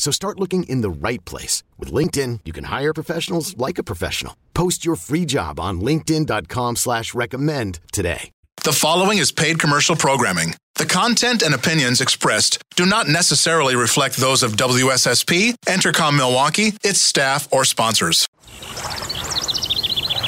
So 0.00 0.10
start 0.10 0.40
looking 0.40 0.62
in 0.62 0.80
the 0.80 0.88
right 0.90 1.22
place. 1.26 1.62
With 1.78 1.92
LinkedIn, 1.92 2.40
you 2.46 2.54
can 2.54 2.64
hire 2.64 2.94
professionals 2.94 3.54
like 3.58 3.76
a 3.76 3.82
professional. 3.82 4.34
Post 4.54 4.82
your 4.82 4.96
free 4.96 5.26
job 5.26 5.60
on 5.60 5.82
linkedin.com 5.82 6.76
slash 6.76 7.12
recommend 7.12 7.80
today. 7.92 8.30
The 8.64 8.72
following 8.72 9.18
is 9.18 9.30
paid 9.30 9.58
commercial 9.58 9.94
programming. 9.94 10.54
The 10.76 10.86
content 10.86 11.42
and 11.42 11.54
opinions 11.54 12.00
expressed 12.00 12.64
do 12.76 12.86
not 12.86 13.08
necessarily 13.08 13.76
reflect 13.76 14.16
those 14.16 14.42
of 14.42 14.52
WSSP, 14.52 15.54
Entercom 15.66 16.16
Milwaukee, 16.16 16.72
its 16.82 17.02
staff, 17.02 17.46
or 17.52 17.66
sponsors. 17.66 18.26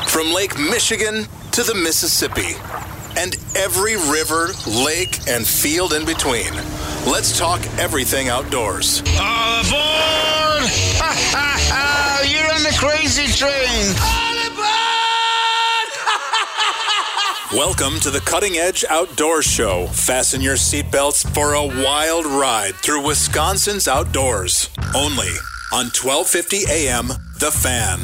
From 0.08 0.34
Lake 0.34 0.58
Michigan 0.58 1.24
to 1.52 1.62
the 1.62 1.74
Mississippi 1.74 2.56
and 3.16 3.36
every 3.56 3.96
river, 3.96 4.50
lake, 4.66 5.18
and 5.28 5.46
field 5.46 5.92
in 5.92 6.04
between. 6.04 6.52
Let's 7.06 7.38
talk 7.38 7.60
everything 7.78 8.28
outdoors. 8.28 9.02
All 9.20 9.60
aboard! 9.60 10.62
You're 12.30 12.52
on 12.52 12.62
the 12.62 12.74
crazy 12.78 13.26
train! 13.32 13.94
All 14.00 14.38
aboard! 14.46 14.72
Welcome 17.52 18.00
to 18.00 18.10
the 18.10 18.22
Cutting 18.24 18.56
Edge 18.56 18.84
Outdoors 18.88 19.44
Show. 19.44 19.88
Fasten 19.88 20.40
your 20.40 20.56
seatbelts 20.56 21.28
for 21.34 21.54
a 21.54 21.66
wild 21.66 22.26
ride 22.26 22.74
through 22.76 23.04
Wisconsin's 23.06 23.86
outdoors. 23.88 24.70
Only 24.94 25.32
on 25.72 25.86
1250 25.86 26.64
AM, 26.70 27.08
The 27.38 27.50
Fan. 27.50 28.00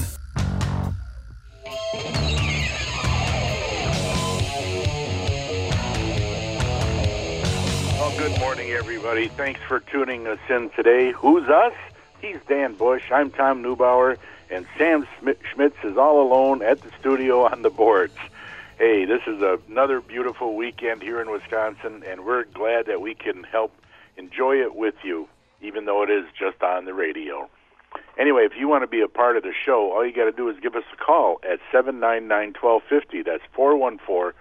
Good 8.19 8.37
morning, 8.41 8.71
everybody. 8.71 9.29
Thanks 9.29 9.61
for 9.69 9.79
tuning 9.79 10.27
us 10.27 10.41
in 10.51 10.71
today. 10.71 11.13
Who's 11.13 11.49
us? 11.49 11.73
He's 12.21 12.39
Dan 12.49 12.75
Bush. 12.75 13.05
I'm 13.13 13.31
Tom 13.31 13.63
Neubauer, 13.63 14.17
and 14.51 14.67
Sam 14.77 15.07
Schmitz 15.23 15.77
is 15.85 15.97
all 15.97 16.21
alone 16.21 16.61
at 16.61 16.83
the 16.83 16.91
studio 16.99 17.47
on 17.47 17.63
the 17.63 17.71
boards. 17.71 18.17
Hey, 18.77 19.05
this 19.05 19.21
is 19.29 19.41
another 19.69 20.01
beautiful 20.01 20.57
weekend 20.57 21.01
here 21.01 21.23
in 21.23 21.31
Wisconsin, 21.31 22.03
and 22.09 22.25
we're 22.25 22.43
glad 22.43 22.87
that 22.87 23.01
we 23.01 23.15
can 23.15 23.45
help 23.45 23.73
enjoy 24.17 24.57
it 24.57 24.75
with 24.75 24.97
you, 25.05 25.29
even 25.63 25.85
though 25.85 26.03
it 26.03 26.11
is 26.11 26.25
just 26.37 26.61
on 26.61 26.87
the 26.87 26.95
radio. 26.95 27.49
Anyway, 28.19 28.43
if 28.43 28.57
you 28.59 28.67
want 28.67 28.83
to 28.83 28.89
be 28.89 29.01
a 29.01 29.07
part 29.07 29.37
of 29.37 29.45
the 29.45 29.55
show, 29.65 29.93
all 29.93 30.05
you 30.05 30.13
got 30.13 30.25
to 30.25 30.33
do 30.33 30.49
is 30.49 30.57
give 30.61 30.75
us 30.75 30.83
a 30.93 30.97
call 30.97 31.39
at 31.45 31.61
799 31.71 32.55
1250. 32.61 33.23
That's 33.23 33.45
414 33.55 34.33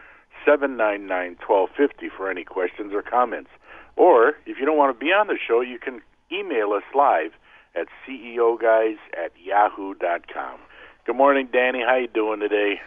799 0.45 1.37
1250 1.45 2.09
for 2.09 2.31
any 2.31 2.43
questions 2.43 2.91
or 2.91 3.03
comments. 3.03 3.51
Or 3.97 4.35
if 4.45 4.59
you 4.59 4.65
don't 4.65 4.77
want 4.77 4.97
to 4.97 5.05
be 5.05 5.11
on 5.11 5.27
the 5.27 5.37
show, 5.45 5.61
you 5.61 5.79
can 5.79 6.01
email 6.31 6.71
us 6.71 6.83
live 6.95 7.31
at 7.75 7.87
ceoguys 8.07 8.97
at 9.13 9.31
yahoo.com. 9.43 10.59
Good 11.05 11.15
morning, 11.15 11.49
Danny. 11.51 11.81
How 11.81 11.95
you 11.95 12.07
doing 12.07 12.39
today? 12.39 12.79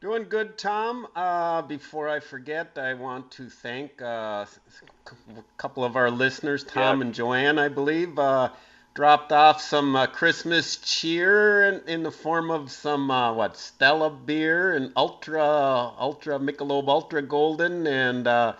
Doing 0.00 0.28
good, 0.28 0.58
Tom. 0.58 1.06
Uh, 1.16 1.62
before 1.62 2.08
I 2.08 2.20
forget, 2.20 2.76
I 2.76 2.94
want 2.94 3.30
to 3.32 3.48
thank 3.48 4.02
uh, 4.02 4.44
a 4.44 5.42
couple 5.56 5.84
of 5.84 5.96
our 5.96 6.10
listeners, 6.10 6.64
Tom 6.64 6.98
yeah. 6.98 7.06
and 7.06 7.14
Joanne, 7.14 7.58
I 7.58 7.68
believe, 7.68 8.18
uh, 8.18 8.50
dropped 8.94 9.32
off 9.32 9.60
some 9.60 9.94
uh, 9.94 10.06
Christmas 10.06 10.76
cheer 10.76 11.64
in, 11.68 11.80
in, 11.86 12.02
the 12.02 12.10
form 12.10 12.50
of 12.50 12.70
some 12.70 13.10
uh, 13.10 13.32
what 13.32 13.56
Stella 13.56 14.10
beer 14.10 14.74
and 14.74 14.92
Ultra 14.96 15.42
Ultra 15.42 16.38
Michelob 16.38 16.88
Ultra 16.88 17.22
Golden 17.22 17.86
and 17.86 18.26
uh, 18.26 18.54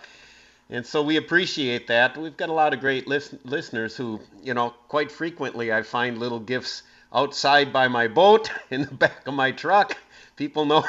and 0.69 0.85
so 0.85 1.01
we 1.01 1.15
appreciate 1.15 1.87
that. 1.87 2.17
We've 2.17 2.35
got 2.35 2.49
a 2.49 2.53
lot 2.53 2.73
of 2.73 2.81
great 2.81 3.07
list- 3.07 3.45
listeners 3.45 3.95
who, 3.95 4.19
you 4.43 4.53
know, 4.53 4.71
quite 4.89 5.11
frequently 5.11 5.71
I 5.71 5.81
find 5.81 6.17
little 6.17 6.39
gifts 6.39 6.83
outside 7.13 7.71
by 7.71 7.87
my 7.87 8.07
boat 8.07 8.51
in 8.69 8.81
the 8.81 8.93
back 8.93 9.27
of 9.27 9.33
my 9.33 9.51
truck. 9.51 9.97
People 10.35 10.65
know 10.65 10.83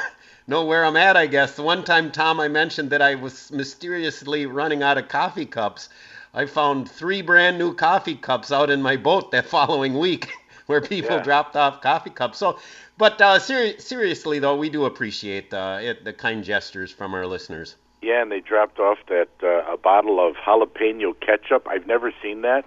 know 0.47 0.65
where 0.65 0.83
I'm 0.83 0.97
at, 0.97 1.15
I 1.15 1.27
guess. 1.27 1.55
The 1.55 1.63
one 1.63 1.83
time, 1.83 2.11
Tom, 2.11 2.39
I 2.39 2.47
mentioned 2.47 2.89
that 2.89 3.01
I 3.01 3.15
was 3.15 3.51
mysteriously 3.51 4.47
running 4.47 4.83
out 4.83 4.97
of 4.97 5.07
coffee 5.07 5.45
cups. 5.45 5.89
I 6.33 6.45
found 6.45 6.89
three 6.89 7.21
brand 7.21 7.57
new 7.57 7.73
coffee 7.73 8.15
cups 8.15 8.51
out 8.51 8.69
in 8.69 8.81
my 8.81 8.97
boat 8.97 9.31
that 9.31 9.45
following 9.45 9.97
week, 9.97 10.31
where 10.65 10.81
people 10.81 11.17
yeah. 11.17 11.23
dropped 11.23 11.55
off 11.55 11.81
coffee 11.81 12.09
cups. 12.09 12.39
So, 12.39 12.59
but 12.97 13.21
uh, 13.21 13.39
ser- 13.39 13.79
seriously 13.79 14.39
though, 14.39 14.57
we 14.57 14.69
do 14.69 14.85
appreciate 14.85 15.53
uh, 15.53 15.79
it, 15.81 16.03
the 16.03 16.13
kind 16.13 16.43
gestures 16.43 16.91
from 16.91 17.13
our 17.13 17.25
listeners. 17.25 17.75
Yeah, 18.01 18.21
and 18.21 18.31
they 18.31 18.39
dropped 18.39 18.79
off 18.79 18.97
that 19.09 19.29
uh, 19.43 19.71
a 19.71 19.77
bottle 19.77 20.25
of 20.25 20.35
jalapeno 20.35 21.13
ketchup. 21.19 21.67
I've 21.69 21.85
never 21.85 22.13
seen 22.23 22.41
that, 22.43 22.65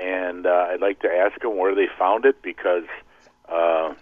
and 0.00 0.46
uh, 0.46 0.68
I'd 0.70 0.80
like 0.80 1.00
to 1.00 1.08
ask 1.08 1.40
them 1.40 1.56
where 1.56 1.74
they 1.74 1.88
found 1.98 2.24
it 2.24 2.40
because 2.42 2.84
uh, 3.48 3.94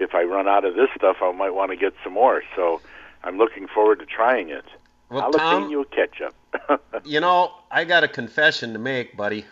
if 0.00 0.14
I 0.14 0.24
run 0.24 0.48
out 0.48 0.64
of 0.64 0.74
this 0.74 0.88
stuff, 0.96 1.18
I 1.22 1.30
might 1.32 1.54
want 1.54 1.70
to 1.70 1.76
get 1.76 1.94
some 2.02 2.14
more. 2.14 2.42
So 2.56 2.80
I'm 3.22 3.38
looking 3.38 3.68
forward 3.68 4.00
to 4.00 4.06
trying 4.06 4.50
it. 4.50 4.64
Well, 5.10 5.30
jalapeno 5.30 5.84
Tom, 5.84 5.84
ketchup. 5.92 6.34
you 7.04 7.20
know, 7.20 7.52
I 7.70 7.84
got 7.84 8.02
a 8.02 8.08
confession 8.08 8.72
to 8.72 8.78
make, 8.78 9.16
buddy. 9.16 9.44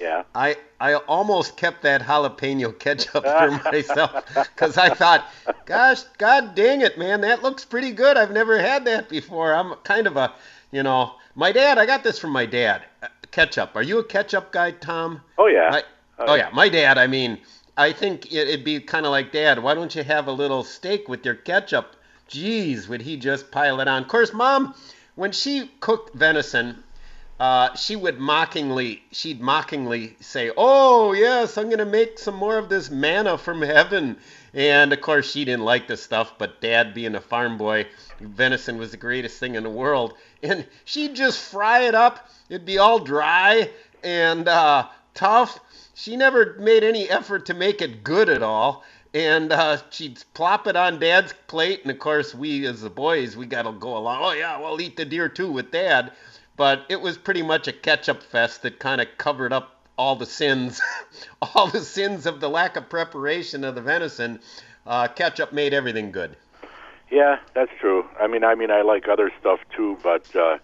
Yeah. 0.00 0.22
I 0.34 0.56
I 0.80 0.94
almost 0.94 1.58
kept 1.58 1.82
that 1.82 2.00
jalapeno 2.00 2.76
ketchup 2.78 3.24
for 3.24 3.50
myself 3.70 4.24
because 4.34 4.78
I 4.78 4.94
thought, 4.94 5.26
gosh, 5.66 6.02
God 6.16 6.54
dang 6.54 6.80
it, 6.80 6.96
man, 6.98 7.20
that 7.20 7.42
looks 7.42 7.64
pretty 7.66 7.92
good. 7.92 8.16
I've 8.16 8.32
never 8.32 8.58
had 8.58 8.86
that 8.86 9.10
before. 9.10 9.54
I'm 9.54 9.74
kind 9.84 10.06
of 10.06 10.16
a, 10.16 10.32
you 10.72 10.82
know, 10.82 11.12
my 11.34 11.52
dad. 11.52 11.76
I 11.76 11.84
got 11.84 12.02
this 12.02 12.18
from 12.18 12.30
my 12.30 12.46
dad. 12.46 12.82
Uh, 13.02 13.08
ketchup. 13.30 13.72
Are 13.76 13.82
you 13.82 13.98
a 13.98 14.04
ketchup 14.04 14.52
guy, 14.52 14.70
Tom? 14.70 15.20
Oh 15.36 15.46
yeah. 15.46 15.70
I, 15.70 15.82
oh 16.18 16.34
yeah, 16.34 16.48
my 16.54 16.70
dad. 16.70 16.96
I 16.96 17.06
mean, 17.06 17.38
I 17.76 17.92
think 17.92 18.32
it'd 18.32 18.64
be 18.64 18.80
kind 18.80 19.06
of 19.06 19.12
like, 19.12 19.32
Dad, 19.32 19.62
why 19.62 19.74
don't 19.74 19.94
you 19.94 20.02
have 20.02 20.26
a 20.26 20.32
little 20.32 20.64
steak 20.64 21.08
with 21.08 21.24
your 21.24 21.34
ketchup? 21.34 21.96
Jeez, 22.28 22.88
would 22.88 23.02
he 23.02 23.16
just 23.16 23.50
pile 23.50 23.80
it 23.80 23.88
on? 23.88 24.02
Of 24.02 24.08
course, 24.08 24.32
Mom, 24.32 24.74
when 25.14 25.32
she 25.32 25.70
cooked 25.80 26.14
venison 26.14 26.82
uh, 27.40 27.74
she 27.74 27.96
would 27.96 28.20
mockingly, 28.20 29.02
she'd 29.12 29.40
mockingly 29.40 30.14
say, 30.20 30.52
"Oh 30.58 31.14
yes, 31.14 31.56
I'm 31.56 31.70
gonna 31.70 31.86
make 31.86 32.18
some 32.18 32.34
more 32.34 32.58
of 32.58 32.68
this 32.68 32.90
manna 32.90 33.38
from 33.38 33.62
heaven." 33.62 34.18
And 34.52 34.92
of 34.92 35.00
course, 35.00 35.30
she 35.30 35.46
didn't 35.46 35.64
like 35.64 35.88
the 35.88 35.96
stuff. 35.96 36.34
But 36.36 36.60
Dad, 36.60 36.92
being 36.92 37.14
a 37.14 37.20
farm 37.20 37.56
boy, 37.56 37.86
venison 38.20 38.76
was 38.76 38.90
the 38.90 38.98
greatest 38.98 39.40
thing 39.40 39.54
in 39.54 39.62
the 39.62 39.70
world, 39.70 40.18
and 40.42 40.66
she'd 40.84 41.16
just 41.16 41.40
fry 41.40 41.84
it 41.84 41.94
up. 41.94 42.28
It'd 42.50 42.66
be 42.66 42.76
all 42.76 42.98
dry 42.98 43.70
and 44.04 44.46
uh, 44.46 44.88
tough. 45.14 45.60
She 45.94 46.18
never 46.18 46.56
made 46.58 46.84
any 46.84 47.08
effort 47.08 47.46
to 47.46 47.54
make 47.54 47.80
it 47.80 48.04
good 48.04 48.28
at 48.28 48.42
all 48.42 48.84
and 49.12 49.52
uh, 49.52 49.76
she'd 49.90 50.22
plop 50.34 50.66
it 50.66 50.76
on 50.76 51.00
dad's 51.00 51.34
plate 51.48 51.80
and 51.82 51.90
of 51.90 51.98
course 51.98 52.34
we 52.34 52.64
as 52.66 52.82
the 52.82 52.90
boys 52.90 53.36
we 53.36 53.44
gotta 53.44 53.72
go 53.72 53.96
along 53.96 54.20
oh 54.22 54.32
yeah 54.32 54.58
we'll 54.58 54.80
eat 54.80 54.96
the 54.96 55.04
deer 55.04 55.28
too 55.28 55.50
with 55.50 55.72
dad 55.72 56.12
but 56.60 56.84
it 56.90 57.00
was 57.00 57.16
pretty 57.16 57.40
much 57.40 57.66
a 57.68 57.72
ketchup 57.72 58.22
fest 58.22 58.60
that 58.60 58.78
kind 58.78 59.00
of 59.00 59.06
covered 59.16 59.50
up 59.50 59.80
all 59.96 60.14
the 60.14 60.26
sins, 60.26 60.82
all 61.40 61.68
the 61.68 61.80
sins 61.80 62.26
of 62.26 62.38
the 62.38 62.50
lack 62.50 62.76
of 62.76 62.86
preparation 62.86 63.64
of 63.64 63.74
the 63.74 63.80
venison. 63.80 64.38
Uh, 64.86 65.08
ketchup 65.08 65.54
made 65.54 65.72
everything 65.72 66.12
good. 66.12 66.36
Yeah, 67.10 67.38
that's 67.54 67.70
true. 67.80 68.04
I 68.20 68.26
mean, 68.26 68.44
I 68.44 68.56
mean, 68.56 68.70
I 68.70 68.82
like 68.82 69.08
other 69.08 69.32
stuff 69.40 69.60
too, 69.74 69.96
but 70.02 70.36
uh, 70.36 70.58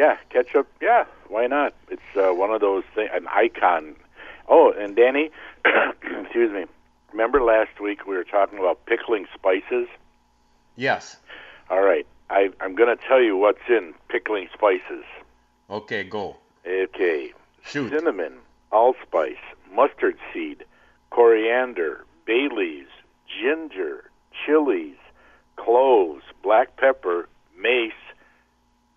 yeah, 0.00 0.16
ketchup. 0.30 0.66
Yeah, 0.80 1.04
why 1.28 1.46
not? 1.46 1.74
It's 1.90 2.16
uh, 2.16 2.32
one 2.32 2.50
of 2.50 2.62
those 2.62 2.84
things, 2.94 3.10
an 3.12 3.26
icon. 3.28 3.96
Oh, 4.48 4.72
and 4.72 4.96
Danny, 4.96 5.30
excuse 6.22 6.52
me. 6.52 6.64
remember 7.12 7.42
last 7.42 7.80
week 7.82 8.06
we 8.06 8.16
were 8.16 8.24
talking 8.24 8.58
about 8.58 8.86
pickling 8.86 9.26
spices? 9.34 9.88
Yes. 10.76 11.18
All 11.68 11.82
right. 11.82 12.06
I, 12.30 12.48
I'm 12.62 12.74
going 12.74 12.96
to 12.96 13.04
tell 13.04 13.20
you 13.20 13.36
what's 13.36 13.68
in 13.68 13.92
pickling 14.08 14.48
spices. 14.54 15.04
Okay, 15.70 16.04
go. 16.04 16.36
Okay. 16.66 17.32
Shoot. 17.64 17.90
Cinnamon, 17.90 18.34
allspice, 18.72 19.38
mustard 19.74 20.16
seed, 20.32 20.64
coriander, 21.10 22.04
bay 22.26 22.48
leaves, 22.54 22.90
ginger, 23.40 24.10
chilies, 24.44 24.96
cloves, 25.56 26.22
black 26.42 26.76
pepper, 26.76 27.28
mace, 27.58 27.92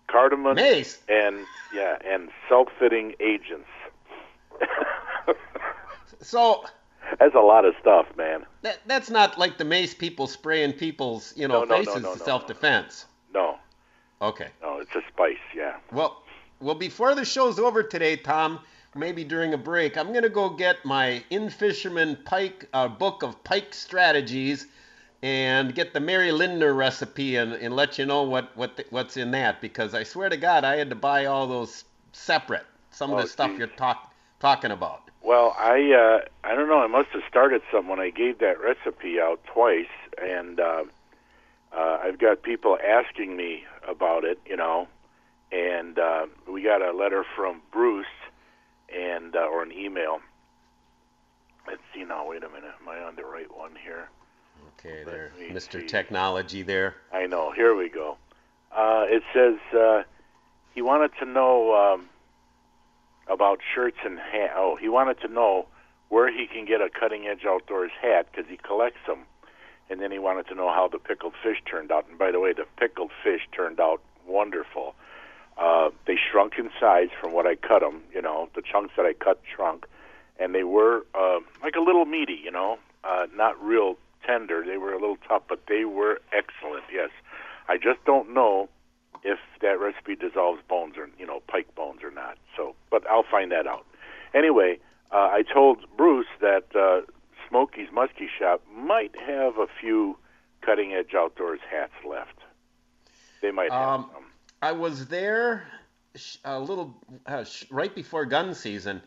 cardamom, 0.08 0.56
Mace. 0.56 1.00
and 1.08 1.38
yeah, 1.74 1.96
and 2.06 2.28
self-fitting 2.48 3.14
agents. 3.20 3.68
So 6.20 6.64
That's 7.20 7.34
a 7.34 7.40
lot 7.40 7.64
of 7.64 7.74
stuff, 7.80 8.06
man. 8.16 8.44
that, 8.62 8.80
that's 8.86 9.08
not 9.08 9.38
like 9.38 9.56
the 9.56 9.64
mace 9.64 9.94
people 9.94 10.26
spraying 10.26 10.72
people's, 10.72 11.32
you 11.36 11.46
know, 11.48 11.60
No, 11.60 11.64
no, 11.64 11.76
no, 11.76 11.84
faces 11.84 12.02
no, 12.02 12.12
to 12.14 12.18
no, 12.18 12.24
self-defense. 12.24 13.06
No, 13.32 13.56
Okay. 14.20 14.48
no, 14.60 14.78
it's 14.80 14.90
a 14.96 15.00
spice. 15.12 15.36
Yeah. 15.56 15.76
Well, 15.92 16.22
well, 16.60 16.74
before 16.74 17.14
the 17.14 17.24
show's 17.24 17.58
over 17.58 17.82
today, 17.82 18.16
Tom, 18.16 18.60
maybe 18.94 19.24
during 19.24 19.54
a 19.54 19.58
break, 19.58 19.96
I'm 19.96 20.12
gonna 20.12 20.28
go 20.28 20.50
get 20.50 20.84
my 20.84 21.22
In 21.30 21.50
Fisherman 21.50 22.16
Pike 22.24 22.68
uh, 22.72 22.88
book 22.88 23.22
of 23.22 23.42
pike 23.44 23.74
strategies 23.74 24.66
and 25.22 25.74
get 25.74 25.92
the 25.92 26.00
Mary 26.00 26.30
Lindner 26.32 26.72
recipe 26.74 27.36
and, 27.36 27.52
and 27.54 27.74
let 27.74 27.98
you 27.98 28.06
know 28.06 28.22
what 28.22 28.56
what 28.56 28.76
the, 28.76 28.84
what's 28.90 29.16
in 29.16 29.30
that 29.32 29.60
because 29.60 29.94
I 29.94 30.02
swear 30.04 30.28
to 30.28 30.36
God, 30.36 30.64
I 30.64 30.76
had 30.76 30.90
to 30.90 30.96
buy 30.96 31.26
all 31.26 31.46
those 31.46 31.84
separate. 32.12 32.66
Some 32.90 33.12
of 33.12 33.18
Oh, 33.18 33.22
the 33.22 33.28
stuff 33.28 33.50
geez. 33.50 33.58
you're 33.58 33.66
talk, 33.68 34.12
talking 34.40 34.70
about. 34.70 35.02
Well, 35.22 35.54
I 35.58 35.92
uh, 35.92 36.28
I 36.44 36.54
don't 36.54 36.68
know. 36.68 36.80
I 36.80 36.86
must 36.86 37.10
have 37.10 37.22
started 37.28 37.62
something 37.70 37.88
when 37.90 38.00
I 38.00 38.10
gave 38.10 38.38
that 38.38 38.60
recipe 38.60 39.20
out 39.20 39.40
twice, 39.44 39.86
and 40.20 40.58
uh, 40.60 40.84
uh, 41.76 41.98
I've 42.02 42.18
got 42.18 42.42
people 42.42 42.78
asking 42.82 43.36
me 43.36 43.64
about 43.86 44.24
it. 44.24 44.38
You 44.46 44.56
know, 44.56 44.88
and 45.52 45.98
uh, 45.98 46.26
we 46.50 46.62
got 46.62 46.82
a 46.82 46.92
letter 46.92 47.24
from 47.36 47.62
Bruce, 47.72 48.06
and 48.94 49.34
uh, 49.34 49.40
or 49.40 49.62
an 49.62 49.72
email. 49.72 50.20
Let's 51.66 51.82
see 51.94 52.04
now. 52.04 52.28
Wait 52.28 52.42
a 52.42 52.48
minute. 52.48 52.72
Am 52.80 52.88
I 52.88 52.98
on 53.00 53.16
the 53.16 53.24
right 53.24 53.54
one 53.54 53.72
here? 53.82 54.08
Okay, 54.78 55.04
there, 55.04 55.32
Mr. 55.50 55.80
see. 55.80 55.86
Technology 55.86 56.62
there. 56.62 56.94
I 57.12 57.26
know. 57.26 57.52
Here 57.52 57.74
we 57.74 57.88
go. 57.88 58.16
Uh, 58.72 59.04
it 59.08 59.22
says 59.34 59.56
uh, 59.78 60.02
he 60.74 60.82
wanted 60.82 61.10
to 61.18 61.24
know 61.24 61.74
um, 61.74 62.08
about 63.28 63.60
shirts 63.74 63.98
and 64.04 64.18
hat. 64.18 64.52
Oh, 64.56 64.76
he 64.80 64.88
wanted 64.88 65.20
to 65.20 65.28
know 65.28 65.66
where 66.08 66.32
he 66.32 66.46
can 66.46 66.64
get 66.64 66.80
a 66.80 66.88
cutting 66.88 67.26
edge 67.26 67.44
outdoors 67.46 67.90
hat 68.00 68.28
because 68.30 68.48
he 68.48 68.56
collects 68.56 69.00
them. 69.06 69.20
And 69.90 70.00
then 70.00 70.12
he 70.12 70.18
wanted 70.18 70.46
to 70.48 70.54
know 70.54 70.68
how 70.68 70.88
the 70.88 70.98
pickled 70.98 71.34
fish 71.42 71.62
turned 71.68 71.90
out. 71.90 72.06
And 72.08 72.18
by 72.18 72.30
the 72.30 72.40
way, 72.40 72.52
the 72.52 72.66
pickled 72.78 73.10
fish 73.22 73.48
turned 73.52 73.80
out 73.80 74.02
wonderful. 74.26 74.94
Uh, 75.58 75.90
they 76.06 76.16
shrunk 76.30 76.54
in 76.58 76.70
size 76.78 77.08
from 77.20 77.32
what 77.32 77.46
I 77.46 77.56
cut 77.56 77.80
them. 77.80 78.02
You 78.14 78.22
know, 78.22 78.48
the 78.54 78.62
chunks 78.62 78.94
that 78.96 79.04
I 79.06 79.12
cut 79.12 79.40
shrunk, 79.54 79.86
and 80.38 80.54
they 80.54 80.62
were 80.64 81.04
uh, 81.14 81.40
like 81.62 81.74
a 81.76 81.80
little 81.80 82.04
meaty. 82.04 82.40
You 82.42 82.50
know, 82.52 82.78
uh, 83.04 83.26
not 83.34 83.60
real 83.62 83.96
tender. 84.24 84.64
They 84.64 84.76
were 84.78 84.92
a 84.92 85.00
little 85.00 85.18
tough, 85.28 85.42
but 85.48 85.66
they 85.66 85.84
were 85.84 86.20
excellent. 86.32 86.84
Yes, 86.92 87.10
I 87.68 87.76
just 87.76 88.04
don't 88.04 88.32
know 88.32 88.68
if 89.24 89.38
that 89.60 89.80
recipe 89.80 90.14
dissolves 90.14 90.60
bones 90.68 90.96
or 90.96 91.08
you 91.18 91.26
know 91.26 91.40
pike 91.48 91.74
bones 91.74 92.02
or 92.04 92.10
not. 92.12 92.38
So, 92.56 92.76
but 92.90 93.04
I'll 93.10 93.24
find 93.28 93.50
that 93.50 93.66
out. 93.66 93.84
Anyway, 94.34 94.78
uh, 95.10 95.28
I 95.32 95.42
told 95.42 95.78
Bruce 95.96 96.26
that 96.40 96.66
uh, 96.76 97.00
Smokey's 97.48 97.88
Muskie 97.88 98.28
Shop 98.38 98.62
might 98.72 99.18
have 99.18 99.58
a 99.58 99.66
few 99.80 100.16
cutting 100.60 100.92
edge 100.92 101.14
outdoors 101.16 101.60
hats 101.68 101.94
left. 102.08 102.38
They 103.42 103.50
might 103.50 103.72
have 103.72 103.88
Um, 104.00 104.10
some. 104.12 104.24
I 104.60 104.72
was 104.72 105.06
there 105.06 105.62
a 106.44 106.58
little 106.58 106.96
uh, 107.26 107.44
right 107.70 107.94
before 107.94 108.24
gun 108.24 108.54
season, 108.54 109.00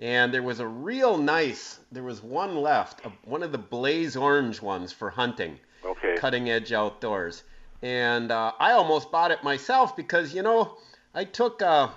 and 0.00 0.32
there 0.34 0.42
was 0.42 0.60
a 0.60 0.66
real 0.66 1.16
nice. 1.18 1.78
There 1.92 2.02
was 2.02 2.22
one 2.22 2.56
left, 2.56 3.02
one 3.24 3.42
of 3.42 3.52
the 3.52 3.58
blaze 3.58 4.16
orange 4.16 4.60
ones 4.60 4.92
for 4.92 5.10
hunting, 5.10 5.58
Okay. 5.84 6.16
cutting 6.16 6.50
edge 6.50 6.72
outdoors, 6.72 7.44
and 7.82 8.32
uh, 8.32 8.52
I 8.58 8.72
almost 8.72 9.12
bought 9.12 9.30
it 9.30 9.44
myself 9.44 9.96
because 9.96 10.34
you 10.34 10.42
know 10.42 10.76
I 11.14 11.24
took 11.24 11.62
uh, 11.62 11.88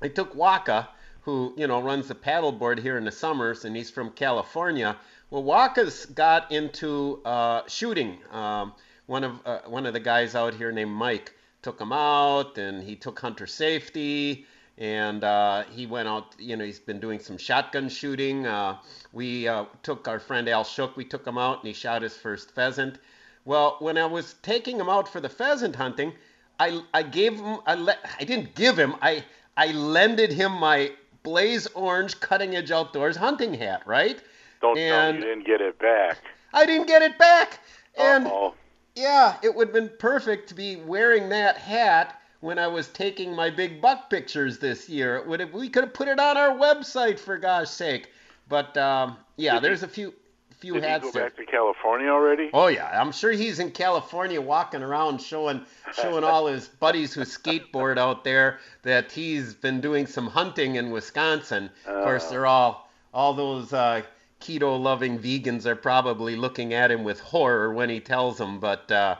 I 0.00 0.08
took 0.08 0.34
Waka, 0.36 0.88
who 1.22 1.54
you 1.56 1.66
know 1.66 1.80
runs 1.82 2.06
the 2.06 2.14
paddleboard 2.14 2.78
here 2.78 2.96
in 2.96 3.04
the 3.04 3.10
summers, 3.12 3.64
and 3.64 3.74
he's 3.74 3.90
from 3.90 4.10
California. 4.10 4.96
Well, 5.30 5.42
Waka's 5.42 6.06
got 6.06 6.52
into 6.52 7.20
uh, 7.24 7.62
shooting. 7.66 8.18
Um, 8.30 8.74
one 9.06 9.24
of 9.24 9.40
uh, 9.44 9.58
one 9.66 9.86
of 9.86 9.92
the 9.92 10.00
guys 10.00 10.36
out 10.36 10.54
here 10.54 10.70
named 10.70 10.92
Mike 10.92 11.34
took 11.62 11.80
him 11.80 11.92
out, 11.92 12.58
and 12.58 12.82
he 12.82 12.96
took 12.96 13.18
hunter 13.18 13.46
safety, 13.46 14.46
and 14.76 15.24
uh, 15.24 15.64
he 15.64 15.86
went 15.86 16.08
out. 16.08 16.34
You 16.38 16.56
know, 16.56 16.64
he's 16.64 16.78
been 16.78 17.00
doing 17.00 17.18
some 17.20 17.36
shotgun 17.38 17.88
shooting. 17.88 18.46
Uh, 18.46 18.78
we 19.12 19.48
uh, 19.48 19.64
took 19.82 20.08
our 20.08 20.20
friend 20.20 20.48
Al 20.48 20.64
Shook. 20.64 20.96
We 20.96 21.04
took 21.04 21.26
him 21.26 21.38
out, 21.38 21.58
and 21.58 21.66
he 21.68 21.74
shot 21.74 22.02
his 22.02 22.16
first 22.16 22.54
pheasant. 22.54 22.98
Well, 23.44 23.76
when 23.80 23.96
I 23.96 24.06
was 24.06 24.34
taking 24.42 24.78
him 24.78 24.88
out 24.88 25.08
for 25.08 25.20
the 25.20 25.28
pheasant 25.28 25.74
hunting, 25.74 26.12
I, 26.60 26.82
I 26.92 27.02
gave 27.02 27.38
him 27.38 27.58
I 27.66 27.74
let 27.76 27.98
I 28.18 28.24
didn't 28.24 28.54
give 28.54 28.78
him 28.78 28.96
I 29.00 29.24
I 29.56 29.68
lended 29.68 30.32
him 30.32 30.52
my 30.52 30.92
blaze 31.22 31.66
orange 31.68 32.18
cutting 32.20 32.56
edge 32.56 32.70
outdoors 32.70 33.16
hunting 33.16 33.54
hat, 33.54 33.82
right? 33.86 34.20
Don't 34.60 34.76
tell 34.76 34.84
me 34.84 35.08
and- 35.08 35.18
you 35.18 35.24
didn't 35.24 35.46
get 35.46 35.60
it 35.60 35.78
back. 35.78 36.18
I 36.52 36.66
didn't 36.66 36.86
get 36.86 37.02
it 37.02 37.18
back. 37.18 37.60
And 37.96 38.26
oh, 38.26 38.54
yeah, 38.98 39.36
it 39.42 39.54
would 39.54 39.68
have 39.68 39.74
been 39.74 39.90
perfect 39.98 40.48
to 40.48 40.54
be 40.54 40.76
wearing 40.76 41.28
that 41.30 41.56
hat 41.56 42.20
when 42.40 42.58
I 42.58 42.66
was 42.66 42.88
taking 42.88 43.34
my 43.34 43.50
big 43.50 43.80
buck 43.80 44.10
pictures 44.10 44.58
this 44.58 44.88
year. 44.88 45.16
It 45.16 45.26
would 45.26 45.40
have 45.40 45.52
we 45.52 45.68
could 45.68 45.84
have 45.84 45.94
put 45.94 46.08
it 46.08 46.18
on 46.20 46.36
our 46.36 46.50
website 46.50 47.18
for 47.18 47.36
gosh 47.38 47.70
sake. 47.70 48.10
But 48.48 48.76
um, 48.76 49.16
yeah, 49.36 49.54
Did 49.54 49.62
he- 49.62 49.68
there's 49.68 49.82
a 49.82 49.88
few 49.88 50.14
few 50.58 50.74
did 50.74 50.82
hats 50.82 51.04
go 51.04 51.10
there. 51.12 51.24
back 51.30 51.36
to 51.36 51.44
California 51.46 52.08
already? 52.08 52.50
Oh 52.52 52.66
yeah, 52.66 53.00
I'm 53.00 53.12
sure 53.12 53.30
he's 53.30 53.60
in 53.60 53.70
California 53.70 54.40
walking 54.40 54.82
around 54.82 55.20
showing 55.20 55.64
showing 55.94 56.24
all 56.24 56.46
his 56.48 56.66
buddies 56.68 57.14
who 57.14 57.20
skateboard 57.22 57.96
out 58.06 58.24
there 58.24 58.58
that 58.82 59.12
he's 59.12 59.54
been 59.54 59.80
doing 59.80 60.06
some 60.06 60.26
hunting 60.26 60.74
in 60.74 60.90
Wisconsin. 60.90 61.70
Of 61.86 62.02
course, 62.04 62.24
they're 62.30 62.46
all 62.46 62.90
all 63.14 63.34
those 63.34 63.72
uh, 63.72 64.02
keto 64.40 64.80
loving 64.80 65.18
vegans 65.18 65.66
are 65.66 65.76
probably 65.76 66.36
looking 66.36 66.74
at 66.74 66.90
him 66.90 67.04
with 67.04 67.20
horror 67.20 67.72
when 67.72 67.88
he 67.90 68.00
tells 68.00 68.38
them. 68.38 68.60
But 68.60 68.90
uh, 68.90 69.16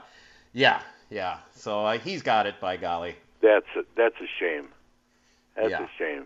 yeah, 0.53 0.81
yeah. 1.09 1.37
So 1.53 1.85
uh, 1.85 1.97
he's 1.99 2.21
got 2.21 2.45
it 2.47 2.59
by 2.59 2.77
golly. 2.77 3.15
That's 3.41 3.65
a, 3.77 3.81
that's 3.95 4.15
a 4.21 4.27
shame. 4.39 4.67
That's 5.55 5.69
Yeah. 5.71 5.83
a 5.83 5.87
shame. 5.97 6.25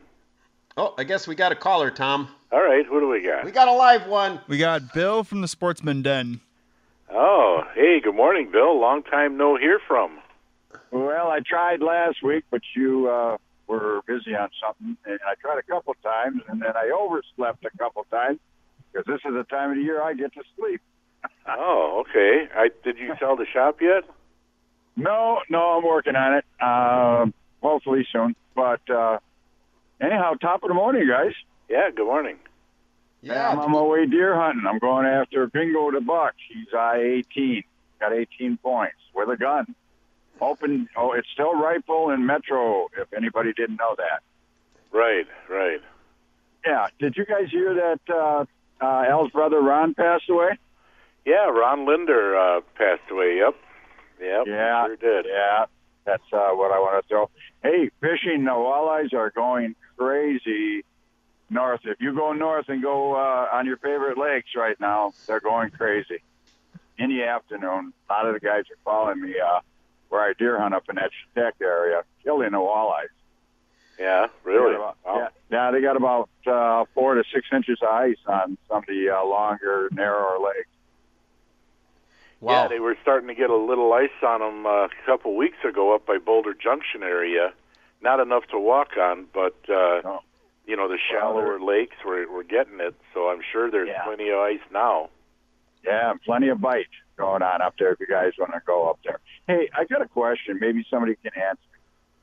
Oh, 0.75 0.95
I 0.97 1.03
guess 1.03 1.27
we 1.27 1.35
got 1.35 1.51
a 1.51 1.55
caller, 1.55 1.91
Tom. 1.91 2.29
All 2.51 2.63
right, 2.63 2.83
who 2.85 2.99
do 2.99 3.07
we 3.07 3.21
got? 3.21 3.45
We 3.45 3.51
got 3.51 3.67
a 3.67 3.71
live 3.73 4.07
one. 4.07 4.39
We 4.47 4.57
got 4.57 4.93
Bill 4.93 5.23
from 5.23 5.41
the 5.41 5.47
Sportsman 5.47 6.01
Den. 6.01 6.41
Oh, 7.11 7.63
hey, 7.75 7.99
good 7.99 8.15
morning, 8.15 8.49
Bill. 8.51 8.79
Long 8.79 9.03
time 9.03 9.37
no 9.37 9.55
hear 9.55 9.79
from. 9.87 10.17
Well, 10.89 11.27
I 11.29 11.41
tried 11.41 11.81
last 11.81 12.23
week, 12.23 12.43
but 12.49 12.61
you 12.75 13.07
uh, 13.07 13.37
were 13.67 14.01
busy 14.07 14.33
on 14.35 14.49
something, 14.63 14.97
and 15.05 15.19
I 15.27 15.35
tried 15.35 15.59
a 15.59 15.63
couple 15.63 15.93
times, 16.03 16.41
and 16.47 16.59
then 16.59 16.75
I 16.75 16.89
overslept 16.89 17.63
a 17.65 17.77
couple 17.77 18.03
times 18.09 18.39
because 18.93 19.05
this 19.07 19.21
is 19.25 19.33
the 19.35 19.43
time 19.43 19.71
of 19.71 19.77
the 19.77 19.83
year 19.83 20.01
I 20.01 20.13
get 20.13 20.33
to 20.33 20.41
sleep. 20.57 20.81
Oh, 21.45 22.03
okay. 22.07 22.47
I 22.55 22.69
did 22.85 22.97
you 22.97 23.13
sell 23.19 23.35
the 23.35 23.45
shop 23.45 23.81
yet? 23.81 24.03
No, 24.95 25.39
no, 25.49 25.77
I'm 25.77 25.83
working 25.83 26.15
on 26.15 26.35
it. 26.35 26.45
Uh, 26.61 27.25
hopefully 27.61 28.07
soon. 28.11 28.35
But 28.55 28.81
uh, 28.89 29.19
anyhow, 29.99 30.35
top 30.35 30.63
of 30.63 30.69
the 30.69 30.73
morning, 30.73 31.07
guys. 31.07 31.33
Yeah. 31.69 31.89
Good 31.93 32.05
morning. 32.05 32.37
Yeah, 33.21 33.49
I'm 33.49 33.59
on 33.59 33.71
my 33.71 33.81
way 33.81 34.05
deer 34.05 34.35
hunting. 34.35 34.65
I'm 34.67 34.79
going 34.79 35.05
after 35.05 35.47
Bingo 35.47 35.91
the 35.91 36.01
Buck. 36.01 36.33
He's 36.49 36.67
I-18. 36.73 37.63
Got 37.99 38.13
18 38.13 38.57
points 38.57 38.97
with 39.15 39.29
a 39.29 39.37
gun. 39.37 39.75
Open. 40.41 40.89
Oh, 40.97 41.13
it's 41.13 41.27
still 41.33 41.53
rifle 41.53 42.09
and 42.09 42.27
metro. 42.27 42.87
If 42.97 43.13
anybody 43.13 43.53
didn't 43.53 43.77
know 43.77 43.95
that. 43.97 44.21
Right. 44.91 45.25
Right. 45.49 45.79
Yeah. 46.65 46.87
Did 46.99 47.15
you 47.15 47.25
guys 47.25 47.49
hear 47.49 47.73
that 47.73 48.13
uh, 48.13 48.45
uh, 48.83 49.09
Al's 49.09 49.31
brother 49.31 49.61
Ron 49.61 49.93
passed 49.93 50.29
away? 50.29 50.57
Yeah. 51.25 51.49
Ron 51.49 51.85
Lindner 51.87 52.35
uh, 52.35 52.61
passed 52.75 53.09
away. 53.09 53.37
Yep. 53.37 53.55
Yep. 54.21 54.47
Yeah. 54.47 54.85
Sure 54.85 54.95
did. 54.97 55.25
Yeah. 55.29 55.65
That's 56.05 56.23
uh, 56.33 56.49
what 56.51 56.71
I 56.71 56.79
want 56.79 57.03
to 57.03 57.07
throw. 57.07 57.29
Hey, 57.61 57.89
fishing. 58.01 58.43
The 58.43 58.51
walleyes 58.51 59.13
are 59.13 59.31
going 59.31 59.75
crazy 59.97 60.83
north. 61.49 61.81
If 61.85 62.01
you 62.01 62.13
go 62.13 62.33
north 62.33 62.65
and 62.67 62.81
go 62.81 63.13
uh, 63.15 63.47
on 63.53 63.65
your 63.65 63.77
favorite 63.77 64.17
lakes 64.17 64.49
right 64.55 64.79
now, 64.79 65.13
they're 65.27 65.39
going 65.39 65.71
crazy. 65.71 66.21
In 66.97 67.09
the 67.09 67.23
afternoon, 67.23 67.93
a 68.09 68.13
lot 68.13 68.27
of 68.27 68.33
the 68.33 68.39
guys 68.39 68.65
are 68.69 68.77
calling 68.83 69.21
me 69.21 69.35
uh, 69.39 69.59
where 70.09 70.21
I 70.21 70.33
deer 70.37 70.59
hunt 70.59 70.75
up 70.75 70.83
in 70.89 70.95
that 70.95 71.11
Tech 71.33 71.55
area, 71.61 72.03
killing 72.23 72.51
the 72.51 72.57
walleyes. 72.57 73.07
Yeah, 73.99 74.27
really. 74.43 74.73
got 74.73 74.79
about- 74.79 74.97
Wow. 75.05 75.17
Yeah, 75.17 75.27
yeah, 75.51 75.71
they 75.71 75.81
got 75.81 75.95
about 75.97 76.29
uh, 76.47 76.85
four 76.93 77.15
to 77.15 77.23
six 77.33 77.47
inches 77.53 77.79
of 77.81 77.89
ice 77.89 78.17
on 78.27 78.57
some 78.67 78.77
of 78.77 78.85
the 78.87 79.09
uh, 79.09 79.23
longer, 79.25 79.89
narrower 79.91 80.39
lakes. 80.39 80.67
Wow. 82.41 82.63
Yeah, 82.63 82.67
they 82.69 82.79
were 82.79 82.97
starting 83.01 83.27
to 83.29 83.35
get 83.35 83.49
a 83.49 83.55
little 83.55 83.93
ice 83.93 84.09
on 84.25 84.39
them 84.41 84.65
uh, 84.65 84.85
a 84.85 84.89
couple 85.05 85.35
weeks 85.35 85.57
ago 85.67 85.95
up 85.95 86.05
by 86.05 86.17
Boulder 86.17 86.53
Junction 86.53 87.01
area. 87.03 87.53
Not 88.01 88.19
enough 88.19 88.43
to 88.51 88.59
walk 88.59 88.97
on, 88.99 89.27
but 89.33 89.55
uh, 89.69 90.01
No. 90.03 90.19
you 90.67 90.75
know 90.75 90.89
the 90.89 90.97
shallower 91.09 91.59
lakes 91.61 91.95
were 92.05 92.27
were 92.29 92.43
getting 92.43 92.81
it. 92.81 92.95
So 93.13 93.29
I'm 93.29 93.41
sure 93.51 93.71
there's 93.71 93.87
Yeah. 93.87 94.03
plenty 94.03 94.29
of 94.29 94.39
ice 94.39 94.59
now. 94.71 95.09
Yeah, 95.85 96.13
plenty 96.25 96.49
of 96.49 96.59
bite 96.59 96.87
going 97.17 97.43
on 97.43 97.61
up 97.61 97.75
there 97.77 97.91
if 97.93 97.99
you 97.99 98.07
guys 98.07 98.33
want 98.37 98.51
to 98.53 98.61
go 98.65 98.89
up 98.89 98.99
there. 99.05 99.19
Hey, 99.47 99.69
I 99.77 99.85
got 99.85 100.01
a 100.01 100.07
question. 100.07 100.57
Maybe 100.59 100.85
somebody 100.89 101.15
can 101.15 101.31
answer. 101.41 101.61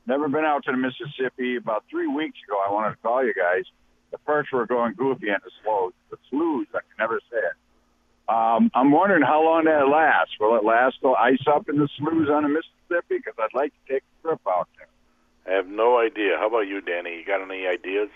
Never 0.07 0.27
been 0.27 0.45
out 0.45 0.65
to 0.65 0.71
the 0.71 0.77
Mississippi. 0.77 1.55
About 1.57 1.83
three 1.89 2.07
weeks 2.07 2.37
ago, 2.47 2.57
I 2.65 2.71
wanted 2.71 2.91
to 2.91 2.97
call 2.97 3.23
you 3.23 3.33
guys. 3.33 3.63
The 4.11 4.17
perch 4.19 4.47
were 4.51 4.65
going 4.65 4.93
goofy 4.95 5.29
in 5.29 5.37
the 5.43 5.51
sloughs. 5.63 5.93
The 6.09 6.17
sloughs, 6.29 6.67
I 6.73 6.79
can 6.79 6.97
never 6.99 7.19
say 7.31 7.37
it. 7.37 8.33
Um, 8.33 8.71
I'm 8.73 8.91
wondering 8.91 9.23
how 9.23 9.43
long 9.43 9.65
that 9.65 9.87
lasts. 9.87 10.35
Will 10.39 10.55
it 10.55 10.63
last 10.63 10.97
till 11.01 11.15
ice 11.15 11.43
up 11.47 11.69
in 11.69 11.77
the 11.77 11.89
sloughs 11.97 12.29
on 12.29 12.43
the 12.43 12.49
Mississippi? 12.49 13.17
Because 13.17 13.33
I'd 13.39 13.57
like 13.57 13.73
to 13.73 13.93
take 13.93 14.03
a 14.03 14.27
trip 14.27 14.41
out 14.47 14.67
there. 14.77 14.87
I 15.47 15.57
have 15.57 15.67
no 15.67 15.99
idea. 15.99 16.37
How 16.37 16.47
about 16.47 16.67
you, 16.67 16.81
Danny? 16.81 17.17
You 17.17 17.25
got 17.25 17.41
any 17.41 17.67
ideas? 17.67 18.09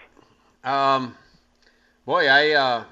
Um, 0.63 1.15
boy, 2.05 2.27
I 2.27 2.51
uh, 2.51 2.83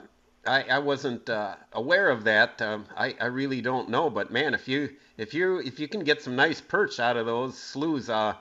I, 0.46 0.64
I 0.64 0.80
wasn't 0.80 1.30
uh, 1.30 1.56
aware 1.72 2.10
of 2.10 2.24
that. 2.26 2.62
Um, 2.62 2.86
I, 2.98 3.16
I 3.20 3.26
really 3.26 3.62
don't 3.62 3.90
know, 3.90 4.10
but 4.10 4.32
man, 4.32 4.54
if 4.54 4.68
you 4.68 4.90
if 5.18 5.34
you 5.34 5.60
if 5.60 5.80
you 5.80 5.88
can 5.88 6.04
get 6.04 6.22
some 6.22 6.36
nice 6.36 6.60
perch 6.60 7.00
out 7.00 7.16
of 7.16 7.26
those 7.26 7.58
sloughs, 7.58 8.10
uh, 8.10 8.34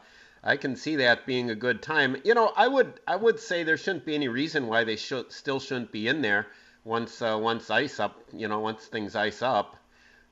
I 0.45 0.57
can 0.57 0.75
see 0.75 0.97
that 0.97 1.25
being 1.25 1.51
a 1.51 1.55
good 1.55 1.83
time. 1.83 2.17
You 2.25 2.35
know, 2.35 2.53
I 2.57 2.67
would 2.67 3.01
I 3.07 3.17
would 3.17 3.39
say 3.39 3.63
there 3.63 3.77
shouldn't 3.77 4.05
be 4.05 4.15
any 4.15 4.29
reason 4.29 4.67
why 4.67 4.85
they 4.85 4.97
should 4.97 5.31
still 5.31 5.61
shouldn't 5.61 5.93
be 5.93 6.09
in 6.09 6.23
there 6.23 6.49
once 6.85 7.23
uh, 7.23 7.39
once 7.41 7.71
ice 7.71 8.01
up. 8.01 8.19
You 8.33 8.49
know, 8.49 8.61
once 8.61 8.87
things 8.87 9.15
ice 9.15 9.43
up. 9.43 9.77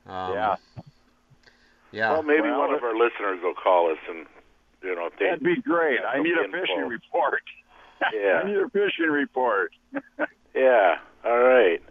Um, 0.07 0.33
yeah, 0.33 0.55
Yeah. 1.91 2.11
Well, 2.11 2.23
maybe 2.23 2.49
Well, 2.49 2.59
one 2.59 2.73
of 2.73 2.83
our 2.83 2.95
listeners 2.95 3.39
will 3.41 3.53
call 3.53 3.91
us 3.91 3.99
and 4.09 4.25
you 4.83 4.95
know 4.95 5.07
if 5.07 5.17
they 5.17 5.25
that'd 5.25 5.43
be 5.43 5.61
great. 5.61 5.99
I 6.01 6.21
need 6.21 6.37
a 6.37 6.43
info. 6.45 6.61
fishing 6.61 6.87
report. 6.87 7.43
Yeah. 8.15 8.41
I 8.43 8.47
need 8.47 8.57
a 8.57 8.67
fishing 8.69 9.11
report. 9.11 9.73
Yeah. 10.53 10.97
All 11.23 11.37
right. 11.37 11.81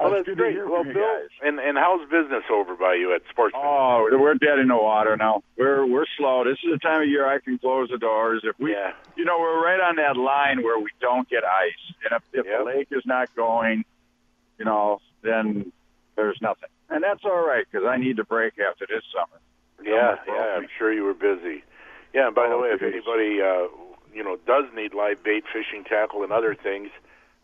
Well, 0.00 0.10
That's 0.10 0.26
that's 0.26 0.26
good 0.26 0.36
to 0.36 0.42
great. 0.42 0.52
hear 0.54 0.68
Well, 0.68 0.80
from 0.82 0.88
you 0.88 0.94
Bill, 0.94 1.02
guys. 1.20 1.28
and 1.42 1.60
and 1.60 1.78
how's 1.78 2.02
business 2.10 2.42
over 2.50 2.74
by 2.74 2.94
you 2.94 3.14
at 3.14 3.22
Sportsman? 3.30 3.62
Oh, 3.64 4.06
we're 4.10 4.34
dead 4.34 4.58
in 4.58 4.68
the 4.68 4.76
water 4.76 5.16
now. 5.16 5.42
We're 5.56 5.86
we're 5.86 6.06
slow. 6.18 6.42
This 6.44 6.58
is 6.64 6.72
the 6.72 6.78
time 6.78 7.02
of 7.02 7.08
year 7.08 7.26
I 7.26 7.38
can 7.38 7.58
close 7.58 7.88
the 7.90 7.98
doors. 7.98 8.40
If 8.44 8.58
we, 8.58 8.72
yeah. 8.72 8.92
you 9.16 9.24
know, 9.24 9.38
we're 9.38 9.62
right 9.64 9.80
on 9.80 9.96
that 9.96 10.16
line 10.16 10.62
where 10.64 10.78
we 10.78 10.88
don't 11.00 11.28
get 11.30 11.44
ice, 11.44 11.94
and 12.04 12.16
if, 12.20 12.22
if 12.40 12.46
Yep. 12.46 12.58
the 12.58 12.64
lake 12.64 12.88
is 12.90 13.02
not 13.06 13.34
going, 13.36 13.84
you 14.58 14.64
know, 14.64 15.00
then 15.22 15.72
there's 16.16 16.38
nothing, 16.42 16.70
and 16.90 17.02
that's 17.02 17.24
all 17.24 17.46
right 17.46 17.64
because 17.70 17.86
I 17.86 17.96
need 17.96 18.16
to 18.16 18.24
break 18.24 18.54
after 18.58 18.86
this 18.88 19.04
summer. 19.14 19.40
Yeah, 19.82 20.16
No 20.26 20.34
yeah, 20.34 20.56
I'm 20.56 20.68
sure 20.78 20.92
you 20.92 21.04
were 21.04 21.14
busy. 21.14 21.62
Yeah, 22.12 22.26
and 22.26 22.34
by 22.34 22.48
the 22.48 22.54
Oh, 22.54 22.62
way, 22.62 22.68
if 22.70 22.80
geez. 22.80 22.92
anybody 22.94 23.40
uh, 23.40 23.68
you 24.12 24.24
know 24.24 24.36
does 24.46 24.64
need 24.74 24.92
live 24.94 25.22
bait, 25.22 25.44
fishing 25.52 25.84
tackle, 25.84 26.24
and 26.24 26.32
other 26.32 26.54
things, 26.54 26.90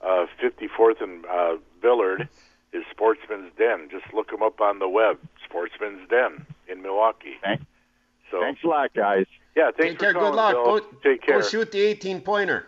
uh, 0.02 0.26
54th 0.42 1.02
and 1.02 1.24
uh, 1.26 1.56
Billard 1.82 2.28
is 2.72 2.84
Sportsman's 2.90 3.52
Den. 3.58 3.88
Just 3.90 4.12
look 4.14 4.30
them 4.30 4.42
up 4.42 4.60
on 4.60 4.78
the 4.78 4.88
web, 4.88 5.18
Sportsman's 5.44 6.08
Den 6.08 6.46
in 6.68 6.82
Milwaukee. 6.82 7.34
Thank- 7.42 7.62
So 8.30 8.40
Thanks 8.40 8.62
a 8.62 8.68
lot, 8.68 8.94
guys. 8.94 9.26
yeah, 9.56 9.70
thanks 9.76 9.78
Take 9.78 9.98
for 9.98 10.04
care. 10.04 10.12
calling, 10.14 10.30
Good 10.30 10.36
luck. 10.36 10.52
Bill. 10.54 10.78
Go, 10.80 10.86
Take 11.02 11.22
care. 11.22 11.40
go 11.40 11.46
shoot 11.48 11.72
the 11.72 11.80
18 11.80 12.20
pointer. 12.20 12.66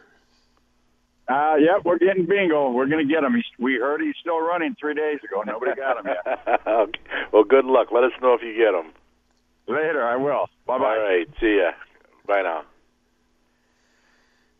Uh, 1.29 1.55
yep, 1.61 1.85
we're 1.85 1.99
getting 1.99 2.27
bingo. 2.27 2.73
We're 2.73 2.87
gonna 2.89 3.05
get 3.05 3.23
him. 3.23 3.35
He's, 3.35 3.45
we 3.59 3.75
heard 3.77 4.01
he's 4.03 4.17
still 4.21 4.41
running 4.41 4.75
three 4.79 4.93
days 4.95 5.21
ago. 5.25 5.43
Nobody 5.47 5.73
got 5.77 5.99
him 6.05 6.07
yet. 6.13 6.61
Okay. 6.67 7.01
well, 7.33 7.45
good 7.45 7.65
luck. 7.65 7.93
Let 7.93 8.03
us 8.05 8.11
know 8.21 8.35
if 8.35 8.43
you 8.43 8.55
get 8.57 8.75
him. 8.75 8.93
Later, 9.69 10.05
I 10.05 10.17
will. 10.17 10.49
Bye 10.67 10.79
bye. 10.79 10.85
All 10.97 11.03
right, 11.03 11.29
See 11.41 11.59
ya. 11.63 11.71
Bye 12.27 12.43
now. 12.43 12.65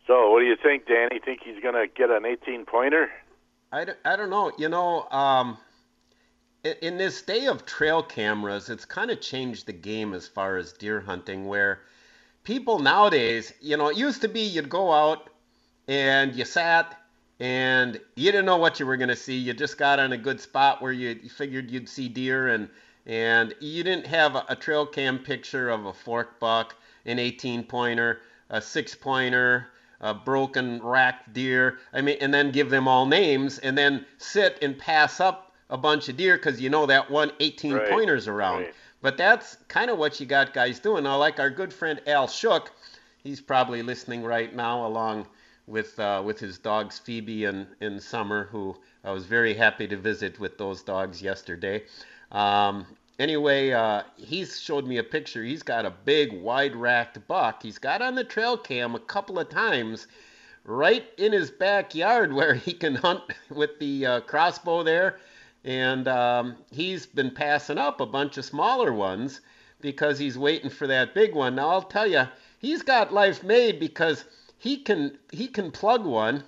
So, 0.05 0.31
what 0.31 0.41
do 0.41 0.45
you 0.45 0.57
think, 0.61 0.85
Danny? 0.85 1.19
Think 1.23 1.41
he's 1.43 1.61
going 1.61 1.75
to 1.75 1.87
get 1.87 2.09
an 2.09 2.25
18 2.25 2.65
pointer? 2.65 3.09
I, 3.71 3.85
d- 3.85 3.91
I 4.03 4.15
don't 4.15 4.29
know. 4.29 4.51
You 4.57 4.67
know, 4.69 5.07
um, 5.09 5.57
in, 6.63 6.75
in 6.81 6.97
this 6.97 7.21
day 7.21 7.47
of 7.47 7.65
trail 7.65 8.03
cameras, 8.03 8.69
it's 8.69 8.85
kind 8.85 9.11
of 9.11 9.21
changed 9.21 9.65
the 9.65 9.73
game 9.73 10.13
as 10.13 10.27
far 10.27 10.57
as 10.57 10.73
deer 10.73 10.99
hunting, 10.99 11.47
where 11.47 11.81
people 12.43 12.79
nowadays, 12.79 13.53
you 13.61 13.77
know, 13.77 13.87
it 13.87 13.97
used 13.97 14.21
to 14.21 14.27
be 14.27 14.41
you'd 14.41 14.69
go 14.69 14.91
out 14.91 15.29
and 15.87 16.35
you 16.35 16.45
sat 16.45 16.95
and 17.39 17.99
you 18.15 18.31
didn't 18.31 18.45
know 18.45 18.57
what 18.57 18.79
you 18.79 18.85
were 18.85 18.97
going 18.97 19.09
to 19.09 19.15
see. 19.15 19.37
You 19.37 19.53
just 19.53 19.77
got 19.77 19.99
on 19.99 20.11
a 20.11 20.17
good 20.17 20.39
spot 20.39 20.81
where 20.81 20.91
you, 20.91 21.17
you 21.23 21.29
figured 21.29 21.71
you'd 21.71 21.89
see 21.89 22.09
deer 22.09 22.49
and 22.49 22.69
and 23.05 23.53
you 23.59 23.83
didn't 23.83 24.07
have 24.07 24.35
a, 24.35 24.45
a 24.49 24.55
trail 24.55 24.85
cam 24.85 25.19
picture 25.19 25.69
of 25.69 25.85
a 25.85 25.93
fork 25.93 26.39
buck, 26.39 26.75
an 27.05 27.19
18 27.19 27.63
pointer, 27.63 28.21
a 28.49 28.61
six 28.61 28.95
pointer, 28.95 29.67
a 30.03 30.13
broken 30.13 30.79
racked 30.83 31.33
deer. 31.33 31.79
I 31.93 32.01
mean, 32.01 32.17
and 32.21 32.31
then 32.31 32.51
give 32.51 32.69
them 32.69 32.87
all 32.87 33.05
names 33.07 33.57
and 33.59 33.75
then 33.75 34.05
sit 34.19 34.59
and 34.61 34.77
pass 34.77 35.19
up 35.19 35.51
a 35.71 35.77
bunch 35.77 36.09
of 36.09 36.17
deer 36.17 36.35
because 36.37 36.61
you 36.61 36.69
know 36.69 36.85
that 36.85 37.09
one 37.09 37.31
18 37.39 37.73
Right, 37.73 37.89
pointers 37.89 38.27
around. 38.27 38.59
right. 38.63 38.73
But 39.01 39.17
that's 39.17 39.57
kind 39.67 39.89
of 39.89 39.97
what 39.97 40.19
you 40.19 40.25
got 40.25 40.53
guys 40.53 40.79
doing. 40.79 41.03
Now, 41.05 41.17
like 41.17 41.39
our 41.39 41.49
good 41.49 41.73
friend 41.73 41.99
Al 42.05 42.27
Shook, 42.27 42.71
he's 43.23 43.41
probably 43.41 43.81
listening 43.81 44.23
right 44.23 44.53
now 44.55 44.85
along 44.85 45.25
with 45.67 45.97
uh, 45.99 46.21
with 46.23 46.39
his 46.39 46.57
dogs 46.59 46.99
Phoebe 46.99 47.45
and, 47.45 47.65
and 47.81 48.01
Summer, 48.01 48.45
who 48.51 48.75
I 49.03 49.11
was 49.11 49.25
very 49.25 49.53
happy 49.53 49.87
to 49.87 49.97
visit 49.97 50.39
with 50.39 50.57
those 50.57 50.83
dogs 50.83 51.21
yesterday. 51.21 51.83
Um, 52.31 52.85
anyway, 53.19 53.71
uh, 53.71 54.03
he's 54.17 54.59
showed 54.59 54.85
me 54.85 54.97
a 54.97 55.03
picture. 55.03 55.43
He's 55.43 55.63
got 55.63 55.85
a 55.85 55.93
big, 56.05 56.33
wide 56.33 56.75
racked 56.75 57.27
buck. 57.27 57.63
He's 57.63 57.77
got 57.77 58.01
on 58.01 58.15
the 58.15 58.23
trail 58.23 58.57
cam 58.57 58.95
a 58.95 58.99
couple 58.99 59.39
of 59.39 59.49
times 59.49 60.07
right 60.65 61.05
in 61.17 61.31
his 61.31 61.51
backyard 61.51 62.33
where 62.33 62.53
he 62.53 62.73
can 62.73 62.95
hunt 62.95 63.21
with 63.49 63.79
the 63.79 64.05
uh, 64.05 64.19
crossbow 64.21 64.83
there. 64.83 65.19
And 65.65 66.07
um, 66.07 66.57
he's 66.71 67.05
been 67.05 67.31
passing 67.31 67.77
up 67.77 68.01
a 68.01 68.05
bunch 68.05 68.37
of 68.37 68.45
smaller 68.45 68.91
ones 68.91 69.41
because 69.79 70.19
he's 70.19 70.37
waiting 70.37 70.69
for 70.69 70.87
that 70.87 71.13
big 71.13 71.35
one. 71.35 71.55
Now 71.55 71.69
I'll 71.69 71.81
tell 71.81 72.07
you, 72.07 72.27
he's 72.59 72.81
got 72.81 73.13
life 73.13 73.43
made 73.43 73.79
because 73.79 74.25
he 74.57 74.77
can 74.77 75.17
he 75.31 75.47
can 75.47 75.71
plug 75.71 76.05
one, 76.05 76.43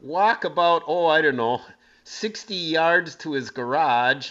walk 0.00 0.44
about 0.44 0.82
oh 0.86 1.06
I 1.06 1.22
don't 1.22 1.36
know, 1.36 1.60
60 2.04 2.54
yards 2.54 3.14
to 3.16 3.32
his 3.32 3.50
garage, 3.50 4.30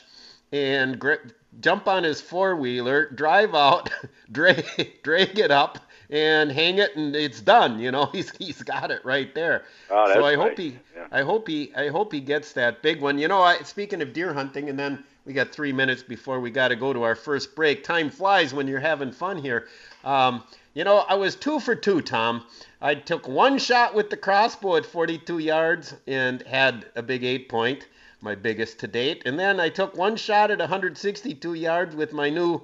and 0.52 1.00
gra- 1.00 1.20
jump 1.60 1.88
on 1.88 2.04
his 2.04 2.22
four 2.22 2.56
wheeler, 2.56 3.10
drive 3.10 3.54
out, 3.54 3.90
drag 4.32 4.66
drag 5.04 5.38
it 5.38 5.52
up, 5.52 5.80
and 6.10 6.52
hang 6.52 6.78
it, 6.78 6.96
and 6.96 7.16
it's 7.16 7.42
done. 7.42 7.80
You 7.80 7.92
know 7.92 8.06
he's 8.12 8.36
he's 8.38 8.62
got 8.62 8.92
it 8.92 9.04
right 9.04 9.34
there. 9.36 9.64
Oh, 9.90 10.14
so 10.14 10.26
I 10.26 10.36
hope 10.36 10.58
he 10.58 10.78
Yeah. 10.96 11.08
I 11.12 11.22
hope 11.22 11.48
he 11.48 11.74
I 11.76 11.90
hope 11.90 12.14
he 12.14 12.22
gets 12.22 12.54
that 12.54 12.82
big 12.82 13.02
one. 13.02 13.18
You 13.18 13.28
know, 13.28 13.42
I, 13.42 13.62
speaking 13.64 14.02
of 14.02 14.14
deer 14.14 14.34
hunting, 14.34 14.70
and 14.70 14.80
then 14.80 15.04
we 15.26 15.34
got 15.34 15.52
three 15.52 15.72
minutes 15.72 16.02
before 16.02 16.40
we 16.40 16.50
got 16.50 16.70
to 16.70 16.76
go 16.76 16.94
to 16.94 17.04
our 17.04 17.16
first 17.16 17.56
break. 17.56 17.84
Time 17.84 18.10
flies 18.10 18.54
when 18.54 18.68
you're 18.68 18.80
having 18.80 19.12
fun 19.12 19.38
here. 19.38 19.68
Um, 20.04 20.44
you 20.74 20.84
know, 20.84 21.00
I 21.00 21.16
was 21.16 21.36
two 21.36 21.60
for 21.60 21.76
two, 21.76 22.02
Tom. 22.02 22.46
I 22.82 22.96
took 22.96 23.28
one 23.28 23.60
shot 23.60 23.94
with 23.94 24.10
the 24.10 24.18
crossbow 24.18 24.78
at 24.78 24.86
42 24.86 25.40
yards 25.40 25.94
and 26.08 26.42
had 26.44 26.86
a 26.96 27.04
big 27.04 27.24
eight 27.24 27.50
point, 27.50 27.88
my 28.22 28.36
biggest 28.36 28.80
to 28.80 28.88
date. 28.88 29.24
And 29.26 29.38
then 29.40 29.60
I 29.60 29.70
took 29.70 29.96
one 29.96 30.16
shot 30.16 30.52
at 30.52 30.60
162 30.60 31.54
yards 31.54 31.96
with 31.96 32.14
my 32.14 32.30
new 32.30 32.62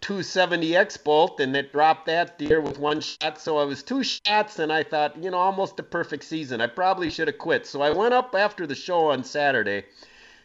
270 0.00 0.76
X 0.76 0.96
bolt 0.96 1.38
and 1.40 1.54
it 1.56 1.72
dropped 1.72 2.06
that 2.06 2.38
deer 2.38 2.60
with 2.60 2.78
one 2.78 3.00
shot. 3.00 3.40
So 3.40 3.58
I 3.58 3.64
was 3.64 3.82
two 3.82 4.02
shots 4.02 4.58
and 4.58 4.72
I 4.72 4.82
thought, 4.82 5.22
you 5.22 5.30
know, 5.30 5.38
almost 5.38 5.78
a 5.78 5.82
perfect 5.82 6.24
season. 6.24 6.60
I 6.60 6.66
probably 6.66 7.10
should 7.10 7.28
have 7.28 7.38
quit. 7.38 7.66
So 7.66 7.82
I 7.82 7.90
went 7.90 8.14
up 8.14 8.34
after 8.34 8.66
the 8.66 8.74
show 8.74 9.10
on 9.10 9.24
Saturday 9.24 9.84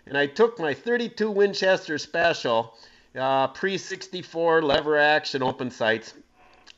and 0.08 0.18
I 0.18 0.28
took 0.28 0.60
my 0.60 0.74
32 0.74 1.30
Winchester 1.30 1.98
Special, 1.98 2.76
uh, 3.16 3.48
pre 3.48 3.78
64 3.78 4.62
lever 4.62 4.98
action 4.98 5.44
open 5.44 5.72
sights, 5.72 6.14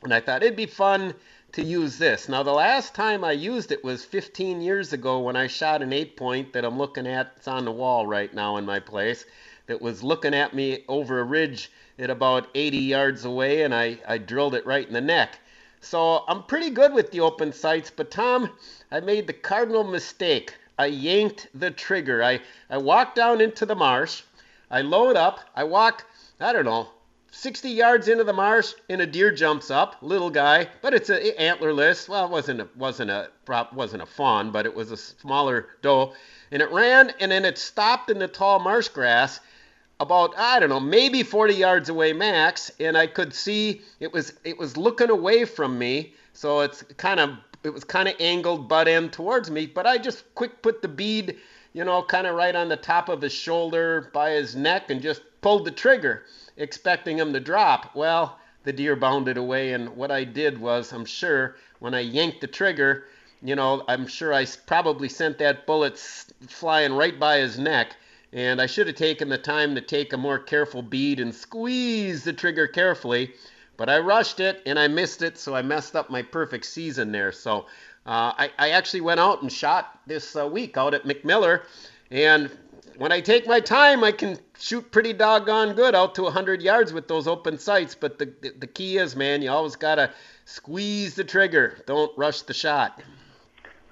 and 0.02 0.12
I 0.12 0.20
thought 0.20 0.42
it'd 0.42 0.56
be 0.56 0.66
fun 0.66 1.14
to 1.52 1.64
use 1.64 1.98
this. 1.98 2.28
Now, 2.28 2.42
the 2.42 2.52
last 2.52 2.94
time 2.94 3.24
I 3.24 3.32
used 3.32 3.72
it 3.72 3.82
was 3.82 4.04
15 4.04 4.60
years 4.60 4.92
ago 4.92 5.18
when 5.18 5.36
I 5.36 5.48
shot 5.48 5.82
an 5.82 5.92
eight 5.92 6.16
point 6.16 6.52
that 6.52 6.64
I'm 6.64 6.78
looking 6.78 7.06
at. 7.06 7.32
It's 7.36 7.48
on 7.48 7.64
the 7.64 7.72
wall 7.72 8.06
right 8.06 8.32
now 8.32 8.56
in 8.56 8.64
my 8.64 8.78
place. 8.78 9.24
That 9.66 9.80
was 9.80 10.02
looking 10.02 10.34
at 10.34 10.54
me 10.54 10.84
over 10.88 11.20
a 11.20 11.24
ridge 11.24 11.70
at 11.98 12.10
about 12.10 12.48
80 12.54 12.78
yards 12.78 13.24
away, 13.24 13.62
and 13.62 13.74
I, 13.74 13.98
I 14.06 14.18
drilled 14.18 14.54
it 14.54 14.66
right 14.66 14.86
in 14.86 14.92
the 14.92 15.00
neck. 15.00 15.38
So 15.80 16.24
I'm 16.28 16.44
pretty 16.44 16.70
good 16.70 16.92
with 16.92 17.10
the 17.10 17.20
open 17.20 17.52
sights, 17.52 17.90
but 17.90 18.10
Tom, 18.10 18.50
I 18.90 19.00
made 19.00 19.26
the 19.26 19.32
cardinal 19.32 19.84
mistake. 19.84 20.54
I 20.78 20.86
yanked 20.86 21.48
the 21.54 21.70
trigger. 21.70 22.22
I, 22.22 22.40
I 22.68 22.78
walked 22.78 23.16
down 23.16 23.40
into 23.40 23.66
the 23.66 23.74
marsh. 23.74 24.22
I 24.70 24.82
load 24.82 25.16
up. 25.16 25.40
I 25.56 25.64
walk, 25.64 26.06
I 26.38 26.52
don't 26.52 26.64
know, 26.64 26.88
60 27.30 27.70
yards 27.70 28.08
into 28.08 28.24
the 28.24 28.32
marsh, 28.32 28.74
and 28.88 29.00
a 29.00 29.06
deer 29.06 29.30
jumps 29.30 29.70
up, 29.70 29.96
little 30.02 30.30
guy, 30.30 30.68
but 30.82 30.94
it's 30.94 31.10
a 31.10 31.40
eh, 31.40 31.52
antlerless. 31.52 32.08
Well, 32.08 32.24
it 32.24 32.30
wasn't 32.30 32.60
a, 32.60 32.68
wasn't 32.76 33.10
a 33.10 33.30
wasn't 33.72 34.02
a 34.02 34.06
fawn, 34.06 34.50
but 34.50 34.66
it 34.66 34.74
was 34.74 34.90
a 34.90 34.96
smaller 34.96 35.68
doe, 35.82 36.12
and 36.50 36.60
it 36.60 36.70
ran, 36.70 37.12
and 37.20 37.30
then 37.30 37.44
it 37.44 37.58
stopped 37.58 38.10
in 38.10 38.18
the 38.18 38.28
tall 38.28 38.58
marsh 38.58 38.88
grass, 38.88 39.40
about 40.00 40.36
I 40.36 40.58
don't 40.58 40.70
know, 40.70 40.80
maybe 40.80 41.22
40 41.22 41.54
yards 41.54 41.88
away 41.88 42.12
max, 42.12 42.70
and 42.80 42.96
I 42.96 43.06
could 43.06 43.34
see 43.34 43.82
it 44.00 44.12
was 44.12 44.32
it 44.44 44.58
was 44.58 44.76
looking 44.76 45.10
away 45.10 45.44
from 45.44 45.78
me, 45.78 46.14
so 46.32 46.60
it's 46.60 46.82
kind 46.96 47.20
of 47.20 47.36
it 47.62 47.70
was 47.70 47.84
kind 47.84 48.08
of 48.08 48.14
angled 48.18 48.68
butt 48.68 48.88
end 48.88 49.12
towards 49.12 49.50
me, 49.50 49.66
but 49.66 49.86
I 49.86 49.98
just 49.98 50.34
quick 50.34 50.62
put 50.62 50.82
the 50.82 50.88
bead, 50.88 51.36
you 51.72 51.84
know, 51.84 52.02
kind 52.02 52.26
of 52.26 52.34
right 52.34 52.56
on 52.56 52.68
the 52.68 52.76
top 52.76 53.08
of 53.08 53.22
his 53.22 53.32
shoulder 53.32 54.10
by 54.12 54.30
his 54.30 54.56
neck 54.56 54.90
and 54.90 55.00
just 55.00 55.22
pulled 55.40 55.64
the 55.64 55.70
trigger 55.70 56.24
expecting 56.56 57.18
him 57.18 57.32
to 57.32 57.40
drop. 57.40 57.94
Well, 57.94 58.38
the 58.64 58.72
deer 58.72 58.94
bounded 58.96 59.36
away, 59.36 59.72
and 59.72 59.96
what 59.96 60.10
I 60.10 60.24
did 60.24 60.58
was, 60.58 60.92
I'm 60.92 61.06
sure, 61.06 61.56
when 61.78 61.94
I 61.94 62.00
yanked 62.00 62.42
the 62.42 62.46
trigger, 62.46 63.04
you 63.42 63.56
know, 63.56 63.84
I'm 63.88 64.06
sure 64.06 64.34
I 64.34 64.44
probably 64.66 65.08
sent 65.08 65.38
that 65.38 65.66
bullet 65.66 65.98
flying 65.98 66.92
right 66.92 67.18
by 67.18 67.38
his 67.38 67.58
neck. 67.58 67.96
And 68.32 68.60
I 68.60 68.66
should 68.66 68.86
have 68.86 68.96
taken 68.96 69.28
the 69.28 69.38
time 69.38 69.74
to 69.74 69.80
take 69.80 70.12
a 70.12 70.16
more 70.16 70.38
careful 70.38 70.82
bead 70.82 71.18
and 71.18 71.34
squeeze 71.34 72.22
the 72.22 72.32
trigger 72.32 72.66
carefully. 72.66 73.32
But 73.76 73.88
I 73.88 73.98
rushed 73.98 74.40
it 74.40 74.62
and 74.66 74.78
I 74.78 74.88
missed 74.88 75.22
it, 75.22 75.38
so 75.38 75.56
I 75.56 75.62
messed 75.62 75.96
up 75.96 76.10
my 76.10 76.20
perfect 76.20 76.66
season 76.66 77.12
there. 77.12 77.32
So 77.32 77.66
uh, 78.06 78.32
I, 78.36 78.50
I, 78.58 78.70
actually 78.70 79.02
went 79.02 79.20
out 79.20 79.42
and 79.42 79.52
shot 79.52 80.00
this 80.06 80.34
uh, 80.34 80.48
week 80.48 80.78
out 80.78 80.94
at 80.94 81.04
McMiller. 81.04 81.64
And 82.10 82.50
when 82.96 83.12
I 83.12 83.20
take 83.20 83.46
my 83.46 83.60
time, 83.60 84.02
I 84.02 84.12
can 84.12 84.38
shoot 84.58 84.90
pretty 84.90 85.12
doggone 85.12 85.74
good 85.74 85.94
out 85.94 86.14
to 86.14 86.22
100 86.22 86.62
yards 86.62 86.92
with 86.92 87.08
those 87.08 87.28
open 87.28 87.58
sights. 87.58 87.94
But 87.94 88.18
the, 88.18 88.32
the, 88.40 88.54
the 88.60 88.66
key 88.66 88.96
is, 88.96 89.16
man, 89.16 89.42
you 89.42 89.50
always 89.50 89.76
got 89.76 89.96
to 89.96 90.10
squeeze 90.46 91.14
the 91.14 91.24
trigger. 91.24 91.82
Don't 91.86 92.16
rush 92.16 92.42
the 92.42 92.54
shot. 92.54 93.02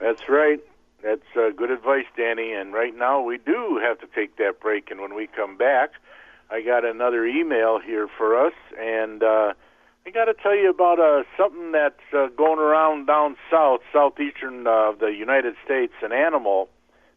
That's 0.00 0.28
right. 0.28 0.60
That's 1.02 1.36
uh, 1.36 1.50
good 1.50 1.70
advice, 1.70 2.06
Danny. 2.16 2.52
And 2.52 2.72
right 2.72 2.96
now, 2.96 3.20
we 3.22 3.38
do 3.38 3.78
have 3.82 4.00
to 4.00 4.06
take 4.14 4.36
that 4.36 4.58
break. 4.60 4.90
And 4.90 5.00
when 5.00 5.14
we 5.14 5.26
come 5.26 5.56
back, 5.56 5.92
I 6.50 6.62
got 6.62 6.84
another 6.84 7.26
email 7.26 7.78
here 7.78 8.08
for 8.08 8.46
us. 8.46 8.54
And 8.80 9.22
uh, 9.22 9.52
I 10.08 10.10
got 10.10 10.24
to 10.24 10.32
tell 10.32 10.56
you 10.56 10.70
about 10.70 10.98
uh, 10.98 11.24
something 11.36 11.72
that's 11.72 12.00
uh, 12.14 12.28
going 12.28 12.58
around 12.58 13.08
down 13.08 13.36
south, 13.50 13.80
southeastern 13.92 14.66
uh, 14.66 14.88
of 14.88 15.00
the 15.00 15.08
United 15.08 15.54
States, 15.66 15.92
an 16.02 16.12
animal 16.12 16.70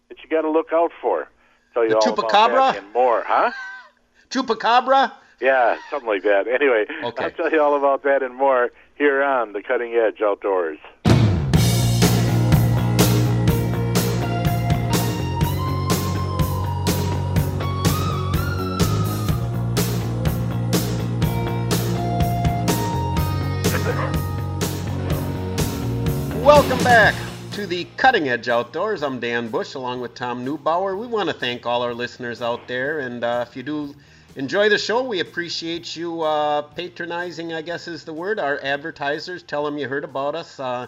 that 0.10 0.18
you 0.22 0.30
got 0.30 0.42
to 0.42 0.52
look 0.52 0.74
out 0.74 0.92
for 1.02 1.30
tell 1.74 1.84
you 1.84 1.92
the 1.92 1.96
all 1.96 2.02
chupacabra? 2.02 2.52
about 2.52 2.74
that 2.74 2.84
and 2.84 2.92
more, 2.92 3.24
huh? 3.26 3.54
Chupacabra? 4.30 5.14
Yeah, 5.40 5.78
something 5.90 6.10
like 6.10 6.24
that. 6.24 6.50
Anyway, 6.50 6.84
okay. 7.02 7.24
I'll 7.24 7.32
tell 7.32 7.50
you 7.50 7.62
all 7.62 7.78
about 7.78 8.04
that 8.04 8.24
and 8.24 8.36
more 8.36 8.72
here 8.96 9.24
on 9.24 9.54
the 9.54 9.64
Cutting 9.64 9.94
Edge 9.94 10.22
Outdoors. 10.22 10.78
Welcome 26.54 26.84
back 26.84 27.16
to 27.54 27.66
the 27.66 27.86
Cutting 27.96 28.28
Edge 28.28 28.50
Outdoors. 28.50 29.04
I'm 29.04 29.22
Dan 29.22 29.48
Bush 29.48 29.76
along 29.76 30.02
with 30.02 30.16
Tom 30.16 30.46
Neubauer. 30.46 31.00
We 31.00 31.08
want 31.08 31.30
to 31.30 31.34
thank 31.34 31.66
all 31.66 31.82
our 31.82 31.94
listeners 31.94 32.42
out 32.42 32.68
there. 32.68 33.00
And 33.00 33.24
uh, 33.24 33.46
if 33.48 33.56
you 33.56 33.64
do 33.64 33.96
enjoy 34.36 34.68
the 34.68 34.78
show, 34.78 35.02
we 35.02 35.22
appreciate 35.22 35.96
you 35.96 36.24
uh, 36.24 36.64
patronizing, 36.64 37.54
I 37.54 37.62
guess 37.62 37.88
is 37.88 38.04
the 38.04 38.12
word, 38.12 38.38
our 38.38 38.60
advertisers. 38.64 39.44
Tell 39.44 39.64
them 39.64 39.78
you 39.78 39.88
heard 39.88 40.04
about 40.04 40.36
us, 40.36 40.60
uh, 40.60 40.88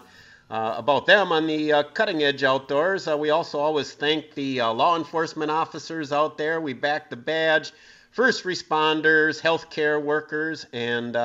uh 0.50 0.74
about 0.76 1.06
them 1.06 1.32
on 1.32 1.46
the 1.46 1.72
uh, 1.72 1.82
Cutting 1.82 2.22
Edge 2.22 2.44
Outdoors. 2.44 3.08
Uh, 3.08 3.16
we 3.16 3.30
also 3.30 3.58
always 3.58 3.94
thank 3.94 4.34
the 4.34 4.60
law 4.60 4.98
enforcement 4.98 5.50
officers 5.50 6.12
out 6.12 6.36
there. 6.36 6.60
We 6.60 6.74
back 6.74 7.08
the 7.08 7.16
badge, 7.16 7.72
first 8.10 8.44
responders, 8.44 9.40
healthcare 9.40 10.00
workers, 10.00 10.66
and 10.74 11.16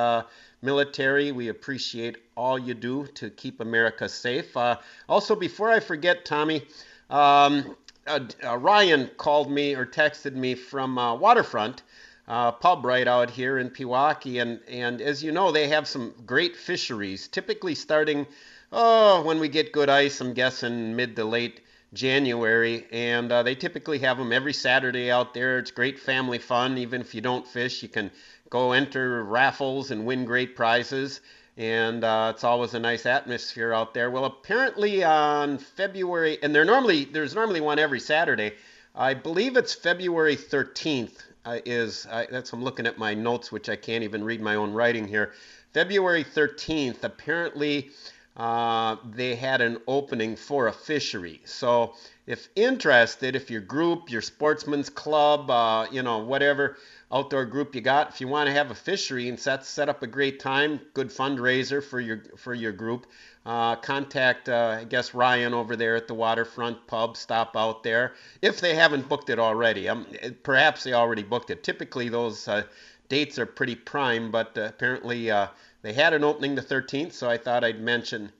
military. 0.62 1.32
We 1.32 1.48
appreciate 1.48 2.18
all 2.36 2.58
you 2.58 2.74
do 2.74 3.06
to 3.14 3.30
keep 3.30 3.60
America 3.60 4.08
safe. 4.08 4.56
Uh, 4.56 4.76
also, 5.08 5.34
before 5.34 5.70
I 5.70 5.80
forget, 5.80 6.24
Tommy, 6.24 6.62
um, 7.08 7.76
uh, 8.06 8.20
uh, 8.44 8.56
Ryan 8.56 9.10
called 9.16 9.50
me 9.50 9.74
or 9.74 9.86
texted 9.86 10.34
me 10.34 10.54
from 10.54 10.98
uh, 10.98 11.14
Waterfront. 11.14 11.82
Uh, 12.28 12.52
pub 12.52 12.84
right 12.84 13.08
out 13.08 13.28
here 13.28 13.58
in 13.58 13.68
Pewaukee, 13.70 14.40
and 14.40 14.60
and 14.68 15.00
as 15.00 15.20
you 15.20 15.32
know, 15.32 15.50
they 15.50 15.66
have 15.66 15.88
some 15.88 16.14
great 16.24 16.54
fisheries. 16.54 17.26
Typically, 17.26 17.74
starting 17.74 18.24
oh 18.70 19.22
when 19.22 19.40
we 19.40 19.48
get 19.48 19.72
good 19.72 19.88
ice, 19.88 20.20
I'm 20.20 20.32
guessing 20.32 20.94
mid 20.94 21.16
to 21.16 21.24
late 21.24 21.60
January, 21.92 22.86
and 22.92 23.32
uh, 23.32 23.42
they 23.42 23.56
typically 23.56 23.98
have 23.98 24.16
them 24.16 24.32
every 24.32 24.52
Saturday 24.52 25.10
out 25.10 25.34
there. 25.34 25.58
It's 25.58 25.72
great 25.72 25.98
family 25.98 26.38
fun. 26.38 26.78
Even 26.78 27.00
if 27.00 27.16
you 27.16 27.20
don't 27.20 27.46
fish, 27.46 27.82
you 27.82 27.88
can 27.88 28.12
go 28.50 28.72
enter 28.72 29.24
raffles 29.24 29.90
and 29.90 30.04
win 30.04 30.24
great 30.24 30.54
prizes. 30.54 31.20
And 31.56 32.04
uh, 32.04 32.32
it's 32.34 32.44
always 32.44 32.74
a 32.74 32.80
nice 32.80 33.06
atmosphere 33.06 33.72
out 33.72 33.94
there. 33.94 34.10
Well, 34.10 34.24
apparently 34.24 35.04
on 35.04 35.58
February, 35.58 36.38
and 36.42 36.52
normally 36.52 37.04
there's 37.04 37.34
normally 37.34 37.60
one 37.60 37.78
every 37.78 38.00
Saturday. 38.00 38.52
I 38.94 39.14
believe 39.14 39.56
it's 39.56 39.74
February 39.74 40.36
13th. 40.36 41.24
Uh, 41.42 41.58
is 41.64 42.06
that's 42.30 42.52
I'm 42.52 42.62
looking 42.62 42.86
at 42.86 42.98
my 42.98 43.14
notes, 43.14 43.50
which 43.50 43.70
I 43.70 43.76
can't 43.76 44.04
even 44.04 44.22
read 44.22 44.42
my 44.42 44.56
own 44.56 44.74
writing 44.74 45.08
here. 45.08 45.32
February 45.72 46.22
13th. 46.22 47.02
Apparently, 47.02 47.90
uh, 48.36 48.96
they 49.04 49.34
had 49.34 49.60
an 49.60 49.78
opening 49.86 50.36
for 50.36 50.66
a 50.66 50.72
fishery. 50.72 51.40
So, 51.44 51.94
if 52.26 52.48
interested, 52.56 53.36
if 53.36 53.50
your 53.50 53.60
group, 53.60 54.10
your 54.10 54.22
sportsman's 54.22 54.90
club, 54.90 55.50
uh, 55.50 55.86
you 55.90 56.02
know, 56.02 56.18
whatever, 56.18 56.76
outdoor 57.12 57.44
group 57.44 57.74
you 57.74 57.80
got. 57.80 58.10
If 58.10 58.20
you 58.20 58.28
want 58.28 58.46
to 58.46 58.52
have 58.52 58.70
a 58.70 58.74
fishery 58.74 59.28
and 59.28 59.38
set 59.38 59.64
set 59.64 59.88
up 59.88 60.02
a 60.02 60.06
great 60.06 60.40
time, 60.40 60.80
good 60.94 61.08
fundraiser 61.08 61.82
for 61.82 62.00
your 62.00 62.22
for 62.36 62.54
your 62.54 62.72
group, 62.72 63.06
uh, 63.44 63.76
contact 63.76 64.48
uh, 64.48 64.78
I 64.80 64.84
guess 64.84 65.14
Ryan 65.14 65.54
over 65.54 65.76
there 65.76 65.96
at 65.96 66.06
the 66.08 66.14
Waterfront 66.14 66.86
Pub. 66.86 67.16
Stop 67.16 67.56
out 67.56 67.82
there 67.82 68.14
if 68.42 68.60
they 68.60 68.74
haven't 68.74 69.08
booked 69.08 69.30
it 69.30 69.38
already. 69.38 69.88
Um, 69.88 70.06
perhaps 70.42 70.84
they 70.84 70.92
already 70.92 71.22
booked 71.22 71.50
it. 71.50 71.62
Typically 71.62 72.08
those 72.08 72.46
uh, 72.46 72.62
dates 73.08 73.38
are 73.38 73.46
pretty 73.46 73.74
prime, 73.74 74.30
but 74.30 74.56
uh, 74.56 74.62
apparently 74.62 75.30
uh, 75.30 75.48
they 75.82 75.92
had 75.92 76.12
an 76.14 76.24
opening 76.24 76.54
the 76.54 76.62
13th, 76.62 77.12
so 77.12 77.28
I 77.28 77.38
thought 77.38 77.64
I'd 77.64 77.80
mention 77.80 78.32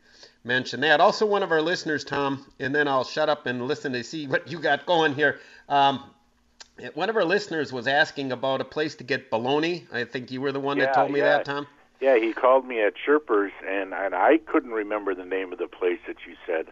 mention 0.44 0.80
that. 0.80 1.00
Also, 1.00 1.26
one 1.26 1.42
of 1.42 1.52
our 1.52 1.60
listeners, 1.60 2.04
Tom, 2.04 2.46
and 2.58 2.74
then 2.74 2.88
I'll 2.88 3.04
shut 3.04 3.28
up 3.28 3.46
and 3.46 3.66
listen 3.66 3.92
to 3.92 4.02
see 4.02 4.26
what 4.26 4.50
you 4.50 4.58
got 4.58 4.86
going 4.86 5.14
here. 5.14 5.40
Um, 5.68 6.02
one 6.94 7.10
of 7.10 7.16
our 7.16 7.24
listeners 7.24 7.72
was 7.72 7.86
asking 7.86 8.32
about 8.32 8.60
a 8.60 8.64
place 8.64 8.94
to 8.96 9.04
get 9.04 9.30
bologna. 9.30 9.86
I 9.92 10.04
think 10.04 10.30
you 10.30 10.40
were 10.40 10.52
the 10.52 10.60
one 10.60 10.78
yeah, 10.78 10.86
that 10.86 10.94
told 10.94 11.10
me 11.10 11.20
yeah. 11.20 11.36
that, 11.36 11.44
Tom. 11.44 11.66
Yeah, 12.00 12.18
he 12.18 12.32
called 12.32 12.66
me 12.66 12.80
at 12.80 12.94
Chirpers, 12.96 13.52
and, 13.66 13.92
and 13.92 14.14
I 14.14 14.38
couldn't 14.38 14.70
remember 14.70 15.14
the 15.14 15.24
name 15.24 15.52
of 15.52 15.58
the 15.58 15.68
place 15.68 15.98
that 16.06 16.16
you 16.26 16.34
said. 16.46 16.68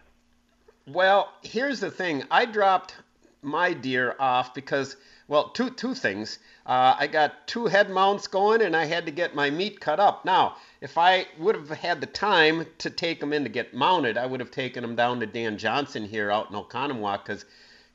Well, 0.87 1.31
here's 1.43 1.79
the 1.79 1.91
thing. 1.91 2.23
I 2.31 2.45
dropped 2.45 2.95
my 3.43 3.73
deer 3.73 4.15
off 4.19 4.53
because, 4.55 4.97
well, 5.27 5.49
two 5.49 5.69
two 5.69 5.93
things. 5.93 6.39
Uh, 6.65 6.95
I 6.97 7.07
got 7.07 7.47
two 7.47 7.67
head 7.67 7.89
mounts 7.91 8.27
going, 8.27 8.61
and 8.61 8.75
I 8.75 8.85
had 8.85 9.05
to 9.05 9.11
get 9.11 9.35
my 9.35 9.51
meat 9.51 9.79
cut 9.79 9.99
up. 9.99 10.25
Now, 10.25 10.55
if 10.81 10.97
I 10.97 11.27
would 11.37 11.55
have 11.55 11.69
had 11.69 12.01
the 12.01 12.07
time 12.07 12.65
to 12.79 12.89
take 12.89 13.19
them 13.19 13.31
in 13.31 13.43
to 13.43 13.49
get 13.49 13.73
mounted, 13.73 14.17
I 14.17 14.25
would 14.25 14.39
have 14.39 14.51
taken 14.51 14.81
them 14.81 14.95
down 14.95 15.19
to 15.19 15.27
Dan 15.27 15.59
Johnson 15.59 16.05
here 16.05 16.31
out 16.31 16.49
in 16.49 16.55
Oconomowoc 16.55 17.23
because 17.23 17.45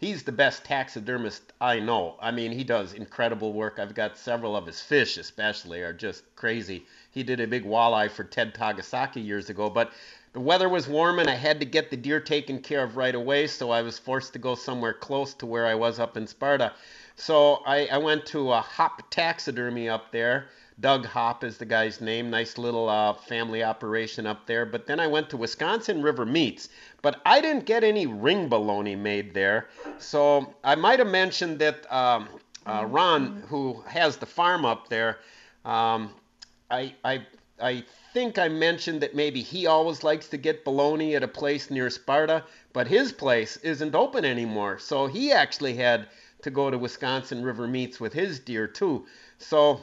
he's 0.04 0.22
the 0.22 0.32
best 0.32 0.64
taxidermist 0.64 1.54
I 1.62 1.80
know. 1.80 2.16
I 2.20 2.30
mean, 2.30 2.52
he 2.52 2.62
does 2.62 2.92
incredible 2.92 3.54
work. 3.54 3.78
I've 3.78 3.94
got 3.94 4.18
several 4.18 4.54
of 4.54 4.66
his 4.66 4.78
fish, 4.78 5.16
especially, 5.16 5.80
are 5.80 5.94
just 5.94 6.22
crazy. 6.36 6.84
He 7.10 7.22
did 7.22 7.40
a 7.40 7.46
big 7.46 7.64
walleye 7.64 8.10
for 8.10 8.22
Ted 8.22 8.54
Takasaki 8.54 9.24
years 9.24 9.48
ago, 9.48 9.70
but 9.70 9.92
the 10.34 10.40
weather 10.40 10.68
was 10.68 10.88
warm 10.88 11.20
and 11.20 11.30
I 11.30 11.34
had 11.36 11.58
to 11.60 11.64
get 11.64 11.90
the 11.90 11.96
deer 11.96 12.20
taken 12.20 12.60
care 12.60 12.84
of 12.84 12.98
right 12.98 13.14
away, 13.14 13.46
so 13.46 13.70
I 13.70 13.80
was 13.80 13.98
forced 13.98 14.34
to 14.34 14.38
go 14.38 14.54
somewhere 14.54 14.92
close 14.92 15.32
to 15.34 15.46
where 15.46 15.64
I 15.64 15.74
was 15.74 15.98
up 15.98 16.18
in 16.18 16.26
Sparta. 16.26 16.74
So 17.16 17.62
I, 17.64 17.86
I 17.86 17.96
went 17.96 18.26
to 18.26 18.52
a 18.52 18.60
Hop 18.60 19.10
Taxidermy 19.10 19.88
up 19.88 20.12
there. 20.12 20.48
Doug 20.80 21.06
Hop 21.06 21.44
is 21.44 21.56
the 21.56 21.64
guy's 21.64 22.00
name. 22.00 22.30
Nice 22.30 22.58
little 22.58 22.88
uh, 22.88 23.12
family 23.12 23.62
operation 23.62 24.26
up 24.26 24.44
there. 24.46 24.66
But 24.66 24.86
then 24.88 24.98
I 24.98 25.06
went 25.06 25.30
to 25.30 25.36
Wisconsin 25.36 26.02
River 26.02 26.26
Meats. 26.26 26.68
But 27.04 27.20
I 27.24 27.40
didn't 27.44 27.66
get 27.66 27.84
any 27.84 28.06
ring 28.06 28.48
baloney 28.48 28.96
made 28.96 29.34
there. 29.34 29.68
So 29.98 30.54
I 30.64 30.74
might 30.74 30.98
have 30.98 31.12
mentioned 31.24 31.58
that 31.58 31.78
um, 31.92 32.28
uh, 32.66 32.86
Ron, 32.96 33.20
who 33.50 33.82
has 33.86 34.16
the 34.16 34.26
farm 34.26 34.64
up 34.64 34.88
there, 34.88 35.18
um, 35.64 36.10
I, 36.70 36.94
I, 37.04 37.14
I 37.60 37.84
think 38.14 38.38
I 38.38 38.48
mentioned 38.48 39.00
that 39.02 39.14
maybe 39.14 39.42
he 39.42 39.66
always 39.66 40.02
likes 40.02 40.28
to 40.28 40.38
get 40.38 40.64
bologna 40.64 41.14
at 41.14 41.22
a 41.22 41.28
place 41.28 41.70
near 41.70 41.90
Sparta, 41.90 42.42
but 42.72 42.88
his 42.88 43.12
place 43.12 43.58
isn't 43.58 43.94
open 43.94 44.24
anymore. 44.24 44.78
So 44.78 45.06
he 45.06 45.30
actually 45.30 45.74
had 45.74 46.08
to 46.42 46.50
go 46.50 46.70
to 46.70 46.78
Wisconsin 46.78 47.44
River 47.44 47.68
Meats 47.68 48.00
with 48.00 48.14
his 48.14 48.40
deer 48.40 48.66
too. 48.66 49.04
So 49.38 49.80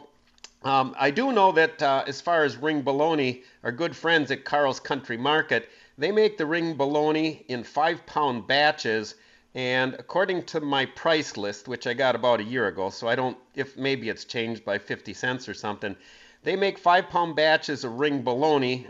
Um, 0.63 0.93
I 1.07 1.09
do 1.11 1.31
know 1.31 1.51
that 1.53 1.81
uh, 1.81 2.03
as 2.05 2.21
far 2.21 2.43
as 2.43 2.55
ring 2.55 2.83
bologna, 2.83 3.41
our 3.63 3.71
good 3.71 3.95
friends 3.95 4.29
at 4.29 4.45
Carl's 4.45 4.79
Country 4.79 5.17
Market, 5.17 5.63
they 5.97 6.11
make 6.11 6.37
the 6.37 6.45
ring 6.45 6.75
bologna 6.75 7.45
in 7.47 7.63
five 7.63 8.05
pound 8.05 8.47
batches. 8.47 9.15
And 9.53 9.93
according 9.95 10.43
to 10.45 10.61
my 10.61 10.85
price 10.85 11.35
list, 11.35 11.67
which 11.67 11.85
I 11.85 11.93
got 11.93 12.15
about 12.15 12.39
a 12.39 12.43
year 12.43 12.67
ago, 12.67 12.89
so 12.89 13.07
I 13.07 13.15
don't, 13.15 13.37
if 13.55 13.77
maybe 13.77 14.09
it's 14.09 14.23
changed 14.23 14.63
by 14.63 14.77
50 14.77 15.13
cents 15.13 15.49
or 15.49 15.53
something, 15.53 15.95
they 16.43 16.55
make 16.55 16.77
five 16.77 17.09
pound 17.09 17.35
batches 17.35 17.83
of 17.83 17.99
ring 17.99 18.21
bologna 18.23 18.87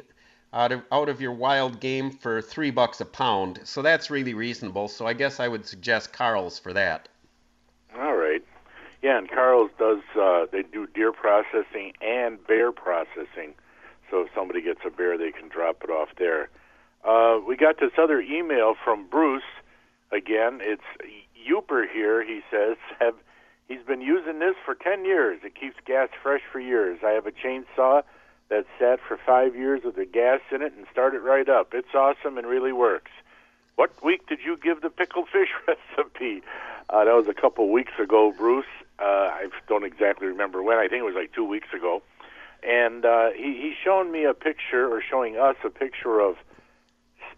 out 0.53 0.71
of 0.71 0.83
out 0.91 1.09
of 1.09 1.21
your 1.21 1.31
wild 1.31 1.79
game 1.79 2.11
for 2.11 2.41
three 2.41 2.71
bucks 2.71 3.01
a 3.01 3.05
pound. 3.05 3.59
So 3.63 3.81
that's 3.81 4.09
really 4.09 4.33
reasonable. 4.33 4.87
So 4.87 5.07
I 5.07 5.13
guess 5.13 5.39
I 5.39 5.47
would 5.47 5.65
suggest 5.65 6.13
Carl's 6.13 6.59
for 6.59 6.73
that. 6.73 7.07
All 7.97 8.15
right. 8.15 8.43
Yeah, 9.01 9.17
and 9.17 9.29
Carl's 9.29 9.71
does. 9.79 10.01
Uh, 10.19 10.45
they 10.51 10.63
do 10.63 10.87
deer 10.87 11.11
processing 11.11 11.93
and 12.01 12.45
bear 12.45 12.71
processing. 12.71 13.55
So 14.09 14.21
if 14.21 14.29
somebody 14.35 14.61
gets 14.61 14.81
a 14.85 14.89
bear, 14.89 15.17
they 15.17 15.31
can 15.31 15.47
drop 15.47 15.83
it 15.83 15.89
off 15.89 16.09
there. 16.17 16.49
Uh, 17.03 17.39
we 17.47 17.55
got 17.55 17.79
this 17.79 17.91
other 17.97 18.21
email 18.21 18.75
from 18.83 19.07
Bruce. 19.07 19.43
Again, 20.11 20.59
it's 20.61 20.83
Uper 21.49 21.85
here. 21.91 22.23
He 22.23 22.41
says 22.51 22.77
have 22.99 23.15
he's 23.67 23.83
been 23.87 24.01
using 24.01 24.39
this 24.39 24.55
for 24.65 24.75
ten 24.75 25.05
years. 25.05 25.39
It 25.43 25.55
keeps 25.55 25.75
gas 25.85 26.09
fresh 26.21 26.41
for 26.51 26.59
years. 26.59 26.99
I 27.05 27.11
have 27.11 27.25
a 27.25 27.31
chainsaw 27.31 28.03
that 28.49 28.65
sat 28.77 28.99
for 29.07 29.17
five 29.25 29.55
years 29.55 29.81
with 29.83 29.95
the 29.95 30.05
gas 30.05 30.41
in 30.51 30.61
it 30.61 30.73
and 30.77 30.85
started 30.91 31.21
right 31.21 31.47
up. 31.47 31.73
It's 31.73 31.95
awesome 31.95 32.37
and 32.37 32.45
really 32.45 32.73
works. 32.73 33.11
What 33.75 33.91
week 34.03 34.27
did 34.27 34.39
you 34.45 34.57
give 34.57 34.81
the 34.81 34.89
pickled 34.89 35.29
fish 35.29 35.49
recipe? 35.67 36.43
Uh, 36.89 37.05
that 37.05 37.15
was 37.15 37.27
a 37.29 37.33
couple 37.33 37.71
weeks 37.71 37.93
ago, 37.97 38.33
Bruce. 38.37 38.65
Uh, 38.99 39.03
I 39.03 39.47
don't 39.67 39.85
exactly 39.85 40.27
remember 40.27 40.61
when. 40.61 40.77
I 40.77 40.87
think 40.87 40.99
it 40.99 41.05
was 41.05 41.15
like 41.15 41.31
two 41.33 41.45
weeks 41.45 41.69
ago. 41.73 42.03
And 42.61 43.05
uh, 43.05 43.29
he, 43.31 43.59
he's 43.59 43.75
showing 43.83 44.11
me 44.11 44.25
a 44.25 44.33
picture, 44.33 44.93
or 44.93 45.01
showing 45.01 45.37
us 45.37 45.55
a 45.63 45.69
picture 45.69 46.19
of 46.19 46.35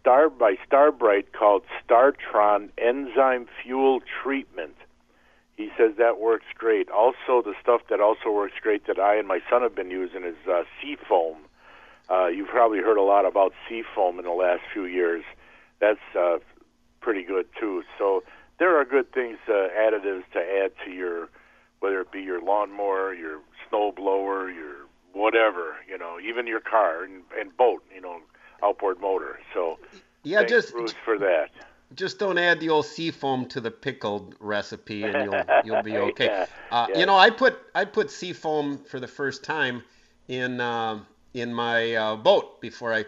Star 0.04 0.30
by 0.30 0.56
Star 0.68 0.92
brite 0.92 1.32
called 1.32 1.63
Startron 1.80 2.68
Enzyme 2.78 3.48
Fuel 3.63 4.02
Treatment. 4.22 4.76
He 5.56 5.70
says 5.78 5.94
that 5.98 6.20
works 6.20 6.48
great. 6.56 6.89
Also, 6.89 7.42
the 7.42 7.54
stuff 7.62 7.84
that 7.89 8.02
also 8.02 8.30
works 8.30 8.56
great 8.62 8.86
that 8.88 9.00
I 9.00 9.16
and 9.16 9.30
my 9.30 9.39
son 9.50 9.62
have 9.62 9.74
been 9.74 9.89
using 9.89 10.26
is 10.26 10.36
uh, 10.46 10.63
Seafoam. 10.82 11.38
Uh, 12.10 12.28
you've 12.28 12.50
probably 12.50 12.80
heard 12.80 12.98
a 12.98 13.02
lot 13.02 13.26
about 13.26 13.54
Seafoam 13.70 14.20
in 14.20 14.26
the 14.26 14.32
last 14.32 14.60
few 14.74 14.84
years. 14.84 15.24
That's 15.80 16.04
uh, 16.20 16.39
pretty 17.00 17.24
good 17.24 17.46
too. 17.58 17.84
So 17.98 18.26
there 18.60 18.78
are 18.78 18.84
good 18.84 19.13
things, 19.13 19.38
uh, 19.48 19.70
additives 19.74 20.24
to 20.34 20.39
add 20.39 20.74
to 20.84 20.92
your, 20.92 21.30
whether 21.80 22.02
it 22.02 22.12
be 22.12 22.24
your 22.24 22.42
lawnmower, 22.42 23.13
your 23.13 23.39
snow 23.70 23.94
blower, 23.96 24.52
your 24.52 24.76
whatever, 25.13 25.76
you 25.88 25.98
know, 25.98 26.20
even 26.20 26.46
your 26.46 26.60
car 26.60 27.06
and, 27.06 27.24
and 27.39 27.56
boat, 27.56 27.86
you 27.96 28.02
know, 28.02 28.20
outboard 28.63 28.99
motor. 29.02 29.39
So 29.54 29.80
yeah, 30.23 30.43
just 30.43 30.71
Bruce 30.71 30.93
for 31.06 31.17
that. 31.19 31.49
Just 31.95 32.17
don't 32.17 32.39
add 32.39 32.60
the 32.60 32.69
old 32.69 32.86
seafoam 32.86 33.45
to 33.47 33.62
the 33.62 33.69
pickled 33.69 34.36
recipe, 34.39 35.04
and 35.04 35.26
you'll 35.26 35.43
you'll 35.65 35.84
be 35.84 35.97
okay. 35.97 36.26
Yeah, 36.26 36.45
uh, 36.71 36.88
yeah. 36.89 36.99
You 36.99 37.06
know, 37.06 37.17
I 37.17 37.30
put 37.30 37.58
I 37.76 37.86
put 37.86 38.10
seafoam 38.10 38.78
for 38.78 38.99
the 38.99 39.08
first 39.08 39.43
time 39.43 39.84
in 40.28 40.60
uh, 40.60 40.99
in 41.34 41.54
my 41.54 41.93
uh, 41.93 42.15
boat 42.15 42.62
before 42.62 42.93
I 42.93 43.06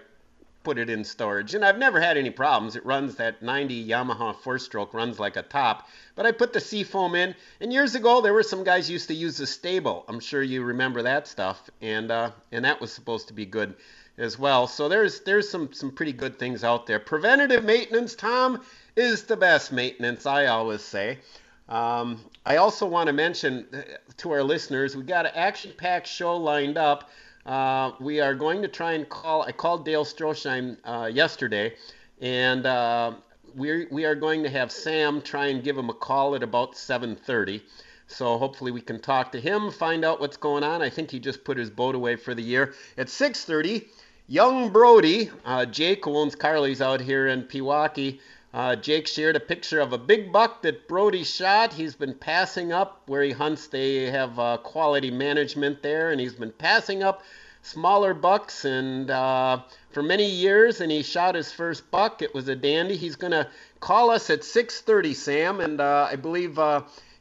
put 0.63 0.77
it 0.79 0.89
in 0.89 1.03
storage, 1.03 1.53
and 1.53 1.63
I've 1.63 1.77
never 1.77 2.01
had 2.01 2.17
any 2.17 2.31
problems. 2.31 2.75
It 2.75 2.83
runs 2.83 3.15
that 3.17 3.43
90 3.43 3.87
Yamaha 3.87 4.35
four-stroke 4.35 4.95
runs 4.95 5.19
like 5.19 5.37
a 5.37 5.43
top. 5.43 5.87
But 6.15 6.25
I 6.25 6.31
put 6.31 6.53
the 6.53 6.59
seafoam 6.59 7.13
in, 7.13 7.35
and 7.61 7.71
years 7.71 7.93
ago 7.93 8.19
there 8.19 8.33
were 8.33 8.41
some 8.41 8.63
guys 8.63 8.89
used 8.89 9.07
to 9.09 9.13
use 9.13 9.37
the 9.37 9.45
Sta-Bil. 9.45 10.05
I'm 10.07 10.19
sure 10.19 10.41
you 10.41 10.63
remember 10.63 11.03
that 11.03 11.27
stuff, 11.27 11.69
and 11.81 12.11
uh, 12.11 12.31
and 12.51 12.65
that 12.65 12.81
was 12.81 12.91
supposed 12.91 13.27
to 13.27 13.33
be 13.33 13.45
good 13.45 13.75
as 14.17 14.39
well. 14.39 14.67
So 14.67 14.87
there's 14.87 15.21
there's 15.21 15.49
some 15.49 15.73
some 15.73 15.91
pretty 15.91 16.13
good 16.13 16.39
things 16.39 16.63
out 16.63 16.85
there. 16.85 16.99
Preventative 16.99 17.63
maintenance, 17.63 18.15
Tom, 18.15 18.61
is 18.95 19.23
the 19.23 19.37
best 19.37 19.71
maintenance. 19.71 20.25
I 20.25 20.47
always 20.47 20.81
say. 20.81 21.19
Um, 21.67 22.23
I 22.45 22.57
also 22.57 22.85
want 22.85 23.07
to 23.07 23.13
mention 23.13 23.65
uh, 23.73 23.81
to 24.17 24.31
our 24.31 24.43
listeners, 24.43 24.95
we 24.95 25.01
got 25.01 25.25
an 25.25 25.31
action-packed 25.33 26.05
show 26.05 26.37
lined 26.37 26.77
up. 26.77 27.09
Uh, 27.45 27.91
we 27.99 28.19
are 28.19 28.35
going 28.35 28.61
to 28.61 28.67
try 28.67 28.93
and 28.93 29.07
call. 29.09 29.41
I 29.41 29.51
called 29.51 29.85
Dale 29.85 30.05
Stroschein 30.05 30.77
uh, 30.83 31.07
yesterday, 31.07 31.73
and 32.21 32.65
uh, 32.65 33.13
we 33.55 33.85
we 33.91 34.05
are 34.05 34.15
going 34.15 34.43
to 34.43 34.49
have 34.49 34.71
Sam 34.71 35.21
try 35.21 35.47
and 35.47 35.63
give 35.63 35.77
him 35.77 35.89
a 35.89 35.93
call 35.93 36.35
at 36.35 36.43
about 36.43 36.73
7:30. 36.73 37.61
So 38.07 38.37
hopefully 38.37 38.71
we 38.71 38.81
can 38.81 38.99
talk 38.99 39.31
to 39.31 39.41
him, 39.41 39.71
find 39.71 40.05
out 40.05 40.19
what's 40.19 40.37
going 40.37 40.63
on. 40.63 40.83
I 40.83 40.89
think 40.91 41.09
he 41.09 41.19
just 41.19 41.43
put 41.43 41.57
his 41.57 41.71
boat 41.71 41.95
away 41.95 42.15
for 42.15 42.35
the 42.35 42.43
year. 42.43 42.75
At 42.97 43.07
6:30, 43.07 43.87
young 44.27 44.69
Brody, 44.69 45.29
uh, 45.43 45.65
Jake, 45.65 46.05
who 46.05 46.15
owns 46.15 46.35
Carly's 46.35 46.81
out 46.81 47.01
here 47.01 47.27
in 47.27 47.43
Pewaukee, 47.43 48.19
uh, 48.53 48.75
Jake 48.75 49.05
shared 49.05 49.35
a 49.35 49.39
picture 49.39 49.81
of 49.81 49.91
a 49.91 49.97
big 49.97 50.31
buck 50.31 50.61
that 50.61 50.87
Brody 50.87 51.25
shot. 51.25 51.73
He's 51.73 51.93
been 51.93 52.13
passing 52.13 52.71
up 52.71 53.01
where 53.05 53.21
he 53.21 53.31
hunts. 53.31 53.67
They 53.67 54.09
have 54.09 54.39
uh, 54.39 54.57
quality 54.57 55.11
management 55.11 55.83
there, 55.83 56.11
and 56.11 56.21
he's 56.21 56.35
been 56.35 56.53
passing 56.53 57.03
up 57.03 57.21
smaller 57.63 58.13
bucks 58.13 58.63
and 58.63 59.11
uh, 59.11 59.61
for 59.91 60.01
many 60.01 60.29
years. 60.29 60.79
And 60.79 60.89
he 60.89 61.03
shot 61.03 61.35
his 61.35 61.51
first 61.51 61.91
buck. 61.91 62.21
It 62.21 62.33
was 62.33 62.47
a 62.47 62.55
dandy. 62.55 62.95
He's 62.95 63.17
gonna 63.17 63.49
call 63.81 64.09
us 64.09 64.29
at 64.29 64.39
6:30, 64.39 65.13
Sam, 65.13 65.59
and 65.59 65.81
uh, 65.81 66.07
I 66.09 66.15
believe. 66.15 66.57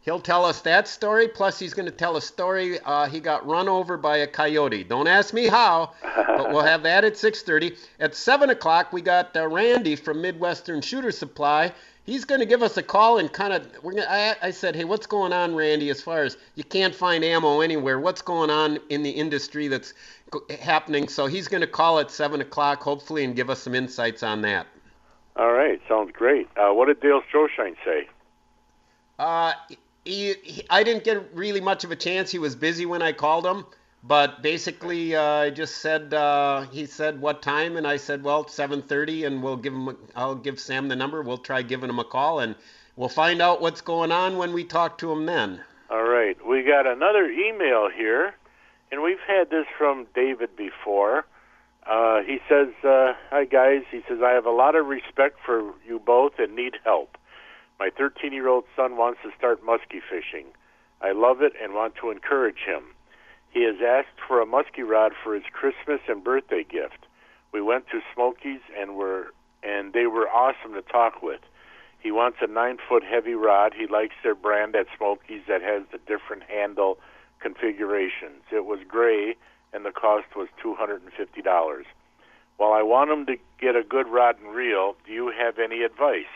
He'll 0.05 0.21
tell 0.21 0.45
us 0.45 0.61
that 0.61 0.87
story, 0.87 1.29
plus 1.29 1.59
he's 1.59 1.73
going 1.73 1.87
to 1.87 1.93
tell 1.93 2.19
a 2.19 2.21
story. 2.21 2.79
Uh, 2.81 3.09
he 3.09 3.21
got 3.21 3.47
run 3.47 3.71
over 3.71 3.97
by 3.97 4.19
a 4.19 4.27
coyote. 4.27 4.85
Don't 4.85 5.09
ask 5.09 5.33
me 5.33 5.47
how, 5.47 5.93
but 6.03 6.51
we'll 6.51 6.63
have 6.63 6.83
that 6.83 7.05
at 7.05 7.15
6:30. 7.15 7.79
At 8.01 8.15
7 8.15 8.51
o'clock, 8.51 8.93
we 8.93 9.01
got 9.01 9.35
uh, 9.35 9.49
Randy 9.49 9.97
from 9.97 10.21
Midwestern 10.21 10.83
Shooter 10.83 11.11
Supply. 11.11 11.73
He's 12.05 12.27
going 12.27 12.41
to 12.41 12.47
give 12.47 12.63
us 12.63 12.77
a 12.77 12.83
call 12.83 13.17
and 13.17 13.33
kind 13.33 13.55
of. 13.55 13.67
We're 13.83 13.93
gonna, 13.93 14.07
I, 14.11 14.37
I 14.43 14.51
said, 14.51 14.77
hey, 14.77 14.85
what's 14.85 15.07
going 15.07 15.33
on, 15.33 15.55
Randy? 15.55 15.89
As 15.89 16.03
far 16.03 16.23
as 16.23 16.37
you 16.55 16.65
can't 16.65 16.95
find 16.95 17.25
ammo 17.25 17.63
anywhere, 17.63 17.99
what's 17.99 18.21
going 18.21 18.51
on 18.51 18.79
in 18.91 19.03
the 19.03 19.11
industry 19.11 19.69
that's 19.69 19.95
happening? 20.61 21.09
So 21.09 21.25
he's 21.25 21.49
going 21.49 21.63
to 21.63 21.67
call 21.67 21.99
at 21.99 22.11
7 22.11 22.43
o'clock, 22.43 22.83
hopefully, 22.83 23.25
and 23.25 23.35
give 23.35 23.49
us 23.49 23.61
some 23.61 23.75
insights 23.75 24.23
on 24.23 24.43
that. 24.43 24.67
All 25.37 25.53
right, 25.53 25.81
sounds 25.89 26.13
great. 26.13 26.47
Uh, 26.59 26.75
what 26.75 26.89
did 26.89 27.01
Dale 27.01 27.23
Stroschein 27.33 27.75
say? 27.87 28.07
Uh, 29.19 29.53
he, 30.05 30.65
I 30.71 30.83
didn't 30.83 31.05
get 31.05 31.35
really 31.35 31.61
much 31.61 31.85
of 31.85 31.91
a 31.91 31.97
chance. 31.97 32.31
He 32.31 32.39
was 32.39 32.55
busy 32.55 32.87
when 32.87 33.03
I 33.03 33.13
called 33.13 33.47
him, 33.47 33.65
but 34.03 34.43
basically, 34.43 35.17
uh, 35.17 35.23
I 35.23 35.51
just 35.51 35.79
said 35.79 36.13
uh, 36.13 36.63
he 36.71 36.87
said 36.87 37.21
what 37.21 37.43
time, 37.43 37.77
and 37.77 37.87
I 37.87 37.97
said, 37.97 38.23
well, 38.23 38.45
7:30, 38.45 39.27
and 39.27 39.43
we'll 39.43 39.57
give 39.57 39.73
him. 39.73 39.89
A, 39.89 39.97
I'll 40.15 40.35
give 40.35 40.61
Sam 40.61 40.89
the 40.89 40.97
number. 40.97 41.23
We'll 41.23 41.39
try 41.39 41.63
giving 41.63 41.89
him 41.89 41.99
a 41.99 42.05
call, 42.05 42.41
and 42.41 42.55
we'll 42.97 43.09
find 43.09 43.41
out 43.41 43.61
what's 43.61 43.81
going 43.81 44.13
on 44.13 44.37
when 44.37 44.53
we 44.53 44.65
talk 44.65 44.99
to 44.99 45.11
him 45.11 45.27
then. 45.27 45.63
All 45.91 46.05
right, 46.05 46.37
we 46.47 46.63
got 46.63 46.87
another 46.87 47.31
email 47.31 47.89
here, 47.89 48.35
and 48.93 49.03
we've 49.03 49.21
had 49.27 49.51
this 49.51 49.67
from 49.79 50.07
David 50.15 50.55
before. 50.57 51.25
Uh, 51.87 52.23
he 52.23 52.41
says, 52.49 52.69
uh, 52.85 53.15
"Hi 53.31 53.45
guys," 53.47 53.85
he 53.91 54.03
says, 54.09 54.21
"I 54.23 54.33
have 54.33 54.47
a 54.47 54.51
lot 54.51 54.75
of 54.75 54.87
respect 54.87 55.39
for 55.45 55.73
you 55.87 55.99
both 55.99 56.39
and 56.39 56.55
need 56.55 56.77
help. 56.85 57.17
My 57.79 57.91
13 57.91 58.33
year 58.33 58.49
old 58.49 58.65
son 58.77 58.97
wants 58.97 59.21
to 59.23 59.31
start 59.37 59.65
muskie 59.65 60.03
fishing. 60.09 60.47
I 61.01 61.13
love 61.13 61.43
it 61.43 61.53
and 61.61 61.75
want 61.75 61.95
to 61.97 62.11
encourage 62.11 62.61
him. 62.67 62.95
He 63.51 63.65
has 63.65 63.77
asked 63.85 64.19
for 64.27 64.41
a 64.41 64.47
muskie 64.47 64.89
rod 64.89 65.13
for 65.23 65.35
his 65.35 65.45
Christmas 65.53 66.01
and 66.09 66.23
birthday 66.23 66.65
gift. 66.65 67.07
We 67.53 67.61
went 67.61 67.89
to 67.89 68.01
Smokies 68.15 68.61
and 68.79 68.97
were 68.97 69.33
and 69.63 69.93
they 69.93 70.07
were 70.07 70.29
awesome 70.29 70.75
to 70.75 70.83
talk 70.83 71.23
with. 71.23 71.41
He 72.01 72.11
wants 72.11 72.39
a 72.41 72.47
nine 72.47 72.79
foot 72.89 73.03
heavy 73.03 73.35
rod. 73.35 73.73
He 73.75 73.87
likes 73.87 74.15
their 74.23 74.35
brand 74.35 74.77
at 74.77 74.87
Smokies 74.97 75.43
that 75.49 75.63
has 75.63 75.83
the 75.91 75.99
different 75.99 76.45
handle 76.45 76.99
configurations. 77.41 78.43
It 78.53 78.65
was 78.67 78.81
gray 78.87 79.37
and 79.73 79.85
the 79.85 79.91
cost 79.91 80.37
was 80.37 80.49
two 80.63 80.75
hundred 80.75 81.03
and 81.03 81.13
fifty 81.13 81.43
dollars. 81.43 81.87
While 82.57 82.73
I 82.73 82.83
want 82.83 83.11
him 83.11 83.27
to 83.27 83.37
get 83.61 83.75
a 83.75 83.83
good 83.83 84.07
rod 84.07 84.37
and 84.41 84.55
reel, 84.55 84.95
do 85.05 85.13
you 85.13 85.33
have 85.37 85.59
any 85.59 85.83
advice? 85.83 86.31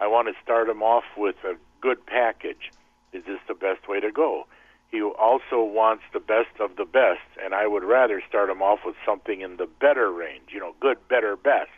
I 0.00 0.06
want 0.06 0.28
to 0.28 0.34
start 0.42 0.68
him 0.68 0.82
off 0.82 1.04
with 1.16 1.36
a 1.44 1.56
good 1.80 2.04
package. 2.06 2.70
Is 3.12 3.24
this 3.24 3.40
the 3.48 3.54
best 3.54 3.88
way 3.88 4.00
to 4.00 4.12
go? 4.12 4.46
He 4.90 5.02
also 5.02 5.62
wants 5.62 6.04
the 6.12 6.20
best 6.20 6.60
of 6.60 6.76
the 6.76 6.84
best, 6.84 7.26
and 7.42 7.54
I 7.54 7.66
would 7.66 7.84
rather 7.84 8.22
start 8.26 8.48
him 8.48 8.62
off 8.62 8.80
with 8.86 8.96
something 9.04 9.42
in 9.42 9.56
the 9.56 9.66
better 9.66 10.10
range, 10.10 10.48
you 10.50 10.60
know, 10.60 10.74
good, 10.80 10.96
better, 11.08 11.36
best, 11.36 11.70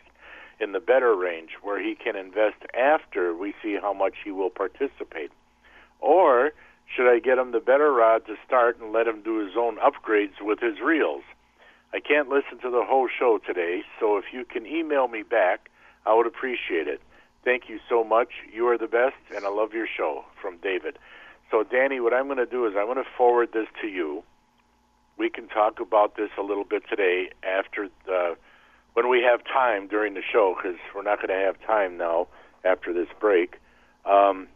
in 0.59 0.71
the 0.71 0.79
better 0.79 1.15
range 1.15 1.51
where 1.61 1.81
he 1.81 1.95
can 1.95 2.15
invest 2.15 2.63
after 2.73 3.35
we 3.35 3.53
see 3.61 3.77
how 3.81 3.93
much 3.93 4.13
he 4.23 4.31
will 4.31 4.49
participate. 4.49 5.31
Or 5.99 6.51
should 6.95 7.11
I 7.11 7.19
get 7.19 7.37
him 7.37 7.51
the 7.51 7.59
better 7.59 7.91
rod 7.91 8.25
to 8.27 8.35
start 8.45 8.79
and 8.79 8.93
let 8.93 9.07
him 9.07 9.21
do 9.23 9.37
his 9.37 9.55
own 9.57 9.77
upgrades 9.77 10.39
with 10.41 10.59
his 10.59 10.79
reels? 10.79 11.23
I 11.93 11.99
can't 11.99 12.29
listen 12.29 12.59
to 12.59 12.69
the 12.69 12.85
whole 12.85 13.09
show 13.09 13.39
today, 13.45 13.83
so 13.99 14.17
if 14.17 14.25
you 14.31 14.45
can 14.45 14.65
email 14.65 15.07
me 15.07 15.23
back, 15.23 15.69
I 16.05 16.13
would 16.13 16.27
appreciate 16.27 16.87
it. 16.87 17.01
Thank 17.43 17.69
you 17.69 17.79
so 17.89 18.03
much. 18.03 18.29
You 18.53 18.67
are 18.67 18.77
the 18.77 18.87
best, 18.87 19.15
and 19.35 19.45
I 19.45 19.49
love 19.49 19.73
your 19.73 19.87
show. 19.87 20.25
From 20.41 20.57
David. 20.57 20.97
So, 21.49 21.63
Danny, 21.63 21.99
what 21.99 22.13
I'm 22.13 22.25
going 22.25 22.37
to 22.37 22.45
do 22.45 22.65
is 22.65 22.73
I'm 22.77 22.85
going 22.85 22.97
to 22.97 23.09
forward 23.17 23.49
this 23.53 23.67
to 23.81 23.87
you, 23.87 24.23
we 25.17 25.29
can 25.29 25.47
talk 25.47 25.79
about 25.79 26.15
this 26.15 26.29
a 26.37 26.41
little 26.41 26.63
bit 26.63 26.83
today 26.89 27.29
after 27.43 27.89
the 28.05 28.35
when 28.93 29.09
we 29.09 29.21
have 29.21 29.43
time 29.43 29.87
during 29.87 30.15
the 30.15 30.21
show 30.21 30.55
because 30.55 30.77
we're 30.95 31.03
not 31.03 31.17
going 31.17 31.29
to 31.29 31.45
have 31.45 31.55
time 31.65 31.97
now 31.97 32.27
after 32.65 32.91
this 32.91 33.07
break. 33.19 33.57
Um, 34.05 34.47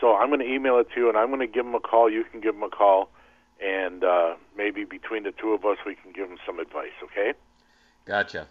so 0.00 0.14
I'm 0.14 0.28
going 0.28 0.40
to 0.40 0.52
email 0.52 0.78
it 0.78 0.88
to 0.94 1.00
you, 1.00 1.08
and 1.08 1.16
I'm 1.16 1.28
going 1.28 1.40
to 1.40 1.46
give 1.46 1.64
them 1.64 1.74
a 1.74 1.80
call. 1.80 2.10
You 2.10 2.24
can 2.24 2.40
give 2.40 2.54
them 2.54 2.62
a 2.64 2.68
call, 2.68 3.10
and 3.62 4.02
uh, 4.02 4.34
maybe 4.56 4.84
between 4.84 5.22
the 5.22 5.32
two 5.32 5.52
of 5.52 5.64
us, 5.64 5.78
we 5.86 5.94
can 5.94 6.12
give 6.12 6.28
them 6.28 6.38
some 6.44 6.58
advice. 6.58 6.96
Okay? 7.02 7.34
Gotcha. 8.06 8.48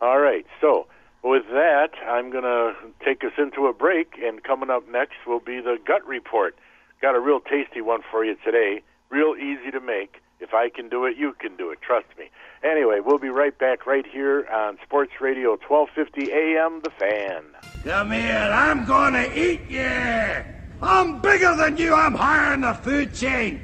All 0.00 0.18
right. 0.18 0.46
So 0.60 0.86
with 1.22 1.44
that, 1.48 1.90
I'm 2.06 2.30
going 2.30 2.44
to 2.44 2.74
take 3.04 3.24
us 3.24 3.32
into 3.38 3.66
a 3.66 3.72
break, 3.72 4.14
and 4.22 4.42
coming 4.42 4.70
up 4.70 4.88
next 4.88 5.26
will 5.26 5.40
be 5.40 5.60
the 5.60 5.78
gut 5.86 6.06
report. 6.06 6.56
Got 7.00 7.14
a 7.14 7.20
real 7.20 7.40
tasty 7.40 7.80
one 7.80 8.00
for 8.10 8.24
you 8.24 8.36
today. 8.44 8.82
Real 9.10 9.34
easy 9.36 9.70
to 9.70 9.80
make. 9.80 10.22
If 10.40 10.54
I 10.54 10.70
can 10.70 10.88
do 10.88 11.04
it, 11.04 11.16
you 11.18 11.34
can 11.38 11.56
do 11.56 11.70
it. 11.70 11.80
Trust 11.82 12.06
me. 12.18 12.30
Anyway, 12.62 13.00
we'll 13.04 13.18
be 13.18 13.28
right 13.28 13.56
back 13.58 13.86
right 13.86 14.06
here 14.06 14.46
on 14.50 14.78
Sports 14.82 15.12
Radio 15.20 15.58
1250 15.68 16.32
AM 16.32 16.80
The 16.82 16.90
Fan. 16.98 17.42
Come 17.84 18.10
here, 18.10 18.50
I'm 18.52 18.86
gonna 18.86 19.28
eat 19.34 19.62
you! 19.68 20.44
I'm 20.82 21.20
bigger 21.20 21.54
than 21.56 21.76
you, 21.76 21.94
I'm 21.94 22.14
higher 22.14 22.54
in 22.54 22.62
the 22.62 22.74
food 22.74 23.14
chain! 23.14 23.60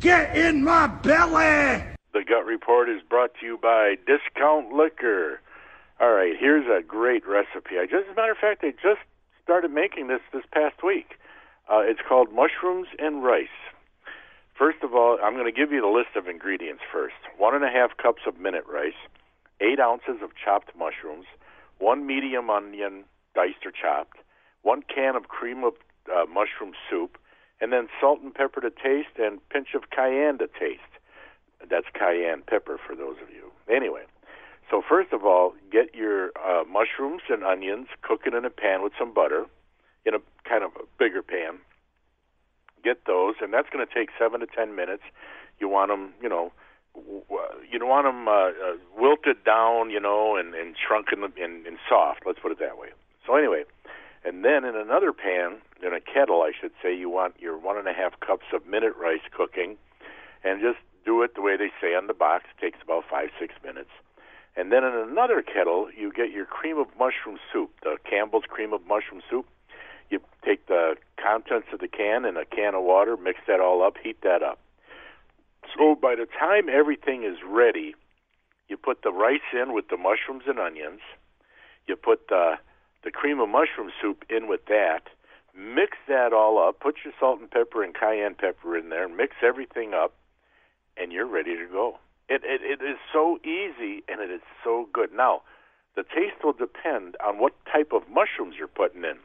Get 0.00 0.36
in 0.36 0.62
my 0.62 0.86
belly! 0.86 1.82
The 2.12 2.24
Gut 2.24 2.44
Report 2.44 2.88
is 2.88 3.02
brought 3.08 3.34
to 3.40 3.46
you 3.46 3.58
by 3.58 3.96
Discount 4.06 4.72
Liquor. 4.72 5.40
All 6.00 6.12
right, 6.12 6.34
here's 6.38 6.66
a 6.66 6.80
great 6.86 7.26
recipe. 7.26 7.74
I 7.80 7.86
just, 7.86 8.06
as 8.06 8.12
a 8.12 8.14
matter 8.14 8.30
of 8.30 8.38
fact, 8.38 8.62
I 8.62 8.70
just 8.70 9.02
started 9.42 9.72
making 9.72 10.06
this 10.06 10.20
this 10.32 10.44
past 10.52 10.84
week. 10.84 11.18
Uh, 11.68 11.80
it's 11.80 12.00
called 12.08 12.32
mushrooms 12.32 12.86
and 13.00 13.24
rice. 13.24 13.48
First 14.56 14.78
of 14.84 14.94
all, 14.94 15.18
I'm 15.22 15.34
going 15.34 15.52
to 15.52 15.52
give 15.52 15.72
you 15.72 15.80
the 15.80 15.88
list 15.88 16.14
of 16.14 16.28
ingredients 16.28 16.82
first. 16.92 17.16
One 17.36 17.54
and 17.54 17.64
a 17.64 17.68
half 17.68 17.96
cups 17.96 18.22
of 18.28 18.38
minute 18.38 18.64
rice, 18.70 18.98
eight 19.60 19.80
ounces 19.80 20.22
of 20.22 20.30
chopped 20.36 20.70
mushrooms, 20.78 21.26
one 21.78 22.06
medium 22.06 22.48
onion 22.48 23.04
diced 23.34 23.66
or 23.66 23.72
chopped, 23.72 24.18
one 24.62 24.82
can 24.82 25.16
of 25.16 25.26
cream 25.26 25.64
of 25.64 25.74
uh, 26.06 26.26
mushroom 26.26 26.74
soup, 26.88 27.18
and 27.60 27.72
then 27.72 27.88
salt 28.00 28.20
and 28.20 28.34
pepper 28.34 28.60
to 28.60 28.70
taste 28.70 29.18
and 29.18 29.40
pinch 29.48 29.74
of 29.74 29.90
cayenne 29.90 30.38
to 30.38 30.46
taste. 30.46 30.94
That's 31.68 31.86
cayenne 31.92 32.42
pepper 32.46 32.78
for 32.78 32.94
those 32.94 33.16
of 33.20 33.30
you. 33.30 33.50
Anyway, 33.68 34.02
so 34.70 34.82
first 34.86 35.12
of 35.12 35.24
all, 35.24 35.54
get 35.70 35.94
your 35.94 36.30
uh, 36.36 36.64
mushrooms 36.64 37.22
and 37.28 37.44
onions, 37.44 37.88
cook 38.02 38.22
it 38.26 38.34
in 38.34 38.44
a 38.44 38.50
pan 38.50 38.82
with 38.82 38.92
some 38.98 39.12
butter, 39.12 39.46
in 40.04 40.14
a 40.14 40.18
kind 40.48 40.64
of 40.64 40.72
a 40.76 40.84
bigger 40.98 41.22
pan 41.22 41.58
get 42.82 43.04
those, 43.06 43.34
and 43.40 43.52
that's 43.52 43.68
going 43.70 43.86
to 43.86 43.92
take 43.92 44.10
seven 44.18 44.40
to 44.40 44.46
ten 44.46 44.74
minutes. 44.74 45.02
You 45.60 45.68
want 45.68 45.90
them, 45.90 46.14
you 46.22 46.28
know, 46.28 46.52
you 47.70 47.78
don't 47.78 47.88
want 47.88 48.06
them 48.06 48.28
uh, 48.28 48.32
uh, 48.32 48.76
wilted 48.96 49.44
down, 49.44 49.90
you 49.90 50.00
know, 50.00 50.36
and, 50.36 50.54
and 50.54 50.74
shrunken 50.76 51.22
and, 51.22 51.66
and 51.66 51.78
soft. 51.88 52.22
Let's 52.26 52.38
put 52.38 52.52
it 52.52 52.58
that 52.60 52.78
way. 52.78 52.88
So 53.26 53.36
anyway, 53.36 53.64
and 54.24 54.44
then 54.44 54.64
in 54.64 54.74
another 54.76 55.12
pan, 55.12 55.58
in 55.84 55.92
a 55.92 56.00
kettle, 56.00 56.42
I 56.42 56.52
should 56.58 56.72
say, 56.82 56.96
you 56.96 57.10
want 57.10 57.34
your 57.38 57.58
one 57.58 57.76
and 57.76 57.86
a 57.86 57.92
half 57.92 58.18
cups 58.20 58.46
of 58.52 58.66
minute 58.66 58.94
rice 58.96 59.26
cooking, 59.36 59.76
and 60.44 60.60
just 60.60 60.78
do 61.04 61.22
it 61.22 61.34
the 61.34 61.42
way 61.42 61.56
they 61.56 61.70
say 61.80 61.94
on 61.94 62.06
the 62.06 62.14
box. 62.14 62.44
It 62.56 62.60
takes 62.60 62.78
about 62.82 63.04
five 63.10 63.28
six 63.38 63.54
minutes. 63.64 63.90
And 64.56 64.72
then 64.72 64.82
in 64.84 64.92
another 64.92 65.42
kettle, 65.42 65.88
you 65.96 66.12
get 66.12 66.30
your 66.30 66.46
cream 66.46 66.78
of 66.78 66.88
mushroom 66.98 67.38
soup, 67.52 67.70
the 67.82 67.96
Campbell's 68.08 68.44
cream 68.48 68.72
of 68.72 68.84
mushroom 68.86 69.22
soup 69.30 69.46
you 70.10 70.20
take 70.44 70.66
the 70.66 70.96
contents 71.22 71.68
of 71.72 71.80
the 71.80 71.88
can 71.88 72.24
in 72.24 72.36
a 72.36 72.44
can 72.44 72.74
of 72.74 72.82
water, 72.82 73.16
mix 73.16 73.40
that 73.46 73.60
all 73.60 73.82
up, 73.82 73.96
heat 74.02 74.20
that 74.22 74.42
up. 74.42 74.58
So 75.76 75.94
by 75.94 76.14
the 76.14 76.26
time 76.26 76.68
everything 76.68 77.24
is 77.24 77.36
ready, 77.46 77.94
you 78.68 78.76
put 78.76 79.02
the 79.02 79.12
rice 79.12 79.40
in 79.52 79.74
with 79.74 79.88
the 79.88 79.96
mushrooms 79.96 80.44
and 80.46 80.58
onions. 80.58 81.00
You 81.86 81.96
put 81.96 82.28
the 82.28 82.54
the 83.04 83.10
cream 83.10 83.38
of 83.38 83.48
mushroom 83.48 83.90
soup 84.02 84.24
in 84.28 84.48
with 84.48 84.66
that. 84.66 85.02
Mix 85.54 85.96
that 86.08 86.32
all 86.32 86.58
up. 86.58 86.80
Put 86.80 86.96
your 87.04 87.14
salt 87.18 87.40
and 87.40 87.50
pepper 87.50 87.84
and 87.84 87.94
cayenne 87.94 88.34
pepper 88.34 88.76
in 88.76 88.88
there. 88.88 89.08
Mix 89.08 89.36
everything 89.42 89.94
up, 89.94 90.14
and 90.96 91.12
you're 91.12 91.26
ready 91.26 91.56
to 91.56 91.66
go. 91.66 91.98
It, 92.28 92.42
it 92.44 92.60
it 92.62 92.84
is 92.84 92.98
so 93.12 93.38
easy 93.42 94.02
and 94.08 94.20
it 94.20 94.30
is 94.30 94.42
so 94.62 94.88
good. 94.92 95.12
Now, 95.12 95.42
the 95.96 96.02
taste 96.02 96.44
will 96.44 96.52
depend 96.52 97.16
on 97.24 97.38
what 97.38 97.54
type 97.70 97.92
of 97.92 98.02
mushrooms 98.08 98.56
you're 98.58 98.68
putting 98.68 99.04
in. 99.04 99.18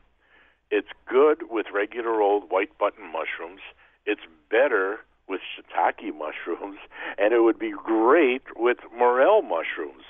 It's 0.71 0.89
good 1.07 1.49
with 1.49 1.67
regular 1.73 2.21
old 2.21 2.49
white 2.49 2.77
button 2.77 3.05
mushrooms. 3.11 3.61
It's 4.05 4.25
better 4.49 4.99
with 5.27 5.41
shiitake 5.41 6.15
mushrooms, 6.15 6.77
and 7.17 7.33
it 7.33 7.43
would 7.43 7.59
be 7.59 7.71
great 7.71 8.43
with 8.55 8.77
morel 8.97 9.41
mushrooms. 9.41 10.03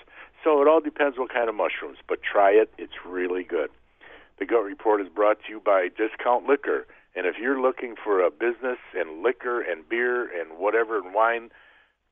So 0.43 0.61
it 0.61 0.67
all 0.67 0.81
depends 0.81 1.17
what 1.17 1.33
kind 1.33 1.49
of 1.49 1.55
mushrooms, 1.55 1.97
but 2.07 2.19
try 2.21 2.51
it. 2.51 2.71
It's 2.77 3.05
really 3.05 3.43
good. 3.43 3.69
The 4.39 4.45
Gut 4.45 4.63
Report 4.63 5.01
is 5.01 5.07
brought 5.07 5.37
to 5.43 5.49
you 5.49 5.59
by 5.59 5.87
Discount 5.89 6.47
Liquor. 6.47 6.85
And 7.15 7.27
if 7.27 7.35
you're 7.39 7.61
looking 7.61 7.95
for 8.01 8.21
a 8.21 8.31
business 8.31 8.79
and 8.95 9.21
liquor 9.21 9.61
and 9.61 9.87
beer 9.87 10.23
and 10.23 10.57
whatever 10.57 10.97
and 10.97 11.13
wine, 11.13 11.49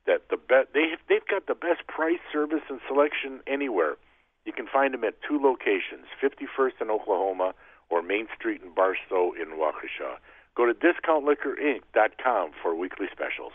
that 0.06 0.28
the 0.30 0.36
best 0.36 0.68
they 0.74 0.96
they've 1.08 1.26
got 1.28 1.46
the 1.46 1.54
best 1.54 1.86
price, 1.86 2.20
service, 2.32 2.62
and 2.68 2.80
selection 2.86 3.40
anywhere. 3.46 3.96
You 4.44 4.52
can 4.52 4.66
find 4.66 4.92
them 4.92 5.04
at 5.04 5.14
two 5.26 5.38
locations: 5.40 6.06
51st 6.22 6.82
in 6.82 6.90
Oklahoma 6.90 7.54
or 7.90 8.02
Main 8.02 8.26
Street 8.36 8.62
in 8.62 8.74
Barstow 8.74 9.32
in 9.32 9.58
Waukesha. 9.58 10.16
Go 10.54 10.66
to 10.66 10.74
discountliquorinc.com 10.74 12.50
for 12.62 12.74
weekly 12.74 13.06
specials. 13.12 13.52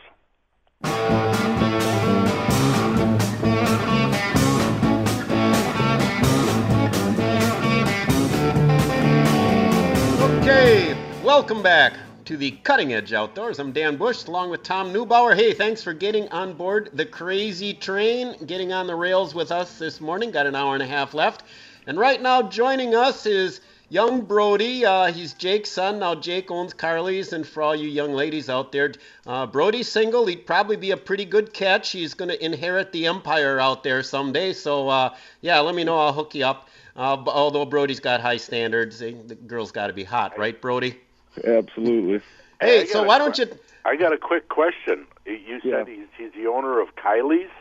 Okay, 10.41 10.95
welcome 11.23 11.61
back 11.61 11.93
to 12.27 12.35
the 12.35 12.51
Cutting 12.51 12.91
Edge 12.91 13.13
Outdoors. 13.13 13.57
I'm 13.57 13.71
Dan 13.71 13.95
Bush 13.95 14.25
along 14.25 14.49
with 14.49 14.61
Tom 14.61 14.91
Neubauer. 14.91 15.33
Hey, 15.33 15.53
thanks 15.53 15.81
for 15.81 15.93
getting 15.93 16.27
on 16.27 16.55
board 16.55 16.89
the 16.91 17.05
crazy 17.05 17.73
train, 17.73 18.35
getting 18.45 18.73
on 18.73 18.85
the 18.85 18.95
rails 18.95 19.33
with 19.33 19.49
us 19.49 19.79
this 19.79 20.01
morning. 20.01 20.31
Got 20.31 20.45
an 20.45 20.53
hour 20.53 20.73
and 20.73 20.83
a 20.83 20.87
half 20.87 21.13
left. 21.13 21.43
And 21.85 21.97
right 21.97 22.21
now, 22.21 22.41
joining 22.41 22.93
us 22.95 23.25
is 23.25 23.61
young 23.87 24.25
Brody, 24.25 24.85
uh, 24.85 25.05
he's 25.05 25.35
Jake's 25.35 25.71
son. 25.71 25.99
Now 25.99 26.15
Jake 26.15 26.51
owns 26.51 26.73
Carly's, 26.73 27.31
and 27.31 27.47
for 27.47 27.63
all 27.63 27.73
you 27.73 27.87
young 27.87 28.11
ladies 28.11 28.49
out 28.49 28.73
there, 28.73 28.91
uh, 29.25 29.45
Brody's 29.45 29.87
single. 29.87 30.25
He'd 30.25 30.45
probably 30.45 30.75
be 30.75 30.91
a 30.91 30.97
pretty 30.97 31.23
good 31.23 31.53
catch. 31.53 31.91
He's 31.91 32.13
going 32.13 32.27
to 32.27 32.45
inherit 32.45 32.91
the 32.91 33.05
empire 33.05 33.57
out 33.57 33.83
there 33.83 34.03
someday. 34.03 34.51
So 34.51 34.89
uh, 34.89 35.15
yeah, 35.39 35.61
let 35.61 35.75
me 35.75 35.85
know. 35.85 35.97
I'll 35.97 36.11
hook 36.11 36.35
you 36.35 36.43
up. 36.43 36.67
Uh, 36.93 37.23
although 37.27 37.63
Brody's 37.63 38.01
got 38.01 38.19
high 38.19 38.35
standards, 38.35 38.99
the 38.99 39.13
girl's 39.47 39.71
got 39.71 39.87
to 39.87 39.93
be 39.93 40.03
hot, 40.03 40.37
right, 40.37 40.59
Brody? 40.59 40.97
Absolutely. 41.45 42.21
Hey, 42.61 42.85
so 42.87 43.03
why 43.03 43.17
don't 43.17 43.37
you? 43.37 43.45
I 43.85 43.95
got 43.95 44.13
a 44.13 44.17
quick 44.17 44.49
question. 44.49 45.05
You 45.25 45.59
said 45.61 45.63
Yeah. 45.63 45.85
he's, 45.85 46.07
he's 46.17 46.31
the 46.33 46.47
owner 46.49 46.79
of 46.79 46.95
Kylie's. 46.95 47.51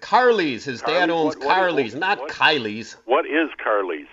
Carly's. 0.00 0.64
His 0.64 0.80
dad 0.82 1.10
owns 1.10 1.36
What- 1.36 1.44
what- 1.44 1.54
Carly's, 1.54 1.92
what- 1.94 2.00
not 2.00 2.18
what? 2.20 2.30
Kylie's. 2.30 2.96
What 3.04 3.26
is 3.26 3.50
Carly's? 3.62 4.06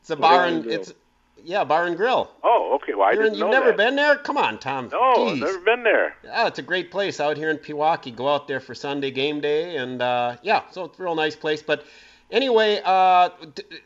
It's 0.00 0.10
a 0.10 0.16
bar 0.16 0.38
Bar 0.38 0.44
and 0.46 0.54
and 0.56 0.64
grill. 0.64 0.80
it's 0.80 0.94
yeah, 1.42 1.64
bar 1.64 1.86
and 1.86 1.96
grill. 1.96 2.30
Oh, 2.42 2.74
okay. 2.82 2.94
Well, 2.94 3.08
I 3.08 3.12
You're- 3.12 3.24
didn't 3.24 3.38
you've 3.38 3.46
know 3.46 3.52
never 3.52 3.68
that. 3.68 3.76
been 3.76 3.96
there? 3.96 4.16
Come 4.16 4.36
on, 4.36 4.58
Tom. 4.58 4.88
No, 4.92 5.00
I've 5.00 5.16
Jeez. 5.16 5.40
never 5.40 5.58
been 5.60 5.82
there. 5.84 6.16
Yeah, 6.24 6.46
it's 6.48 6.58
a 6.58 6.62
great 6.62 6.90
place 6.90 7.20
out 7.20 7.36
here 7.36 7.50
in 7.50 7.58
Pewaukee. 7.58 8.14
Go 8.14 8.28
out 8.28 8.46
there 8.48 8.60
for 8.60 8.74
Sunday 8.74 9.10
game 9.10 9.40
day, 9.40 9.76
and 9.76 10.02
uh, 10.02 10.36
yeah, 10.42 10.62
so 10.70 10.84
it's 10.84 10.98
a 10.98 11.02
real 11.02 11.14
nice 11.14 11.36
place. 11.36 11.62
But 11.62 11.84
anyway, 12.30 12.80
uh, 12.84 13.30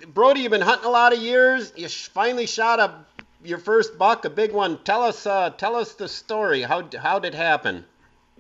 Brody, 0.09 0.41
you've 0.41 0.51
been 0.53 0.61
hunting 0.63 0.87
a 0.87 0.91
lot 0.91 1.13
of 1.13 1.19
years. 1.21 1.73
You 1.77 1.89
finally 1.89 2.47
shot 2.47 2.81
a 2.81 2.95
your 3.44 3.59
first 3.59 3.98
buck, 3.98 4.24
a 4.24 4.31
big 4.31 4.53
one. 4.53 4.79
Tell 4.85 5.03
us, 5.03 5.26
uh, 5.26 5.50
tell 5.50 5.76
us 5.76 5.94
the 5.94 6.09
story. 6.09 6.62
How 6.62 6.88
how 6.98 7.18
did 7.18 7.35
it 7.35 7.37
happen? 7.37 7.85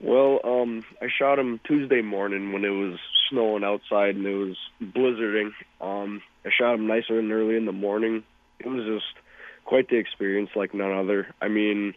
Well, 0.00 0.40
um, 0.44 0.84
I 1.02 1.08
shot 1.08 1.38
him 1.38 1.60
Tuesday 1.64 2.00
morning 2.00 2.52
when 2.52 2.64
it 2.64 2.70
was 2.70 2.98
snowing 3.28 3.64
outside 3.64 4.16
and 4.16 4.26
it 4.26 4.34
was 4.34 4.56
blizzarding. 4.82 5.52
Um, 5.80 6.22
I 6.44 6.50
shot 6.50 6.74
him 6.74 6.86
nicer 6.86 7.18
and 7.18 7.30
early 7.30 7.56
in 7.56 7.66
the 7.66 7.72
morning. 7.72 8.22
It 8.58 8.66
was 8.66 8.84
just 8.86 9.12
quite 9.64 9.88
the 9.88 9.96
experience, 9.96 10.50
like 10.56 10.72
none 10.72 10.92
other. 10.92 11.28
I 11.40 11.48
mean, 11.48 11.94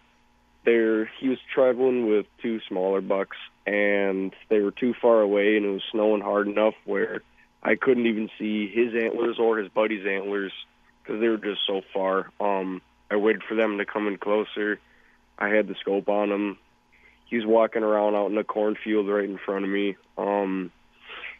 there 0.66 1.06
he 1.06 1.30
was 1.30 1.40
traveling 1.54 2.10
with 2.10 2.26
two 2.42 2.60
smaller 2.68 3.02
bucks, 3.02 3.38
and 3.66 4.34
they 4.50 4.60
were 4.60 4.72
too 4.72 4.94
far 5.02 5.22
away, 5.22 5.56
and 5.56 5.66
it 5.66 5.70
was 5.70 5.84
snowing 5.92 6.22
hard 6.22 6.48
enough 6.48 6.76
where 6.86 7.22
I 7.62 7.76
couldn't 7.76 8.06
even 8.06 8.30
see 8.38 8.68
his 8.68 8.94
antlers 8.94 9.40
or 9.40 9.58
his 9.58 9.70
buddy's 9.70 10.06
antlers 10.06 10.52
because 11.02 11.22
they 11.22 11.30
were 11.30 11.38
just 11.38 11.62
so 11.66 11.82
far. 11.94 12.32
Um, 12.40 12.82
I 13.14 13.18
waited 13.18 13.44
for 13.48 13.56
them 13.56 13.78
to 13.78 13.86
come 13.86 14.08
in 14.08 14.18
closer. 14.18 14.80
I 15.38 15.50
had 15.50 15.68
the 15.68 15.76
scope 15.76 16.10
on 16.10 16.32
him 16.32 16.58
he 17.34 17.38
was 17.38 17.48
walking 17.48 17.82
around 17.82 18.14
out 18.14 18.28
in 18.28 18.36
the 18.36 18.44
cornfield 18.44 19.08
right 19.08 19.28
in 19.28 19.40
front 19.40 19.66
of 19.66 19.72
me. 19.72 19.96
Um, 20.20 20.72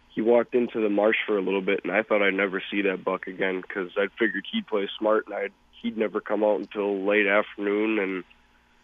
he 0.10 0.22
walked 0.22 0.56
into 0.56 0.82
the 0.82 0.90
marsh 0.90 1.18
for 1.28 1.38
a 1.38 1.42
little 1.42 1.62
bit, 1.62 1.82
and 1.84 1.94
I 1.94 2.02
thought 2.02 2.24
I'd 2.24 2.34
never 2.34 2.64
see 2.72 2.82
that 2.82 3.04
buck 3.04 3.28
again 3.28 3.62
because 3.62 3.92
I 3.96 4.08
figured 4.18 4.44
he'd 4.52 4.66
play 4.66 4.90
smart, 4.98 5.28
and 5.28 5.36
I'd 5.36 5.52
he'd 5.84 5.96
never 5.96 6.20
come 6.20 6.44
out 6.44 6.60
until 6.60 7.06
late 7.06 7.28
afternoon, 7.28 8.00
and 8.00 8.24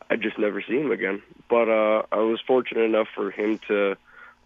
I'd 0.08 0.22
just 0.22 0.38
never 0.38 0.62
see 0.62 0.80
him 0.80 0.92
again. 0.92 1.24
But 1.50 1.68
uh, 1.68 2.04
I 2.12 2.18
was 2.18 2.42
fortunate 2.46 2.84
enough 2.84 3.08
for 3.16 3.32
him 3.32 3.60
to 3.70 3.96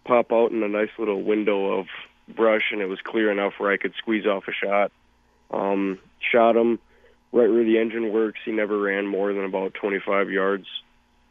pop 0.06 0.32
out 0.32 0.50
in 0.50 0.62
a 0.62 0.68
nice 0.68 0.90
little 0.98 1.22
window 1.22 1.78
of 1.78 1.86
brush, 2.34 2.72
and 2.72 2.80
it 2.80 2.86
was 2.86 3.00
clear 3.02 3.30
enough 3.30 3.52
where 3.58 3.72
I 3.72 3.76
could 3.76 3.92
squeeze 3.98 4.24
off 4.24 4.44
a 4.48 4.52
shot. 4.52 4.90
Um, 5.50 5.98
shot 6.32 6.56
him 6.56 6.78
right 7.34 7.50
where 7.50 7.64
the 7.64 7.78
engine 7.78 8.12
works. 8.12 8.38
He 8.44 8.52
never 8.52 8.78
ran 8.78 9.06
more 9.06 9.32
than 9.34 9.44
about 9.44 9.74
25 9.74 10.30
yards. 10.30 10.66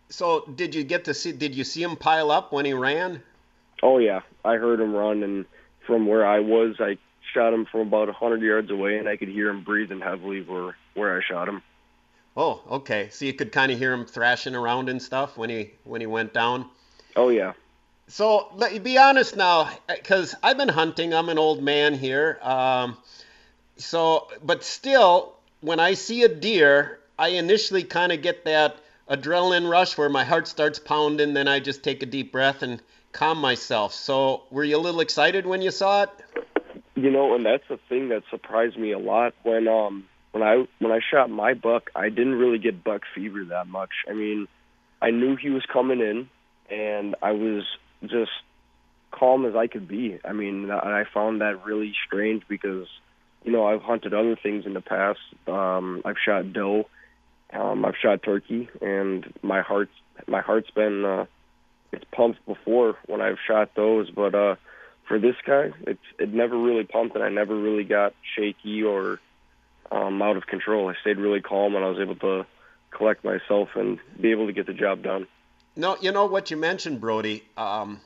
So 0.09 0.41
did 0.55 0.75
you 0.75 0.83
get 0.83 1.05
to 1.05 1.13
see? 1.13 1.31
Did 1.31 1.55
you 1.55 1.63
see 1.63 1.81
him 1.81 1.95
pile 1.95 2.29
up 2.29 2.51
when 2.51 2.65
he 2.65 2.73
ran? 2.73 3.23
Oh 3.81 3.97
yeah, 3.97 4.21
I 4.45 4.57
heard 4.57 4.79
him 4.79 4.93
run, 4.93 5.23
and 5.23 5.45
from 5.87 6.05
where 6.05 6.25
I 6.25 6.39
was, 6.39 6.75
I 6.79 6.97
shot 7.33 7.53
him 7.53 7.65
from 7.65 7.81
about 7.81 8.07
100 8.07 8.41
yards 8.41 8.69
away, 8.69 8.97
and 8.99 9.09
I 9.09 9.17
could 9.17 9.29
hear 9.29 9.49
him 9.49 9.63
breathing 9.63 10.01
heavily 10.01 10.41
where 10.41 10.75
where 10.93 11.17
I 11.17 11.21
shot 11.23 11.49
him. 11.49 11.63
Oh, 12.35 12.61
okay. 12.69 13.09
So 13.09 13.25
you 13.25 13.33
could 13.33 13.51
kind 13.51 13.71
of 13.71 13.79
hear 13.79 13.93
him 13.93 14.05
thrashing 14.05 14.55
around 14.55 14.89
and 14.89 15.01
stuff 15.01 15.37
when 15.37 15.49
he 15.49 15.71
when 15.83 16.01
he 16.01 16.07
went 16.07 16.33
down. 16.33 16.69
Oh 17.15 17.29
yeah. 17.29 17.53
So 18.07 18.49
let 18.55 18.73
me 18.73 18.79
be 18.79 18.97
honest 18.97 19.35
now, 19.37 19.71
because 19.87 20.35
I've 20.43 20.57
been 20.57 20.69
hunting. 20.69 21.13
I'm 21.13 21.29
an 21.29 21.37
old 21.37 21.63
man 21.63 21.93
here. 21.93 22.37
Um, 22.41 22.97
so, 23.77 24.27
but 24.43 24.63
still, 24.63 25.33
when 25.63 25.79
I 25.79 25.93
see 25.93 26.23
a 26.23 26.27
deer, 26.27 26.99
I 27.17 27.29
initially 27.29 27.83
kind 27.83 28.11
of 28.11 28.21
get 28.21 28.43
that 28.45 28.75
adrenaline 29.09 29.69
rush 29.69 29.97
where 29.97 30.09
my 30.09 30.25
heart 30.25 30.47
starts 30.47 30.77
pounding. 30.77 31.33
Then 31.33 31.47
I 31.47 31.59
just 31.59 31.83
take 31.83 32.03
a 32.03 32.05
deep 32.05 32.31
breath 32.31 32.61
and 32.61 32.81
calm 33.13 33.37
myself. 33.37 33.93
So, 33.93 34.43
were 34.51 34.63
you 34.63 34.77
a 34.77 34.79
little 34.79 34.99
excited 34.99 35.45
when 35.45 35.61
you 35.61 35.71
saw 35.71 36.03
it? 36.03 36.09
You 36.95 37.09
know, 37.09 37.33
and 37.33 37.45
that's 37.45 37.67
the 37.69 37.79
thing 37.89 38.09
that 38.09 38.23
surprised 38.29 38.77
me 38.77 38.91
a 38.91 38.99
lot 38.99 39.33
when 39.43 39.67
um 39.67 40.05
when 40.31 40.43
I 40.43 40.67
when 40.79 40.91
I 40.91 40.99
shot 40.99 41.29
my 41.29 41.53
buck, 41.53 41.89
I 41.95 42.09
didn't 42.09 42.35
really 42.35 42.59
get 42.59 42.83
buck 42.83 43.03
fever 43.15 43.45
that 43.45 43.67
much. 43.67 43.91
I 44.07 44.13
mean, 44.13 44.47
I 45.01 45.11
knew 45.11 45.35
he 45.37 45.49
was 45.49 45.65
coming 45.71 46.01
in, 46.01 46.29
and 46.69 47.15
I 47.21 47.31
was 47.31 47.63
just 48.01 48.31
calm 49.11 49.45
as 49.45 49.55
I 49.55 49.67
could 49.67 49.87
be. 49.87 50.19
I 50.25 50.33
mean, 50.33 50.69
I 50.71 51.05
found 51.13 51.41
that 51.41 51.63
really 51.63 51.93
strange 52.05 52.43
because 52.49 52.87
you 53.43 53.51
know 53.51 53.65
I've 53.65 53.81
hunted 53.81 54.13
other 54.13 54.35
things 54.35 54.65
in 54.65 54.73
the 54.73 54.81
past. 54.81 55.19
Um, 55.47 56.01
I've 56.05 56.17
shot 56.23 56.53
doe, 56.53 56.87
um, 57.51 57.85
I've 57.85 57.97
shot 58.01 58.23
turkey, 58.23 58.69
and 58.81 59.31
my 59.41 59.61
heart's 59.61 59.93
my 60.27 60.41
heart's 60.41 60.71
been 60.71 61.05
uh, 61.05 61.25
it's 61.91 62.05
pumped 62.11 62.45
before 62.45 62.97
when 63.05 63.21
I've 63.21 63.37
shot 63.45 63.75
those, 63.75 64.09
but 64.09 64.33
uh, 64.33 64.55
for 65.07 65.19
this 65.19 65.35
guy, 65.45 65.71
it's 65.81 66.03
it 66.19 66.33
never 66.33 66.57
really 66.57 66.83
pumped, 66.83 67.15
and 67.15 67.23
I 67.23 67.29
never 67.29 67.55
really 67.55 67.83
got 67.83 68.13
shaky 68.35 68.83
or 68.83 69.19
um, 69.91 70.21
out 70.21 70.37
of 70.37 70.47
control. 70.47 70.89
I 70.89 70.95
stayed 71.01 71.17
really 71.17 71.41
calm, 71.41 71.75
and 71.75 71.85
I 71.85 71.89
was 71.89 71.99
able 71.99 72.15
to 72.15 72.45
collect 72.91 73.23
myself 73.23 73.69
and 73.75 73.99
be 74.19 74.31
able 74.31 74.47
to 74.47 74.53
get 74.53 74.65
the 74.65 74.73
job 74.73 75.03
done. 75.03 75.27
No, 75.75 75.97
you 75.99 76.11
know 76.11 76.25
what 76.25 76.51
you 76.51 76.57
mentioned, 76.57 77.01
Brody. 77.01 77.43
Um, 77.57 78.01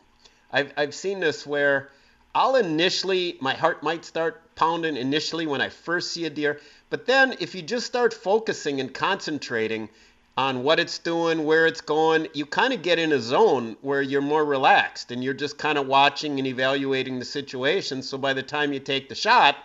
I've 0.51 0.73
I've 0.77 0.95
seen 0.95 1.19
this 1.19 1.45
where 1.45 1.89
I'll 2.35 2.55
initially 2.55 3.37
my 3.41 3.53
heart 3.53 3.83
might 3.83 4.05
start 4.05 4.55
pounding 4.55 4.97
initially 4.97 5.47
when 5.47 5.61
I 5.61 5.69
first 5.69 6.11
see 6.11 6.25
a 6.25 6.29
deer, 6.29 6.59
but 6.89 7.05
then 7.05 7.35
if 7.39 7.55
you 7.55 7.61
just 7.61 7.85
start 7.85 8.13
focusing 8.13 8.79
and 8.79 8.93
concentrating 8.93 9.89
on 10.37 10.61
what 10.63 10.79
it's 10.79 10.99
doing, 10.99 11.45
where 11.45 11.65
it's 11.65 11.81
going, 11.81 12.27
you 12.33 12.45
kind 12.45 12.71
of 12.71 12.83
get 12.83 12.99
in 12.99 13.11
a 13.11 13.19
zone 13.19 13.75
where 13.81 14.01
you're 14.03 14.21
more 14.21 14.45
relaxed 14.45 15.11
and 15.11 15.23
you're 15.23 15.33
just 15.33 15.57
kind 15.57 15.79
of 15.79 15.87
watching 15.87 16.37
and 16.37 16.47
evaluating 16.47 17.17
the 17.17 17.25
situation. 17.25 18.03
So 18.03 18.17
by 18.19 18.33
the 18.33 18.43
time 18.43 18.71
you 18.71 18.79
take 18.79 19.09
the 19.09 19.15
shot, 19.15 19.55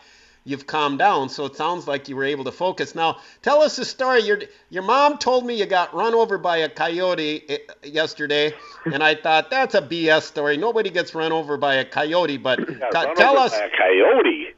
you've 0.45 0.67
calmed 0.67 0.99
down. 0.99 1.29
So 1.29 1.45
it 1.47 1.57
sounds 1.57 1.87
like 1.87 2.09
you 2.09 2.17
were 2.17 2.25
able 2.25 2.45
to 2.45 2.53
focus. 2.53 2.95
Now, 2.95 3.19
tell 3.43 3.63
us 3.63 3.77
the 3.77 3.85
story. 3.85 4.23
Your 4.23 4.41
your 4.71 4.83
mom 4.83 5.19
told 5.19 5.47
me 5.47 5.55
you 5.55 5.67
got 5.67 5.95
run 5.95 6.15
over 6.15 6.39
by 6.39 6.59
a 6.59 6.69
coyote 6.69 7.45
eh, 7.49 7.59
yesterday, 7.85 8.53
and 8.85 9.03
I 9.03 9.15
thought 9.15 9.51
that's 9.51 9.75
a 9.75 9.83
BS 9.83 10.23
story. 10.23 10.57
Nobody 10.57 10.91
gets 10.91 11.15
run 11.15 11.33
over 11.33 11.57
by 11.57 11.77
a 11.77 11.85
coyote, 11.85 12.37
but 12.37 12.57
tell 13.17 13.39
us. 13.39 13.55
a 13.55 13.71
coyote. 13.77 14.49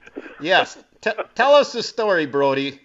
Yes, 0.41 0.79
t- 1.01 1.11
tell 1.35 1.55
us 1.55 1.73
the 1.73 1.83
story, 1.83 2.27
Brody. 2.27 2.81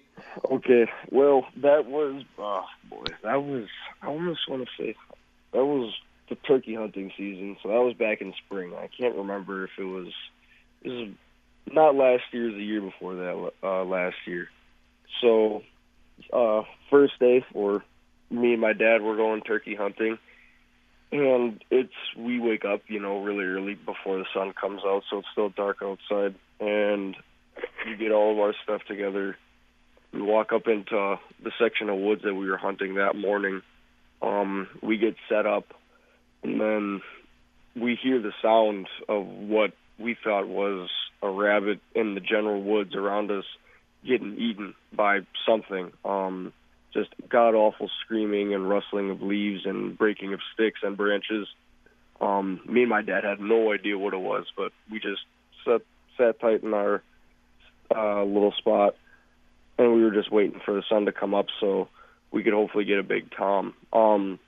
Okay, 0.52 0.88
well, 1.12 1.46
that 1.58 1.86
was, 1.86 2.24
oh 2.38 2.64
boy, 2.90 3.06
that 3.24 3.44
was, 3.44 3.68
I 4.02 4.08
almost 4.08 4.48
want 4.48 4.68
to 4.68 4.84
say, 4.84 4.96
that 5.52 5.66
was 5.66 5.94
the 6.30 6.36
turkey 6.36 6.76
hunting 6.76 7.12
season. 7.18 7.58
So 7.62 7.70
that 7.70 7.82
was 7.82 7.96
back 7.96 8.22
in 8.22 8.34
spring. 8.46 8.74
I 8.76 8.88
can't 8.88 9.16
remember 9.16 9.66
if 9.66 9.72
it 9.78 9.84
was, 9.84 10.14
it 10.84 10.90
was 10.90 11.10
not 11.72 11.95
last 11.95 12.24
year, 12.32 12.52
the 12.52 12.63
year 12.63 12.82
before 12.82 13.15
that, 13.15 13.52
uh, 13.63 13.84
last 13.84 14.15
year. 14.26 14.50
So, 15.22 15.63
uh, 16.34 16.63
first 16.89 17.13
day 17.19 17.43
for 17.54 17.84
me 18.30 18.54
and 18.54 18.62
my 18.62 18.74
dad, 18.74 19.02
we're 19.02 19.17
going 19.17 19.41
turkey 19.41 19.76
hunting. 19.76 20.17
And 21.12 21.63
it's, 21.72 21.93
we 22.15 22.39
wake 22.39 22.65
up, 22.65 22.82
you 22.88 23.00
know, 23.00 23.24
really 23.24 23.45
early 23.45 23.74
before 23.74 24.19
the 24.19 24.26
sun 24.34 24.54
comes 24.54 24.82
out, 24.86 25.04
so 25.10 25.19
it's 25.19 25.28
still 25.32 25.50
dark 25.50 25.78
outside. 25.82 26.36
And 26.60 27.15
we 27.86 27.95
get 27.95 28.12
all 28.12 28.34
of 28.34 28.39
our 28.39 28.54
stuff 28.63 28.82
together 28.88 29.36
we 30.13 30.22
walk 30.22 30.52
up 30.54 30.67
into 30.67 31.19
the 31.43 31.52
section 31.60 31.89
of 31.89 31.98
woods 31.98 32.24
that 32.24 32.34
we 32.34 32.50
were 32.50 32.58
hunting 32.58 32.95
that 32.95 33.15
morning. 33.15 33.62
Um, 34.22 34.67
we 34.82 34.98
get 34.98 35.15
set 35.30 35.45
up, 35.45 35.65
and 36.43 36.60
then 36.60 37.02
we 37.76 37.95
hear 38.02 38.19
the 38.19 38.34
sound 38.41 38.88
of 39.08 39.26
what 39.26 39.72
we 40.00 40.15
thought 40.22 40.48
was 40.48 40.89
a 41.22 41.30
rabbit 41.30 41.80
in 41.96 42.16
the 42.16 42.22
general 42.22 42.62
woods 42.62 42.96
around 42.96 43.32
us 43.32 43.46
getting 44.06 44.38
eaten 44.38 44.74
by 44.94 45.20
something. 45.46 45.92
Um, 46.06 46.54
just 46.94 47.10
god 47.28 47.54
awful 47.54 47.90
screaming 48.04 48.54
and 48.54 48.70
rustling 48.70 49.12
of 49.12 49.22
leaves 49.22 49.66
and 49.66 49.98
breaking 49.98 50.34
of 50.34 50.40
sticks 50.54 50.80
and 50.84 50.98
branches. 50.98 51.48
Um, 52.20 52.62
me 52.66 52.82
and 52.82 52.90
my 52.90 53.02
dad 53.02 53.24
had 53.24 53.40
no 53.40 53.72
idea 53.72 53.98
what 53.98 54.14
it 54.14 54.20
was, 54.20 54.46
but 54.58 54.72
we 54.92 55.00
just 55.00 55.22
sat 55.66 55.82
sat 56.18 56.40
tight 56.40 56.64
in 56.64 56.74
our 56.74 57.02
uh, 57.96 58.24
little 58.24 58.54
spot 58.58 58.96
and 59.78 59.94
we 59.94 60.04
were 60.04 60.12
just 60.12 60.32
waiting 60.32 60.60
for 60.66 60.74
the 60.74 60.84
sun 60.90 61.06
to 61.06 61.12
come 61.12 61.34
up 61.34 61.46
so 61.60 61.88
we 62.32 62.44
could 62.44 62.54
hopefully 62.54 62.86
get 62.86 63.00
a 63.00 63.04
big 63.04 63.32
tom. 63.36 63.74
Um, 63.94 64.40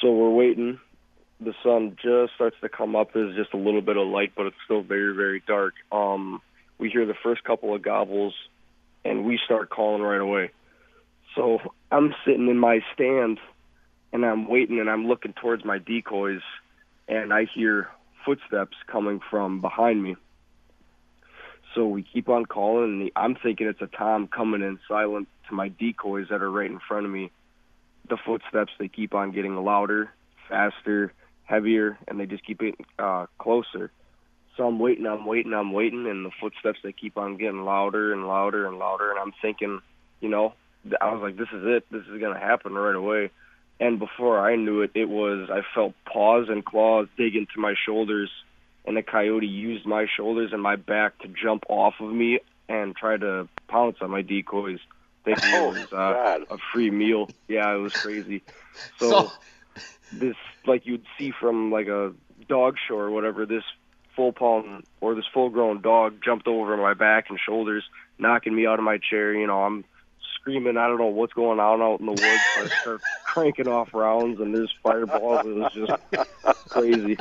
so 0.00 0.12
we're 0.12 0.30
waiting. 0.30 0.80
The 1.44 1.54
sun 1.62 1.96
just 2.02 2.34
starts 2.34 2.56
to 2.62 2.70
come 2.70 2.96
up. 2.96 3.12
There's 3.12 3.36
just 3.36 3.52
a 3.52 3.58
little 3.58 3.82
bit 3.82 3.98
of 3.98 4.06
light, 4.06 4.32
but 4.34 4.46
it's 4.46 4.56
still 4.64 4.80
very, 4.80 5.14
very 5.14 5.42
dark. 5.46 5.74
Um, 5.92 6.40
we 6.78 6.88
hear 6.88 7.04
the 7.04 7.14
first 7.22 7.44
couple 7.44 7.74
of 7.74 7.82
gobbles, 7.82 8.34
and 9.04 9.26
we 9.26 9.38
start 9.44 9.68
calling 9.68 10.00
right 10.00 10.20
away. 10.20 10.52
So 11.34 11.58
I'm 11.90 12.14
sitting 12.24 12.48
in 12.48 12.58
my 12.58 12.80
stand, 12.94 13.40
and 14.12 14.24
I'm 14.24 14.48
waiting, 14.48 14.80
and 14.80 14.88
I'm 14.88 15.06
looking 15.06 15.34
towards 15.34 15.66
my 15.66 15.78
decoys, 15.78 16.40
and 17.08 17.30
I 17.30 17.44
hear 17.54 17.90
footsteps 18.24 18.76
coming 18.86 19.20
from 19.30 19.60
behind 19.60 20.02
me. 20.02 20.16
So 21.74 21.86
we 21.86 22.04
keep 22.04 22.30
on 22.30 22.46
calling, 22.46 23.02
and 23.02 23.10
I'm 23.16 23.34
thinking 23.34 23.66
it's 23.66 23.82
a 23.82 23.86
tom 23.86 24.28
coming 24.28 24.62
in 24.62 24.78
silent 24.88 25.28
to 25.48 25.54
my 25.54 25.68
decoys 25.68 26.28
that 26.30 26.40
are 26.40 26.50
right 26.50 26.70
in 26.70 26.80
front 26.88 27.04
of 27.04 27.12
me. 27.12 27.32
The 28.08 28.16
footsteps 28.16 28.72
they 28.78 28.88
keep 28.88 29.12
on 29.12 29.32
getting 29.32 29.56
louder, 29.56 30.10
faster, 30.48 31.12
heavier, 31.44 31.98
and 32.08 32.18
they 32.18 32.26
just 32.26 32.44
keep 32.44 32.58
getting 32.60 32.84
uh, 32.98 33.26
closer. 33.38 33.90
So 34.56 34.66
I'm 34.66 34.78
waiting, 34.78 35.06
I'm 35.06 35.26
waiting, 35.26 35.52
I'm 35.52 35.72
waiting, 35.72 36.06
and 36.06 36.24
the 36.24 36.30
footsteps 36.40 36.78
they 36.82 36.92
keep 36.92 37.16
on 37.18 37.36
getting 37.36 37.64
louder 37.64 38.12
and 38.12 38.26
louder 38.26 38.66
and 38.66 38.78
louder. 38.78 39.10
And 39.10 39.18
I'm 39.18 39.32
thinking, 39.42 39.80
you 40.20 40.28
know, 40.28 40.54
I 41.00 41.12
was 41.12 41.22
like, 41.22 41.36
this 41.36 41.48
is 41.52 41.64
it. 41.64 41.86
This 41.90 42.02
is 42.06 42.20
gonna 42.20 42.38
happen 42.38 42.74
right 42.74 42.94
away. 42.94 43.30
And 43.80 43.98
before 43.98 44.38
I 44.38 44.54
knew 44.56 44.82
it, 44.82 44.92
it 44.94 45.08
was 45.08 45.50
I 45.50 45.62
felt 45.74 45.94
paws 46.04 46.46
and 46.48 46.64
claws 46.64 47.08
dig 47.16 47.34
into 47.34 47.58
my 47.58 47.74
shoulders 47.84 48.30
and 48.84 48.96
the 48.96 49.02
coyote 49.02 49.46
used 49.46 49.86
my 49.86 50.06
shoulders 50.16 50.52
and 50.52 50.62
my 50.62 50.76
back 50.76 51.18
to 51.20 51.28
jump 51.28 51.64
off 51.68 51.94
of 52.00 52.12
me 52.12 52.38
and 52.68 52.94
try 52.94 53.16
to 53.16 53.48
pounce 53.66 53.96
on 54.00 54.10
my 54.10 54.22
decoys. 54.22 54.78
Thinking 55.24 55.44
Oh, 55.54 55.74
it 55.74 55.78
was 55.78 55.92
uh, 55.92 56.12
God. 56.12 56.42
a 56.50 56.58
free 56.72 56.90
meal. 56.90 57.28
Yeah, 57.48 57.74
it 57.74 57.78
was 57.78 57.92
crazy. 57.94 58.42
So, 58.98 59.10
So- 59.10 59.32
this, 60.12 60.36
like 60.66 60.86
you'd 60.86 61.04
see 61.18 61.30
from 61.32 61.70
like 61.70 61.86
a 61.88 62.12
dog 62.48 62.76
show 62.88 62.96
or 62.96 63.10
whatever, 63.10 63.46
this 63.46 63.64
full 64.16 64.32
pound 64.32 64.84
or 65.00 65.14
this 65.14 65.24
full 65.32 65.50
grown 65.50 65.80
dog 65.80 66.18
jumped 66.24 66.46
over 66.46 66.76
my 66.76 66.94
back 66.94 67.30
and 67.30 67.38
shoulders, 67.38 67.84
knocking 68.18 68.54
me 68.54 68.66
out 68.66 68.78
of 68.78 68.84
my 68.84 68.98
chair. 68.98 69.34
You 69.34 69.46
know, 69.46 69.62
I'm 69.64 69.84
screaming. 70.36 70.76
I 70.76 70.86
don't 70.86 70.98
know 70.98 71.06
what's 71.06 71.32
going 71.32 71.58
on 71.58 71.80
out 71.82 72.00
in 72.00 72.06
the 72.06 72.12
woods. 72.12 72.22
I 72.24 72.68
start 72.82 73.00
cranking 73.24 73.66
off 73.68 73.92
rounds 73.94 74.40
and 74.40 74.54
there's 74.54 74.72
fireballs. 74.82 75.46
It 75.46 75.54
was 75.54 75.72
just 75.72 76.68
crazy. 76.68 77.16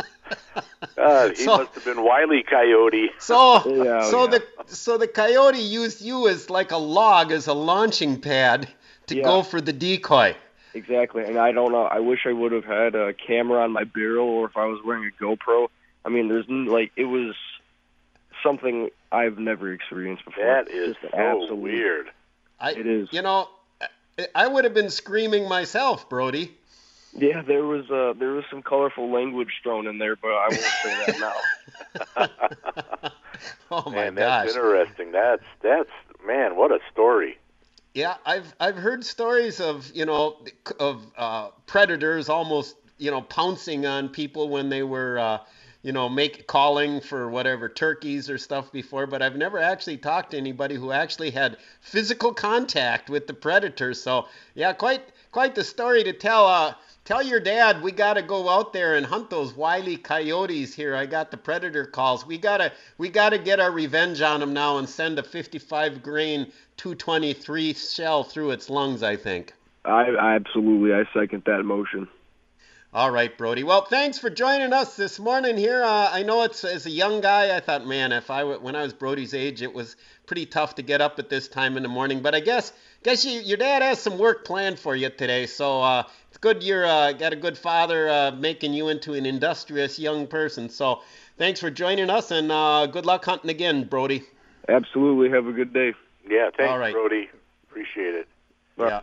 God, 0.95 1.31
he 1.37 1.43
So- 1.43 1.57
must 1.57 1.73
have 1.75 1.85
been 1.85 2.03
Wiley 2.03 2.43
Coyote. 2.43 3.09
So, 3.19 3.55
Yeah, 3.83 4.03
so 4.09 4.19
oh, 4.21 4.23
yeah. 4.31 4.39
the 4.39 4.43
so 4.75 4.97
the 4.97 5.07
coyote 5.07 5.59
used 5.59 6.01
you 6.01 6.27
as 6.27 6.49
like 6.49 6.71
a 6.71 6.77
log 6.77 7.31
as 7.31 7.47
a 7.47 7.53
launching 7.53 8.19
pad 8.19 8.67
to 9.07 9.15
Yeah. 9.17 9.23
go 9.23 9.43
for 9.43 9.61
the 9.61 9.73
decoy. 9.73 10.35
Exactly, 10.75 11.23
and 11.23 11.37
I 11.37 11.51
don't 11.51 11.71
know. 11.71 11.83
I 11.83 11.99
wish 11.99 12.21
I 12.25 12.33
would 12.33 12.51
have 12.51 12.65
had 12.65 12.95
a 12.95 13.13
camera 13.13 13.61
on 13.63 13.71
my 13.71 13.83
barrel, 13.83 14.27
or 14.27 14.45
if 14.47 14.57
I 14.57 14.65
was 14.65 14.79
wearing 14.83 15.05
a 15.09 15.23
GoPro. 15.23 15.67
I 16.05 16.09
mean, 16.09 16.27
there's 16.29 16.45
n- 16.49 16.65
like 16.65 16.91
it 16.95 17.05
was 17.05 17.35
something 18.41 18.89
I've 19.11 19.37
never 19.37 19.71
experienced 19.71 20.25
before. 20.25 20.43
That 20.43 20.69
is 20.69 20.95
Just 21.01 21.13
so 21.13 21.17
absolute- 21.17 21.55
weird. 21.55 22.07
I, 22.59 22.71
It 22.71 22.87
is. 22.87 23.09
You 23.11 23.21
know, 23.21 23.49
I- 24.17 24.27
I 24.35 24.47
would 24.47 24.63
have 24.63 24.73
been 24.73 24.89
screaming 24.89 25.47
myself, 25.47 26.09
Brody. 26.09 26.55
Yeah, 27.15 27.43
there 27.43 27.63
was 27.63 27.89
uh, 27.91 28.13
there 28.17 28.31
was 28.31 28.43
some 28.49 28.63
colorful 28.63 29.11
language 29.11 29.49
thrown 29.61 29.85
in 29.85 29.99
there, 29.99 30.15
but 30.15 30.29
I 30.31 30.47
won't 30.49 30.61
say 30.61 31.05
that 31.05 31.19
now. 32.17 33.09
oh 33.71 33.83
my 33.91 34.09
man, 34.09 34.15
gosh. 34.15 34.45
that's 34.45 34.55
interesting. 34.55 35.11
That's 35.11 35.43
that's 35.61 35.89
man, 36.25 36.55
what 36.55 36.71
a 36.71 36.79
story. 36.91 37.37
Yeah, 37.93 38.15
I've 38.25 38.55
I've 38.59 38.75
heard 38.75 39.05
stories 39.05 39.59
of 39.59 39.91
you 39.93 40.05
know 40.05 40.37
of 40.79 41.05
uh, 41.15 41.49
predators 41.67 42.27
almost 42.27 42.75
you 42.97 43.11
know 43.11 43.21
pouncing 43.21 43.85
on 43.85 44.09
people 44.09 44.49
when 44.49 44.69
they 44.69 44.81
were 44.81 45.19
uh, 45.19 45.37
you 45.83 45.91
know 45.91 46.09
make 46.09 46.47
calling 46.47 47.01
for 47.01 47.29
whatever 47.29 47.69
turkeys 47.69 48.31
or 48.31 48.39
stuff 48.39 48.71
before, 48.71 49.05
but 49.05 49.21
I've 49.21 49.35
never 49.35 49.59
actually 49.59 49.97
talked 49.97 50.31
to 50.31 50.37
anybody 50.37 50.73
who 50.73 50.91
actually 50.91 51.29
had 51.29 51.57
physical 51.81 52.33
contact 52.33 53.11
with 53.11 53.27
the 53.27 53.33
predator. 53.33 53.93
So 53.93 54.27
yeah, 54.55 54.73
quite 54.73 55.03
quite 55.31 55.53
the 55.53 55.63
story 55.63 56.03
to 56.03 56.13
tell. 56.13 56.47
Uh, 56.47 56.73
tell 57.05 57.21
your 57.21 57.39
dad 57.39 57.81
we 57.81 57.91
got 57.91 58.13
to 58.15 58.21
go 58.21 58.49
out 58.49 58.73
there 58.73 58.95
and 58.95 59.05
hunt 59.05 59.29
those 59.29 59.53
wily 59.53 59.97
coyotes 59.97 60.73
here. 60.73 60.95
I 60.95 61.05
got 61.05 61.31
the 61.31 61.37
predator 61.37 61.85
calls. 61.85 62.25
We 62.25 62.37
gotta 62.37 62.71
we 62.97 63.09
gotta 63.09 63.37
get 63.37 63.59
our 63.59 63.71
revenge 63.71 64.21
on 64.21 64.39
them 64.39 64.53
now 64.53 64.77
and 64.77 64.87
send 64.87 65.19
a 65.19 65.23
55 65.23 66.01
grain 66.01 66.51
223 66.77 67.73
shell 67.73 68.23
through 68.23 68.51
its 68.51 68.69
lungs. 68.69 69.03
I 69.03 69.15
think. 69.15 69.53
I, 69.85 70.09
I 70.11 70.35
absolutely 70.35 70.93
I 70.93 71.03
second 71.13 71.43
that 71.45 71.63
motion. 71.63 72.07
All 72.95 73.09
right, 73.09 73.35
Brody. 73.35 73.63
Well, 73.63 73.85
thanks 73.85 74.19
for 74.19 74.29
joining 74.29 74.71
us 74.71 74.95
this 74.95 75.17
morning 75.17 75.57
here. 75.57 75.83
Uh, 75.83 76.11
I 76.11 76.21
know 76.21 76.43
it's 76.43 76.63
as 76.63 76.85
a 76.85 76.91
young 76.91 77.21
guy, 77.21 77.57
I 77.57 77.59
thought, 77.59 77.87
man, 77.87 78.11
if 78.11 78.29
I 78.29 78.41
w- 78.41 78.59
when 78.59 78.75
I 78.75 78.83
was 78.83 78.93
Brody's 78.93 79.33
age, 79.33 79.63
it 79.63 79.73
was 79.73 79.95
pretty 80.27 80.45
tough 80.45 80.75
to 80.75 80.83
get 80.83 81.01
up 81.01 81.17
at 81.17 81.27
this 81.27 81.47
time 81.47 81.75
in 81.75 81.81
the 81.81 81.89
morning. 81.89 82.21
But 82.21 82.35
I 82.35 82.39
guess 82.39 82.71
guess 83.01 83.25
you, 83.25 83.41
your 83.41 83.57
dad 83.57 83.81
has 83.81 83.99
some 83.99 84.19
work 84.19 84.45
planned 84.45 84.77
for 84.77 84.95
you 84.95 85.09
today, 85.09 85.47
so 85.47 85.81
uh, 85.81 86.03
good 86.43 86.61
you're 86.61 86.85
uh, 86.85 87.13
got 87.13 87.31
a 87.31 87.37
good 87.37 87.57
father 87.57 88.09
uh, 88.09 88.31
making 88.31 88.73
you 88.73 88.89
into 88.89 89.13
an 89.13 89.25
industrious 89.25 89.97
young 89.97 90.27
person. 90.27 90.67
So 90.69 91.01
thanks 91.37 91.61
for 91.61 91.71
joining 91.71 92.09
us, 92.09 92.31
and 92.31 92.51
uh, 92.51 92.85
good 92.85 93.05
luck 93.05 93.23
hunting 93.23 93.49
again, 93.49 93.85
Brody. 93.85 94.23
Absolutely. 94.67 95.29
Have 95.29 95.47
a 95.47 95.53
good 95.53 95.71
day. 95.71 95.93
Yeah, 96.29 96.49
thanks, 96.55 96.69
All 96.69 96.77
right. 96.79 96.93
Brody. 96.93 97.29
Appreciate 97.69 98.13
it. 98.15 98.27
Yeah. 98.77 98.99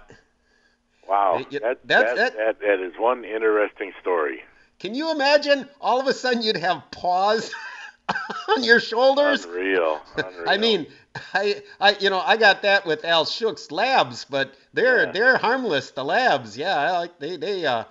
Wow, 1.09 1.39
Hey, 1.39 1.47
yeah, 1.51 1.59
that, 1.61 1.89
that's- 1.89 2.17
that, 2.17 2.37
that 2.37 2.61
that 2.61 2.81
is 2.81 2.93
one 2.99 3.25
interesting 3.25 3.93
story. 4.01 4.45
Can 4.79 4.95
you 4.95 5.11
imagine? 5.11 5.67
All 5.81 5.99
of 5.99 6.07
a 6.07 6.13
sudden, 6.13 6.43
you'd 6.43 6.57
have 6.59 6.83
paws 6.91 7.53
on 8.49 8.63
your 8.63 8.81
shoulders. 8.81 9.45
Unreal. 9.47 10.01
Unreal. 10.17 10.45
I 10.47 10.57
mean, 10.59 10.87
I, 11.35 11.63
I, 11.81 11.97
you 12.01 12.11
know, 12.11 12.21
I 12.21 12.37
got 12.37 12.63
that 12.63 12.87
with 12.87 13.05
Al 13.05 13.25
Shook's 13.25 13.71
labs, 13.71 14.25
but 14.25 14.55
they're 14.73 15.07
Yeah. 15.07 15.13
they're 15.13 15.37
harmless. 15.39 15.91
The 15.91 16.05
labs, 16.05 16.57
yeah, 16.57 16.77
I 16.77 16.91
like 16.99 17.19
they 17.19 17.37
they 17.37 17.67
uh, 17.67 17.85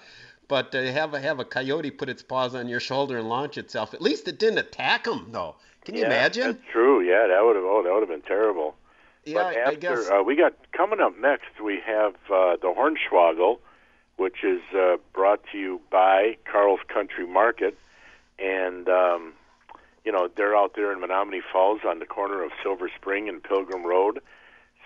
but 0.47 0.73
uh, 0.73 0.81
have 0.83 1.13
a 1.13 1.19
have 1.19 1.39
a 1.39 1.45
coyote 1.45 1.91
put 1.91 2.09
its 2.09 2.23
paws 2.23 2.55
on 2.55 2.67
your 2.69 2.79
shoulder 2.79 3.17
and 3.17 3.27
launch 3.29 3.57
itself. 3.57 3.93
At 3.93 4.01
least 4.01 4.27
it 4.27 4.39
didn't 4.39 4.59
attack 4.59 5.03
them, 5.03 5.29
though. 5.31 5.55
Can 5.85 5.95
you 5.95 6.01
yeah, 6.01 6.07
imagine? 6.07 6.43
That's 6.53 6.71
true. 6.71 7.01
Yeah, 7.01 7.27
that 7.27 7.43
would 7.43 7.55
have. 7.55 7.65
Oh, 7.65 7.83
that 7.83 7.91
would 7.93 8.01
have 8.01 8.09
been 8.09 8.21
terrible. 8.27 8.75
Yeah, 9.25 9.35
but 9.43 9.45
I 9.47 9.59
after 9.59 9.77
guess. 9.77 10.09
uh, 10.09 10.23
we 10.25 10.35
got 10.35 10.53
coming 10.71 10.99
up 11.01 11.17
next, 11.19 11.59
we 11.63 11.79
have 11.85 12.15
uh, 12.31 12.55
the 12.61 12.73
Hornswoggle, 12.75 13.59
which 14.17 14.43
is 14.43 14.61
uh, 14.73 14.95
brought 15.13 15.41
to 15.51 15.57
you 15.57 15.81
by 15.91 16.37
Carl's 16.49 16.79
Country 16.87 17.27
Market, 17.27 17.77
and 18.39 18.87
um, 18.87 19.33
you 20.09 20.13
know 20.13 20.27
they're 20.35 20.57
out 20.57 20.73
there 20.75 20.91
in 20.91 20.99
Menomonee 20.99 21.43
Falls 21.53 21.81
on 21.87 21.99
the 21.99 22.05
corner 22.07 22.41
of 22.43 22.49
Silver 22.63 22.89
Spring 22.99 23.29
and 23.29 23.43
Pilgrim 23.43 23.85
Road. 23.85 24.21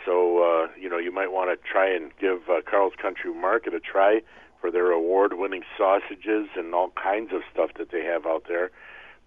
So 0.05 0.43
uh, 0.43 0.67
you 0.77 0.89
know 0.89 0.97
you 0.97 1.13
might 1.13 1.31
want 1.31 1.49
to 1.49 1.65
try 1.65 1.95
and 1.95 2.11
give 2.19 2.41
uh, 2.49 2.59
Carl's 2.69 2.91
Country 3.01 3.33
Market 3.33 3.73
a 3.73 3.79
try 3.79 4.21
for 4.59 4.69
their 4.69 4.91
award-winning 4.91 5.63
sausages 5.77 6.49
and 6.57 6.75
all 6.75 6.91
kinds 7.01 7.31
of 7.31 7.41
stuff 7.53 7.69
that 7.77 7.89
they 7.89 8.03
have 8.03 8.25
out 8.25 8.47
there. 8.49 8.69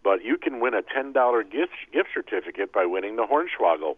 But 0.04 0.22
you 0.22 0.36
can 0.36 0.60
win 0.60 0.74
a 0.74 0.82
ten 0.82 1.14
dollar 1.14 1.42
gift 1.42 1.72
gift 1.94 2.10
certificate 2.12 2.74
by 2.74 2.84
winning 2.84 3.16
the 3.16 3.24
Hornswoggle 3.24 3.96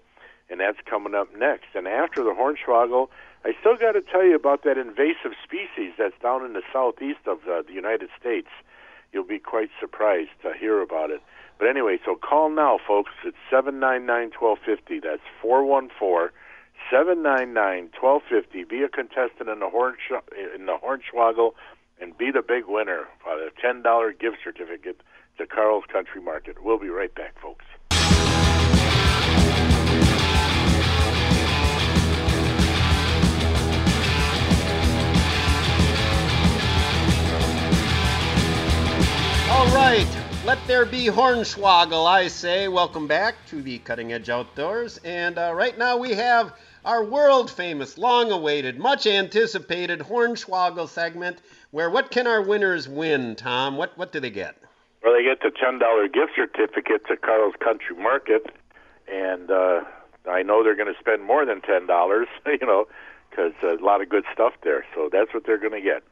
and 0.48 0.60
that's 0.60 0.78
coming 0.88 1.16
up 1.16 1.34
next. 1.36 1.66
And 1.74 1.88
after 1.88 2.22
the 2.22 2.30
hornswoggle, 2.30 3.08
I 3.44 3.54
still 3.60 3.76
got 3.76 3.92
to 3.92 4.00
tell 4.00 4.24
you 4.24 4.34
about 4.34 4.62
that 4.62 4.78
invasive 4.78 5.32
species 5.44 5.92
that's 5.98 6.18
down 6.22 6.44
in 6.44 6.54
the 6.54 6.62
southeast 6.72 7.26
of 7.26 7.40
uh, 7.46 7.62
the 7.66 7.74
United 7.74 8.08
States. 8.18 8.48
You'll 9.12 9.24
be 9.24 9.38
quite 9.38 9.68
surprised 9.80 10.30
to 10.42 10.54
hear 10.58 10.80
about 10.80 11.10
it. 11.10 11.20
But 11.58 11.68
anyway, 11.68 11.98
so 12.04 12.14
call 12.14 12.50
now, 12.50 12.78
folks. 12.86 13.10
It's 13.24 13.36
seven 13.50 13.80
nine 13.80 14.06
nine 14.06 14.30
twelve 14.30 14.58
fifty. 14.64 15.00
That's 15.00 15.22
four 15.42 15.64
one 15.64 15.90
four 15.98 16.32
seven 16.90 17.22
nine 17.22 17.52
nine 17.52 17.90
twelve 17.98 18.22
fifty. 18.28 18.62
Be 18.64 18.82
a 18.82 18.88
contestant 18.88 19.48
in 19.48 19.58
the 19.58 19.68
horn 19.68 19.96
in 20.54 20.66
the 20.66 20.76
hornswoggle, 20.78 21.52
and 22.00 22.16
be 22.16 22.30
the 22.30 22.42
big 22.42 22.64
winner 22.68 23.06
for 23.22 23.50
ten 23.60 23.82
dollar 23.82 24.12
gift 24.12 24.36
certificate 24.44 25.00
to 25.38 25.46
Carl's 25.46 25.84
Country 25.92 26.20
Market. 26.22 26.62
We'll 26.62 26.78
be 26.78 26.88
right 26.88 27.14
back, 27.14 27.34
folks. 27.40 27.64
All 39.50 39.66
right, 39.74 40.06
let 40.48 40.66
there 40.66 40.86
be 40.86 41.04
Hornswoggle, 41.08 42.06
I 42.06 42.26
say. 42.28 42.68
Welcome 42.68 43.06
back 43.06 43.34
to 43.48 43.60
the 43.60 43.80
Cutting 43.80 44.14
Edge 44.14 44.30
Outdoors. 44.30 44.96
And 45.04 45.36
uh, 45.36 45.52
right 45.54 45.76
now 45.76 45.98
we 45.98 46.14
have 46.14 46.54
our 46.86 47.04
world 47.04 47.50
famous, 47.50 47.98
long 47.98 48.32
awaited, 48.32 48.78
much 48.78 49.06
anticipated 49.06 50.00
Hornswoggle 50.00 50.88
segment 50.88 51.42
where 51.70 51.90
what 51.90 52.10
can 52.10 52.26
our 52.26 52.40
winners 52.40 52.88
win, 52.88 53.36
Tom? 53.36 53.76
What, 53.76 53.98
what 53.98 54.10
do 54.10 54.20
they 54.20 54.30
get? 54.30 54.56
Well, 55.04 55.12
they 55.12 55.22
get 55.22 55.42
the 55.42 55.50
ten 55.50 55.78
dollar 55.78 56.08
gift 56.08 56.32
certificate 56.34 57.06
to 57.08 57.18
Carl's 57.18 57.56
Country 57.60 57.96
Market, 57.96 58.46
and 59.06 59.50
uh, 59.50 59.82
I 60.26 60.42
know 60.42 60.64
they're 60.64 60.74
going 60.74 60.90
to 60.90 60.98
spend 60.98 61.24
more 61.24 61.44
than 61.44 61.60
ten 61.60 61.86
dollars, 61.86 62.26
you 62.46 62.66
know, 62.66 62.88
because 63.28 63.52
a 63.62 63.84
lot 63.84 64.00
of 64.00 64.08
good 64.08 64.24
stuff 64.32 64.54
there. 64.62 64.86
So 64.94 65.10
that's 65.12 65.34
what 65.34 65.44
they're 65.44 65.58
going 65.58 65.72
to 65.72 65.82
get. 65.82 66.02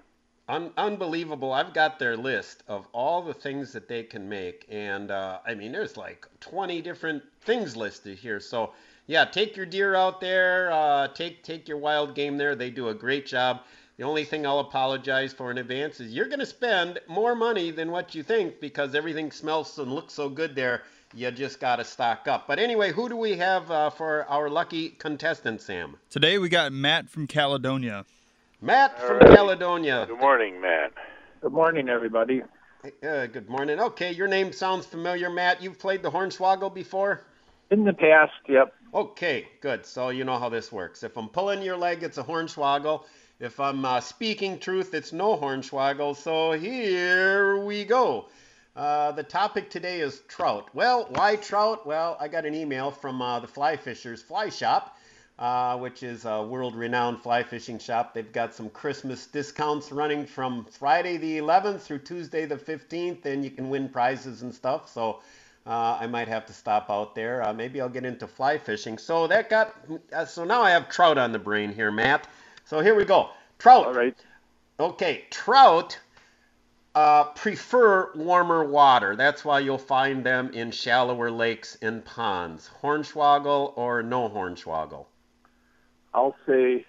Un- 0.49 0.73
unbelievable. 0.77 1.53
I've 1.53 1.75
got 1.75 1.99
their 1.99 2.17
list 2.17 2.63
of 2.69 2.87
all 2.93 3.21
the 3.21 3.35
things 3.35 3.73
that 3.73 3.89
they 3.89 4.05
can 4.05 4.29
make. 4.29 4.65
And 4.69 5.11
uh, 5.11 5.41
I 5.45 5.55
mean, 5.55 5.73
there's 5.73 5.97
like 5.97 6.27
20 6.41 6.81
different 6.83 7.23
things 7.43 7.77
listed 7.77 8.17
here. 8.17 8.39
So, 8.39 8.73
yeah, 9.09 9.25
take 9.25 9.57
your 9.57 9.67
deer 9.67 9.97
out 9.97 10.21
there, 10.21 10.71
uh, 10.71 11.09
take, 11.09 11.43
take 11.43 11.69
your 11.69 11.79
wild 11.79 12.15
game 12.15 12.39
there. 12.39 12.55
They 12.55 12.71
do 12.71 12.89
a 12.91 12.95
great 12.95 13.27
job. 13.27 13.63
The 13.97 14.05
only 14.05 14.25
thing 14.25 14.47
I'll 14.47 14.61
apologize 14.61 15.33
for 15.33 15.51
in 15.51 15.59
advance 15.59 16.01
is 16.01 16.13
you're 16.13 16.29
going 16.29 16.41
to 16.41 16.47
spend 16.47 17.01
more 17.09 17.35
money 17.35 17.71
than 17.71 17.91
what 17.91 18.15
you 18.15 18.23
think 18.23 18.61
because 18.61 18.95
everything 18.95 19.33
smells 19.33 19.79
and 19.79 19.93
looks 19.93 20.13
so 20.13 20.29
good 20.29 20.55
there. 20.55 20.83
You 21.15 21.31
just 21.31 21.61
got 21.61 21.77
to 21.77 21.85
stock 21.85 22.29
up. 22.29 22.47
But 22.47 22.59
anyway, 22.59 22.93
who 22.93 23.09
do 23.09 23.17
we 23.17 23.37
have 23.39 23.71
uh, 23.71 23.91
for 23.91 24.27
our 24.29 24.51
lucky 24.51 24.91
contestant, 24.91 25.63
Sam? 25.63 25.97
Today 26.11 26.39
we 26.39 26.49
got 26.49 26.73
Matt 26.73 27.09
from 27.09 27.27
Caledonia. 27.27 28.05
Matt 28.67 29.01
from 29.01 29.19
right. 29.19 29.37
Caledonia. 29.37 30.07
Good 30.09 30.19
morning, 30.19 30.61
Matt. 30.61 30.93
Good 31.41 31.53
morning, 31.53 31.89
everybody. 31.89 32.43
Uh, 33.01 33.27
good 33.27 33.49
morning. 33.49 33.79
Okay, 33.79 34.11
your 34.11 34.27
name 34.27 34.53
sounds 34.53 34.85
familiar, 34.85 35.31
Matt. 35.31 35.63
You've 35.63 35.79
played 35.79 36.03
the 36.03 36.11
Hornswoggle 36.11 36.75
before? 36.75 37.23
In 37.71 37.85
the 37.85 37.93
past, 37.93 38.33
yep. 38.49 38.75
Okay, 38.93 39.47
good. 39.61 39.87
So 39.87 40.09
you 40.09 40.25
know 40.25 40.37
how 40.37 40.49
this 40.49 40.73
works. 40.73 41.05
If 41.05 41.17
I'm 41.17 41.29
pulling 41.29 41.63
your 41.63 41.77
leg, 41.77 42.03
it's 42.03 42.19
a 42.19 42.25
Hornswoggle. 42.25 43.05
If 43.39 43.61
I'm 43.61 43.85
uh, 43.85 44.01
speaking 44.01 44.59
truth, 44.59 44.95
it's 44.95 45.13
no 45.13 45.37
Hornswoggle. 45.37 46.17
So 46.17 46.51
here 46.51 47.65
we 47.65 47.85
go. 47.85 48.27
Uh, 48.75 49.13
the 49.13 49.23
topic 49.23 49.71
today 49.71 50.01
is 50.01 50.23
trout. 50.27 50.71
Well, 50.75 51.07
why 51.11 51.37
trout? 51.37 51.87
Well, 51.87 52.17
I 52.19 52.27
got 52.27 52.45
an 52.45 52.55
email 52.55 52.91
from 52.91 53.23
uh, 53.23 53.39
the 53.39 53.47
Fly 53.47 53.77
Fishers 53.77 54.23
Fly 54.23 54.49
Shop, 54.49 54.96
uh, 55.39 55.77
which 55.77 56.03
is 56.03 56.25
a 56.25 56.43
world-renowned 56.43 57.21
fly 57.21 57.43
fishing 57.43 57.79
shop. 57.79 58.15
They've 58.15 58.33
got 58.33 58.55
some 58.55 58.71
Christmas 58.71 59.27
discounts 59.27 59.93
running 59.93 60.27
from 60.27 60.65
Friday 60.65 61.17
the 61.17 61.39
11th 61.39 61.81
through 61.81 61.99
Tuesday 61.99 62.47
the 62.47 62.57
15th, 62.57 63.25
and 63.27 63.45
you 63.45 63.51
can 63.51 63.69
win 63.69 63.89
prizes 63.89 64.43
and 64.43 64.55
stuff. 64.55 64.89
So 64.89 65.21
uh, 65.67 65.99
I 66.01 66.07
might 66.07 66.29
have 66.29 66.47
to 66.47 66.53
stop 66.53 66.91
out 66.91 67.15
there. 67.15 67.43
Uh, 67.43 67.53
maybe 67.53 67.81
I'll 67.81 67.89
get 67.89 68.05
into 68.05 68.27
fly 68.27 68.57
fishing. 68.57 68.99
So 68.99 69.27
that 69.27 69.51
got. 69.51 69.75
Uh, 70.13 70.25
so 70.25 70.45
now 70.45 70.63
I 70.63 70.71
have 70.71 70.89
trout 70.89 71.19
on 71.19 71.33
the 71.33 71.39
brain 71.39 71.73
here, 71.73 71.91
Matt. 71.91 72.29
So 72.65 72.81
here 72.81 72.95
we 72.95 73.05
go. 73.05 73.31
Trout. 73.59 73.87
All 73.87 73.95
right. 73.95 74.17
Okay, 74.79 75.25
trout 75.31 75.99
uh, 76.97 77.25
prefer 77.25 78.11
warmer 78.15 78.65
water. 78.65 79.17
That's 79.17 79.45
why 79.45 79.61
you'll 79.61 79.77
find 79.77 80.25
them 80.25 80.49
in 80.55 80.71
shallower 80.71 81.31
lakes 81.31 81.77
and 81.83 82.03
ponds. 82.03 82.71
Hornswoggle 82.83 83.75
or 83.77 84.03
no 84.03 84.31
hornswoggle? 84.31 85.05
I'll 86.17 86.35
say 86.47 86.85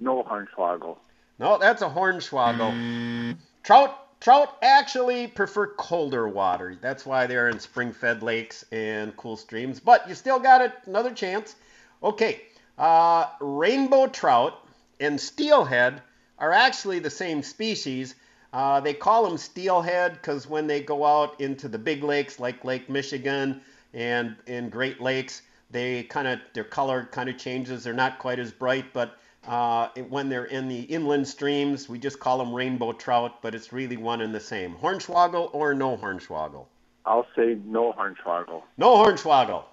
no 0.00 0.22
hornswoggle. 0.22 0.98
No, 1.38 1.56
that's 1.58 1.80
a 1.80 1.88
hornswoggle. 1.88 3.36
Trout, 3.62 4.20
trout 4.20 4.56
actually 4.60 5.28
prefer 5.28 5.68
colder 5.68 6.28
water. 6.28 6.76
That's 6.80 7.06
why 7.06 7.26
they're 7.28 7.48
in 7.48 7.60
spring-fed 7.60 8.22
lakes 8.22 8.64
and 8.72 9.16
cool 9.16 9.36
streams. 9.36 9.78
But 9.78 10.08
you 10.08 10.14
still 10.14 10.40
got 10.40 10.60
it, 10.60 10.72
another 10.86 11.12
chance. 11.12 11.54
Okay, 12.02 12.42
uh, 12.76 13.26
rainbow 13.40 14.08
trout 14.08 14.54
and 14.98 15.20
steelhead 15.20 16.02
are 16.38 16.52
actually 16.52 16.98
the 16.98 17.10
same 17.10 17.42
species, 17.42 18.14
Uh, 18.50 18.80
they 18.80 18.94
call 18.94 19.28
them 19.28 19.36
steelhead 19.36 20.14
because 20.14 20.48
when 20.48 20.66
they 20.66 20.80
go 20.80 21.04
out 21.04 21.38
into 21.38 21.68
the 21.68 21.78
big 21.78 22.02
lakes 22.02 22.40
like 22.40 22.64
Lake 22.64 22.88
Michigan 22.88 23.60
and 23.92 24.36
in 24.46 24.70
Great 24.70 25.02
Lakes, 25.02 25.42
they 25.70 26.02
kind 26.04 26.26
of 26.28 26.40
their 26.54 26.64
color 26.64 27.08
kind 27.10 27.28
of 27.28 27.36
changes. 27.38 27.84
They're 27.84 27.92
not 27.92 28.18
quite 28.18 28.38
as 28.38 28.52
bright, 28.52 28.92
but 28.92 29.18
uh, 29.46 29.88
when 30.08 30.28
they're 30.28 30.46
in 30.46 30.68
the 30.68 30.80
inland 30.82 31.26
streams, 31.26 31.88
we 31.88 31.98
just 31.98 32.18
call 32.20 32.38
them 32.38 32.52
rainbow 32.52 32.92
trout, 32.92 33.40
but 33.42 33.54
it's 33.54 33.72
really 33.72 33.96
one 33.96 34.20
and 34.20 34.34
the 34.34 34.40
same. 34.40 34.74
Hornswoggle 34.76 35.54
or 35.54 35.74
no 35.74 35.96
hornswoggle? 35.96 36.66
I'll 37.06 37.26
say 37.34 37.58
no 37.64 37.92
hornswoggle. 37.92 38.62
No 38.76 38.96
hornswoggle. 38.96 39.64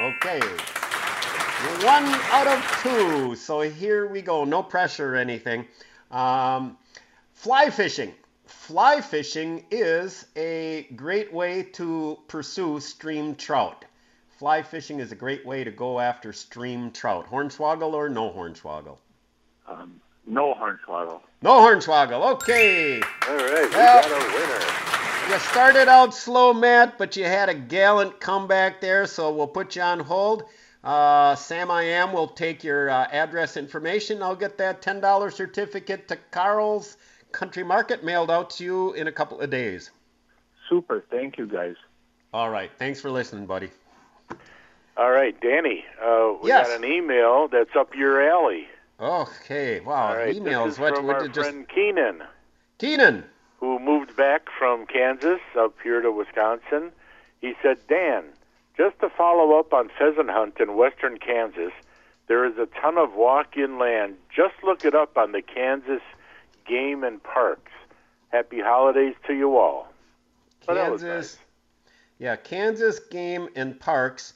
Okay. 0.00 0.40
One 1.82 2.04
out 2.30 2.46
of 2.46 2.80
two. 2.82 3.34
So 3.36 3.62
here 3.62 4.06
we 4.06 4.20
go. 4.20 4.44
No 4.44 4.62
pressure 4.62 5.14
or 5.14 5.16
anything. 5.16 5.66
Um, 6.10 6.76
fly 7.32 7.70
fishing. 7.70 8.12
Fly 8.46 9.00
fishing 9.00 9.64
is 9.70 10.26
a 10.36 10.86
great 10.96 11.32
way 11.32 11.62
to 11.62 12.18
pursue 12.28 12.80
stream 12.80 13.34
trout. 13.34 13.86
Fly 14.44 14.60
fishing 14.60 15.00
is 15.00 15.10
a 15.10 15.14
great 15.14 15.46
way 15.46 15.64
to 15.64 15.70
go 15.70 15.98
after 15.98 16.30
stream 16.30 16.90
trout. 16.90 17.26
Hornswoggle 17.30 17.94
or 17.94 18.10
no 18.10 18.30
hornswoggle? 18.30 18.98
Um, 19.66 19.98
no 20.26 20.52
hornswoggle. 20.52 21.22
No 21.40 21.52
hornswoggle. 21.60 22.34
Okay. 22.34 23.00
All 23.26 23.36
right, 23.36 23.70
we 23.70 23.74
Well- 23.74 24.02
got 24.02 24.10
a 24.10 24.34
winner. 24.34 25.32
You 25.32 25.38
started 25.38 25.88
out 25.88 26.12
slow, 26.12 26.52
Matt, 26.52 26.98
but 26.98 27.16
you 27.16 27.24
had 27.24 27.48
a 27.48 27.54
gallant 27.54 28.20
comeback 28.20 28.82
there, 28.82 29.06
so 29.06 29.32
we'll 29.32 29.46
put 29.46 29.76
you 29.76 29.80
on 29.80 30.00
hold. 30.00 30.44
Uh, 30.84 31.34
Sam 31.36 31.70
I 31.70 31.84
Am 31.84 32.12
will 32.12 32.28
take 32.28 32.62
your 32.62 32.90
uh, 32.90 33.06
address 33.10 33.56
information. 33.56 34.22
I'll 34.22 34.36
get 34.36 34.58
that 34.58 34.82
$10 34.82 35.32
certificate 35.32 36.06
to 36.08 36.18
Carl's 36.32 36.98
Country 37.32 37.62
Market 37.64 38.04
mailed 38.04 38.30
out 38.30 38.50
to 38.50 38.64
you 38.64 38.92
in 38.92 39.06
a 39.06 39.12
couple 39.12 39.40
of 39.40 39.48
days. 39.48 39.90
Super. 40.68 41.02
Thank 41.10 41.38
you, 41.38 41.46
guys. 41.46 41.76
All 42.34 42.50
right. 42.50 42.70
Thanks 42.78 43.00
for 43.00 43.10
listening, 43.10 43.46
buddy. 43.46 43.70
All 44.96 45.10
right, 45.10 45.38
Danny. 45.40 45.84
Uh, 46.02 46.34
we 46.42 46.48
Yes. 46.50 46.68
got 46.68 46.76
an 46.78 46.84
email 46.84 47.48
that's 47.48 47.74
up 47.76 47.94
your 47.96 48.22
alley. 48.22 48.68
Okay. 49.00 49.80
Wow. 49.80 50.08
All 50.10 50.16
right, 50.16 50.34
Emails. 50.36 50.64
this 50.66 50.74
is 50.74 50.78
what, 50.80 50.96
from 50.96 51.06
what 51.06 51.16
our 51.16 51.28
just. 51.28 51.48
friend 51.50 51.68
Keenan, 51.68 52.22
Keenan. 52.78 53.24
who 53.58 53.78
moved 53.80 54.16
back 54.16 54.48
from 54.56 54.86
Kansas 54.86 55.40
up 55.58 55.74
here 55.82 56.00
to 56.00 56.12
Wisconsin. 56.12 56.92
He 57.40 57.54
said, 57.60 57.78
Dan, 57.88 58.24
just 58.76 58.98
to 59.00 59.08
follow 59.10 59.58
up 59.58 59.72
on 59.74 59.90
pheasant 59.98 60.30
hunt 60.30 60.58
in 60.60 60.76
western 60.76 61.18
Kansas, 61.18 61.72
there 62.28 62.44
is 62.44 62.56
a 62.56 62.66
ton 62.80 62.96
of 62.96 63.14
walk-in 63.14 63.78
land. 63.78 64.16
Just 64.34 64.54
look 64.62 64.84
it 64.84 64.94
up 64.94 65.18
on 65.18 65.32
the 65.32 65.42
Kansas 65.42 66.00
Game 66.66 67.02
and 67.02 67.20
Parks. 67.22 67.72
Happy 68.28 68.60
holidays 68.60 69.14
to 69.26 69.34
you 69.34 69.56
all. 69.58 69.88
Oh, 70.68 70.74
that 70.74 70.90
was 70.90 71.02
Kansas. 71.02 71.38
Yeah, 72.18 72.36
Kansas 72.36 73.00
Game 73.00 73.48
and 73.56 73.78
Parks. 73.78 74.34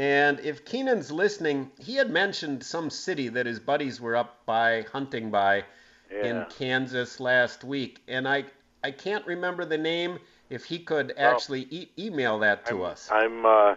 And 0.00 0.40
if 0.40 0.64
Keenan's 0.64 1.12
listening, 1.12 1.70
he 1.78 1.96
had 1.96 2.08
mentioned 2.08 2.64
some 2.64 2.88
city 2.88 3.28
that 3.28 3.44
his 3.44 3.60
buddies 3.60 4.00
were 4.00 4.16
up 4.16 4.46
by 4.46 4.86
hunting 4.90 5.30
by 5.30 5.64
in 6.10 6.46
Kansas 6.58 7.20
last 7.20 7.64
week, 7.64 8.00
and 8.08 8.26
I 8.26 8.46
I 8.82 8.92
can't 8.92 9.26
remember 9.26 9.66
the 9.66 9.76
name. 9.76 10.18
If 10.48 10.64
he 10.64 10.78
could 10.78 11.12
Well, 11.18 11.34
actually 11.34 11.66
e- 11.70 11.90
email 11.98 12.38
that 12.38 12.64
to 12.66 12.82
us. 12.82 13.10
I'm. 13.12 13.44
Uh, 13.44 13.74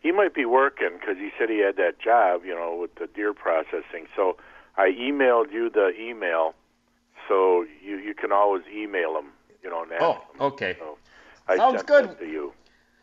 he 0.00 0.12
might 0.12 0.32
be 0.32 0.46
working 0.46 0.92
because 0.98 1.18
he 1.18 1.30
said 1.38 1.50
he 1.50 1.58
had 1.58 1.76
that 1.76 1.98
job, 1.98 2.46
you 2.46 2.54
know, 2.54 2.74
with 2.74 2.94
the 2.94 3.06
deer 3.08 3.34
processing. 3.34 4.06
So 4.16 4.38
I 4.78 4.92
emailed 4.92 5.52
you 5.52 5.68
the 5.68 5.92
email, 6.00 6.54
so 7.28 7.66
you 7.84 7.98
you 7.98 8.14
can 8.14 8.32
always 8.32 8.62
email 8.74 9.18
him, 9.18 9.26
you 9.62 9.68
know. 9.68 9.82
And 9.82 9.92
ask 9.92 10.02
Oh, 10.02 10.12
him. 10.12 10.40
okay. 10.40 10.76
So 10.78 10.96
I 11.48 11.58
Sounds 11.58 11.82
good. 11.82 12.18
to 12.18 12.24
you. 12.26 12.54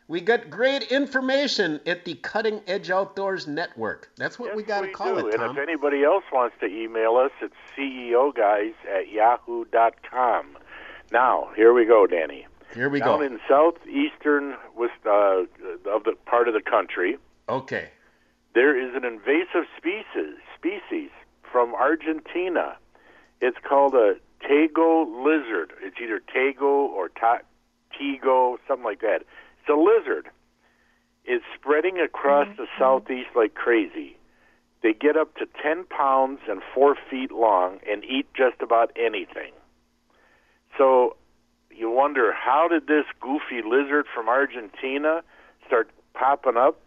We 0.06 0.20
got 0.20 0.50
great 0.50 0.82
information 0.84 1.80
at 1.86 2.04
the 2.04 2.14
Cutting 2.16 2.60
Edge 2.66 2.90
Outdoors 2.90 3.46
Network. 3.46 4.10
That's 4.16 4.38
what 4.38 4.54
we 4.54 4.62
got 4.62 4.82
to 4.82 4.92
call 4.92 5.16
do. 5.16 5.28
it, 5.28 5.34
and 5.40 5.42
if 5.50 5.56
anybody 5.56 6.04
else 6.04 6.24
wants 6.30 6.56
to 6.60 6.66
email 6.66 7.16
us, 7.16 7.30
it's 7.40 7.54
ceoguys 7.76 8.74
at 8.94 9.10
yahoo.com. 9.10 10.58
Now, 11.10 11.48
here 11.56 11.72
we 11.72 11.86
go, 11.86 12.06
Danny. 12.06 12.46
Here 12.74 12.90
we 12.90 12.98
Down 13.00 13.20
go. 13.20 13.24
in 13.24 13.40
southeastern 13.48 14.56
uh, 14.76 15.44
of 15.90 16.04
the 16.04 16.14
part 16.26 16.48
of 16.48 16.54
the 16.54 16.60
country, 16.60 17.16
Okay. 17.48 17.88
there 18.54 18.76
is 18.78 18.94
an 18.94 19.04
invasive 19.04 19.64
species 19.78 20.36
species 20.58 21.10
from 21.50 21.74
Argentina. 21.74 22.76
It's 23.40 23.58
called 23.66 23.94
a 23.94 24.16
Tago 24.42 25.06
lizard. 25.24 25.72
It's 25.82 25.96
either 26.02 26.20
Tago 26.34 26.62
or 26.88 27.08
ta- 27.10 27.40
Tigo, 27.98 28.58
something 28.66 28.84
like 28.84 29.00
that. 29.00 29.22
It's 29.64 29.70
a 29.70 29.80
lizard. 29.80 30.28
It's 31.24 31.44
spreading 31.54 31.98
across 31.98 32.46
mm-hmm. 32.48 32.62
the 32.62 32.68
southeast 32.78 33.30
like 33.34 33.54
crazy. 33.54 34.18
They 34.82 34.92
get 34.92 35.16
up 35.16 35.34
to 35.36 35.46
10 35.62 35.84
pounds 35.84 36.40
and 36.46 36.60
4 36.74 36.96
feet 37.10 37.32
long 37.32 37.78
and 37.90 38.04
eat 38.04 38.26
just 38.36 38.60
about 38.60 38.92
anything. 38.94 39.52
So 40.76 41.16
you 41.70 41.90
wonder 41.90 42.30
how 42.32 42.68
did 42.68 42.88
this 42.88 43.06
goofy 43.20 43.66
lizard 43.66 44.04
from 44.14 44.28
Argentina 44.28 45.22
start 45.66 45.88
popping 46.12 46.58
up 46.58 46.78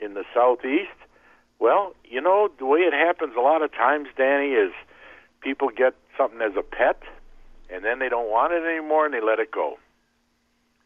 in 0.00 0.14
the 0.14 0.24
southeast? 0.34 0.98
Well, 1.60 1.94
you 2.04 2.20
know, 2.20 2.50
the 2.58 2.66
way 2.66 2.80
it 2.80 2.92
happens 2.92 3.34
a 3.38 3.40
lot 3.40 3.62
of 3.62 3.70
times, 3.70 4.08
Danny, 4.16 4.50
is 4.50 4.72
people 5.42 5.68
get 5.68 5.94
something 6.18 6.40
as 6.40 6.56
a 6.56 6.62
pet 6.62 7.00
and 7.70 7.84
then 7.84 8.00
they 8.00 8.08
don't 8.08 8.28
want 8.28 8.52
it 8.52 8.64
anymore 8.64 9.04
and 9.04 9.14
they 9.14 9.20
let 9.20 9.38
it 9.38 9.52
go. 9.52 9.78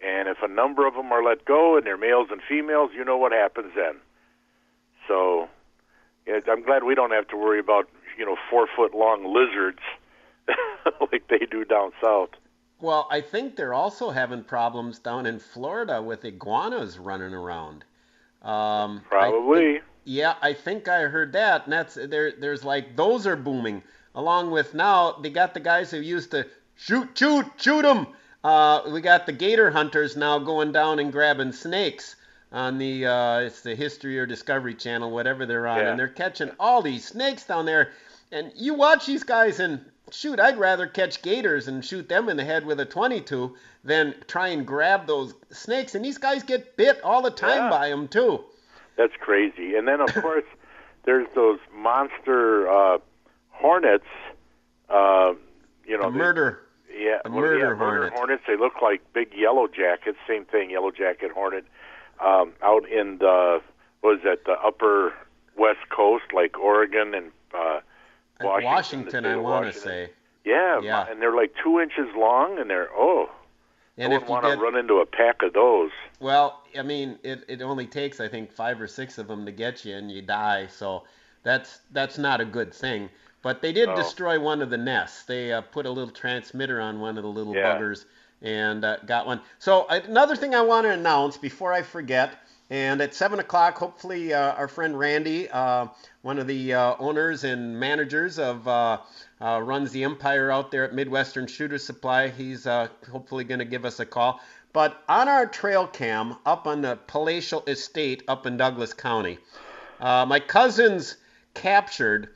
And 0.02 0.28
if 0.28 0.38
a 0.42 0.48
number 0.48 0.86
of 0.86 0.94
them 0.94 1.12
are 1.12 1.22
let 1.22 1.44
go 1.44 1.76
and 1.76 1.86
they're 1.86 1.98
males 1.98 2.28
and 2.30 2.40
females, 2.48 2.90
you 2.96 3.04
know 3.04 3.16
what 3.18 3.32
happens 3.32 3.72
then. 3.76 3.96
So 5.06 5.48
yeah, 6.26 6.40
I'm 6.48 6.62
glad 6.62 6.84
we 6.84 6.94
don't 6.94 7.10
have 7.10 7.28
to 7.28 7.36
worry 7.36 7.58
about, 7.60 7.88
you 8.18 8.24
know, 8.24 8.36
four 8.50 8.66
foot 8.74 8.94
long 8.94 9.24
lizards 9.24 9.80
like 11.12 11.28
they 11.28 11.46
do 11.50 11.64
down 11.64 11.92
south. 12.00 12.30
Well, 12.80 13.06
I 13.10 13.20
think 13.20 13.56
they're 13.56 13.74
also 13.74 14.10
having 14.10 14.42
problems 14.42 14.98
down 14.98 15.26
in 15.26 15.38
Florida 15.38 16.00
with 16.00 16.24
iguanas 16.24 16.98
running 16.98 17.34
around. 17.34 17.84
Um, 18.42 19.02
I 19.12 19.28
Probably. 19.28 19.60
think- 19.74 19.84
yeah, 20.04 20.34
I 20.40 20.54
think 20.54 20.88
I 20.88 21.02
heard 21.02 21.32
that, 21.34 21.64
and 21.64 21.72
that's 21.74 21.94
there. 21.94 22.32
There's 22.32 22.64
like 22.64 22.96
those 22.96 23.26
are 23.26 23.36
booming. 23.36 23.82
Along 24.14 24.50
with 24.50 24.74
now, 24.74 25.12
they 25.12 25.28
got 25.30 25.52
the 25.52 25.60
guys 25.60 25.90
who 25.90 25.98
used 25.98 26.30
to 26.32 26.46
shoot, 26.74 27.10
shoot, 27.14 27.46
shoot 27.58 27.82
them. 27.82 28.06
Uh, 28.42 28.82
we 28.90 29.00
got 29.00 29.26
the 29.26 29.32
gator 29.32 29.70
hunters 29.70 30.16
now 30.16 30.38
going 30.38 30.72
down 30.72 30.98
and 30.98 31.12
grabbing 31.12 31.52
snakes 31.52 32.16
on 32.52 32.78
the 32.78 33.06
uh, 33.06 33.38
it's 33.40 33.60
the 33.60 33.74
History 33.74 34.18
or 34.18 34.26
Discovery 34.26 34.74
Channel, 34.74 35.10
whatever 35.10 35.44
they're 35.46 35.66
on, 35.66 35.78
Yeah. 35.78 35.90
and 35.90 35.98
they're 35.98 36.08
catching 36.08 36.50
all 36.58 36.82
these 36.82 37.04
snakes 37.06 37.44
down 37.44 37.66
there. 37.66 37.90
And 38.32 38.50
you 38.56 38.74
watch 38.74 39.06
these 39.06 39.24
guys 39.24 39.60
and 39.60 39.84
shoot, 40.10 40.40
I'd 40.40 40.56
rather 40.58 40.86
catch 40.86 41.20
gators 41.22 41.68
and 41.68 41.84
shoot 41.84 42.08
them 42.08 42.28
in 42.28 42.36
the 42.36 42.44
head 42.44 42.64
with 42.64 42.80
a 42.80 42.84
22 42.86 43.54
than 43.84 44.14
try 44.26 44.48
and 44.48 44.66
grab 44.66 45.06
those 45.06 45.34
snakes. 45.50 45.94
And 45.94 46.04
these 46.04 46.18
guys 46.18 46.42
get 46.42 46.76
bit 46.76 47.00
all 47.02 47.22
the 47.22 47.30
time 47.30 47.64
Yeah. 47.64 47.70
by 47.70 47.88
them 47.90 48.08
too. 48.08 48.44
That's 48.96 49.14
crazy. 49.20 49.76
And 49.76 49.86
then, 49.86 50.00
of 50.00 50.12
course, 50.14 50.44
there's 51.04 51.28
those 51.34 51.58
monster 51.74 52.68
uh, 52.68 52.98
hornets. 53.50 54.06
Uh, 54.88 55.34
you 55.86 55.96
know, 55.98 56.10
The 56.10 56.18
murder. 56.18 56.60
Yeah, 56.96 57.18
the 57.24 57.30
well, 57.30 57.40
murder 57.40 57.58
yeah, 57.58 57.64
murder 57.74 57.76
hornet. 57.78 58.12
hornets. 58.14 58.42
They 58.46 58.56
look 58.56 58.82
like 58.82 59.00
big 59.12 59.32
yellow 59.34 59.66
jackets. 59.68 60.18
Same 60.28 60.44
thing, 60.44 60.70
yellow 60.70 60.90
jacket 60.90 61.30
hornet. 61.32 61.64
Um, 62.24 62.52
out 62.62 62.88
in 62.88 63.18
the 63.18 63.60
what 64.00 64.16
is 64.16 64.22
that? 64.24 64.44
The 64.44 64.52
upper 64.52 65.12
west 65.56 65.88
coast, 65.90 66.24
like 66.34 66.58
Oregon 66.58 67.14
and 67.14 67.30
uh, 67.54 67.80
Washington. 68.40 68.64
Washington, 68.64 69.26
I 69.26 69.36
want 69.36 69.72
to 69.72 69.78
say. 69.78 70.10
Yeah, 70.44 70.80
Yeah. 70.80 71.06
and 71.10 71.20
they're 71.20 71.36
like 71.36 71.54
two 71.62 71.80
inches 71.80 72.08
long, 72.16 72.58
and 72.58 72.70
they're 72.70 72.88
oh, 72.94 73.28
And 73.98 74.12
I 74.12 74.16
if 74.16 74.22
wouldn't 74.22 74.30
want 74.30 74.58
to 74.58 74.62
run 74.62 74.76
into 74.76 74.94
a 74.94 75.06
pack 75.06 75.42
of 75.42 75.52
those. 75.52 75.90
Well, 76.18 76.62
I 76.78 76.82
mean, 76.82 77.18
it, 77.22 77.44
it 77.48 77.62
only 77.62 77.86
takes 77.86 78.20
I 78.20 78.28
think 78.28 78.50
five 78.52 78.80
or 78.80 78.86
six 78.86 79.18
of 79.18 79.28
them 79.28 79.44
to 79.46 79.52
get 79.52 79.84
you, 79.84 79.94
and 79.96 80.10
you 80.10 80.22
die. 80.22 80.66
So 80.68 81.04
that's 81.42 81.80
that's 81.92 82.18
not 82.18 82.40
a 82.40 82.44
good 82.44 82.72
thing. 82.72 83.10
But 83.42 83.62
they 83.62 83.72
did 83.72 83.88
No. 83.88 83.96
destroy 83.96 84.38
one 84.38 84.60
of 84.62 84.70
the 84.70 84.76
nests. 84.76 85.24
They 85.24 85.52
uh, 85.52 85.62
put 85.62 85.86
a 85.86 85.90
little 85.90 86.12
transmitter 86.12 86.80
on 86.80 87.00
one 87.00 87.16
of 87.16 87.22
the 87.22 87.30
little 87.30 87.54
Yeah. 87.54 87.74
buggers 87.74 88.04
and 88.42 88.84
uh, 88.84 88.98
got 89.06 89.26
one. 89.26 89.40
So 89.58 89.82
uh, 89.82 90.00
another 90.04 90.36
thing 90.36 90.54
I 90.54 90.60
want 90.62 90.86
to 90.86 90.92
announce 90.92 91.36
before 91.36 91.72
I 91.72 91.82
forget. 91.82 92.34
And 92.72 93.00
at 93.00 93.14
seven 93.14 93.40
o'clock, 93.40 93.76
hopefully, 93.78 94.32
uh, 94.32 94.52
our 94.52 94.68
friend 94.68 94.96
Randy, 94.96 95.48
uh, 95.50 95.88
one 96.22 96.38
of 96.38 96.46
the 96.46 96.72
uh, 96.74 96.94
owners 97.00 97.42
and 97.42 97.80
managers 97.80 98.38
of 98.38 98.68
uh, 98.68 98.98
uh, 99.40 99.60
runs 99.60 99.90
the 99.90 100.04
Empire 100.04 100.52
out 100.52 100.70
there 100.70 100.84
at 100.84 100.94
Midwestern 100.94 101.48
Shooter 101.48 101.78
Supply. 101.78 102.28
He's 102.28 102.68
uh, 102.68 102.86
hopefully 103.10 103.42
going 103.42 103.58
to 103.58 103.64
give 103.64 103.84
us 103.84 103.98
a 103.98 104.06
call. 104.06 104.40
But 104.72 105.02
on 105.08 105.28
our 105.28 105.46
trail 105.46 105.88
cam 105.88 106.36
up 106.46 106.68
on 106.68 106.80
the 106.82 106.96
palatial 107.08 107.64
estate 107.66 108.22
up 108.28 108.46
in 108.46 108.56
Douglas 108.56 108.94
County, 108.94 109.38
uh, 109.98 110.24
my 110.26 110.38
cousins 110.38 111.16
captured 111.54 112.28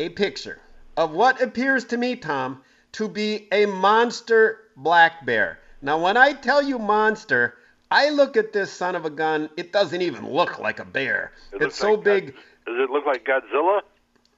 a 0.00 0.08
picture 0.08 0.58
of 0.96 1.12
what 1.12 1.40
appears 1.42 1.84
to 1.84 1.96
me, 1.98 2.16
Tom, 2.16 2.62
to 2.92 3.06
be 3.06 3.46
a 3.52 3.66
monster 3.66 4.58
black 4.76 5.26
bear. 5.26 5.58
Now, 5.82 6.02
when 6.02 6.16
I 6.16 6.32
tell 6.32 6.62
you 6.62 6.78
monster, 6.78 7.56
I 7.90 8.08
look 8.08 8.36
at 8.36 8.52
this 8.52 8.72
son 8.72 8.94
of 8.94 9.04
a 9.04 9.10
gun. 9.10 9.50
It 9.58 9.72
doesn't 9.72 10.00
even 10.00 10.30
look 10.30 10.58
like 10.58 10.78
a 10.78 10.84
bear. 10.86 11.32
It 11.52 11.62
it's 11.62 11.76
so 11.76 11.92
like 11.92 12.04
big. 12.04 12.26
Does 12.66 12.78
it 12.78 12.90
look 12.90 13.04
like 13.04 13.26
Godzilla? 13.26 13.82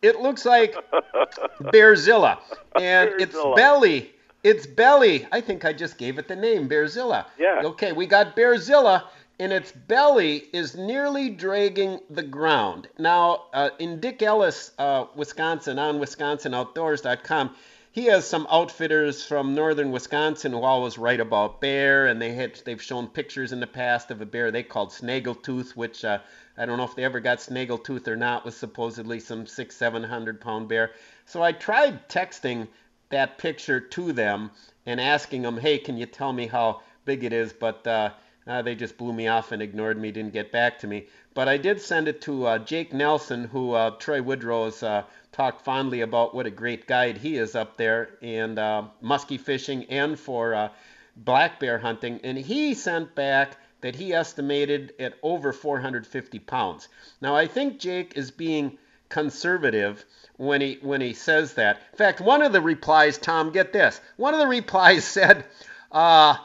It 0.02 0.20
looks 0.20 0.44
like 0.44 0.74
Bearzilla, 1.60 2.38
and 2.74 3.10
its 3.20 3.36
belly. 3.54 4.10
Its 4.42 4.66
belly. 4.66 5.28
I 5.30 5.40
think 5.40 5.64
I 5.64 5.72
just 5.72 5.96
gave 5.96 6.18
it 6.18 6.26
the 6.26 6.34
name 6.34 6.68
Bearzilla. 6.68 7.26
Yeah. 7.38 7.62
Okay, 7.64 7.92
we 7.92 8.06
got 8.06 8.34
Bearzilla, 8.34 9.04
and 9.38 9.52
its 9.52 9.72
belly 9.72 10.36
is 10.52 10.76
nearly 10.76 11.30
dragging 11.30 12.00
the 12.10 12.22
ground. 12.22 12.88
Now, 12.98 13.46
uh, 13.52 13.70
in 13.78 14.00
Dick 14.00 14.22
Ellis, 14.22 14.72
uh, 14.78 15.06
Wisconsin, 15.14 15.78
on 15.78 15.98
WisconsinOutdoors.com, 15.98 17.54
he 17.92 18.06
has 18.06 18.26
some 18.26 18.46
outfitters 18.50 19.24
from 19.24 19.54
northern 19.54 19.92
Wisconsin 19.92 20.52
who 20.52 20.62
always 20.62 20.96
write 20.96 21.20
about 21.20 21.60
bear, 21.60 22.06
and 22.06 22.20
they 22.20 22.32
had 22.32 22.58
they've 22.64 22.80
shown 22.80 23.06
pictures 23.06 23.52
in 23.52 23.60
the 23.60 23.66
past 23.66 24.10
of 24.10 24.22
a 24.22 24.26
bear 24.26 24.50
they 24.50 24.62
called 24.62 24.90
Snaggletooth, 24.90 25.76
which 25.76 26.02
uh, 26.02 26.18
I 26.56 26.64
don't 26.64 26.78
know 26.78 26.84
if 26.84 26.94
they 26.96 27.04
ever 27.04 27.20
got 27.20 27.38
Snaggletooth 27.38 28.08
or 28.08 28.16
not, 28.16 28.46
was 28.46 28.56
supposedly 28.56 29.20
some 29.20 29.46
six, 29.46 29.76
seven 29.76 30.02
hundred 30.02 30.40
pound 30.40 30.68
bear. 30.68 30.92
So 31.26 31.42
I 31.42 31.52
tried 31.52 32.08
texting 32.08 32.68
that 33.10 33.36
picture 33.36 33.80
to 33.80 34.12
them 34.12 34.50
and 34.86 34.98
asking 34.98 35.42
them, 35.42 35.58
hey, 35.58 35.76
can 35.78 35.98
you 35.98 36.06
tell 36.06 36.32
me 36.32 36.46
how 36.46 36.80
big 37.04 37.24
it 37.24 37.32
is? 37.34 37.52
But 37.52 37.86
uh, 37.86 38.10
uh, 38.46 38.62
they 38.62 38.74
just 38.74 38.96
blew 38.96 39.12
me 39.12 39.28
off 39.28 39.52
and 39.52 39.62
ignored 39.62 39.98
me, 39.98 40.10
didn't 40.10 40.32
get 40.32 40.50
back 40.52 40.78
to 40.80 40.86
me. 40.86 41.06
But 41.34 41.48
I 41.48 41.56
did 41.56 41.80
send 41.80 42.08
it 42.08 42.20
to 42.22 42.46
uh, 42.46 42.58
Jake 42.58 42.92
Nelson, 42.92 43.44
who 43.44 43.72
uh, 43.72 43.90
Troy 43.90 44.20
Woodrow 44.20 44.64
has 44.66 44.82
uh, 44.82 45.04
talked 45.32 45.64
fondly 45.64 46.00
about 46.02 46.34
what 46.34 46.46
a 46.46 46.50
great 46.50 46.86
guide 46.86 47.18
he 47.18 47.36
is 47.36 47.54
up 47.54 47.76
there 47.76 48.10
and 48.20 48.58
uh, 48.58 48.84
muskie 49.02 49.40
fishing 49.40 49.84
and 49.84 50.18
for 50.18 50.54
uh, 50.54 50.68
black 51.16 51.58
bear 51.58 51.78
hunting. 51.78 52.20
And 52.22 52.36
he 52.36 52.74
sent 52.74 53.14
back 53.14 53.56
that 53.80 53.96
he 53.96 54.12
estimated 54.12 54.94
at 54.98 55.14
over 55.22 55.52
450 55.52 56.38
pounds. 56.40 56.88
Now, 57.20 57.34
I 57.34 57.46
think 57.46 57.78
Jake 57.78 58.16
is 58.16 58.30
being 58.30 58.78
conservative 59.08 60.04
when 60.36 60.60
he 60.60 60.78
when 60.80 61.00
he 61.00 61.12
says 61.12 61.54
that. 61.54 61.80
In 61.92 61.98
fact, 61.98 62.20
one 62.20 62.42
of 62.42 62.52
the 62.52 62.60
replies, 62.60 63.18
Tom, 63.18 63.52
get 63.52 63.72
this. 63.72 64.00
One 64.16 64.34
of 64.34 64.40
the 64.40 64.46
replies 64.46 65.04
said, 65.18 65.44
uh, 65.90 66.36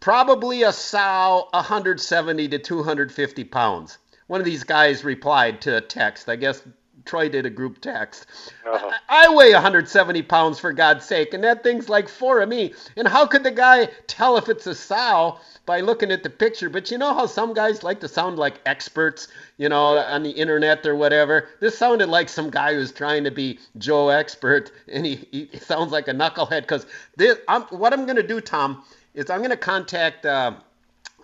probably 0.00 0.62
a 0.62 0.72
sow 0.72 1.48
170 1.52 2.48
to 2.48 2.58
250 2.58 3.44
pounds. 3.44 3.98
One 4.26 4.40
of 4.40 4.46
these 4.46 4.64
guys 4.64 5.04
replied 5.04 5.60
to 5.62 5.76
a 5.76 5.80
text. 5.80 6.28
I 6.28 6.36
guess 6.36 6.62
Troy 7.04 7.28
did 7.28 7.46
a 7.46 7.50
group 7.50 7.80
text. 7.80 8.26
Uh-huh. 8.66 8.90
I, 9.08 9.26
I 9.26 9.34
weigh 9.34 9.52
170 9.52 10.22
pounds 10.22 10.58
for 10.58 10.72
God's 10.72 11.04
sake, 11.04 11.34
and 11.34 11.42
that 11.44 11.62
thing's 11.62 11.88
like 11.88 12.08
four 12.08 12.40
of 12.40 12.48
me. 12.48 12.74
And 12.96 13.08
how 13.08 13.26
could 13.26 13.42
the 13.42 13.50
guy 13.50 13.86
tell 14.06 14.36
if 14.36 14.48
it's 14.48 14.66
a 14.66 14.74
sow 14.74 15.38
by 15.66 15.80
looking 15.80 16.12
at 16.12 16.22
the 16.22 16.30
picture? 16.30 16.70
But 16.70 16.90
you 16.90 16.98
know 16.98 17.14
how 17.14 17.26
some 17.26 17.54
guys 17.54 17.82
like 17.82 18.00
to 18.00 18.08
sound 18.08 18.38
like 18.38 18.60
experts, 18.66 19.28
you 19.56 19.68
know, 19.68 19.98
on 19.98 20.22
the 20.22 20.30
internet 20.30 20.86
or 20.86 20.94
whatever. 20.94 21.48
This 21.60 21.76
sounded 21.76 22.08
like 22.08 22.28
some 22.28 22.50
guy 22.50 22.74
who's 22.74 22.92
trying 22.92 23.24
to 23.24 23.30
be 23.30 23.58
Joe 23.78 24.10
Expert, 24.10 24.70
and 24.86 25.04
he, 25.04 25.26
he 25.32 25.58
sounds 25.58 25.92
like 25.92 26.08
a 26.08 26.12
knucklehead. 26.12 26.62
Because 26.62 26.86
this, 27.16 27.38
I'm, 27.48 27.62
what 27.64 27.92
I'm 27.92 28.04
going 28.04 28.16
to 28.16 28.26
do, 28.26 28.40
Tom, 28.40 28.84
is 29.14 29.30
I'm 29.30 29.38
going 29.38 29.50
to 29.50 29.56
contact 29.56 30.24
uh, 30.26 30.52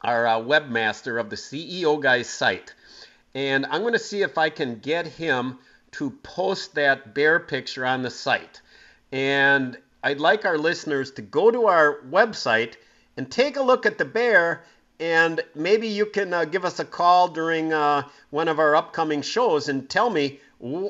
our 0.02 0.26
uh, 0.26 0.38
webmaster 0.38 1.20
of 1.20 1.30
the 1.30 1.36
CEO 1.36 2.00
Guys 2.00 2.28
site, 2.28 2.74
and 3.34 3.66
I'm 3.66 3.82
going 3.82 3.92
to 3.92 3.98
see 3.98 4.22
if 4.22 4.38
I 4.38 4.50
can 4.50 4.78
get 4.78 5.06
him 5.06 5.58
to 5.92 6.10
post 6.22 6.74
that 6.74 7.14
bear 7.14 7.40
picture 7.40 7.86
on 7.86 8.02
the 8.02 8.10
site. 8.10 8.60
And 9.12 9.78
I'd 10.02 10.20
like 10.20 10.44
our 10.44 10.58
listeners 10.58 11.10
to 11.12 11.22
go 11.22 11.50
to 11.50 11.66
our 11.66 12.00
website 12.10 12.74
and 13.16 13.30
take 13.30 13.56
a 13.56 13.62
look 13.62 13.86
at 13.86 13.98
the 13.98 14.04
bear. 14.04 14.64
And 15.00 15.40
maybe 15.54 15.88
you 15.88 16.06
can 16.06 16.32
uh, 16.32 16.44
give 16.44 16.64
us 16.64 16.80
a 16.80 16.84
call 16.84 17.28
during 17.28 17.72
uh, 17.72 18.02
one 18.30 18.48
of 18.48 18.58
our 18.58 18.74
upcoming 18.76 19.22
shows 19.22 19.68
and 19.68 19.88
tell 19.88 20.10
me 20.10 20.40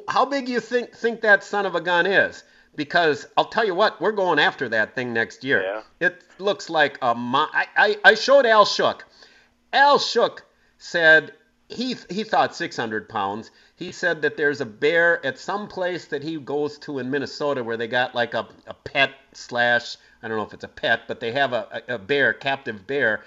how 0.09 0.25
big 0.25 0.49
you 0.49 0.61
think 0.61 0.93
think 0.95 1.21
that 1.23 1.43
son 1.43 1.67
of 1.67 1.75
a 1.75 1.81
gun 1.81 2.07
is. 2.07 2.45
Because 2.77 3.27
I'll 3.37 3.47
tell 3.47 3.65
you 3.65 3.75
what, 3.75 4.01
we're 4.01 4.13
going 4.13 4.39
after 4.39 4.69
that 4.69 4.95
thing 4.95 5.13
next 5.13 5.45
year. 5.45 5.63
Yeah. 5.63 5.83
It 6.07 6.23
looks 6.39 6.69
like 6.71 6.99
a. 7.03 7.15
Mo- 7.15 7.49
I, 7.53 7.67
I, 7.77 7.97
I 8.05 8.15
showed 8.15 8.47
Al 8.47 8.65
Shook. 8.65 9.05
Al 9.73 9.99
Shook 9.99 10.45
said 10.79 11.33
he 11.69 11.97
he 12.11 12.23
thought 12.23 12.55
600 12.55 13.09
pounds. 13.09 13.51
He 13.75 13.93
said 13.93 14.23
that 14.23 14.37
there's 14.37 14.61
a 14.61 14.67
bear 14.67 15.25
at 15.25 15.39
some 15.39 15.69
place 15.69 16.07
that 16.07 16.23
he 16.23 16.39
goes 16.39 16.79
to 16.81 16.99
in 16.99 17.11
Minnesota 17.11 17.65
where 17.65 17.77
they 17.77 17.89
got 17.89 18.15
like 18.15 18.35
a, 18.35 18.47
a 18.67 18.75
pet 18.75 19.11
slash 19.33 19.97
I 20.23 20.29
don't 20.29 20.37
know 20.37 20.45
if 20.45 20.55
it's 20.55 20.65
a 20.65 20.69
pet, 20.69 21.03
but 21.09 21.21
they 21.21 21.33
have 21.33 21.53
a, 21.53 21.83
a, 21.89 21.95
a 21.95 21.99
bear, 21.99 22.33
captive 22.33 22.87
bear, 22.87 23.23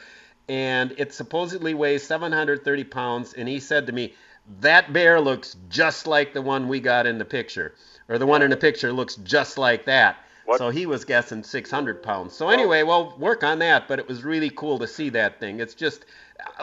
and 0.48 0.94
it 0.98 1.14
supposedly 1.14 1.74
weighs 1.74 2.04
730 2.04 2.84
pounds. 2.86 3.34
And 3.34 3.48
he 3.48 3.60
said 3.60 3.88
to 3.88 3.94
me, 3.94 4.14
that 4.62 4.92
bear 4.92 5.22
looks 5.22 5.56
just 5.70 6.08
like 6.08 6.34
the 6.34 6.42
one 6.42 6.68
we 6.68 6.80
got 6.80 7.06
in 7.06 7.18
the 7.20 7.26
picture, 7.26 7.76
or 8.10 8.18
the 8.18 8.26
one 8.26 8.42
in 8.42 8.50
the 8.50 8.58
picture 8.58 8.92
looks 8.92 9.16
just 9.16 9.58
like 9.58 9.86
that. 9.86 10.18
What? 10.46 10.58
So 10.58 10.70
he 10.72 10.86
was 10.88 11.06
guessing 11.06 11.44
600 11.44 12.02
pounds. 12.02 12.34
So 12.34 12.50
anyway, 12.50 12.82
well, 12.84 13.16
work 13.20 13.44
on 13.44 13.60
that. 13.60 13.88
But 13.88 14.00
it 14.00 14.08
was 14.08 14.24
really 14.24 14.50
cool 14.50 14.80
to 14.80 14.88
see 14.88 15.10
that 15.10 15.40
thing. 15.40 15.60
It's 15.60 15.76
just, 15.76 16.06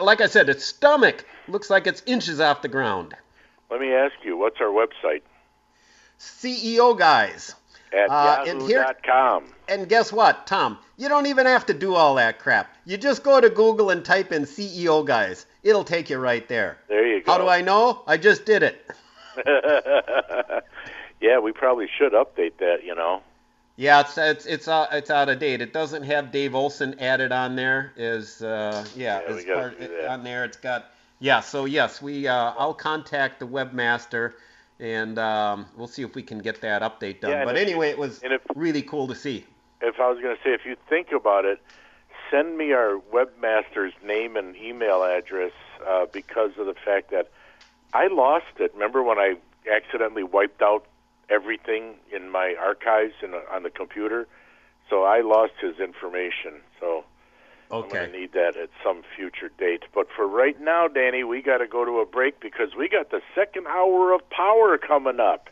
like 0.01 0.19
I 0.19 0.27
said, 0.27 0.49
its 0.49 0.65
stomach 0.65 1.23
looks 1.47 1.69
like 1.69 1.87
it's 1.87 2.03
inches 2.05 2.41
off 2.41 2.61
the 2.61 2.67
ground. 2.67 3.15
Let 3.71 3.79
me 3.79 3.93
ask 3.93 4.13
you, 4.23 4.35
what's 4.37 4.59
our 4.59 4.67
website? 4.67 5.21
CEO 6.19 6.97
guys. 6.97 7.55
At 7.93 8.09
Uh, 8.09 8.43
and 8.45 8.61
here- 8.63 8.81
yahoo.com. 8.81 9.53
And 9.69 9.87
guess 9.87 10.11
what, 10.11 10.45
Tom? 10.47 10.77
You 10.97 11.07
don't 11.07 11.25
even 11.27 11.45
have 11.45 11.65
to 11.67 11.73
do 11.73 11.95
all 11.95 12.15
that 12.15 12.39
crap. 12.39 12.75
You 12.85 12.97
just 12.97 13.23
go 13.23 13.39
to 13.39 13.49
Google 13.49 13.89
and 13.91 14.03
type 14.03 14.33
in 14.33 14.43
CEO 14.43 15.05
guys. 15.05 15.45
It'll 15.63 15.83
take 15.85 16.09
you 16.09 16.17
right 16.17 16.45
there. 16.49 16.77
There 16.89 17.05
you 17.07 17.21
go. 17.23 17.31
How 17.31 17.37
do 17.37 17.47
I 17.47 17.61
know? 17.61 18.03
I 18.07 18.17
just 18.17 18.45
did 18.45 18.63
it. 18.63 18.85
yeah, 21.21 21.39
we 21.39 21.51
probably 21.51 21.87
should 21.97 22.13
update 22.13 22.57
that, 22.59 22.83
you 22.83 22.95
know. 22.95 23.21
Yeah, 23.75 24.01
it's 24.01 24.17
it's 24.17 24.45
it's 24.47 24.67
uh, 24.67 24.87
it's 24.91 25.11
out 25.11 25.29
of 25.29 25.37
date. 25.37 25.61
It 25.61 25.71
doesn't 25.71 26.01
have 26.03 26.31
Dave 26.31 26.55
Olson 26.55 26.99
added 26.99 27.31
on 27.31 27.55
there. 27.55 27.93
Is 27.95 28.41
uh, 28.41 28.83
yeah, 28.95 29.21
Yeah, 29.21 29.35
as 29.35 29.45
part 29.45 29.79
on 30.09 30.23
there. 30.23 30.45
It's 30.45 30.57
got 30.57 30.91
yeah. 31.19 31.41
So 31.41 31.65
yes, 31.65 32.01
we 32.01 32.27
uh, 32.27 32.53
I'll 32.57 32.73
contact 32.73 33.39
the 33.39 33.45
webmaster 33.45 34.33
and 34.79 35.17
um, 35.19 35.67
we'll 35.75 35.87
see 35.87 36.01
if 36.01 36.15
we 36.15 36.23
can 36.23 36.39
get 36.39 36.61
that 36.61 36.81
update 36.81 37.21
done. 37.21 37.31
Yeah, 37.31 37.45
but 37.45 37.55
if- 37.55 37.61
anyway, 37.61 37.89
it 37.89 37.97
was 37.97 38.21
if- 38.23 38.41
really 38.55 38.81
cool 38.81 39.07
to 39.07 39.15
see. 39.15 39.45
If 39.79 39.99
I 39.99 40.09
was 40.09 40.19
going 40.19 40.35
to 40.35 40.41
say, 40.43 40.53
if 40.53 40.65
you 40.65 40.75
think 40.89 41.11
about 41.11 41.45
it, 41.45 41.61
send 42.31 42.57
me 42.57 42.73
our 42.73 42.99
webmaster's 43.13 43.93
name 44.03 44.35
and 44.35 44.55
email 44.55 45.03
address 45.03 45.51
uh, 45.87 46.07
because 46.11 46.57
of 46.57 46.65
the 46.65 46.73
fact 46.73 47.11
that 47.11 47.29
I 47.93 48.07
lost 48.07 48.45
it. 48.59 48.73
Remember 48.73 49.03
when 49.03 49.19
I 49.19 49.35
accidentally 49.71 50.23
wiped 50.23 50.63
out 50.63 50.85
everything 51.29 51.95
in 52.11 52.29
my 52.29 52.55
archives 52.59 53.13
and 53.21 53.33
on 53.51 53.63
the 53.63 53.69
computer? 53.69 54.27
So 54.89 55.03
I 55.03 55.21
lost 55.21 55.53
his 55.61 55.79
information. 55.79 56.61
So 56.79 57.03
I'm 57.71 57.81
going 57.81 57.91
Okay. 57.91 58.11
to 58.11 58.19
need 58.19 58.31
that 58.33 58.55
at 58.55 58.69
some 58.83 59.03
future 59.15 59.49
date. 59.57 59.83
But 59.93 60.07
for 60.15 60.27
right 60.27 60.59
now, 60.59 60.87
Danny, 60.87 61.23
we 61.23 61.41
got 61.41 61.57
to 61.57 61.67
go 61.67 61.83
to 61.83 61.99
a 61.99 62.05
break 62.05 62.39
because 62.39 62.75
we 62.75 62.87
got 62.87 63.11
the 63.11 63.21
second 63.35 63.67
hour 63.67 64.13
of 64.13 64.27
power 64.29 64.77
coming 64.77 65.19
up 65.19 65.49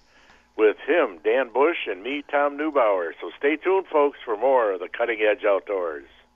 with 0.58 0.78
him, 0.88 1.20
Dan 1.24 1.50
Bush, 1.54 1.88
and 1.88 2.02
me, 2.02 2.24
Tom 2.32 2.58
Neubauer. 2.58 3.12
So 3.20 3.30
stay 3.38 3.58
tuned, 3.58 3.88
folks, 3.88 4.20
for 4.24 4.38
more 4.38 4.72
of 4.72 4.80
the 4.80 4.88
Cutting 4.88 5.20
Edge 5.22 5.44
Outdoors. 5.44 6.08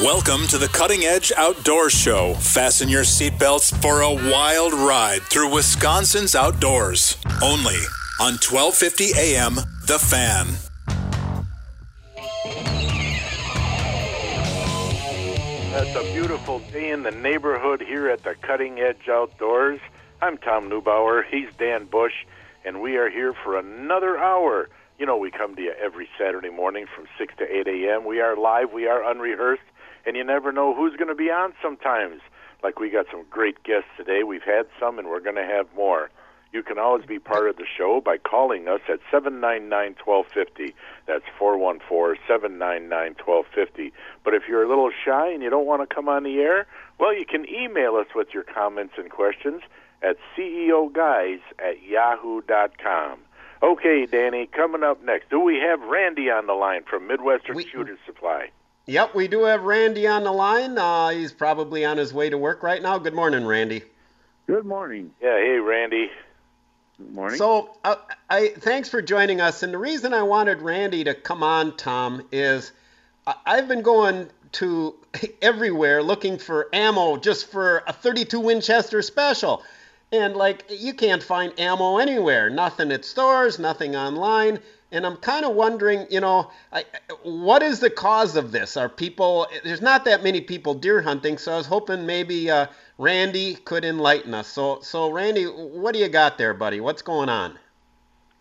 Welcome 0.00 0.46
to 0.46 0.58
the 0.58 0.68
Cutting 0.68 1.02
Edge 1.02 1.32
Outdoors 1.36 1.92
Show. 1.92 2.34
Fasten 2.34 2.88
your 2.88 3.02
seatbelts 3.02 3.76
for 3.82 4.02
a 4.02 4.12
wild 4.30 4.72
ride 4.72 5.22
through 5.22 5.52
Wisconsin's 5.52 6.36
outdoors. 6.36 7.16
Only 7.42 7.74
on 8.20 8.34
1250 8.34 9.10
AM, 9.18 9.56
The 9.88 9.98
Fan. 9.98 10.46
It's 15.74 15.96
a 15.96 16.12
beautiful 16.12 16.60
day 16.70 16.90
in 16.90 17.02
the 17.02 17.10
neighborhood 17.10 17.80
here 17.80 18.08
at 18.08 18.22
the 18.22 18.36
Cutting 18.40 18.78
Edge 18.78 19.08
Outdoors. 19.08 19.80
I'm 20.22 20.38
Tom 20.38 20.70
Neubauer. 20.70 21.24
He's 21.28 21.48
Dan 21.58 21.86
Bush, 21.86 22.14
and 22.64 22.80
we 22.80 22.96
are 22.98 23.10
here 23.10 23.32
for 23.32 23.58
another 23.58 24.16
hour 24.16 24.68
You 24.98 25.06
know, 25.06 25.16
we 25.16 25.30
come 25.30 25.54
to 25.54 25.62
you 25.62 25.72
every 25.80 26.08
Saturday 26.18 26.50
morning 26.50 26.86
from 26.92 27.06
6 27.18 27.34
to 27.38 27.44
8 27.44 27.68
a.m. 27.68 28.04
We 28.04 28.20
are 28.20 28.36
live, 28.36 28.72
we 28.72 28.88
are 28.88 29.08
unrehearsed, 29.08 29.62
and 30.06 30.16
you 30.16 30.24
never 30.24 30.52
know 30.52 30.74
who's 30.74 30.96
going 30.96 31.08
to 31.08 31.14
be 31.14 31.30
on 31.30 31.52
sometimes. 31.62 32.20
Like 32.62 32.80
we 32.80 32.90
got 32.90 33.06
some 33.10 33.24
great 33.30 33.62
guests 33.62 33.90
today. 33.96 34.22
We've 34.22 34.42
had 34.42 34.66
some, 34.80 34.98
and 34.98 35.08
we're 35.08 35.20
going 35.20 35.36
to 35.36 35.44
have 35.44 35.66
more. 35.76 36.10
You 36.52 36.62
can 36.62 36.78
always 36.78 37.04
be 37.04 37.18
part 37.18 37.48
of 37.48 37.56
the 37.56 37.66
show 37.66 38.00
by 38.00 38.16
calling 38.16 38.68
us 38.68 38.80
at 38.88 39.00
799 39.10 39.96
1250. 40.02 40.74
That's 41.06 41.24
414 41.38 42.20
799 42.26 43.16
1250. 43.22 43.92
But 44.24 44.34
if 44.34 44.44
you're 44.48 44.64
a 44.64 44.68
little 44.68 44.90
shy 44.90 45.30
and 45.30 45.42
you 45.42 45.50
don't 45.50 45.66
want 45.66 45.88
to 45.88 45.94
come 45.94 46.08
on 46.08 46.22
the 46.22 46.38
air, 46.38 46.66
well, 46.98 47.14
you 47.14 47.26
can 47.26 47.46
email 47.48 47.96
us 47.96 48.06
with 48.14 48.28
your 48.32 48.44
comments 48.44 48.94
and 48.96 49.10
questions 49.10 49.62
at 50.02 50.16
ceoguys 50.36 51.40
at 51.58 51.82
yahoo.com. 51.82 53.18
Okay, 53.62 54.06
Danny, 54.06 54.46
coming 54.46 54.84
up 54.84 55.02
next, 55.02 55.30
do 55.30 55.40
we 55.40 55.58
have 55.58 55.80
Randy 55.80 56.30
on 56.30 56.46
the 56.46 56.52
line 56.52 56.84
from 56.88 57.08
Midwestern 57.08 57.56
we, 57.56 57.66
Shooter 57.66 57.98
Supply? 58.06 58.50
Yep, 58.88 59.14
we 59.14 59.28
do 59.28 59.44
have 59.44 59.64
Randy 59.64 60.06
on 60.06 60.24
the 60.24 60.32
line. 60.32 60.78
Uh, 60.78 61.10
he's 61.10 61.30
probably 61.30 61.84
on 61.84 61.98
his 61.98 62.14
way 62.14 62.30
to 62.30 62.38
work 62.38 62.62
right 62.62 62.80
now. 62.80 62.96
Good 62.96 63.12
morning, 63.12 63.44
Randy. 63.44 63.82
Good 64.46 64.64
morning. 64.64 65.10
Yeah, 65.20 65.36
hey, 65.36 65.58
Randy. 65.58 66.10
Good 66.96 67.12
morning. 67.12 67.36
So, 67.36 67.76
uh, 67.84 67.96
I 68.30 68.48
thanks 68.48 68.88
for 68.88 69.02
joining 69.02 69.42
us. 69.42 69.62
And 69.62 69.74
the 69.74 69.78
reason 69.78 70.14
I 70.14 70.22
wanted 70.22 70.62
Randy 70.62 71.04
to 71.04 71.12
come 71.12 71.42
on, 71.42 71.76
Tom, 71.76 72.26
is 72.32 72.72
I've 73.44 73.68
been 73.68 73.82
going 73.82 74.30
to 74.52 74.94
everywhere 75.42 76.02
looking 76.02 76.38
for 76.38 76.70
ammo 76.72 77.18
just 77.18 77.50
for 77.50 77.82
a 77.86 77.92
32 77.92 78.40
Winchester 78.40 79.02
special. 79.02 79.62
And 80.12 80.34
like 80.34 80.64
you 80.70 80.94
can't 80.94 81.22
find 81.22 81.52
ammo 81.60 81.98
anywhere, 81.98 82.48
nothing 82.48 82.90
at 82.92 83.04
stores, 83.04 83.58
nothing 83.58 83.96
online. 83.96 84.60
And 84.90 85.04
I'm 85.04 85.16
kind 85.16 85.44
of 85.44 85.54
wondering, 85.54 86.06
you 86.08 86.20
know, 86.20 86.50
I, 86.72 86.84
what 87.22 87.62
is 87.62 87.80
the 87.80 87.90
cause 87.90 88.36
of 88.36 88.52
this? 88.52 88.76
Are 88.76 88.88
people? 88.88 89.46
There's 89.62 89.82
not 89.82 90.06
that 90.06 90.22
many 90.22 90.40
people 90.40 90.72
deer 90.72 91.02
hunting, 91.02 91.36
so 91.36 91.52
I 91.52 91.56
was 91.58 91.66
hoping 91.66 92.06
maybe 92.06 92.50
uh, 92.50 92.68
Randy 92.96 93.54
could 93.54 93.84
enlighten 93.84 94.32
us. 94.32 94.48
So, 94.48 94.80
so 94.80 95.10
Randy, 95.10 95.44
what 95.44 95.92
do 95.92 96.00
you 96.00 96.08
got 96.08 96.38
there, 96.38 96.54
buddy? 96.54 96.80
What's 96.80 97.02
going 97.02 97.28
on? 97.28 97.58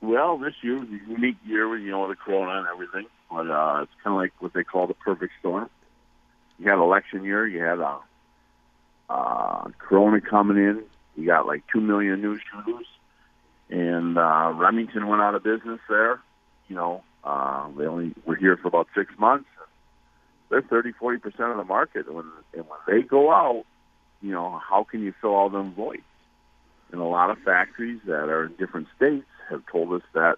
Well, 0.01 0.37
this 0.37 0.53
year 0.61 0.79
was 0.79 0.87
a 0.87 1.11
unique 1.11 1.37
year 1.45 1.67
with 1.67 1.81
you 1.81 1.91
know 1.91 2.07
the 2.07 2.15
corona 2.15 2.59
and 2.59 2.67
everything, 2.67 3.07
but 3.29 3.49
uh, 3.49 3.79
it's 3.83 3.91
kind 4.03 4.15
of 4.15 4.21
like 4.21 4.33
what 4.39 4.53
they 4.53 4.63
call 4.63 4.87
the 4.87 4.93
perfect 4.93 5.33
storm. 5.39 5.69
You 6.59 6.69
had 6.69 6.79
election 6.79 7.23
year, 7.23 7.45
you 7.45 7.61
had 7.61 7.79
uh, 7.79 7.99
uh, 9.09 9.69
corona 9.79 10.21
coming 10.21 10.57
in, 10.57 10.83
you 11.15 11.25
got 11.25 11.45
like 11.45 11.63
two 11.73 11.81
million 11.81 12.21
new 12.21 12.37
shooters, 12.37 12.85
and 13.69 14.17
uh, 14.17 14.53
Remington 14.55 15.07
went 15.07 15.21
out 15.21 15.35
of 15.35 15.43
business 15.43 15.79
there. 15.89 16.21
You 16.67 16.75
know, 16.75 17.03
uh, 17.23 17.69
they 17.77 17.85
only 17.85 18.13
were 18.25 18.35
here 18.35 18.57
for 18.57 18.67
about 18.67 18.87
six 18.95 19.11
months. 19.17 19.47
They're 20.49 20.61
30, 20.61 20.93
40 20.93 21.19
percent 21.19 21.51
of 21.51 21.57
the 21.57 21.63
market. 21.63 22.07
And 22.07 22.15
when 22.15 22.25
and 22.53 22.65
when 22.67 22.79
they 22.87 23.01
go 23.01 23.31
out, 23.31 23.65
you 24.21 24.31
know, 24.31 24.59
how 24.69 24.83
can 24.83 25.01
you 25.01 25.13
fill 25.21 25.33
all 25.33 25.49
them 25.49 25.73
voids? 25.73 26.01
And 26.91 27.01
a 27.01 27.05
lot 27.05 27.29
of 27.29 27.37
factories 27.39 27.99
that 28.05 28.29
are 28.29 28.45
in 28.45 28.53
different 28.53 28.87
states 28.95 29.27
have 29.49 29.65
told 29.71 29.91
us 29.93 30.03
that 30.13 30.37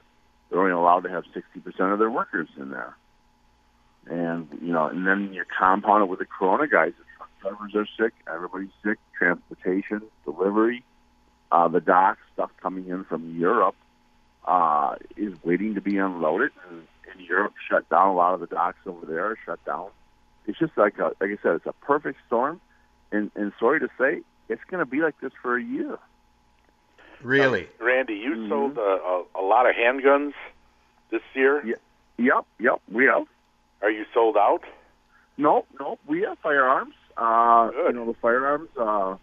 they're 0.50 0.60
only 0.60 0.72
allowed 0.72 1.02
to 1.02 1.10
have 1.10 1.26
60% 1.26 1.94
of 1.94 2.00
their 2.00 2.10
workers 2.10 2.50
in 2.58 2.72
there. 2.72 2.96
And, 4.08 4.48
you 4.60 4.74
know, 4.74 4.88
and 4.88 5.06
then 5.06 5.32
you 5.32 5.44
compound 5.60 6.02
it 6.02 6.08
with 6.08 6.18
the 6.18 6.26
corona 6.26 6.68
guys 6.68 6.94
drivers 7.42 7.76
are 7.76 7.88
sick, 7.98 8.14
everybody's 8.28 8.70
sick, 8.84 8.98
transportation, 9.18 10.02
delivery, 10.26 10.84
uh, 11.52 11.68
the 11.68 11.82
docks, 11.82 12.22
stuff 12.34 12.52
coming 12.62 12.88
in 12.88 13.04
from 13.06 13.38
Europe 13.38 13.76
uh, 14.50 14.95
is 15.16 15.34
waiting 15.43 15.76
to 15.76 15.82
be 15.82 15.97
unloaded. 15.97 16.52
And, 16.70 16.88
and 17.12 17.22
Europe 17.22 17.54
shut 17.70 17.88
down 17.89 18.10
a 18.10 18.16
lot 18.16 18.34
of 18.34 18.39
the 18.39 18.47
docks 18.47 18.80
over 18.86 19.06
there, 19.06 19.26
are 19.26 19.38
shut 19.45 19.64
down. 19.66 19.89
It's 20.47 20.58
just 20.58 20.76
like 20.76 20.97
a, 20.97 21.12
like 21.22 21.30
I 21.30 21.38
said, 21.43 21.56
it's 21.56 21.66
a 21.68 21.74
perfect 21.86 22.20
storm. 22.28 22.60
And, 23.12 23.32
and 23.36 23.54
sorry 23.60 23.80
to 23.80 23.89
say, 24.00 24.22
it's 24.50 24.64
going 24.70 24.80
to 24.80 24.89
be 24.89 25.02
like 25.02 25.20
this 25.22 25.32
for 25.41 25.58
a 25.58 25.64
year. 25.64 25.97
Really, 27.22 27.68
uh, 27.80 27.86
Randy, 27.86 28.16
you 28.16 28.32
mm-hmm. 28.32 28.50
sold 28.50 28.78
a, 28.78 28.82
a, 28.82 29.24
a 29.36 29.43
lot 29.43 29.70
of 29.70 29.76
handguns 29.76 30.34
this 31.12 31.22
year. 31.34 31.66
Yeah. 31.66 31.76
Yep, 32.18 32.45
yep, 32.60 32.82
we 32.91 33.06
have. 33.06 33.28
Are 33.82 33.91
you 33.91 34.06
sold 34.14 34.36
out? 34.36 34.64
No, 35.38 35.66
no, 35.80 35.97
we 36.06 36.22
have 36.22 36.38
firearms. 36.39 36.95
Uh, 37.16 37.70
you 37.88 37.93
know, 37.93 38.06
the 38.06 38.16
firearms, 38.22 38.70
uh, 38.80 39.16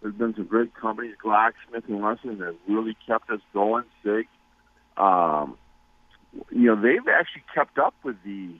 there's 0.00 0.14
been 0.14 0.34
some 0.34 0.44
great 0.44 0.74
companies, 0.74 1.14
Glock, 1.22 1.52
Smith 1.68 1.84
& 1.86 1.88
Wesson, 1.88 2.38
that 2.38 2.54
really 2.68 2.96
kept 3.06 3.30
us 3.30 3.40
going, 3.52 3.84
SIG. 4.02 4.26
Um, 5.00 5.56
you 6.50 6.66
know, 6.66 6.80
they've 6.80 7.08
actually 7.08 7.44
kept 7.54 7.78
up 7.78 7.94
with 8.02 8.16
the 8.24 8.50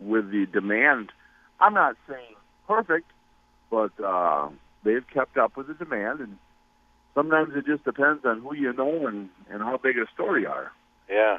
with 0.00 0.30
the 0.30 0.46
demand. 0.46 1.12
I'm 1.60 1.74
not 1.74 1.96
saying 2.08 2.34
perfect, 2.66 3.10
but 3.70 3.92
uh, 4.02 4.48
they've 4.82 5.06
kept 5.08 5.36
up 5.36 5.56
with 5.56 5.68
the 5.68 5.74
demand, 5.74 6.20
and 6.20 6.38
sometimes 7.14 7.54
it 7.54 7.66
just 7.66 7.84
depends 7.84 8.24
on 8.24 8.40
who 8.40 8.54
you 8.54 8.72
know 8.72 9.06
and, 9.06 9.28
and 9.50 9.62
how 9.62 9.76
big 9.76 9.98
a 9.98 10.06
store 10.14 10.38
you 10.38 10.48
are. 10.48 10.72
Yeah. 11.08 11.38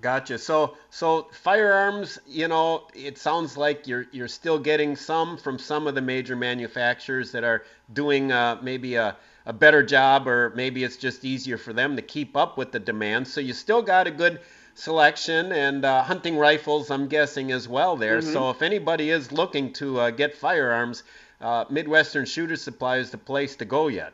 Gotcha. 0.00 0.38
So, 0.38 0.76
so 0.90 1.28
firearms, 1.32 2.18
you 2.26 2.48
know, 2.48 2.88
it 2.94 3.16
sounds 3.16 3.56
like 3.56 3.86
you're 3.86 4.06
you're 4.12 4.28
still 4.28 4.58
getting 4.58 4.96
some 4.96 5.36
from 5.36 5.58
some 5.58 5.86
of 5.86 5.94
the 5.94 6.02
major 6.02 6.36
manufacturers 6.36 7.32
that 7.32 7.44
are 7.44 7.64
doing 7.92 8.30
uh, 8.30 8.58
maybe 8.60 8.96
a, 8.96 9.16
a 9.46 9.52
better 9.52 9.82
job, 9.82 10.26
or 10.26 10.52
maybe 10.54 10.84
it's 10.84 10.96
just 10.96 11.24
easier 11.24 11.58
for 11.58 11.72
them 11.72 11.96
to 11.96 12.02
keep 12.02 12.36
up 12.36 12.56
with 12.56 12.72
the 12.72 12.80
demand. 12.80 13.28
So 13.28 13.40
you 13.40 13.52
still 13.52 13.82
got 13.82 14.06
a 14.06 14.10
good 14.10 14.40
selection 14.74 15.52
and 15.52 15.84
uh, 15.84 16.02
hunting 16.02 16.36
rifles, 16.36 16.90
I'm 16.90 17.08
guessing 17.08 17.52
as 17.52 17.68
well 17.68 17.96
there. 17.96 18.20
Mm-hmm. 18.20 18.32
So 18.32 18.50
if 18.50 18.62
anybody 18.62 19.10
is 19.10 19.32
looking 19.32 19.72
to 19.74 20.00
uh, 20.00 20.10
get 20.10 20.34
firearms, 20.34 21.04
uh, 21.40 21.64
Midwestern 21.70 22.24
Shooter 22.24 22.56
Supply 22.56 22.96
is 22.96 23.10
the 23.10 23.18
place 23.18 23.56
to 23.56 23.64
go 23.64 23.88
yet. 23.88 24.12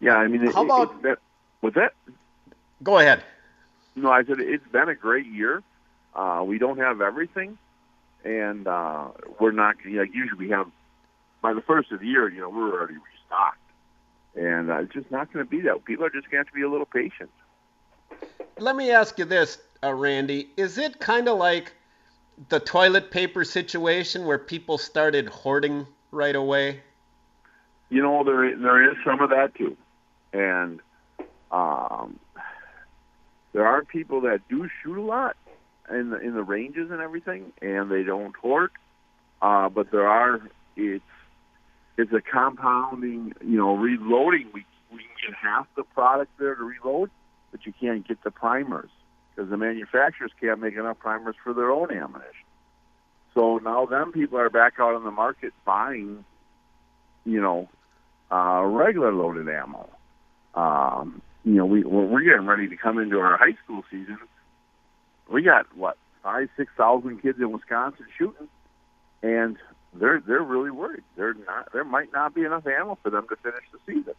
Yeah, 0.00 0.16
I 0.16 0.26
mean, 0.26 0.50
how 0.50 0.62
it, 0.62 0.64
about 0.64 1.02
that, 1.02 1.18
what's 1.60 1.76
that? 1.76 1.92
Go 2.82 2.98
ahead. 2.98 3.22
No, 3.94 4.10
I 4.10 4.24
said 4.24 4.40
it's 4.40 4.66
been 4.68 4.88
a 4.88 4.94
great 4.94 5.26
year. 5.26 5.62
Uh, 6.14 6.42
we 6.44 6.58
don't 6.58 6.78
have 6.78 7.00
everything, 7.00 7.56
and 8.24 8.66
uh, 8.66 9.08
we're 9.38 9.52
not. 9.52 9.76
You 9.84 9.98
know, 9.98 10.02
usually 10.02 10.46
we 10.46 10.50
have 10.50 10.68
by 11.40 11.54
the 11.54 11.60
first 11.60 11.92
of 11.92 12.00
the 12.00 12.06
year. 12.06 12.28
You 12.28 12.40
know, 12.40 12.48
we're 12.48 12.72
already 12.72 12.96
restocked, 13.32 13.58
and 14.34 14.70
uh, 14.70 14.78
it's 14.78 14.92
just 14.92 15.10
not 15.10 15.32
going 15.32 15.44
to 15.44 15.50
be 15.50 15.60
that. 15.62 15.84
People 15.84 16.04
are 16.04 16.10
just 16.10 16.30
going 16.30 16.42
to 16.42 16.46
have 16.46 16.46
to 16.48 16.52
be 16.52 16.62
a 16.62 16.70
little 16.70 16.86
patient. 16.86 17.30
Let 18.58 18.76
me 18.76 18.90
ask 18.90 19.18
you 19.18 19.24
this, 19.24 19.58
uh, 19.82 19.94
Randy: 19.94 20.50
Is 20.56 20.78
it 20.78 21.00
kind 21.00 21.28
of 21.28 21.38
like 21.38 21.72
the 22.48 22.60
toilet 22.60 23.10
paper 23.10 23.44
situation 23.44 24.24
where 24.24 24.38
people 24.38 24.78
started 24.78 25.28
hoarding 25.28 25.86
right 26.10 26.36
away? 26.36 26.80
You 27.90 28.02
know, 28.02 28.24
there 28.24 28.56
there 28.56 28.90
is 28.90 28.96
some 29.04 29.20
of 29.20 29.30
that 29.30 29.54
too, 29.54 29.76
and 30.32 30.80
um, 31.50 32.18
there 33.52 33.66
are 33.66 33.84
people 33.84 34.22
that 34.22 34.40
do 34.48 34.68
shoot 34.82 34.98
a 34.98 35.02
lot 35.02 35.36
in 35.90 36.10
the 36.10 36.18
in 36.18 36.34
the 36.34 36.42
ranges 36.42 36.90
and 36.90 37.00
everything, 37.00 37.52
and 37.60 37.90
they 37.90 38.02
don't 38.02 38.36
hoard. 38.36 38.70
Uh, 39.40 39.68
but 39.68 39.90
there 39.90 40.06
are 40.06 40.40
it's 40.76 41.04
it's 41.96 42.12
a 42.12 42.20
compounding, 42.20 43.34
you 43.44 43.58
know, 43.58 43.76
reloading. 43.76 44.48
We 44.52 44.64
we 44.90 44.98
can 44.98 45.30
get 45.30 45.34
half 45.34 45.66
the 45.76 45.84
product 45.84 46.32
there 46.38 46.54
to 46.54 46.62
reload, 46.62 47.10
but 47.50 47.64
you 47.66 47.72
can't 47.78 48.06
get 48.06 48.22
the 48.22 48.30
primers 48.30 48.90
because 49.34 49.50
the 49.50 49.56
manufacturers 49.56 50.32
can't 50.40 50.60
make 50.60 50.74
enough 50.74 50.98
primers 50.98 51.36
for 51.42 51.54
their 51.54 51.70
own 51.70 51.90
ammunition. 51.90 52.46
So 53.34 53.58
now 53.58 53.86
them 53.86 54.12
people 54.12 54.38
are 54.38 54.50
back 54.50 54.74
out 54.78 54.94
on 54.94 55.04
the 55.04 55.10
market 55.10 55.52
buying, 55.64 56.24
you 57.24 57.40
know, 57.40 57.68
uh, 58.30 58.62
regular 58.64 59.12
loaded 59.12 59.48
ammo. 59.48 59.88
Um, 60.54 61.22
you 61.44 61.54
know, 61.54 61.66
we 61.66 61.82
we're 61.82 62.22
getting 62.22 62.46
ready 62.46 62.68
to 62.68 62.76
come 62.76 62.98
into 62.98 63.18
our 63.18 63.36
high 63.36 63.56
school 63.64 63.82
season. 63.90 64.18
We 65.30 65.42
got 65.42 65.74
what 65.76 65.96
five, 66.22 66.48
six 66.56 66.70
thousand 66.76 67.22
kids 67.22 67.38
in 67.40 67.50
Wisconsin 67.50 68.06
shooting, 68.18 68.48
and 69.22 69.56
they're 69.94 70.20
they're 70.20 70.42
really 70.42 70.70
worried. 70.70 71.04
They're 71.16 71.34
not. 71.34 71.72
There 71.72 71.84
might 71.84 72.12
not 72.12 72.34
be 72.34 72.44
enough 72.44 72.66
ammo 72.66 72.98
for 73.02 73.10
them 73.10 73.26
to 73.28 73.36
finish 73.36 73.64
the 73.72 73.78
season. 73.86 74.14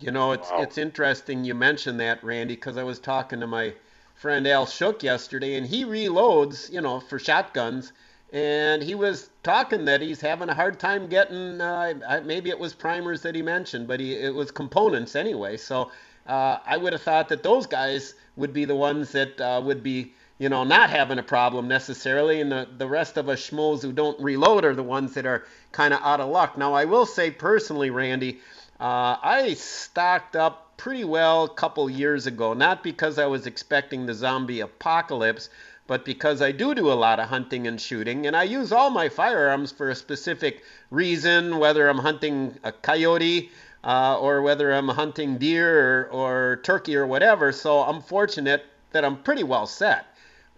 You 0.00 0.10
know, 0.10 0.32
it's 0.32 0.50
wow. 0.50 0.62
it's 0.62 0.78
interesting 0.78 1.44
you 1.44 1.54
mentioned 1.54 2.00
that, 2.00 2.24
Randy, 2.24 2.54
because 2.54 2.76
I 2.76 2.82
was 2.82 2.98
talking 2.98 3.40
to 3.40 3.46
my 3.46 3.74
friend 4.14 4.46
Al 4.46 4.66
Shook 4.66 5.02
yesterday, 5.02 5.56
and 5.56 5.66
he 5.66 5.84
reloads, 5.84 6.70
you 6.72 6.80
know, 6.80 7.00
for 7.00 7.18
shotguns, 7.18 7.92
and 8.32 8.82
he 8.82 8.94
was 8.94 9.30
talking 9.42 9.84
that 9.86 10.00
he's 10.00 10.20
having 10.20 10.48
a 10.48 10.54
hard 10.54 10.78
time 10.78 11.06
getting. 11.06 11.60
Uh, 11.60 12.22
maybe 12.24 12.50
it 12.50 12.58
was 12.58 12.74
primers 12.74 13.22
that 13.22 13.34
he 13.34 13.42
mentioned, 13.42 13.88
but 13.88 14.00
he, 14.00 14.14
it 14.14 14.34
was 14.34 14.50
components 14.50 15.16
anyway. 15.16 15.56
So 15.56 15.90
uh, 16.26 16.58
I 16.64 16.76
would 16.76 16.92
have 16.92 17.02
thought 17.02 17.28
that 17.28 17.42
those 17.42 17.66
guys 17.66 18.14
would 18.36 18.52
be 18.52 18.64
the 18.64 18.76
ones 18.76 19.12
that 19.12 19.40
uh, 19.40 19.60
would 19.64 19.82
be, 19.82 20.14
you 20.40 20.48
know, 20.48 20.64
not 20.64 20.88
having 20.88 21.18
a 21.18 21.22
problem 21.22 21.68
necessarily, 21.68 22.40
and 22.40 22.50
the 22.50 22.66
the 22.78 22.88
rest 22.88 23.18
of 23.18 23.28
us 23.28 23.50
schmoes 23.50 23.82
who 23.82 23.92
don't 23.92 24.18
reload 24.18 24.64
are 24.64 24.74
the 24.74 24.82
ones 24.82 25.12
that 25.12 25.26
are 25.26 25.44
kind 25.70 25.92
of 25.92 26.00
out 26.02 26.18
of 26.18 26.30
luck. 26.30 26.56
Now 26.56 26.72
I 26.72 26.86
will 26.86 27.04
say 27.04 27.30
personally, 27.30 27.90
Randy, 27.90 28.40
uh, 28.80 29.16
I 29.22 29.52
stocked 29.52 30.36
up 30.36 30.78
pretty 30.78 31.04
well 31.04 31.44
a 31.44 31.50
couple 31.50 31.90
years 31.90 32.26
ago. 32.26 32.54
Not 32.54 32.82
because 32.82 33.18
I 33.18 33.26
was 33.26 33.46
expecting 33.46 34.06
the 34.06 34.14
zombie 34.14 34.60
apocalypse, 34.60 35.50
but 35.86 36.06
because 36.06 36.40
I 36.40 36.52
do 36.52 36.74
do 36.74 36.90
a 36.90 36.94
lot 36.94 37.20
of 37.20 37.28
hunting 37.28 37.66
and 37.66 37.78
shooting, 37.78 38.26
and 38.26 38.34
I 38.34 38.44
use 38.44 38.72
all 38.72 38.88
my 38.88 39.10
firearms 39.10 39.72
for 39.72 39.90
a 39.90 39.94
specific 39.94 40.62
reason, 40.90 41.58
whether 41.58 41.86
I'm 41.86 41.98
hunting 41.98 42.58
a 42.64 42.72
coyote 42.72 43.50
uh, 43.84 44.18
or 44.18 44.40
whether 44.40 44.72
I'm 44.72 44.88
hunting 44.88 45.36
deer 45.36 46.08
or, 46.08 46.08
or 46.08 46.60
turkey 46.62 46.96
or 46.96 47.06
whatever. 47.06 47.52
So 47.52 47.80
I'm 47.80 48.00
fortunate 48.00 48.64
that 48.92 49.04
I'm 49.04 49.22
pretty 49.22 49.42
well 49.42 49.66
set. 49.66 50.06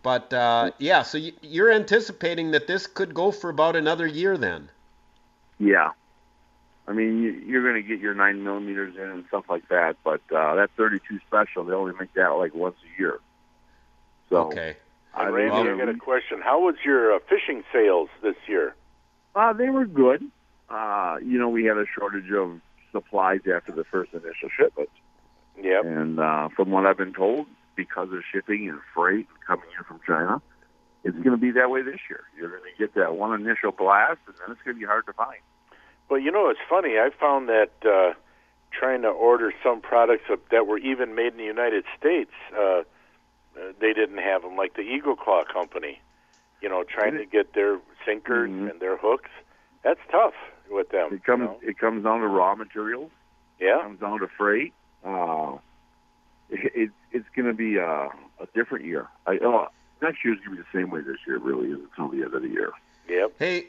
But 0.03 0.32
uh, 0.32 0.72
yeah, 0.78 1.03
so 1.03 1.18
you're 1.42 1.70
anticipating 1.70 2.50
that 2.50 2.66
this 2.66 2.86
could 2.86 3.14
go 3.14 3.30
for 3.30 3.50
about 3.50 3.76
another 3.76 4.07
year 4.07 4.36
then? 4.36 4.68
Yeah. 5.59 5.90
I 6.88 6.92
mean, 6.92 7.44
you're 7.46 7.62
going 7.62 7.80
to 7.80 7.88
get 7.88 8.00
your 8.00 8.14
nine 8.14 8.42
millimeters 8.42 8.96
in 8.96 9.03
and 9.03 9.24
stuff 9.28 9.44
like 9.48 9.68
that, 9.68 9.96
but 10.03 10.20
uh, 10.34 10.57
that 10.57 10.70
32 10.76 11.20
special, 11.26 11.64
they 11.64 11.74
only 11.74 11.92
make 11.98 12.12
that 12.14 12.28
like 12.30 12.55
once 12.55 12.74
a 12.82 13.00
year. 13.00 13.20
So, 14.28 14.48
okay. 14.48 14.76
I 15.14 15.26
Randy, 15.28 15.70
I 15.70 15.76
got 15.76 15.88
a 15.88 15.98
question. 15.98 16.40
How 16.42 16.61
was 16.61 16.74
your 16.84 17.14
uh, 17.14 17.18
fishing 17.28 17.62
sales 17.72 18.09
this 18.22 18.34
year? 18.48 18.74
Uh, 19.34 19.53
they 19.53 19.68
were 19.68 19.84
good. 19.84 20.24
Uh, 20.68 21.18
you 21.22 21.38
know, 21.38 21.50
we 21.50 21.64
had 21.64 21.76
a 21.76 21.84
shortage 21.96 22.30
of 22.32 22.61
supplies 22.90 23.40
after 23.55 23.72
the 23.72 23.84
first 23.84 24.12
initial 24.12 24.48
shipment. 24.57 24.88
Yep. 25.62 25.84
And 25.84 26.18
uh, 26.18 26.48
from 26.57 26.70
what 26.70 26.86
I've 26.86 26.96
been 26.96 27.12
told, 27.12 27.46
because 27.76 28.12
of 28.12 28.20
shipping 28.32 28.68
and 28.68 28.80
freight 28.94 29.26
coming 29.46 29.66
in 29.78 29.84
from 29.84 30.00
China, 30.06 30.40
it's 31.04 31.16
going 31.16 31.30
to 31.32 31.36
be 31.36 31.50
that 31.52 31.70
way 31.70 31.82
this 31.82 31.98
year. 32.08 32.24
You're 32.36 32.50
going 32.50 32.62
to 32.62 32.78
get 32.78 32.94
that 32.94 33.16
one 33.16 33.38
initial 33.40 33.72
blast, 33.72 34.20
and 34.26 34.36
then 34.40 34.52
it's 34.52 34.62
going 34.62 34.76
to 34.76 34.80
be 34.80 34.86
hard 34.86 35.06
to 35.06 35.12
find. 35.12 35.40
But 36.08 36.16
you 36.16 36.30
know, 36.30 36.48
it's 36.50 36.60
funny. 36.68 36.98
I 36.98 37.10
found 37.18 37.48
that 37.48 37.72
uh, 37.84 38.14
trying 38.70 39.02
to 39.02 39.08
order 39.08 39.52
some 39.64 39.80
products 39.80 40.24
that 40.50 40.66
were 40.66 40.78
even 40.78 41.14
made 41.14 41.32
in 41.32 41.38
the 41.38 41.44
United 41.44 41.84
States, 41.98 42.32
uh, 42.58 42.82
they 43.80 43.92
didn't 43.92 44.18
have 44.18 44.42
them, 44.42 44.56
like 44.56 44.74
the 44.74 44.82
Eagle 44.82 45.16
Claw 45.16 45.44
Company. 45.50 46.00
You 46.60 46.68
know, 46.68 46.84
trying 46.84 47.16
to 47.18 47.26
get 47.26 47.54
their 47.54 47.80
sinkers 48.06 48.48
Mm-hmm. 48.50 48.68
and 48.68 48.80
their 48.80 48.96
hooks. 48.96 49.30
That's 49.82 49.98
tough 50.12 50.34
with 50.70 50.90
them. 50.90 51.12
It 51.12 51.24
comes 51.24 51.40
you 51.40 51.46
know? 51.46 51.58
it 51.62 51.78
comes 51.78 52.04
down 52.04 52.20
to 52.20 52.28
raw 52.28 52.54
materials. 52.54 53.10
Yeah. 53.60 53.78
It 53.78 53.82
comes 53.82 54.00
down 54.00 54.20
to 54.20 54.28
freight. 54.38 54.72
Uh, 55.04 55.56
it, 56.53 56.72
it 56.74 56.90
it's 57.11 57.28
going 57.34 57.46
to 57.46 57.55
be 57.55 57.76
a, 57.76 57.84
a 57.84 58.46
different 58.55 58.84
year. 58.84 59.09
I, 59.26 59.38
oh, 59.42 59.68
next 60.00 60.24
year's 60.24 60.38
going 60.44 60.57
to 60.57 60.62
be 60.62 60.68
the 60.72 60.78
same 60.78 60.90
way 60.90 61.00
this 61.00 61.18
year. 61.26 61.38
Really 61.38 61.68
is 61.68 61.78
until 61.90 62.09
the 62.09 62.24
end 62.24 62.34
of 62.34 62.42
the 62.42 62.48
year. 62.48 62.72
Yep. 63.09 63.32
Hey, 63.38 63.66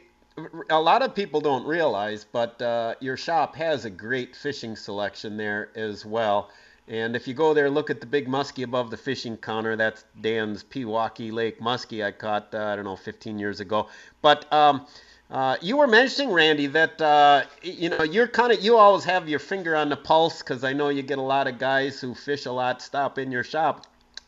a 0.70 0.80
lot 0.80 1.02
of 1.02 1.14
people 1.14 1.40
don't 1.40 1.66
realize, 1.66 2.24
but 2.30 2.60
uh, 2.60 2.94
your 3.00 3.16
shop 3.16 3.54
has 3.56 3.84
a 3.84 3.90
great 3.90 4.34
fishing 4.36 4.76
selection 4.76 5.36
there 5.36 5.70
as 5.76 6.04
well. 6.04 6.50
And 6.86 7.16
if 7.16 7.26
you 7.26 7.32
go 7.32 7.54
there, 7.54 7.70
look 7.70 7.88
at 7.88 8.00
the 8.00 8.06
big 8.06 8.28
muskie 8.28 8.64
above 8.64 8.90
the 8.90 8.96
fishing 8.96 9.38
counter. 9.38 9.74
That's 9.74 10.04
Dan's 10.20 10.62
Pewaukee 10.62 11.32
Lake 11.32 11.58
muskie 11.58 12.04
I 12.04 12.10
caught, 12.10 12.54
uh, 12.54 12.66
I 12.66 12.76
don't 12.76 12.84
know, 12.84 12.96
15 12.96 13.38
years 13.38 13.60
ago. 13.60 13.88
But 14.20 14.52
um, 14.52 14.86
uh, 15.34 15.56
you 15.60 15.76
were 15.76 15.88
mentioning, 15.88 16.32
Randy, 16.32 16.68
that 16.68 17.02
uh, 17.02 17.42
you 17.60 17.90
know 17.90 18.04
you're 18.04 18.28
kind 18.28 18.52
of 18.52 18.62
you 18.62 18.76
always 18.76 19.02
have 19.02 19.28
your 19.28 19.40
finger 19.40 19.74
on 19.74 19.88
the 19.88 19.96
pulse 19.96 20.38
because 20.38 20.62
I 20.62 20.72
know 20.72 20.90
you 20.90 21.02
get 21.02 21.18
a 21.18 21.22
lot 21.22 21.48
of 21.48 21.58
guys 21.58 22.00
who 22.00 22.14
fish 22.14 22.46
a 22.46 22.52
lot 22.52 22.80
stop 22.80 23.18
in 23.18 23.32
your 23.32 23.42
shop. 23.42 23.84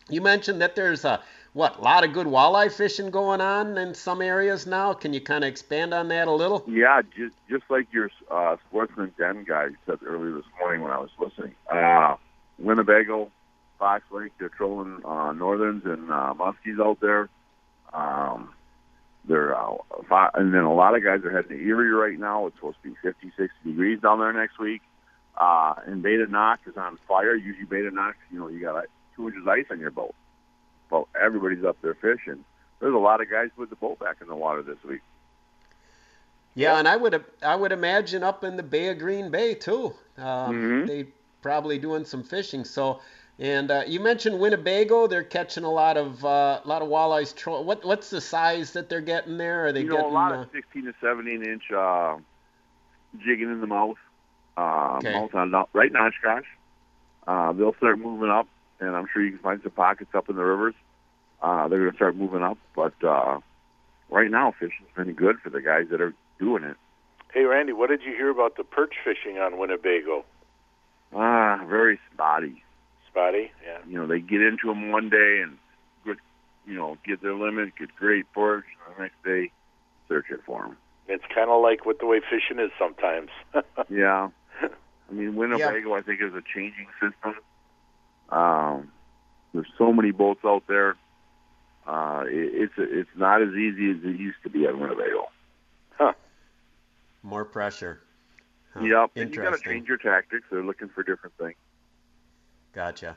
You 0.08 0.20
mentioned 0.20 0.60
that 0.62 0.74
there's 0.74 1.04
a 1.04 1.22
what 1.52 1.80
lot 1.80 2.02
of 2.02 2.12
good 2.12 2.26
walleye 2.26 2.72
fishing 2.72 3.10
going 3.10 3.40
on 3.40 3.78
in 3.78 3.94
some 3.94 4.20
areas 4.20 4.66
now. 4.66 4.94
Can 4.94 5.12
you 5.12 5.20
kind 5.20 5.44
of 5.44 5.48
expand 5.48 5.94
on 5.94 6.08
that 6.08 6.26
a 6.26 6.32
little? 6.32 6.64
Yeah, 6.66 7.02
just 7.16 7.36
just 7.48 7.62
like 7.70 7.86
your 7.92 8.10
uh, 8.28 8.56
sportsman 8.68 9.12
Den 9.16 9.44
guy 9.44 9.68
said 9.86 10.00
earlier 10.04 10.32
this 10.32 10.44
morning 10.58 10.82
when 10.82 10.90
I 10.90 10.98
was 10.98 11.10
listening. 11.20 11.54
Uh, 11.70 12.16
Winnebago, 12.58 13.30
Fox 13.78 14.02
Lake, 14.10 14.32
they're 14.40 14.48
trolling 14.48 15.02
uh, 15.04 15.30
northerns 15.30 15.84
and 15.84 16.10
uh, 16.10 16.34
muskies 16.36 16.84
out 16.84 16.98
there. 16.98 17.28
Um, 17.94 18.50
they're 19.28 19.56
uh, 19.56 19.74
fi- 20.08 20.30
and 20.34 20.52
then 20.54 20.62
a 20.62 20.72
lot 20.74 20.94
of 20.96 21.02
guys 21.02 21.24
are 21.24 21.30
heading 21.30 21.58
to 21.58 21.64
Erie 21.64 21.90
right 21.90 22.18
now. 22.18 22.46
It's 22.46 22.56
supposed 22.56 22.78
to 22.82 22.90
be 22.90 22.96
50, 23.02 23.28
60 23.36 23.48
degrees 23.64 24.00
down 24.00 24.18
there 24.20 24.32
next 24.32 24.58
week. 24.58 24.82
Uh, 25.36 25.74
and 25.86 26.02
Bay 26.02 26.16
de 26.16 26.26
Noc 26.26 26.58
is 26.66 26.76
on 26.76 26.98
fire. 27.08 27.34
Usually 27.34 27.64
Bay 27.66 27.82
de 27.82 27.90
Noc, 27.90 28.14
you 28.32 28.38
know, 28.38 28.48
you 28.48 28.60
got 28.60 28.74
like 28.74 28.88
two 29.14 29.26
inches 29.28 29.42
of 29.42 29.48
ice 29.48 29.66
on 29.70 29.78
your 29.80 29.90
boat. 29.90 30.14
Well, 30.90 31.08
everybody's 31.20 31.64
up 31.64 31.76
there 31.82 31.94
fishing. 31.94 32.44
There's 32.80 32.94
a 32.94 32.98
lot 32.98 33.20
of 33.20 33.28
guys 33.30 33.50
with 33.56 33.70
the 33.70 33.76
boat 33.76 33.98
back 33.98 34.16
in 34.20 34.28
the 34.28 34.36
water 34.36 34.62
this 34.62 34.78
week. 34.88 35.00
Yeah, 36.54 36.78
and 36.78 36.88
I 36.88 36.96
would 36.96 37.22
I 37.42 37.54
would 37.54 37.72
imagine 37.72 38.22
up 38.22 38.42
in 38.44 38.56
the 38.56 38.62
Bay 38.62 38.88
of 38.88 38.98
Green 38.98 39.30
Bay 39.30 39.54
too. 39.54 39.94
Um, 40.16 40.54
Mhm. 40.54 40.86
They 40.86 41.06
probably 41.42 41.78
doing 41.78 42.04
some 42.04 42.22
fishing. 42.22 42.64
So, 42.64 43.00
and 43.38 43.70
uh, 43.70 43.82
you 43.86 44.00
mentioned 44.00 44.38
Winnebago. 44.38 45.06
They're 45.06 45.22
catching 45.22 45.64
a 45.64 45.70
lot 45.70 45.96
of 45.96 46.24
uh, 46.24 46.60
lot 46.64 46.82
of 46.82 46.88
walleyes. 46.88 47.34
Tro- 47.34 47.60
what 47.62 47.84
what's 47.84 48.10
the 48.10 48.20
size 48.20 48.72
that 48.72 48.88
they're 48.88 49.00
getting 49.00 49.36
there? 49.36 49.66
Are 49.66 49.72
they 49.72 49.80
you 49.80 49.88
know, 49.88 49.96
getting? 49.96 50.10
a 50.10 50.14
lot 50.14 50.32
uh, 50.32 50.40
of 50.42 50.48
16 50.52 50.84
to 50.84 50.94
17 51.00 51.42
inch 51.44 51.62
uh, 51.76 52.16
jigging 53.18 53.50
in 53.50 53.60
the 53.60 53.66
mouth, 53.66 53.96
uh, 54.56 54.96
Okay. 54.98 55.12
mouth 55.12 55.34
on 55.34 55.52
right 55.74 55.92
now, 55.92 56.06
Oshkosh. 56.08 56.44
Uh, 57.26 57.52
they'll 57.52 57.74
start 57.74 57.98
moving 57.98 58.30
up, 58.30 58.46
and 58.80 58.94
I'm 58.96 59.06
sure 59.12 59.22
you 59.22 59.32
can 59.32 59.40
find 59.40 59.60
some 59.62 59.72
pockets 59.72 60.10
up 60.14 60.28
in 60.30 60.36
the 60.36 60.44
rivers. 60.44 60.74
Uh, 61.42 61.68
they're 61.68 61.80
going 61.80 61.90
to 61.90 61.96
start 61.96 62.16
moving 62.16 62.42
up, 62.42 62.56
but 62.74 62.94
uh, 63.04 63.40
right 64.08 64.30
now, 64.30 64.52
fishing's 64.58 64.88
been 64.96 65.12
good 65.12 65.36
for 65.42 65.50
the 65.50 65.60
guys 65.60 65.86
that 65.90 66.00
are 66.00 66.14
doing 66.38 66.62
it. 66.64 66.76
Hey, 67.34 67.42
Randy, 67.42 67.72
what 67.72 67.90
did 67.90 68.00
you 68.02 68.12
hear 68.12 68.30
about 68.30 68.56
the 68.56 68.64
perch 68.64 68.94
fishing 69.04 69.38
on 69.38 69.58
Winnebago? 69.58 70.24
Ah, 71.12 71.62
very 71.68 71.98
spotty. 72.12 72.62
Spotty? 73.16 73.50
Yeah. 73.64 73.78
You 73.88 73.98
know, 73.98 74.06
they 74.06 74.20
get 74.20 74.42
into 74.42 74.66
them 74.68 74.90
one 74.90 75.08
day 75.08 75.40
and 75.42 75.56
good, 76.04 76.18
you 76.66 76.74
know, 76.74 76.98
get 77.06 77.22
their 77.22 77.34
limit, 77.34 77.70
get 77.78 77.94
great 77.96 78.30
perch, 78.34 78.64
the 78.94 79.02
next 79.02 79.24
day, 79.24 79.50
search 80.06 80.26
it 80.30 80.40
for 80.44 80.62
them. 80.62 80.76
It's 81.08 81.24
kind 81.34 81.48
of 81.48 81.62
like 81.62 81.86
what 81.86 81.98
the 81.98 82.06
way 82.06 82.20
fishing 82.20 82.62
is 82.62 82.70
sometimes. 82.78 83.30
Yeah. 83.88 84.30
I 85.08 85.12
mean, 85.12 85.36
Winnebago, 85.36 85.94
I 85.94 86.02
think, 86.02 86.20
is 86.20 86.34
a 86.34 86.42
changing 86.52 86.88
system. 87.00 87.36
Um, 88.30 88.90
there's 89.54 89.68
so 89.78 89.92
many 89.92 90.10
boats 90.10 90.40
out 90.44 90.64
there. 90.66 90.96
Uh, 91.86 92.24
it, 92.26 92.50
it's 92.52 92.72
it's 92.76 93.10
not 93.16 93.40
as 93.42 93.50
easy 93.50 93.92
as 93.92 93.98
it 94.02 94.18
used 94.18 94.38
to 94.42 94.50
be 94.50 94.66
at 94.66 94.76
Winnebago. 94.76 95.28
Huh. 95.90 96.12
More 97.22 97.44
pressure. 97.44 98.00
Huh. 98.74 98.80
Yep. 98.80 99.10
And 99.14 99.32
you 99.32 99.40
got 99.40 99.56
to 99.56 99.62
change 99.62 99.86
your 99.86 99.98
tactics. 99.98 100.46
They're 100.50 100.64
looking 100.64 100.88
for 100.88 101.04
different 101.04 101.36
things. 101.38 101.54
Gotcha. 102.76 103.16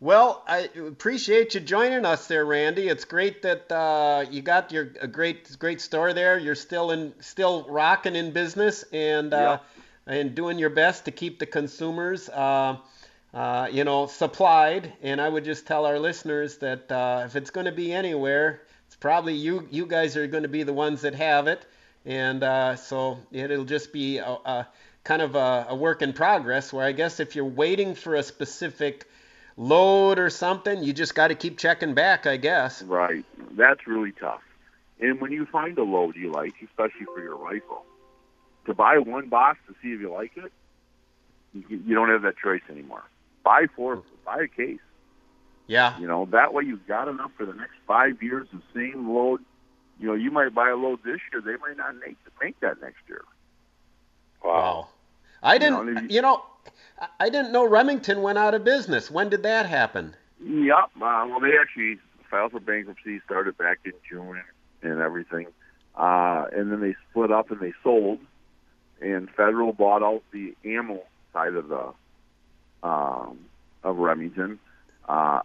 Well, 0.00 0.44
I 0.46 0.68
appreciate 0.76 1.54
you 1.54 1.60
joining 1.60 2.04
us 2.04 2.28
there, 2.28 2.44
Randy. 2.44 2.88
It's 2.88 3.06
great 3.06 3.40
that 3.40 3.72
uh, 3.72 4.26
you 4.30 4.42
got 4.42 4.70
your 4.70 4.90
a 5.00 5.08
great 5.08 5.58
great 5.58 5.80
store 5.80 6.12
there. 6.12 6.38
You're 6.38 6.54
still 6.54 6.90
in 6.90 7.14
still 7.20 7.64
rocking 7.70 8.14
in 8.14 8.32
business 8.32 8.84
and 8.92 9.32
uh, 9.32 9.60
and 10.06 10.34
doing 10.34 10.58
your 10.58 10.68
best 10.68 11.06
to 11.06 11.10
keep 11.10 11.38
the 11.38 11.46
consumers 11.46 12.28
uh, 12.28 12.76
uh, 13.32 13.68
you 13.72 13.84
know 13.84 14.08
supplied. 14.08 14.92
And 15.00 15.22
I 15.22 15.30
would 15.30 15.46
just 15.46 15.66
tell 15.66 15.86
our 15.86 15.98
listeners 15.98 16.58
that 16.58 16.92
uh, 16.92 17.22
if 17.24 17.34
it's 17.34 17.48
going 17.48 17.64
to 17.64 17.72
be 17.72 17.94
anywhere, 17.94 18.60
it's 18.88 18.96
probably 18.96 19.32
you 19.32 19.66
you 19.70 19.86
guys 19.86 20.18
are 20.18 20.26
going 20.26 20.42
to 20.42 20.50
be 20.50 20.64
the 20.64 20.74
ones 20.74 21.00
that 21.00 21.14
have 21.14 21.46
it. 21.46 21.64
And 22.04 22.44
uh, 22.44 22.76
so 22.76 23.20
it'll 23.32 23.64
just 23.64 23.90
be 23.90 24.18
a, 24.18 24.28
a 24.28 24.68
kind 25.06 25.22
of 25.22 25.34
a, 25.36 25.66
a 25.70 25.76
work 25.76 26.02
in 26.02 26.12
progress. 26.12 26.72
Where 26.72 26.84
I 26.84 26.92
guess 26.92 27.20
if 27.20 27.36
you're 27.36 27.44
waiting 27.44 27.94
for 27.94 28.14
a 28.14 28.22
specific 28.22 29.06
load 29.56 30.18
or 30.18 30.28
something, 30.28 30.82
you 30.82 30.92
just 30.92 31.14
got 31.14 31.28
to 31.28 31.34
keep 31.34 31.58
checking 31.58 31.94
back, 31.94 32.26
I 32.26 32.36
guess. 32.36 32.82
Right. 32.82 33.24
That's 33.52 33.86
really 33.86 34.12
tough. 34.12 34.42
And 35.00 35.20
when 35.20 35.32
you 35.32 35.46
find 35.46 35.78
a 35.78 35.82
load 35.82 36.16
you 36.16 36.32
like, 36.32 36.54
especially 36.64 37.06
for 37.06 37.22
your 37.22 37.36
rifle, 37.36 37.84
to 38.66 38.74
buy 38.74 38.98
one 38.98 39.28
box 39.28 39.58
to 39.68 39.74
see 39.82 39.92
if 39.92 40.00
you 40.00 40.12
like 40.12 40.36
it, 40.36 40.52
you, 41.54 41.82
you 41.86 41.94
don't 41.94 42.10
have 42.10 42.22
that 42.22 42.36
choice 42.36 42.62
anymore. 42.68 43.04
Buy 43.44 43.66
four, 43.74 44.02
buy 44.24 44.42
a 44.42 44.48
case. 44.48 44.80
Yeah. 45.66 45.98
You 45.98 46.06
know, 46.06 46.26
that 46.32 46.52
way 46.52 46.64
you've 46.64 46.86
got 46.86 47.08
enough 47.08 47.30
for 47.36 47.46
the 47.46 47.52
next 47.52 47.74
five 47.86 48.22
years, 48.22 48.48
the 48.52 48.62
same 48.74 49.08
load. 49.14 49.40
You 49.98 50.08
know, 50.08 50.14
you 50.14 50.30
might 50.30 50.54
buy 50.54 50.70
a 50.70 50.76
load 50.76 51.00
this 51.04 51.20
year, 51.32 51.40
they 51.40 51.56
might 51.56 51.76
not 51.76 51.94
make, 51.96 52.16
make 52.42 52.58
that 52.60 52.80
next 52.80 53.00
year. 53.08 53.24
Wow. 54.44 54.88
I 55.42 55.58
didn't, 55.58 55.94
know, 55.94 56.00
you 56.08 56.22
know, 56.22 56.44
I- 57.20 57.28
didn't 57.28 57.52
know 57.52 57.66
Remington 57.66 58.22
went 58.22 58.38
out 58.38 58.54
of 58.54 58.64
business. 58.64 59.10
When 59.10 59.28
did 59.28 59.42
that 59.42 59.66
happen? 59.66 60.14
Yep. 60.42 60.76
Uh, 60.96 61.26
well, 61.28 61.40
they 61.40 61.56
actually 61.60 61.98
filed 62.30 62.52
for 62.52 62.60
bankruptcy, 62.60 63.20
started 63.24 63.56
back 63.56 63.78
in 63.84 63.92
June 64.08 64.42
and 64.82 65.00
everything. 65.00 65.46
Uh, 65.94 66.46
and 66.52 66.70
then 66.70 66.80
they 66.80 66.94
split 67.10 67.30
up 67.30 67.50
and 67.50 67.60
they 67.60 67.72
sold. 67.82 68.18
And 69.00 69.30
Federal 69.30 69.72
bought 69.72 70.02
out 70.02 70.22
the 70.32 70.54
ammo 70.64 71.02
side 71.32 71.54
of 71.54 71.68
the 71.68 71.92
um, 72.82 73.38
of 73.82 73.98
Remington. 73.98 74.58
Uh, 75.08 75.40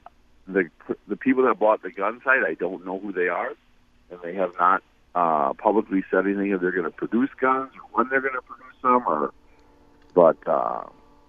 the 0.47 0.69
the 1.07 1.15
people 1.15 1.43
that 1.43 1.59
bought 1.59 1.83
the 1.83 1.91
gun 1.91 2.21
side, 2.23 2.43
I 2.47 2.53
don't 2.53 2.85
know 2.85 2.99
who 2.99 3.11
they 3.11 3.27
are, 3.27 3.53
and 4.09 4.19
they 4.23 4.33
have 4.35 4.53
not 4.59 4.83
uh, 5.15 5.53
publicly 5.53 6.03
said 6.09 6.25
anything 6.25 6.51
if 6.51 6.61
they're 6.61 6.71
going 6.71 6.85
to 6.85 6.91
produce 6.91 7.29
guns 7.39 7.71
or 7.75 7.81
when 7.91 8.09
they're 8.09 8.21
going 8.21 8.33
to 8.33 8.41
produce 8.41 8.81
them. 8.81 9.03
Or, 9.07 9.33
but 10.13 10.37
uh, 10.47 10.83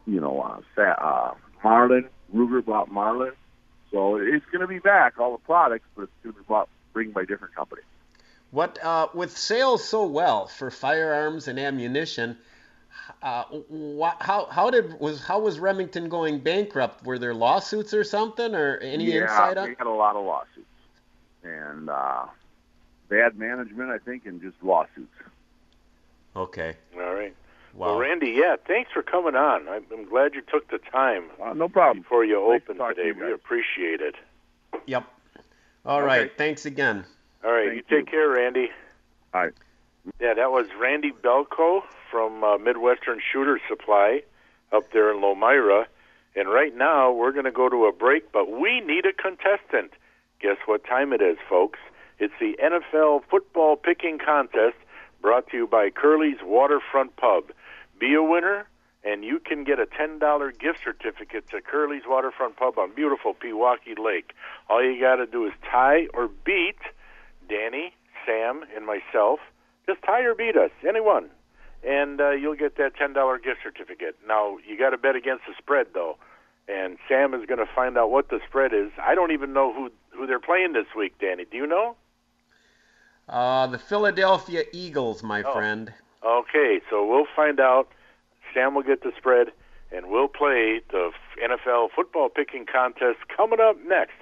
you 0.07 0.21
know, 0.21 0.41
uh, 0.41 0.61
Sa- 0.75 0.83
uh, 0.83 1.35
Marlin. 1.63 2.09
Ruger 2.35 2.65
bought 2.65 2.91
Marlin. 2.91 3.33
So 3.91 4.17
it's 4.17 4.47
going 4.47 4.63
to 4.63 4.67
be 4.67 4.79
back, 4.79 5.19
all 5.19 5.33
the 5.33 5.43
products, 5.45 5.85
but 5.95 6.05
it's 6.05 6.13
going 6.23 6.35
to 6.35 6.41
be 6.41 6.47
bought, 6.49 6.69
bring 6.95 7.11
by 7.11 7.27
different 7.27 7.55
companies. 7.55 7.85
What 8.51 8.83
uh, 8.83 9.09
with 9.13 9.37
sales 9.37 9.85
so 9.85 10.07
well 10.07 10.47
for 10.47 10.71
firearms 10.71 11.49
and 11.49 11.59
ammunition? 11.59 12.39
Uh, 13.23 13.45
wh- 13.71 14.23
how 14.23 14.47
how 14.47 14.71
did 14.71 14.99
was 15.01 15.23
how 15.23 15.41
was 15.41 15.59
Remington 15.59 16.09
going 16.09 16.41
bankrupt? 16.41 17.05
Were 17.05 17.19
there 17.19 17.35
lawsuits 17.35 17.93
or 17.95 18.05
something, 18.05 18.55
or 18.55 18.79
any 18.79 19.05
yeah, 19.05 19.23
insight 19.23 19.55
they 19.57 19.61
on? 19.61 19.75
had 19.77 19.87
a 19.87 19.91
lot 19.91 20.17
of 20.17 20.25
lawsuits 20.25 20.67
and 21.43 21.91
uh, 21.91 22.25
bad 23.09 23.39
management, 23.39 23.91
I 23.91 23.99
think, 23.99 24.27
and 24.27 24.41
just 24.41 24.57
lawsuits. 24.63 25.13
Okay. 26.37 26.77
All 26.95 27.15
right. 27.15 27.35
Wow. 27.75 27.87
Well, 27.93 27.99
Randy, 27.99 28.31
yeah, 28.37 28.57
thanks 28.67 28.91
for 28.93 29.03
coming 29.03 29.35
on. 29.35 29.69
I'm, 29.69 29.85
I'm 29.93 30.05
glad 30.09 30.35
you 30.35 30.43
took 30.43 30.69
the 30.71 30.79
time 30.79 31.25
Uh, 31.43 31.55
no 31.55 31.69
problem. 31.69 32.03
before 32.03 32.25
you 32.25 32.35
Nice 32.35 32.63
to 32.67 32.73
open 32.73 32.89
to 32.89 32.95
today. 32.95 33.19
you 33.19 33.27
We 33.27 33.33
appreciate 33.33 34.01
it. 34.01 34.15
Yep. 34.87 35.05
All 35.87 35.99
Okay. 35.99 36.07
right. 36.07 36.31
Thanks 36.37 36.67
again. 36.67 37.05
All 37.45 37.51
right, 37.53 37.69
Thank 37.71 37.91
you 37.91 37.97
take 37.99 38.07
care, 38.11 38.29
Randy. 38.29 38.71
All 39.35 39.43
right. 39.45 39.53
Yeah, 40.21 40.35
that 40.35 40.51
was 40.53 40.67
Randy 40.81 41.13
Belko 41.13 41.83
from 42.11 42.45
uh, 42.45 42.59
Midwestern 42.59 43.21
Shooter 43.33 43.61
Supply 43.69 44.23
up 44.73 44.93
there 44.93 45.11
in 45.13 45.21
Lomira. 45.21 45.87
And 46.37 46.49
right 46.49 46.75
now, 46.77 47.11
we're 47.13 47.33
going 47.33 47.45
to 47.45 47.51
go 47.53 47.69
to 47.69 47.87
a 47.87 47.93
break, 47.93 48.33
but 48.33 48.51
we 48.51 48.81
need 48.81 49.07
a 49.07 49.13
contestant. 49.13 49.93
Guess 50.41 50.57
what 50.67 50.85
time 50.85 51.13
it 51.13 51.21
is, 51.21 51.37
folks? 51.49 51.79
It's 52.19 52.33
the 52.41 52.57
NFL 52.63 53.23
football 53.31 53.77
picking 53.77 54.19
contest 54.19 54.77
brought 55.21 55.49
to 55.51 55.57
you 55.57 55.67
by 55.67 55.91
Curly's 55.91 56.39
Waterfront 56.43 57.17
Pub. 57.17 57.45
Be 58.03 58.15
a 58.15 58.23
winner, 58.23 58.67
and 59.05 59.23
you 59.23 59.39
can 59.39 59.63
get 59.63 59.79
a 59.79 59.87
$10 59.87 60.59
gift 60.59 60.81
certificate 60.83 61.49
to 61.51 61.61
Curly's 61.61 62.03
Waterfront 62.05 62.57
Pub 62.57 62.77
on 62.77 62.93
beautiful 62.93 63.33
Pewaukee 63.33 63.97
Lake. 63.97 64.33
All 64.69 64.83
you 64.83 65.01
got 65.01 65.17
to 65.17 65.27
do 65.27 65.47
is 65.47 65.53
tie 65.71 66.09
or 66.13 66.27
beat 66.27 66.79
Danny, 67.49 67.95
Sam, 68.27 68.65
and 68.75 68.85
myself. 68.85 69.39
Just 69.87 70.03
tie 70.03 70.23
or 70.23 70.35
beat 70.35 70.57
us, 70.57 70.73
anyone, 70.85 71.31
and 71.87 72.21
uh, 72.21 72.31
you'll 72.31 72.57
get 72.57 72.77
that 72.79 72.97
ten 72.97 73.13
dollar 73.13 73.39
gift 73.39 73.61
certificate. 73.63 74.17
Now 74.27 74.57
you 74.67 74.77
got 74.77 74.91
to 74.91 74.99
bet 74.99 75.15
against 75.15 75.45
the 75.47 75.55
spread 75.57 75.87
though, 75.95 76.17
and 76.67 76.99
Sam 77.09 77.35
is 77.35 77.47
going 77.47 77.65
to 77.65 77.73
find 77.73 77.97
out 77.97 78.11
what 78.11 78.31
the 78.31 78.41
spread 78.49 78.73
is. 78.75 78.91
I 79.01 79.15
don't 79.15 79.31
even 79.31 79.53
know 79.53 79.73
who 79.73 79.93
who 80.11 80.27
they're 80.27 80.41
playing 80.41 80.73
this 80.73 80.87
week, 80.97 81.21
Danny. 81.21 81.45
Do 81.49 81.57
you 81.57 81.69
know? 81.69 81.95
Uh, 83.29 83.69
the 83.69 83.79
Philadelphia 83.79 84.65
Eagles, 84.73 85.23
my 85.23 85.45
Oh. 85.45 85.53
friend. 85.53 85.95
Okay, 86.25 86.81
so 86.89 87.05
we'll 87.05 87.27
find 87.35 87.59
out. 87.59 87.89
Sam 88.55 88.75
will 88.75 88.83
get 88.83 89.03
the 89.03 89.13
spread, 89.17 89.49
and 89.91 90.07
we'll 90.09 90.29
play 90.29 90.81
the 90.91 91.11
NFL 91.43 91.89
football 91.97 92.29
picking 92.29 92.65
contest 92.65 93.19
coming 93.35 93.59
up 93.61 93.77
next. 93.87 94.15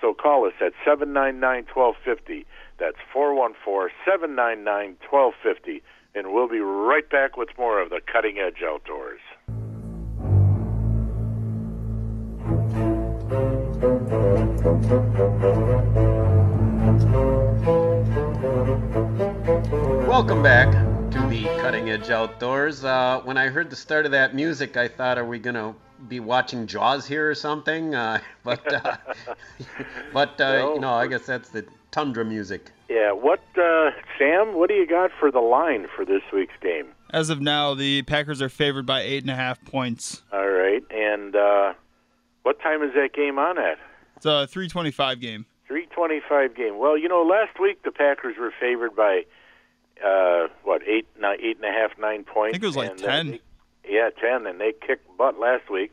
So 0.00 0.14
call 0.14 0.46
us 0.46 0.52
at 0.64 0.72
seven 0.84 1.12
nine 1.12 1.40
nine 1.40 1.64
twelve 1.64 1.96
fifty. 2.04 2.46
That's 2.78 2.98
four 3.12 3.34
one 3.34 3.54
four 3.64 3.90
seven 4.06 4.36
nine 4.36 4.62
nine 4.62 4.96
twelve 5.08 5.34
fifty, 5.42 5.82
and 6.14 6.32
we'll 6.32 6.48
be 6.48 6.60
right 6.60 7.08
back 7.10 7.36
with 7.36 7.48
more 7.58 7.82
of 7.82 7.90
the 7.90 8.00
Cutting 8.06 8.38
Edge 8.38 8.62
Outdoors. 8.62 9.20
Welcome 20.06 20.42
back 20.42 20.97
to 21.10 21.26
the 21.28 21.44
Cutting 21.60 21.88
Edge 21.90 22.10
Outdoors. 22.10 22.84
Uh, 22.84 23.20
when 23.24 23.38
I 23.38 23.48
heard 23.48 23.70
the 23.70 23.76
start 23.76 24.04
of 24.04 24.12
that 24.12 24.34
music, 24.34 24.76
I 24.76 24.88
thought, 24.88 25.16
are 25.16 25.24
we 25.24 25.38
gonna 25.38 25.74
be 26.08 26.20
watching 26.20 26.66
Jaws 26.66 27.06
here 27.06 27.30
or 27.30 27.34
something? 27.34 27.94
Uh, 27.94 28.20
but 28.44 28.72
uh, 28.72 28.96
but 30.12 30.40
uh, 30.40 30.52
No. 30.58 30.74
you 30.74 30.80
know, 30.80 30.92
I 30.92 31.06
guess 31.06 31.24
that's 31.24 31.48
the 31.48 31.64
tundra 31.90 32.24
music. 32.24 32.70
Yeah, 32.90 33.12
what 33.12 33.40
uh, 33.56 33.90
Sam? 34.18 34.54
What 34.54 34.68
do 34.68 34.74
you 34.74 34.86
got 34.86 35.10
for 35.18 35.30
the 35.30 35.40
line 35.40 35.86
for 35.94 36.04
this 36.04 36.22
week's 36.32 36.54
game? 36.60 36.88
As 37.10 37.30
of 37.30 37.40
now, 37.40 37.74
the 37.74 38.02
Packers 38.02 38.42
are 38.42 38.50
favored 38.50 38.84
by 38.84 39.00
eight 39.00 39.22
and 39.22 39.30
a 39.30 39.36
half 39.36 39.64
points. 39.64 40.22
All 40.32 40.48
right, 40.48 40.82
and 40.90 41.34
uh, 41.34 41.72
what 42.42 42.60
time 42.60 42.82
is 42.82 42.92
that 42.94 43.14
game 43.14 43.38
on 43.38 43.58
at? 43.58 43.78
It's 44.16 44.26
a 44.26 44.46
325 44.46 45.20
game. 45.20 45.46
325 45.68 46.54
game. 46.56 46.78
Well, 46.78 46.98
you 46.98 47.08
know, 47.08 47.22
last 47.22 47.58
week 47.60 47.82
the 47.84 47.92
Packers 47.92 48.36
were 48.38 48.52
favored 48.60 48.94
by 48.96 49.22
uh, 50.04 50.48
what 50.64 50.82
eight, 50.86 51.06
nine, 51.18 51.38
eight 51.42 51.56
and 51.56 51.64
a 51.64 51.72
half, 51.72 51.98
nine 51.98 52.24
points. 52.24 52.50
I 52.50 52.52
think 52.52 52.64
it 52.64 52.66
was 52.66 52.76
like 52.76 52.90
and, 52.90 52.98
10. 52.98 53.30
they- 53.32 53.40
yeah, 53.88 54.10
ten, 54.20 54.46
and 54.46 54.60
they 54.60 54.72
kicked 54.86 55.16
butt 55.16 55.38
last 55.38 55.70
week. 55.70 55.90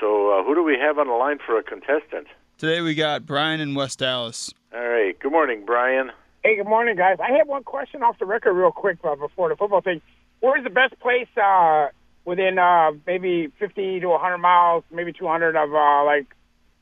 So, 0.00 0.30
uh, 0.30 0.44
who 0.44 0.54
do 0.54 0.62
we 0.62 0.76
have 0.78 0.98
on 0.98 1.06
the 1.06 1.12
line 1.14 1.38
for 1.44 1.58
a 1.58 1.62
contestant? 1.62 2.26
Today 2.58 2.80
we 2.80 2.94
got 2.94 3.26
Brian 3.26 3.60
in 3.60 3.74
West 3.76 4.02
Allis. 4.02 4.52
All 4.74 4.86
right. 4.86 5.18
Good 5.18 5.30
morning, 5.32 5.64
Brian. 5.64 6.10
Hey, 6.42 6.56
good 6.56 6.66
morning, 6.66 6.96
guys. 6.96 7.18
I 7.20 7.36
have 7.38 7.46
one 7.46 7.62
question 7.62 8.02
off 8.02 8.18
the 8.18 8.24
record, 8.26 8.54
real 8.54 8.72
quick, 8.72 8.98
uh, 9.04 9.14
before 9.14 9.48
the 9.48 9.56
football 9.56 9.80
thing. 9.80 10.00
Where's 10.40 10.64
the 10.64 10.70
best 10.70 10.98
place 11.00 11.28
uh, 11.36 11.88
within 12.24 12.58
uh, 12.58 12.92
maybe 13.06 13.52
50 13.58 14.00
to 14.00 14.08
100 14.08 14.38
miles, 14.38 14.84
maybe 14.90 15.12
200 15.12 15.56
of 15.56 15.74
uh, 15.74 16.04
like 16.04 16.26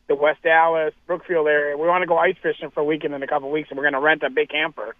the 0.09 0.15
West 0.15 0.45
Allis, 0.47 0.95
Brookfield 1.07 1.47
area? 1.47 1.77
We 1.77 1.87
want 1.87 2.03
to 2.03 2.07
go 2.07 2.17
ice 2.19 2.37
fishing 2.43 2.71
for 2.71 2.81
a 2.81 2.85
weekend 2.85 3.15
in 3.15 3.23
a 3.23 3.27
couple 3.27 3.49
of 3.49 3.53
weeks, 3.53 3.69
and 3.71 3.77
we're 3.79 3.85
going 3.85 3.95
to 3.95 4.01
rent 4.01 4.23
a 4.23 4.31
big 4.31 4.49
camper. 4.51 4.95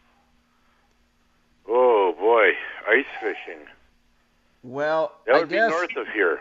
Oh 1.69 2.15
boy, 2.19 2.53
ice 2.89 3.05
fishing. 3.21 3.61
Well, 4.63 5.13
That 5.27 5.37
I 5.37 5.39
would 5.41 5.49
guess 5.49 5.71
be 5.71 5.77
north 5.77 5.97
of 5.97 6.09
here. 6.09 6.41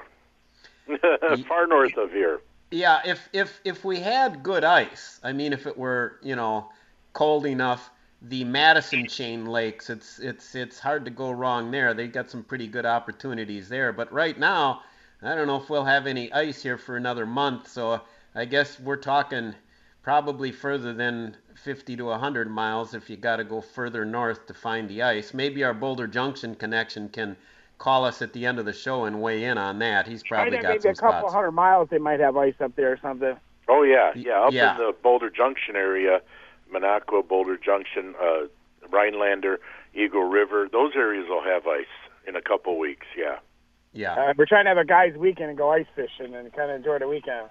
Far 1.47 1.67
north 1.67 1.97
of 1.97 2.11
here. 2.11 2.41
yeah. 2.71 3.01
If 3.05 3.27
if 3.33 3.59
if 3.63 3.83
we 3.83 3.99
had 3.99 4.43
good 4.43 4.63
ice, 4.63 5.19
I 5.23 5.31
mean, 5.33 5.53
if 5.53 5.65
it 5.67 5.77
were 5.77 6.17
you 6.21 6.35
know 6.35 6.69
cold 7.13 7.45
enough, 7.45 7.89
the 8.21 8.43
Madison 8.43 9.07
chain 9.07 9.45
lakes, 9.45 9.89
it's 9.89 10.19
it's 10.19 10.53
it's 10.55 10.79
hard 10.79 11.05
to 11.05 11.11
go 11.11 11.31
wrong 11.31 11.71
there. 11.71 11.93
They 11.93 12.07
got 12.07 12.29
some 12.29 12.43
pretty 12.43 12.67
good 12.67 12.85
opportunities 12.85 13.67
there. 13.69 13.91
But 13.93 14.11
right 14.11 14.37
now, 14.37 14.81
I 15.23 15.33
don't 15.35 15.47
know 15.47 15.57
if 15.61 15.69
we'll 15.69 15.85
have 15.85 16.05
any 16.07 16.31
ice 16.31 16.61
here 16.61 16.77
for 16.77 16.97
another 16.97 17.25
month. 17.25 17.67
So 17.67 17.91
uh, 17.91 17.99
I 18.35 18.45
guess 18.45 18.79
we're 18.79 18.97
talking 18.97 19.55
probably 20.05 20.51
further 20.51 20.93
than 20.93 21.35
50 21.63 21.95
to 21.95 22.05
100 22.05 22.47
miles 22.47 22.93
if 22.93 23.09
you 23.09 23.17
got 23.17 23.37
to 23.37 23.43
go 23.43 23.59
further 23.59 24.05
north 24.05 24.45
to 24.45 24.53
find 24.53 24.87
the 24.87 25.01
ice. 25.01 25.33
Maybe 25.33 25.63
our 25.63 25.73
Boulder 25.73 26.05
Junction 26.05 26.53
connection 26.53 27.09
can 27.09 27.35
call 27.79 28.05
us 28.05 28.21
at 28.21 28.31
the 28.31 28.45
end 28.45 28.59
of 28.59 28.65
the 28.65 28.73
show 28.73 29.05
and 29.05 29.19
weigh 29.19 29.45
in 29.45 29.57
on 29.57 29.79
that. 29.79 30.05
He's 30.05 30.21
probably 30.21 30.51
Right 30.51 30.59
at 30.59 30.61
got 30.61 30.69
maybe 30.69 30.81
some 30.81 30.91
a 30.91 30.93
couple 30.93 31.19
spots. 31.21 31.33
hundred 31.33 31.53
miles, 31.53 31.89
they 31.89 31.97
might 31.97 32.19
have 32.19 32.37
ice 32.37 32.53
up 32.63 32.75
there 32.75 32.91
or 32.91 32.99
something. 33.01 33.35
Oh 33.67 33.81
yeah, 33.81 34.11
yeah. 34.15 34.41
Up 34.41 34.53
yeah. 34.53 34.73
in 34.73 34.77
the 34.77 34.95
Boulder 35.01 35.31
Junction 35.31 35.75
area, 35.75 36.21
Minocqua, 36.71 37.27
Boulder 37.27 37.57
Junction, 37.57 38.13
uh, 38.21 38.45
Rhinelander, 38.91 39.59
Eagle 39.95 40.25
River. 40.25 40.69
Those 40.71 40.91
areas 40.95 41.25
will 41.27 41.43
have 41.43 41.65
ice 41.65 41.85
in 42.27 42.35
a 42.35 42.43
couple 42.43 42.77
weeks. 42.77 43.07
Yeah. 43.17 43.39
Yeah. 43.91 44.13
Uh, 44.13 44.33
we're 44.37 44.45
trying 44.45 44.65
to 44.65 44.69
have 44.69 44.77
a 44.77 44.85
guys' 44.85 45.17
weekend 45.17 45.49
and 45.49 45.57
go 45.57 45.71
ice 45.71 45.87
fishing 45.95 46.35
and 46.35 46.53
kind 46.53 46.69
of 46.69 46.77
enjoy 46.77 46.99
the 46.99 47.07
weekend. 47.07 47.47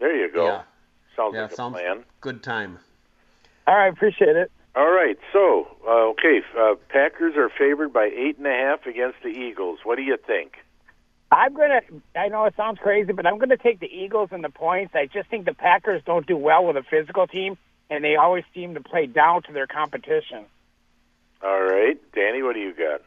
There 0.00 0.16
you 0.16 0.32
go. 0.32 0.46
Yeah. 0.46 0.62
Sounds 1.18 1.34
Yeah, 1.34 1.42
like 1.42 1.52
a 1.52 1.54
sounds 1.56 1.74
plan. 1.74 2.04
good 2.20 2.42
time. 2.44 2.78
All 3.66 3.74
right, 3.76 3.92
appreciate 3.92 4.36
it. 4.36 4.52
All 4.76 4.88
right. 4.90 5.18
So, 5.32 5.66
uh, 5.84 6.10
okay, 6.10 6.40
uh, 6.56 6.76
Packers 6.88 7.34
are 7.36 7.50
favored 7.58 7.92
by 7.92 8.04
eight 8.04 8.38
and 8.38 8.46
a 8.46 8.50
half 8.50 8.86
against 8.86 9.18
the 9.24 9.30
Eagles. 9.30 9.80
What 9.82 9.96
do 9.96 10.02
you 10.02 10.16
think? 10.16 10.52
I'm 11.32 11.54
gonna. 11.54 11.80
I 12.16 12.28
know 12.28 12.44
it 12.44 12.54
sounds 12.56 12.78
crazy, 12.78 13.12
but 13.12 13.26
I'm 13.26 13.38
gonna 13.38 13.56
take 13.56 13.80
the 13.80 13.92
Eagles 13.92 14.28
and 14.30 14.44
the 14.44 14.48
points. 14.48 14.94
I 14.94 15.06
just 15.06 15.28
think 15.28 15.44
the 15.44 15.54
Packers 15.54 16.02
don't 16.06 16.24
do 16.26 16.36
well 16.36 16.64
with 16.64 16.76
a 16.76 16.84
physical 16.84 17.26
team, 17.26 17.58
and 17.90 18.04
they 18.04 18.14
always 18.14 18.44
seem 18.54 18.74
to 18.74 18.80
play 18.80 19.06
down 19.06 19.42
to 19.42 19.52
their 19.52 19.66
competition. 19.66 20.44
All 21.42 21.62
right, 21.62 21.98
Danny. 22.14 22.42
What 22.42 22.54
do 22.54 22.60
you 22.60 22.72
got? 22.72 23.02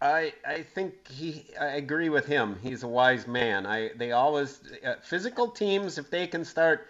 I 0.00 0.32
I 0.46 0.62
think 0.62 1.06
he 1.08 1.44
I 1.60 1.66
agree 1.76 2.08
with 2.08 2.24
him. 2.24 2.58
He's 2.62 2.82
a 2.82 2.88
wise 2.88 3.26
man. 3.28 3.66
I 3.66 3.90
they 3.96 4.12
always 4.12 4.60
uh, 4.84 4.94
physical 5.02 5.48
teams 5.48 5.98
if 5.98 6.10
they 6.10 6.26
can 6.26 6.44
start 6.44 6.88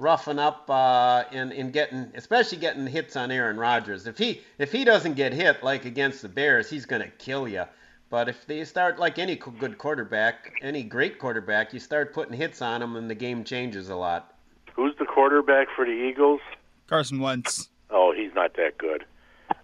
roughing 0.00 0.38
up 0.38 0.68
uh, 0.68 1.24
and 1.30 1.52
and 1.52 1.72
getting 1.72 2.10
especially 2.14 2.58
getting 2.58 2.86
hits 2.86 3.14
on 3.14 3.30
Aaron 3.30 3.58
Rodgers. 3.58 4.06
If 4.06 4.18
he 4.18 4.40
if 4.58 4.72
he 4.72 4.84
doesn't 4.84 5.14
get 5.14 5.32
hit 5.32 5.62
like 5.62 5.84
against 5.84 6.22
the 6.22 6.28
Bears, 6.28 6.70
he's 6.70 6.86
gonna 6.86 7.10
kill 7.18 7.46
you. 7.46 7.64
But 8.08 8.28
if 8.28 8.46
they 8.46 8.64
start 8.64 8.98
like 8.98 9.20
any 9.20 9.36
good 9.36 9.78
quarterback, 9.78 10.54
any 10.62 10.82
great 10.82 11.20
quarterback, 11.20 11.72
you 11.72 11.78
start 11.78 12.12
putting 12.12 12.34
hits 12.34 12.60
on 12.60 12.80
them 12.80 12.96
and 12.96 13.08
the 13.08 13.14
game 13.14 13.44
changes 13.44 13.88
a 13.88 13.94
lot. 13.94 14.34
Who's 14.74 14.94
the 14.98 15.04
quarterback 15.04 15.68
for 15.76 15.84
the 15.84 15.92
Eagles? 15.92 16.40
Carson 16.88 17.20
Wentz. 17.20 17.68
Oh, 17.90 18.12
he's 18.16 18.34
not 18.34 18.54
that 18.54 18.78
good. 18.78 19.04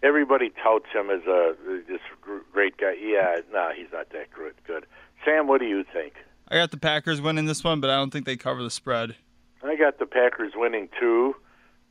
Everybody 0.03 0.53
touts 0.62 0.87
him 0.93 1.11
as 1.11 1.22
a 1.26 1.57
this 1.89 2.01
great 2.53 2.76
guy. 2.76 2.95
Yeah, 3.01 3.37
nah, 3.53 3.72
he's 3.72 3.91
not 3.93 4.11
that 4.11 4.30
good. 4.32 4.55
Good. 4.64 4.87
Sam, 5.24 5.49
what 5.49 5.61
do 5.61 5.66
you 5.66 5.84
think? 5.93 6.12
I 6.49 6.57
got 6.57 6.70
the 6.70 6.76
Packers 6.76 7.20
winning 7.20 7.47
this 7.47 7.64
one, 7.64 7.80
but 7.80 7.91
I 7.91 7.97
don't 7.97 8.12
think 8.12 8.26
they 8.26 8.37
cover 8.37 8.62
the 8.62 8.70
spread. 8.70 9.16
I 9.69 9.77
got 9.77 9.99
the 9.99 10.07
Packers 10.07 10.53
winning 10.55 10.89
too, 10.99 11.35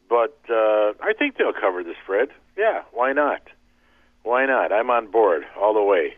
but 0.09 0.37
uh, 0.49 0.93
I 1.01 1.13
think 1.17 1.37
they'll 1.37 1.53
cover 1.53 1.83
the 1.83 1.93
spread. 2.03 2.29
Yeah, 2.57 2.83
why 2.91 3.13
not? 3.13 3.41
Why 4.23 4.45
not? 4.45 4.71
I'm 4.71 4.89
on 4.89 5.11
board 5.11 5.45
all 5.59 5.73
the 5.73 5.83
way. 5.83 6.15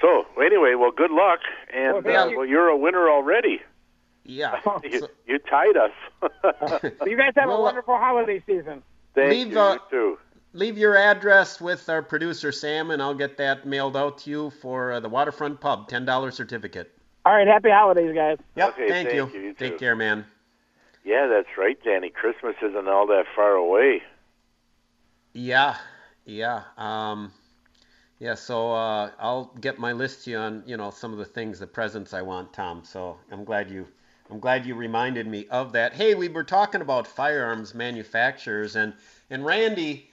So 0.00 0.26
anyway, 0.42 0.74
well, 0.74 0.90
good 0.90 1.10
luck, 1.10 1.40
and 1.74 2.04
Well, 2.04 2.16
uh, 2.16 2.28
you. 2.28 2.36
well, 2.38 2.46
you're 2.46 2.68
a 2.68 2.76
winner 2.76 3.08
already. 3.10 3.60
Yeah. 4.24 4.60
you, 4.84 5.08
you 5.26 5.38
tied 5.38 5.76
us. 5.76 5.92
you 7.06 7.16
guys 7.16 7.32
have 7.36 7.44
a 7.44 7.48
Well, 7.48 7.58
uh, 7.58 7.62
wonderful 7.62 7.96
holiday 7.96 8.42
season. 8.46 8.82
Thank 9.14 9.30
Leave, 9.30 9.52
you. 9.52 9.60
uh, 9.60 9.74
you 9.74 9.80
too. 9.90 10.18
Leave 10.52 10.78
your 10.78 10.96
address 10.96 11.60
with 11.60 11.88
our 11.88 12.02
producer 12.02 12.50
Sam, 12.50 12.90
and 12.90 13.02
I'll 13.02 13.14
get 13.14 13.36
that 13.38 13.66
mailed 13.66 13.96
out 13.96 14.18
to 14.18 14.30
you 14.30 14.50
for 14.50 14.92
uh, 14.92 15.00
the 15.00 15.08
Waterfront 15.08 15.60
Pub, 15.60 15.88
ten 15.88 16.04
dollar 16.04 16.30
certificate. 16.30 16.92
All 17.26 17.34
right, 17.34 17.46
happy 17.46 17.70
holidays, 17.70 18.14
guys. 18.14 18.38
Yep. 18.54 18.68
Okay, 18.70 18.88
thank, 18.88 19.08
thank 19.08 19.32
you. 19.34 19.38
you. 19.40 19.46
You 19.48 19.54
Take 19.54 19.78
care, 19.78 19.96
man. 19.96 20.24
Yeah, 21.06 21.28
that's 21.28 21.56
right, 21.56 21.78
Danny. 21.84 22.10
Christmas 22.10 22.56
isn't 22.60 22.88
all 22.88 23.06
that 23.06 23.26
far 23.36 23.52
away. 23.52 24.02
Yeah, 25.34 25.76
yeah, 26.24 26.64
um, 26.76 27.32
yeah. 28.18 28.34
So 28.34 28.72
uh, 28.72 29.12
I'll 29.20 29.52
get 29.60 29.78
my 29.78 29.92
list 29.92 30.24
to 30.24 30.32
you 30.32 30.38
on 30.38 30.64
you 30.66 30.76
know 30.76 30.90
some 30.90 31.12
of 31.12 31.18
the 31.18 31.24
things, 31.24 31.60
the 31.60 31.66
presents 31.68 32.12
I 32.12 32.22
want, 32.22 32.52
Tom. 32.52 32.82
So 32.82 33.18
I'm 33.30 33.44
glad 33.44 33.70
you, 33.70 33.86
I'm 34.32 34.40
glad 34.40 34.66
you 34.66 34.74
reminded 34.74 35.28
me 35.28 35.46
of 35.48 35.70
that. 35.74 35.92
Hey, 35.92 36.16
we 36.16 36.26
were 36.26 36.42
talking 36.42 36.80
about 36.80 37.06
firearms 37.06 37.72
manufacturers, 37.72 38.74
and 38.74 38.92
and 39.30 39.46
Randy, 39.46 40.10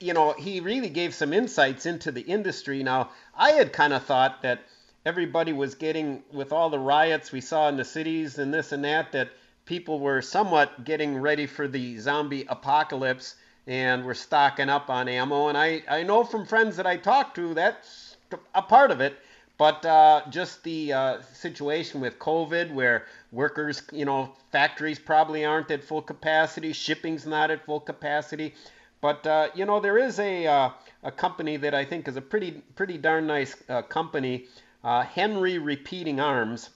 you 0.00 0.14
know, 0.14 0.32
he 0.32 0.60
really 0.60 0.88
gave 0.88 1.14
some 1.14 1.34
insights 1.34 1.84
into 1.84 2.10
the 2.10 2.22
industry. 2.22 2.82
Now, 2.82 3.10
I 3.36 3.50
had 3.50 3.74
kind 3.74 3.92
of 3.92 4.02
thought 4.06 4.40
that 4.40 4.60
everybody 5.04 5.52
was 5.52 5.74
getting 5.74 6.22
with 6.32 6.52
all 6.52 6.70
the 6.70 6.78
riots 6.78 7.32
we 7.32 7.42
saw 7.42 7.68
in 7.68 7.76
the 7.76 7.84
cities 7.84 8.38
and 8.38 8.54
this 8.54 8.72
and 8.72 8.82
that 8.84 9.12
that 9.12 9.28
people 9.72 10.00
were 10.00 10.20
somewhat 10.20 10.84
getting 10.84 11.16
ready 11.16 11.46
for 11.46 11.66
the 11.66 11.96
zombie 11.98 12.44
apocalypse 12.50 13.36
and 13.66 14.04
were 14.04 14.12
stocking 14.12 14.68
up 14.68 14.90
on 14.90 15.08
ammo. 15.08 15.48
And 15.48 15.56
I, 15.56 15.82
I 15.88 16.02
know 16.02 16.24
from 16.24 16.44
friends 16.44 16.76
that 16.76 16.86
I 16.86 16.98
talked 16.98 17.36
to 17.36 17.54
that's 17.54 18.18
a 18.54 18.60
part 18.60 18.90
of 18.90 19.00
it. 19.00 19.16
But 19.56 19.86
uh, 19.86 20.24
just 20.28 20.62
the 20.62 20.92
uh, 20.92 21.22
situation 21.32 22.02
with 22.02 22.18
COVID 22.18 22.70
where 22.74 23.06
workers 23.30 23.82
you 23.90 24.04
know 24.04 24.34
factories 24.50 24.98
probably 24.98 25.46
aren't 25.46 25.70
at 25.70 25.82
full 25.82 26.02
capacity 26.02 26.74
shipping's 26.74 27.24
not 27.24 27.50
at 27.50 27.64
full 27.64 27.80
capacity. 27.80 28.52
But 29.00 29.26
uh, 29.26 29.48
you 29.54 29.64
know 29.64 29.80
there 29.80 29.96
is 29.96 30.18
a, 30.18 30.46
uh, 30.46 30.70
a 31.02 31.10
company 31.10 31.56
that 31.56 31.74
I 31.74 31.86
think 31.86 32.08
is 32.08 32.16
a 32.16 32.20
pretty 32.20 32.62
pretty 32.76 32.98
darn 32.98 33.26
nice 33.26 33.56
uh, 33.70 33.80
company 33.80 34.48
uh, 34.84 35.04
Henry 35.04 35.56
Repeating 35.56 36.20
Arms, 36.20 36.68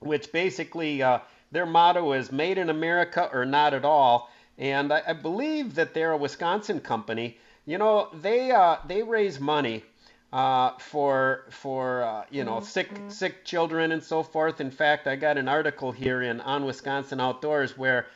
which 0.00 0.32
basically 0.32 1.00
their 1.54 1.66
motto 1.66 2.12
is 2.12 2.30
"Made 2.30 2.58
in 2.58 2.68
America 2.68 3.30
or 3.32 3.46
not 3.46 3.72
at 3.74 3.84
all." 3.84 4.30
And 4.58 4.92
I, 4.92 5.02
I 5.08 5.12
believe 5.14 5.74
that 5.76 5.94
they're 5.94 6.12
a 6.12 6.16
Wisconsin 6.16 6.80
company. 6.80 7.38
You 7.66 7.78
know, 7.78 8.08
they 8.12 8.50
uh, 8.50 8.76
they 8.86 9.02
raise 9.02 9.40
money 9.40 9.84
uh, 10.32 10.72
for 10.78 11.46
for 11.50 12.02
uh, 12.02 12.24
you 12.30 12.44
know 12.44 12.60
sick 12.60 12.90
sick 13.08 13.44
children 13.44 13.92
and 13.92 14.02
so 14.02 14.22
forth. 14.22 14.60
In 14.60 14.70
fact, 14.70 15.06
I 15.06 15.16
got 15.16 15.38
an 15.38 15.48
article 15.48 15.92
here 15.92 16.22
in 16.22 16.40
on 16.40 16.64
Wisconsin 16.66 17.20
Outdoors 17.20 17.78
where 17.78 18.06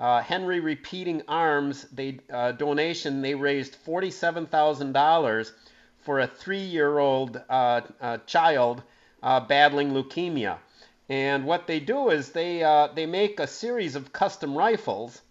uh, 0.00 0.22
Henry 0.22 0.60
Repeating 0.60 1.22
Arms 1.28 1.86
they 1.92 2.18
uh, 2.32 2.52
donation 2.52 3.22
they 3.22 3.34
raised 3.34 3.76
forty 3.76 4.10
seven 4.10 4.46
thousand 4.46 4.92
dollars 4.92 5.52
for 6.00 6.20
a 6.20 6.26
three-year-old 6.26 7.42
uh, 7.50 7.80
uh, 8.00 8.18
child 8.26 8.82
uh, 9.22 9.40
battling 9.40 9.90
leukemia. 9.92 10.58
And 11.08 11.44
what 11.44 11.68
they 11.68 11.78
do 11.78 12.10
is 12.10 12.30
they 12.30 12.64
uh, 12.64 12.88
they 12.88 13.06
make 13.06 13.38
a 13.38 13.46
series 13.46 13.94
of 13.94 14.12
custom 14.12 14.56
rifles, 14.58 15.22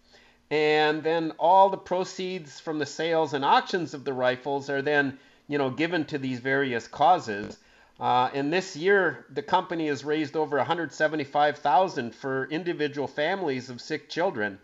and 0.50 1.02
then 1.02 1.32
all 1.38 1.68
the 1.68 1.76
proceeds 1.76 2.58
from 2.60 2.78
the 2.78 2.86
sales 2.86 3.34
and 3.34 3.44
auctions 3.44 3.92
of 3.92 4.04
the 4.04 4.14
rifles 4.14 4.70
are 4.70 4.80
then 4.80 5.18
you 5.48 5.58
know 5.58 5.68
given 5.68 6.06
to 6.06 6.18
these 6.18 6.40
various 6.40 6.88
causes. 6.88 7.58
Uh, 8.00 8.30
and 8.32 8.52
this 8.52 8.76
year, 8.76 9.26
the 9.30 9.42
company 9.42 9.88
has 9.88 10.04
raised 10.04 10.36
over 10.36 10.56
175,000 10.58 12.14
for 12.14 12.46
individual 12.50 13.08
families 13.08 13.70
of 13.70 13.80
sick 13.80 14.08
children, 14.08 14.58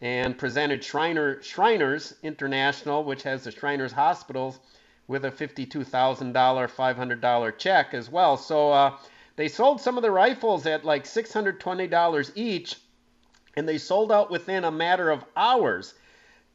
and 0.00 0.36
presented 0.36 0.84
Shriner 0.84 1.42
Shriners 1.42 2.14
International, 2.22 3.04
which 3.04 3.22
has 3.22 3.44
the 3.44 3.52
Shriners 3.52 3.92
hospitals, 3.92 4.58
with 5.06 5.24
a 5.24 5.30
$52,000, 5.30 6.32
$500 6.32 7.58
check 7.58 7.94
as 7.94 8.10
well. 8.10 8.36
So 8.36 8.70
uh, 8.72 8.96
they 9.38 9.46
sold 9.46 9.80
some 9.80 9.96
of 9.96 10.02
the 10.02 10.10
rifles 10.10 10.66
at 10.66 10.84
like 10.84 11.04
$620 11.04 12.32
each, 12.34 12.76
and 13.56 13.68
they 13.68 13.78
sold 13.78 14.10
out 14.10 14.32
within 14.32 14.64
a 14.64 14.72
matter 14.72 15.10
of 15.10 15.24
hours. 15.36 15.94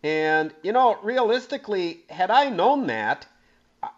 And, 0.04 0.54
you 0.64 0.74
know, 0.74 0.98
realistically, 1.02 2.04
had 2.10 2.30
I 2.30 2.50
known 2.50 2.88
that, 2.88 3.26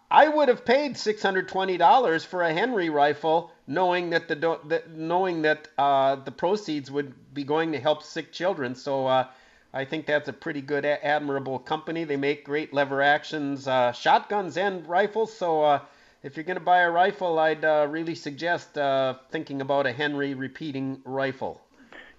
I 0.08 0.28
would 0.28 0.46
have 0.46 0.64
paid 0.64 0.94
$620 0.94 2.26
for 2.26 2.44
a 2.44 2.52
Henry 2.52 2.88
rifle, 2.88 3.50
knowing 3.66 4.10
that 4.10 4.28
the 4.28 4.60
that, 4.66 4.90
knowing 4.90 5.42
that 5.42 5.66
uh, 5.76 6.14
the 6.14 6.30
proceeds 6.30 6.88
would 6.88 7.12
be 7.34 7.42
going 7.42 7.72
to 7.72 7.80
help 7.80 8.04
sick 8.04 8.30
children. 8.30 8.76
So 8.76 9.08
uh, 9.08 9.26
I 9.74 9.84
think 9.84 10.06
that's 10.06 10.28
a 10.28 10.32
pretty 10.32 10.60
good, 10.60 10.84
admirable 10.84 11.58
company. 11.58 12.04
They 12.04 12.16
make 12.16 12.44
great 12.44 12.72
lever 12.72 13.02
actions, 13.02 13.66
uh, 13.66 13.90
shotguns 13.90 14.56
and 14.56 14.86
rifles. 14.88 15.36
So 15.36 15.62
uh, 15.62 15.80
if 16.26 16.36
you're 16.36 16.44
going 16.44 16.58
to 16.58 16.64
buy 16.64 16.80
a 16.80 16.90
rifle, 16.90 17.38
I'd 17.38 17.64
uh, 17.64 17.86
really 17.88 18.16
suggest 18.16 18.76
uh, 18.76 19.14
thinking 19.30 19.60
about 19.60 19.86
a 19.86 19.92
Henry 19.92 20.34
repeating 20.34 21.00
rifle. 21.04 21.62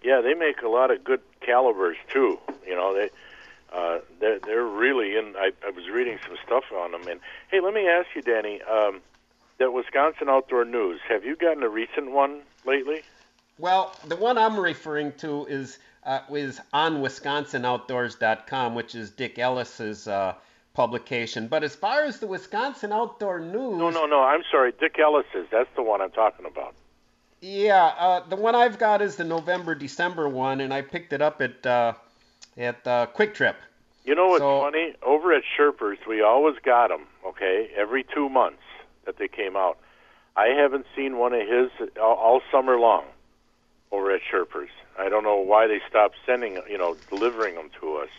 Yeah, 0.01 0.21
they 0.21 0.33
make 0.33 0.61
a 0.61 0.69
lot 0.69 0.91
of 0.91 1.03
good 1.03 1.19
calibers 1.41 1.97
too. 2.13 2.39
You 2.65 2.75
know, 2.75 2.95
they 2.95 3.09
uh, 3.75 3.99
they're 4.21 4.39
they're 4.39 4.65
really 4.65 5.17
in. 5.17 5.35
I, 5.37 5.51
I 5.65 5.71
was 5.71 5.89
reading 5.89 6.19
some 6.25 6.37
stuff 6.45 6.63
on 6.73 6.93
them, 6.93 7.05
and 7.09 7.19
hey, 7.51 7.59
let 7.59 7.73
me 7.73 7.85
ask 7.85 8.07
you, 8.15 8.21
Danny, 8.21 8.61
um, 8.61 9.01
that 9.57 9.73
Wisconsin 9.73 10.29
Outdoor 10.29 10.63
News. 10.63 11.01
Have 11.09 11.25
you 11.25 11.35
gotten 11.35 11.61
a 11.61 11.69
recent 11.69 12.11
one 12.11 12.43
lately? 12.65 13.01
Well, 13.59 13.93
the 14.07 14.15
one 14.15 14.37
I'm 14.37 14.57
referring 14.57 15.11
to 15.17 15.45
is 15.47 15.79
uh, 16.05 16.21
is 16.31 16.61
on 16.71 17.01
WisconsinOutdoors.com, 17.01 18.73
which 18.73 18.95
is 18.95 19.09
Dick 19.09 19.37
Ellis's 19.37 20.07
uh, 20.07 20.35
publication. 20.78 21.47
But 21.47 21.63
as 21.63 21.75
far 21.75 22.03
as 22.03 22.19
the 22.19 22.28
Wisconsin 22.28 22.93
Outdoor 22.93 23.39
News, 23.39 23.78
No, 23.80 23.89
no, 23.89 24.05
no. 24.05 24.21
I'm 24.21 24.43
sorry, 24.51 24.71
Dick 24.80 24.97
Ellis's. 24.99 25.47
That's 25.51 25.69
the 25.75 25.82
one 25.82 26.01
I'm 26.01 26.11
talking 26.11 26.45
about. 26.45 26.75
yeah, 27.41 27.86
uh, 27.97 28.19
the 28.30 28.36
one 28.36 28.53
I've 28.55 28.78
got 28.78 29.01
is 29.01 29.15
the 29.15 29.23
November 29.23 29.73
December 29.75 30.30
one, 30.30 30.61
and 30.61 30.71
I 30.73 30.84
picked 30.84 31.13
it 31.13 31.21
up 31.21 31.41
at 31.41 31.65
uh, 31.65 31.93
at 32.57 32.86
uh, 32.88 33.07
Kwik 33.07 33.34
Trip. 33.34 33.55
You 34.05 34.13
know 34.15 34.28
what's 34.28 34.39
So- 34.41 34.61
funny? 34.61 34.93
Over 35.03 35.34
at 35.34 35.43
Sherpers, 35.57 35.97
we 36.07 36.21
always 36.21 36.55
got 36.63 36.89
them. 36.89 37.01
Okay, 37.25 37.71
every 37.75 38.03
two 38.15 38.30
months 38.30 38.61
that 39.05 39.17
they 39.17 39.28
came 39.28 39.55
out. 39.57 39.78
I 40.36 40.49
haven't 40.49 40.86
seen 40.95 41.17
one 41.17 41.34
of 41.34 41.41
his 41.47 41.71
all, 41.99 42.15
all 42.15 42.41
summer 42.51 42.78
long 42.80 43.05
over 43.91 44.11
at 44.11 44.21
Sherpers. 44.32 44.69
I 44.99 45.09
don't 45.09 45.23
know 45.23 45.38
why 45.38 45.65
they 45.65 45.80
stopped 45.89 46.15
sending, 46.25 46.59
you 46.69 46.78
know, 46.78 46.95
delivering 47.09 47.55
them 47.55 47.71
to 47.82 47.95
us. 47.97 48.09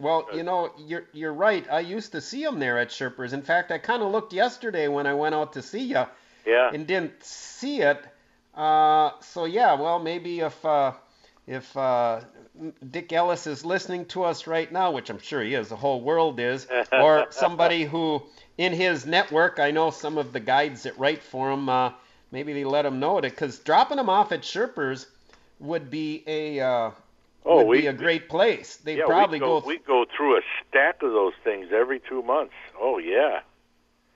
Well, 0.00 0.26
you 0.34 0.42
know, 0.42 0.72
you're 0.78 1.04
you're 1.12 1.34
right. 1.34 1.66
I 1.70 1.80
used 1.80 2.12
to 2.12 2.22
see 2.22 2.42
them 2.42 2.58
there 2.58 2.78
at 2.78 2.88
Sherpers. 2.88 3.34
In 3.34 3.42
fact, 3.42 3.70
I 3.70 3.76
kind 3.76 4.02
of 4.02 4.10
looked 4.10 4.32
yesterday 4.32 4.88
when 4.88 5.06
I 5.06 5.12
went 5.12 5.34
out 5.34 5.52
to 5.52 5.62
see 5.62 5.82
you. 5.82 6.04
Yeah. 6.46 6.70
And 6.72 6.86
didn't 6.86 7.22
see 7.22 7.82
it. 7.82 8.02
Uh, 8.54 9.10
so 9.20 9.44
yeah, 9.44 9.74
well, 9.74 9.98
maybe 9.98 10.40
if 10.40 10.64
uh, 10.64 10.92
if 11.46 11.76
uh, 11.76 12.20
Dick 12.90 13.12
Ellis 13.12 13.46
is 13.46 13.62
listening 13.62 14.06
to 14.06 14.24
us 14.24 14.46
right 14.46 14.72
now, 14.72 14.90
which 14.90 15.10
I'm 15.10 15.18
sure 15.18 15.42
he 15.42 15.52
is, 15.54 15.68
the 15.68 15.76
whole 15.76 16.00
world 16.00 16.40
is, 16.40 16.66
or 16.92 17.26
somebody 17.28 17.84
who 17.84 18.22
in 18.56 18.72
his 18.72 19.04
network, 19.04 19.58
I 19.58 19.70
know 19.70 19.90
some 19.90 20.16
of 20.16 20.32
the 20.32 20.40
guides 20.40 20.84
that 20.84 20.98
write 20.98 21.22
for 21.22 21.50
him, 21.50 21.68
uh, 21.68 21.92
maybe 22.30 22.54
they 22.54 22.64
let 22.64 22.86
him 22.86 23.00
know 23.00 23.18
it, 23.18 23.22
because 23.22 23.58
dropping 23.58 23.98
them 23.98 24.08
off 24.08 24.32
at 24.32 24.40
Sherpers 24.40 25.06
would 25.58 25.90
be 25.90 26.24
a 26.26 26.60
uh, 26.60 26.90
Oh, 27.44 27.58
would 27.58 27.66
we- 27.66 27.80
be 27.82 27.86
a 27.86 27.92
great 27.92 28.28
place. 28.28 28.76
They 28.76 28.98
yeah, 28.98 29.06
probably 29.06 29.36
we 29.36 29.46
go, 29.46 29.60
go 29.60 29.66
we 29.66 29.78
go 29.78 30.04
through 30.16 30.38
a 30.38 30.42
stack 30.68 31.02
of 31.02 31.12
those 31.12 31.32
things 31.42 31.68
every 31.72 32.00
two 32.00 32.22
months. 32.22 32.54
Oh 32.80 32.98
yeah. 32.98 33.40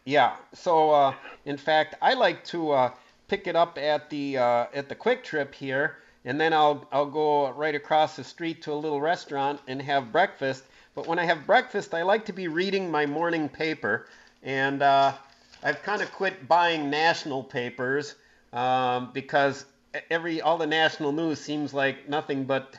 Yeah. 0.05 0.37
So, 0.53 0.91
uh, 0.91 1.15
in 1.47 1.57
fact, 1.57 1.95
I 2.03 2.13
like 2.13 2.45
to 2.47 2.71
uh, 2.73 2.91
pick 3.29 3.47
it 3.47 3.57
up 3.57 3.79
at 3.79 4.11
the 4.11 4.39
uh, 4.39 4.67
at 4.75 4.89
the 4.89 4.95
Kwik 4.95 5.25
Trip 5.25 5.55
here, 5.55 5.97
and 6.25 6.41
then 6.41 6.53
I'll 6.53 6.87
I'll 6.93 7.11
go 7.11 7.51
right 7.53 7.75
across 7.75 8.17
the 8.17 8.25
street 8.25 8.63
to 8.63 8.73
a 8.73 8.75
little 8.75 9.01
restaurant 9.01 9.61
and 9.67 9.81
have 9.81 10.13
breakfast. 10.13 10.65
But 10.95 11.07
when 11.07 11.19
I 11.19 11.25
have 11.25 11.47
breakfast, 11.47 11.95
I 11.95 12.03
like 12.03 12.27
to 12.27 12.33
be 12.33 12.49
reading 12.49 12.91
my 12.91 13.07
morning 13.07 13.49
paper, 13.49 14.07
and 14.43 14.83
uh, 14.83 15.15
I've 15.63 15.83
kind 15.83 16.03
of 16.03 16.13
quit 16.13 16.47
buying 16.47 16.91
national 16.91 17.43
papers 17.43 18.15
um, 18.53 19.11
because 19.13 19.65
every 20.11 20.41
all 20.41 20.59
the 20.59 20.67
national 20.67 21.13
news 21.13 21.41
seems 21.41 21.73
like 21.73 22.09
nothing 22.09 22.45
but 22.45 22.79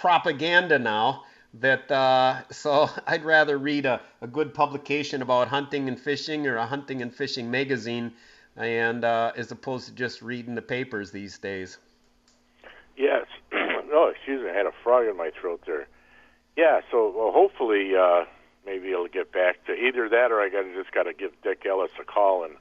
propaganda 0.00 0.78
now 0.78 1.24
that 1.60 1.90
uh, 1.90 2.42
so 2.50 2.88
I'd 3.06 3.24
rather 3.24 3.58
read 3.58 3.86
a, 3.86 4.00
a 4.20 4.26
good 4.26 4.54
publication 4.54 5.22
about 5.22 5.48
hunting 5.48 5.88
and 5.88 5.98
fishing 5.98 6.46
or 6.46 6.56
a 6.56 6.66
hunting 6.66 7.02
and 7.02 7.14
fishing 7.14 7.50
magazine 7.50 8.12
and 8.56 9.04
uh, 9.04 9.32
as 9.36 9.50
opposed 9.50 9.88
to 9.88 9.94
just 9.94 10.22
reading 10.22 10.54
the 10.54 10.62
papers 10.62 11.10
these 11.10 11.38
days. 11.38 11.78
Yes. 12.96 13.26
oh, 13.52 14.12
excuse 14.14 14.42
me. 14.42 14.50
I 14.50 14.54
had 14.54 14.66
a 14.66 14.72
frog 14.82 15.06
in 15.06 15.16
my 15.16 15.30
throat 15.40 15.62
there. 15.66 15.88
Yeah. 16.56 16.80
So 16.90 17.12
well, 17.16 17.32
hopefully, 17.32 17.92
uh, 17.96 18.24
maybe 18.64 18.90
it'll 18.92 19.08
get 19.08 19.32
back 19.32 19.64
to 19.66 19.72
either 19.72 20.08
that, 20.08 20.30
or 20.30 20.40
I 20.40 20.48
got 20.48 20.62
to 20.62 20.74
just 20.74 20.92
got 20.94 21.04
to 21.04 21.12
give 21.12 21.32
Dick 21.42 21.64
Ellis 21.68 21.90
a 22.00 22.04
call 22.04 22.44
and 22.44 22.54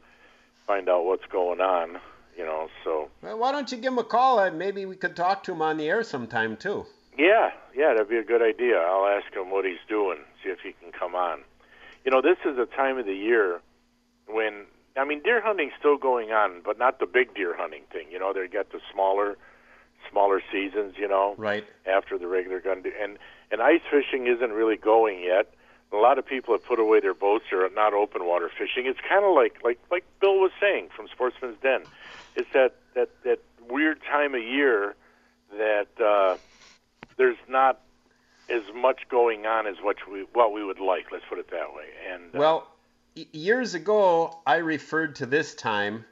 find 0.66 0.90
out 0.90 1.06
what's 1.06 1.26
going 1.32 1.62
on. 1.62 2.00
You 2.36 2.46
know, 2.46 2.68
so 2.84 3.10
Well, 3.22 3.38
why 3.38 3.52
don't 3.52 3.72
you 3.72 3.78
give 3.78 3.94
him 3.94 4.00
a 4.00 4.04
call? 4.04 4.40
and 4.40 4.58
Maybe 4.58 4.88
we 4.88 4.96
could 4.96 5.16
talk 5.16 5.44
to 5.44 5.52
him 5.52 5.62
on 5.62 5.78
the 5.78 5.88
air 5.88 6.02
sometime 6.02 6.58
too. 6.58 6.88
Yeah, 7.18 7.52
yeah, 7.76 7.94
that'd 7.94 8.10
be 8.10 8.18
a 8.18 8.24
good 8.24 8.42
idea. 8.42 8.78
I'll 8.78 9.08
ask 9.08 9.34
him 9.34 9.52
what 9.52 9.66
he's 9.66 9.82
doing, 9.88 10.20
see 10.44 10.50
if 10.50 10.60
he 10.60 10.74
can 10.74 10.92
come 10.92 11.16
on. 11.16 11.40
You 12.06 12.12
know, 12.12 12.22
this 12.22 12.38
is 12.46 12.58
a 12.58 12.66
time 12.66 12.98
of 12.98 13.06
the 13.06 13.14
year 13.16 13.62
when 14.28 14.66
I 14.98 15.06
mean 15.06 15.22
deer 15.24 15.42
hunting's 15.42 15.74
still 15.80 15.98
going 15.98 16.32
on, 16.32 16.62
but 16.64 16.78
not 16.78 17.00
the 17.00 17.06
big 17.06 17.34
deer 17.36 17.56
hunting 17.58 17.84
thing. 17.92 18.08
You 18.12 18.20
know, 18.20 18.34
they 18.34 18.48
got 18.48 18.72
the 18.72 18.80
smaller 18.92 19.38
smaller 20.12 20.42
seasons, 20.52 20.96
you 20.98 21.08
know, 21.08 21.34
Right. 21.38 21.64
after 21.86 22.18
the 22.18 22.28
regular 22.28 22.60
gun 22.60 22.84
and 23.02 23.18
and 23.52 23.62
ice 23.62 23.82
fishing 23.90 24.28
isn't 24.28 24.52
really 24.52 24.76
going 24.78 25.22
yet. 25.24 25.54
A 25.92 25.98
lot 25.98 26.18
of 26.18 26.26
people 26.26 26.56
have 26.56 26.66
put 26.66 26.80
away 26.80 27.00
their 27.00 27.14
boats 27.14 27.46
or 27.52 27.66
are 27.66 27.70
not 27.70 27.94
open 27.94 28.26
water 28.26 28.50
fishing. 28.50 28.88
It's 28.88 29.00
kind 29.08 29.24
of 29.24 29.34
like 29.36 29.64
like 29.64 29.80
like 29.92 30.04
Bill 30.20 30.40
was 30.40 30.52
saying 30.60 30.90
from 30.96 31.08
Sportsman's 31.08 31.58
Den. 31.62 31.84
It's 32.36 32.50
that 32.54 32.76
that 32.96 33.10
that 33.24 33.40
weird 33.70 34.02
time 34.04 34.34
of 34.36 34.42
year 34.44 34.96
that 35.58 35.88
uh, 36.04 36.38
there's 37.18 37.38
not 37.48 37.82
as 38.50 38.64
much 38.76 39.02
going 39.10 39.46
on 39.46 39.68
as 39.68 39.76
what 39.82 39.98
we 40.12 40.26
what 40.34 40.54
we 40.54 40.64
would 40.64 40.80
like. 40.80 41.06
Let's 41.12 41.26
put 41.30 41.40
it 41.40 41.50
that 41.52 41.74
way. 41.74 41.86
And 42.12 42.36
uh, 42.36 42.40
Well, 42.40 42.68
years 43.32 43.74
ago, 43.74 44.40
I 44.46 44.56
referred 44.58 45.16
to 45.16 45.26
this 45.26 45.56
time 45.56 46.06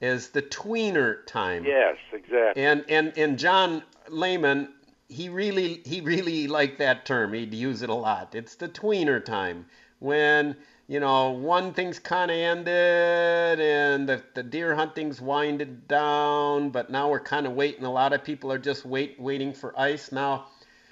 as 0.00 0.28
the 0.28 0.42
tweener 0.42 1.26
time. 1.26 1.64
yes, 1.64 1.96
exactly. 2.12 2.62
And 2.62 2.84
and 2.88 3.12
and 3.16 3.38
John 3.38 3.82
Lehman, 4.08 4.72
he 5.08 5.28
really 5.28 5.82
he 5.84 6.00
really 6.00 6.46
liked 6.48 6.78
that 6.78 7.06
term. 7.06 7.32
He'd 7.32 7.54
use 7.54 7.82
it 7.82 7.90
a 7.90 7.94
lot. 7.94 8.34
It's 8.34 8.54
the 8.56 8.68
tweener 8.68 9.24
time 9.24 9.66
when 10.00 10.56
you 10.88 10.98
know 11.00 11.30
one 11.30 11.72
thing's 11.72 11.98
kind 12.00 12.30
of 12.30 12.36
ended 12.36 13.60
and 13.60 14.08
the, 14.08 14.22
the 14.34 14.42
deer 14.42 14.74
hunting's 14.74 15.20
winded 15.20 15.86
down, 15.88 16.70
but 16.70 16.90
now 16.90 17.08
we're 17.10 17.20
kind 17.20 17.46
of 17.46 17.52
waiting. 17.52 17.84
A 17.84 17.90
lot 17.92 18.12
of 18.12 18.24
people 18.24 18.50
are 18.52 18.58
just 18.58 18.84
wait 18.84 19.20
waiting 19.20 19.52
for 19.52 19.78
ice 19.78 20.10
now. 20.12 20.46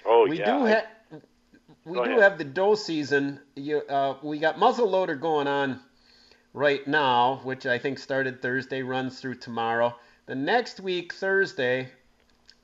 oh 0.05 0.25
we 0.27 0.37
yeah, 0.39 0.45
do 0.45 0.65
have 0.65 0.85
we 1.85 1.93
Go 1.97 2.03
do 2.03 2.09
ahead. 2.11 2.23
have 2.23 2.37
the 2.37 2.43
doe 2.45 2.75
season. 2.75 3.39
You, 3.55 3.79
uh, 3.81 4.17
we 4.23 4.39
got 4.39 4.57
muzzle 4.59 4.89
loader 4.89 5.15
going 5.15 5.47
on 5.47 5.79
right 6.53 6.85
now, 6.87 7.41
which 7.43 7.65
I 7.65 7.77
think 7.79 7.99
started 7.99 8.41
Thursday, 8.41 8.81
runs 8.81 9.19
through 9.19 9.35
tomorrow. 9.35 9.95
The 10.27 10.35
next 10.35 10.79
week, 10.79 11.13
Thursday, 11.13 11.89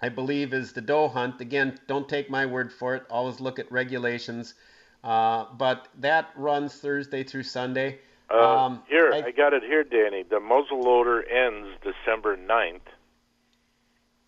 I 0.02 0.10
believe, 0.10 0.54
is 0.54 0.74
the 0.74 0.82
doe 0.82 1.08
hunt. 1.08 1.42
Again, 1.42 1.80
don't 1.88 2.08
take 2.08 2.30
my 2.30 2.46
word 2.46 2.72
for 2.72 2.96
it. 2.96 3.04
Always 3.10 3.40
look 3.40 3.58
at 3.60 3.72
regulations. 3.72 4.54
Uh, 5.10 5.46
but 5.58 5.88
that 6.00 6.32
runs 6.36 6.74
Thursday 6.76 7.24
through 7.24 7.44
Sunday. 7.44 8.00
Uh, 8.32 8.58
Um, 8.66 8.84
here, 8.90 9.14
I- 9.14 9.28
I, 9.28 9.32
got 9.32 9.54
it 9.54 9.62
here, 9.62 9.84
Danny. 9.84 10.24
The 10.24 10.40
muzzle 10.40 10.82
loader 10.82 11.22
ends 11.24 11.70
December 11.84 12.36
9th, 12.36 12.88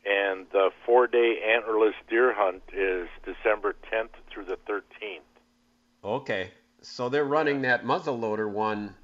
and 0.06 0.48
the 0.52 0.70
four-day 0.86 1.41
antlerless 1.44 1.95
deer 2.08 2.32
hunt 2.32 2.62
is 2.72 3.10
December 3.26 3.74
10th 3.91 4.12
through 4.30 4.45
the 4.45 4.58
13th. 4.68 5.24
Okay, 6.04 6.52
so 6.82 7.10
they're 7.10 7.26
running 7.26 7.64
that 7.64 7.84
muzzle 7.84 8.18
loader 8.20 8.48
one 8.48 8.95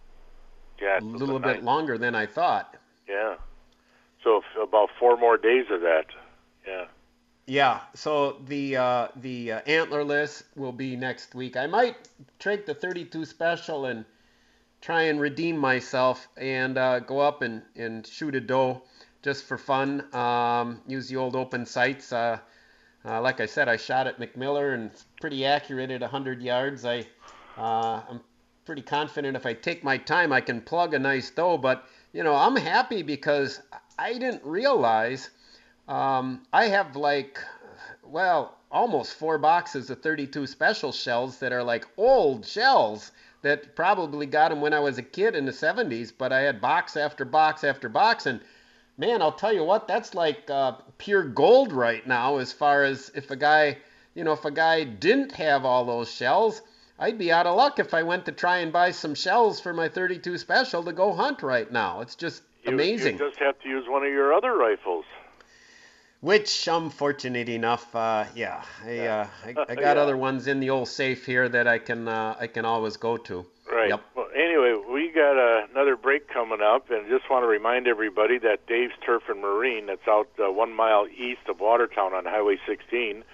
Yeah, 0.79 0.99
a 0.99 1.01
little 1.01 1.39
bit 1.39 1.61
9th. 1.61 1.63
longer 1.63 1.97
than 1.97 2.13
I 2.13 2.27
thought. 2.27 2.75
Yeah. 3.07 3.37
So 4.23 4.43
about 4.61 4.91
four 4.99 5.17
more 5.17 5.37
days 5.37 5.65
of 5.71 5.81
that. 5.81 6.05
Yeah. 6.67 6.85
Yeah, 7.45 7.81
so 7.93 8.37
the 8.45 8.77
uh, 8.77 9.07
the 9.17 9.53
uh, 9.53 9.61
antlerless 9.61 10.43
will 10.55 10.71
be 10.71 10.95
next 10.95 11.35
week. 11.35 11.57
I 11.57 11.67
might 11.67 11.97
take 12.39 12.65
the 12.65 12.73
32 12.73 13.25
special 13.25 13.85
and 13.85 14.05
try 14.79 15.03
and 15.03 15.19
redeem 15.19 15.57
myself 15.57 16.27
and 16.37 16.77
uh, 16.77 16.99
go 16.99 17.19
up 17.19 17.41
and, 17.41 17.61
and 17.75 18.07
shoot 18.07 18.35
a 18.35 18.39
doe 18.39 18.81
just 19.21 19.45
for 19.45 19.57
fun. 19.57 20.03
Um, 20.15 20.81
use 20.87 21.09
the 21.09 21.17
old 21.17 21.35
open 21.35 21.65
sights. 21.65 22.13
Uh, 22.13 22.39
uh, 23.05 23.21
like 23.21 23.41
I 23.41 23.45
said, 23.45 23.67
I 23.67 23.75
shot 23.75 24.07
at 24.07 24.19
McMiller 24.19 24.73
and 24.73 24.91
it's 24.91 25.05
pretty 25.19 25.45
accurate 25.45 25.91
at 25.91 25.99
100 25.99 26.41
yards. 26.41 26.85
I 26.85 27.05
uh, 27.57 28.01
I'm 28.09 28.21
pretty 28.65 28.81
confident 28.81 29.35
if 29.35 29.45
I 29.45 29.53
take 29.53 29.83
my 29.83 29.97
time, 29.97 30.31
I 30.31 30.39
can 30.39 30.61
plug 30.61 30.93
a 30.93 30.99
nice 30.99 31.29
doe. 31.29 31.57
But 31.57 31.85
you 32.13 32.23
know, 32.23 32.35
I'm 32.35 32.55
happy 32.55 33.03
because 33.03 33.59
I 33.99 34.13
didn't 34.13 34.43
realize. 34.45 35.29
Um, 35.87 36.43
I 36.53 36.65
have 36.65 36.95
like, 36.95 37.39
well, 38.03 38.57
almost 38.71 39.15
four 39.15 39.37
boxes 39.37 39.89
of 39.89 40.01
32 40.01 40.47
special 40.47 40.91
shells 40.91 41.39
that 41.39 41.51
are 41.51 41.63
like 41.63 41.85
old 41.97 42.45
shells 42.45 43.11
that 43.41 43.75
probably 43.75 44.25
got 44.25 44.49
them 44.49 44.61
when 44.61 44.73
I 44.73 44.79
was 44.79 44.97
a 44.97 45.03
kid 45.03 45.35
in 45.35 45.45
the 45.45 45.51
70s, 45.51 46.11
but 46.17 46.31
I 46.31 46.41
had 46.41 46.61
box 46.61 46.95
after 46.95 47.25
box 47.25 47.63
after 47.63 47.89
box. 47.89 48.25
And 48.25 48.39
man, 48.97 49.21
I'll 49.21 49.33
tell 49.33 49.53
you 49.53 49.63
what, 49.63 49.87
that's 49.87 50.15
like 50.15 50.49
uh, 50.49 50.73
pure 50.97 51.23
gold 51.23 51.73
right 51.73 52.05
now 52.07 52.37
as 52.37 52.53
far 52.53 52.83
as 52.83 53.11
if 53.13 53.29
a 53.29 53.35
guy, 53.35 53.77
you 54.15 54.23
know, 54.23 54.33
if 54.33 54.45
a 54.45 54.51
guy 54.51 54.85
didn't 54.85 55.33
have 55.33 55.65
all 55.65 55.85
those 55.85 56.09
shells, 56.09 56.61
I'd 56.97 57.17
be 57.17 57.31
out 57.31 57.45
of 57.45 57.57
luck 57.57 57.79
if 57.79 57.93
I 57.93 58.03
went 58.03 58.25
to 58.25 58.31
try 58.31 58.59
and 58.59 58.71
buy 58.71 58.91
some 58.91 59.13
shells 59.13 59.59
for 59.59 59.73
my 59.73 59.89
32 59.89 60.37
special 60.37 60.83
to 60.83 60.93
go 60.93 61.13
hunt 61.13 61.43
right 61.43 61.69
now. 61.69 61.99
It's 61.99 62.15
just 62.15 62.43
You, 62.63 62.71
amazing. 62.71 63.17
You 63.17 63.27
just 63.27 63.39
have 63.39 63.59
to 63.59 63.67
use 63.69 63.85
one 63.89 64.05
of 64.05 64.11
your 64.11 64.33
other 64.33 64.55
rifles. 64.55 65.03
Which 66.23 66.69
I'm 66.69 66.89
fortunate 66.89 67.49
enough, 67.49 67.93
uh, 67.93 68.23
yeah, 68.33 68.63
I, 68.85 68.99
uh, 68.99 69.27
I, 69.45 69.49
I 69.67 69.75
got 69.75 69.97
Yeah. 69.97 70.03
other 70.03 70.15
ones 70.15 70.47
in 70.47 70.61
the 70.61 70.69
old 70.69 70.87
safe 70.87 71.25
here 71.25 71.49
that 71.49 71.67
I 71.67 71.79
can 71.79 72.07
uh, 72.07 72.37
I 72.39 72.47
can 72.47 72.63
always 72.63 72.95
go 72.95 73.17
to. 73.17 73.45
Right. 73.69 73.89
Yep. 73.89 74.01
Well, 74.15 74.29
anyway, 74.33 74.73
we 74.89 75.11
got 75.11 75.37
uh, 75.37 75.67
another 75.69 75.97
break 75.97 76.29
coming 76.29 76.61
up, 76.61 76.89
and 76.89 77.09
just 77.09 77.29
want 77.29 77.43
to 77.43 77.47
remind 77.47 77.87
everybody 77.87 78.37
that 78.39 78.65
Dave's 78.67 78.93
Turf 79.05 79.23
and 79.27 79.41
Marine, 79.41 79.87
that's 79.87 80.07
out 80.07 80.29
uh, 80.39 80.49
one 80.49 80.71
mile 80.73 81.07
east 81.07 81.41
of 81.49 81.59
Watertown 81.59 82.13
on 82.13 82.23
Highway 82.23 82.57
16, 82.65 83.25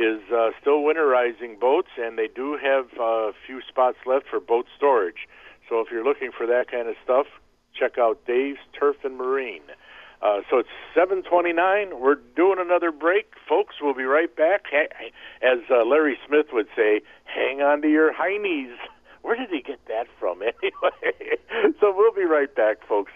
is 0.00 0.20
uh, 0.34 0.50
still 0.60 0.80
winterizing 0.82 1.60
boats, 1.60 1.90
and 1.96 2.18
they 2.18 2.26
do 2.26 2.58
have 2.60 2.86
uh, 2.98 3.30
a 3.30 3.32
few 3.46 3.60
spots 3.68 3.98
left 4.04 4.26
for 4.26 4.40
boat 4.40 4.66
storage. 4.76 5.28
So 5.68 5.78
if 5.78 5.92
you're 5.92 6.02
looking 6.04 6.32
for 6.36 6.48
that 6.48 6.68
kind 6.68 6.88
of 6.88 6.96
stuff, 7.04 7.26
check 7.72 7.98
out 7.98 8.26
Dave's 8.26 8.58
Turf 8.76 8.96
and 9.04 9.16
Marine. 9.16 9.62
Uh, 10.22 10.40
so 10.48 10.58
it's 10.58 10.68
7:29. 10.94 11.98
We're 11.98 12.14
doing 12.36 12.58
another 12.60 12.92
break, 12.92 13.32
folks. 13.48 13.76
We'll 13.80 13.94
be 13.94 14.04
right 14.04 14.34
back. 14.34 14.66
As 15.42 15.58
uh, 15.68 15.84
Larry 15.84 16.16
Smith 16.26 16.46
would 16.52 16.68
say, 16.76 17.02
"Hang 17.24 17.60
on 17.60 17.82
to 17.82 17.88
your 17.90 18.12
heinies." 18.12 18.76
Where 19.22 19.36
did 19.36 19.50
he 19.50 19.62
get 19.62 19.84
that 19.86 20.06
from, 20.18 20.42
anyway? 20.42 21.38
so 21.80 21.92
we'll 21.96 22.12
be 22.12 22.24
right 22.24 22.54
back, 22.54 22.78
folks. 22.86 23.12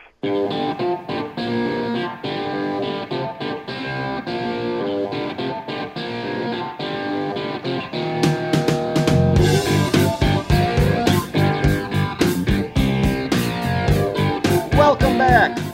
Welcome 14.76 15.18
back 15.18 15.65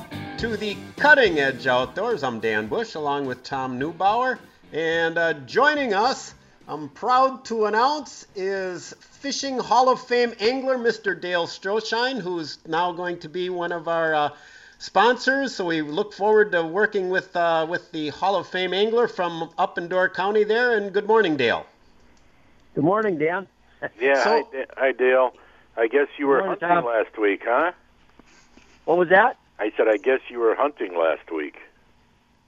to 0.43 0.57
the 0.57 0.77
Cutting 0.97 1.39
Edge 1.39 1.69
Outdoors. 1.69 2.25
I'm 2.25 2.41
Dan 2.41 2.67
Bush 2.67 2.97
along 2.97 3.27
with 3.27 3.45
Tom 3.45 3.79
Neubauer, 3.79 4.41
and 4.73 5.17
uh, 5.17 5.35
joining 5.35 5.95
us, 5.95 6.35
I'm 6.67 6.89
proud 6.89 7.45
to 7.45 7.67
announce, 7.67 8.27
is 8.35 8.93
Fishing 8.99 9.57
Hall 9.57 9.89
of 9.89 10.01
Fame 10.01 10.35
angler 10.41 10.77
Mr. 10.79 11.19
Dale 11.19 11.47
Stroschein, 11.47 12.21
who's 12.21 12.59
now 12.67 12.91
going 12.91 13.21
to 13.21 13.29
be 13.29 13.51
one 13.51 13.71
of 13.71 13.87
our 13.87 14.17
uh, 14.17 14.31
sponsors. 14.81 15.55
So 15.55 15.65
we 15.65 15.81
look 15.81 16.13
forward 16.13 16.51
to 16.51 16.65
working 16.65 17.09
with 17.09 17.37
uh, 17.37 17.65
with 17.71 17.93
the 17.93 18.09
Hall 18.09 18.35
of 18.35 18.49
Fame 18.49 18.75
angler 18.75 19.07
from 19.07 19.49
up 19.59 19.79
in 19.79 19.87
Door 19.87 20.09
County 20.09 20.43
there. 20.43 20.77
And 20.77 20.93
good 20.93 21.07
morning, 21.07 21.37
Dale. 21.37 21.65
Good 22.75 22.83
morning, 22.83 23.17
Dan. 23.17 23.47
Yeah, 24.01 24.25
So- 24.25 24.49
hi, 24.53 24.67
hi, 24.77 24.91
Dale. 24.91 25.35
I 25.77 25.87
guess 25.87 26.09
you 26.19 26.27
were 26.27 26.39
Morning, 26.39 26.59
hunting 26.61 26.83
Tom. 26.83 26.85
last 26.85 27.17
week, 27.17 27.43
huh? 27.47 27.71
What 28.87 28.99
was 28.99 29.09
that? 29.11 29.37
I 29.63 29.71
said, 29.77 29.87
I 29.87 29.97
guess 29.97 30.19
you 30.29 30.41
were 30.41 30.57
hunting 30.57 30.99
last 30.99 31.31
week. 31.31 31.55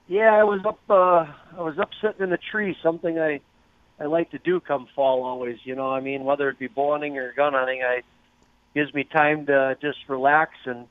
Yeah, 0.07 0.33
I 0.35 0.43
was 0.43 0.59
up. 0.65 0.79
Uh, 0.89 1.25
I 1.57 1.61
was 1.61 1.79
up 1.79 1.91
sitting 2.01 2.21
in 2.21 2.29
the 2.29 2.37
tree. 2.37 2.75
Something 2.83 3.17
I 3.17 3.39
I 3.99 4.05
like 4.05 4.31
to 4.31 4.37
do 4.37 4.59
come 4.59 4.87
fall. 4.93 5.23
Always, 5.23 5.57
you 5.63 5.75
know. 5.75 5.91
I 5.91 6.01
mean, 6.01 6.25
whether 6.25 6.49
it 6.49 6.59
be 6.59 6.67
bow 6.67 6.91
hunting 6.91 7.17
or 7.17 7.31
gun 7.31 7.53
hunting, 7.53 7.83
I 7.83 8.01
gives 8.73 8.93
me 8.93 9.05
time 9.05 9.45
to 9.45 9.77
just 9.81 9.99
relax 10.09 10.51
and 10.65 10.87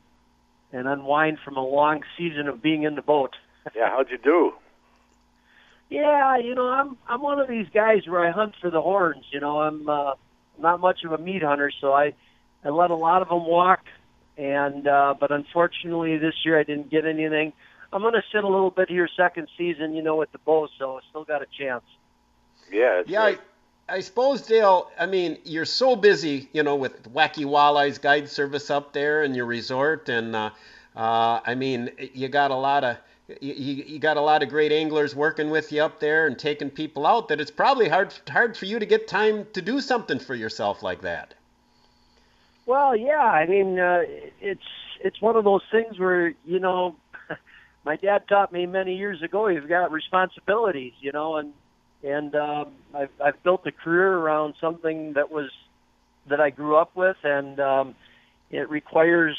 and 0.73 0.89
unwind 0.89 1.41
from 1.45 1.59
a 1.59 1.65
long 1.65 2.03
season 2.17 2.49
of 2.49 2.63
being 2.63 2.85
in 2.85 2.95
the 2.95 3.03
boat. 3.03 3.37
Yeah, 3.75 3.89
how'd 3.89 4.11
you 4.11 4.19
do? 4.19 4.53
Yeah, 5.89 6.37
you 6.37 6.55
know, 6.55 6.69
I'm 6.69 6.99
I'm 7.09 7.23
one 7.23 7.39
of 7.39 7.49
these 7.49 7.67
guys 7.73 8.07
where 8.07 8.27
I 8.27 8.31
hunt 8.31 8.55
for 8.61 8.71
the 8.71 8.83
horns. 8.83 9.25
You 9.31 9.41
know, 9.41 9.61
I'm 9.61 9.89
uh, 9.89 10.15
not 10.59 10.81
much 10.81 11.03
of 11.05 11.13
a 11.13 11.19
meat 11.19 11.43
hunter, 11.43 11.71
so 11.81 11.93
I 11.93 12.13
I 12.63 12.69
let 12.69 12.91
a 12.91 12.95
lot 12.95 13.23
of 13.23 13.29
them 13.29 13.47
walk. 13.47 13.81
And 14.37 14.89
uh, 14.89 15.15
but 15.19 15.31
unfortunately, 15.31 16.17
this 16.19 16.35
year 16.45 16.59
I 16.59 16.65
didn't 16.65 16.91
get 16.91 17.05
anything. 17.05 17.53
I'm 17.93 18.03
going 18.03 18.15
to 18.15 18.23
sit 18.33 18.43
a 18.43 18.49
little 18.49 18.71
bit 18.71 18.89
here 18.89 19.09
second 19.17 19.49
season, 19.57 19.95
you 19.95 20.03
know, 20.03 20.17
with 20.17 20.33
the 20.33 20.39
bow, 20.39 20.69
so 20.79 20.97
I 20.97 21.01
still 21.11 21.25
got 21.25 21.43
a 21.43 21.47
chance. 21.57 21.85
Yeah, 22.73 23.01
it's 23.01 23.09
Yeah, 23.09 23.23
I, 23.23 23.39
I 23.89 24.01
suppose 24.01 24.43
Dale. 24.43 24.91
I 24.99 25.07
mean, 25.07 25.39
you're 25.45 25.65
so 25.65 25.95
busy, 25.95 26.49
you 26.53 26.65
know, 26.65 26.75
with 26.75 27.13
Wacky 27.13 27.45
Walleyes 27.45 28.01
Guide 28.01 28.29
Service 28.29 28.69
up 28.71 28.93
there 28.93 29.23
and 29.23 29.37
your 29.37 29.47
resort, 29.47 30.09
and 30.09 30.35
uh, 30.35 30.51
Uh, 30.97 31.41
I 31.45 31.55
mean, 31.55 31.91
you 32.13 32.29
got 32.29 32.51
a 32.51 32.57
lot 32.57 32.85
of 32.85 32.97
you, 33.41 33.55
you 33.55 33.99
got 33.99 34.17
a 34.17 34.21
lot 34.21 34.43
of 34.43 34.49
great 34.49 34.71
anglers 34.71 35.15
working 35.15 35.51
with 35.51 35.73
you 35.73 35.83
up 35.83 35.99
there 35.99 36.27
and 36.27 36.39
taking 36.39 36.71
people 36.71 37.07
out. 37.07 37.29
That 37.29 37.41
it's 37.41 37.51
probably 37.51 37.89
hard 37.89 38.15
hard 38.29 38.57
for 38.57 38.67
you 38.67 38.79
to 38.79 38.87
get 38.87 39.09
time 39.09 39.47
to 39.55 39.63
do 39.63 39.81
something 39.81 40.19
for 40.21 40.35
yourself 40.35 40.83
like 40.83 41.01
that. 41.03 41.35
Well, 42.67 42.97
yeah. 42.97 43.19
I 43.19 43.47
mean, 43.47 43.79
uh, 43.79 44.03
it's 44.41 44.61
it's 45.03 45.21
one 45.21 45.37
of 45.37 45.45
those 45.45 45.63
things 45.71 45.99
where 45.99 46.35
you 46.45 46.59
know, 46.61 46.97
my 47.85 47.97
dad 47.97 48.23
taught 48.29 48.53
me 48.53 48.67
many 48.67 48.97
years 48.97 49.23
ago. 49.23 49.49
You've 49.49 49.69
got 49.69 49.93
responsibilities, 49.93 50.93
you 51.01 51.13
know, 51.13 51.37
and 51.37 51.53
and 52.03 52.35
um, 52.35 52.73
I've 52.95 53.11
I've 53.23 53.43
built 53.43 53.67
a 53.67 53.73
career 53.73 54.13
around 54.15 54.55
something 54.61 55.15
that 55.15 55.31
was 55.31 55.51
that 56.29 56.41
I 56.41 56.51
grew 56.51 56.77
up 56.77 56.97
with, 56.97 57.17
and 57.23 57.61
um, 57.61 57.95
it 58.51 58.71
requires, 58.71 59.37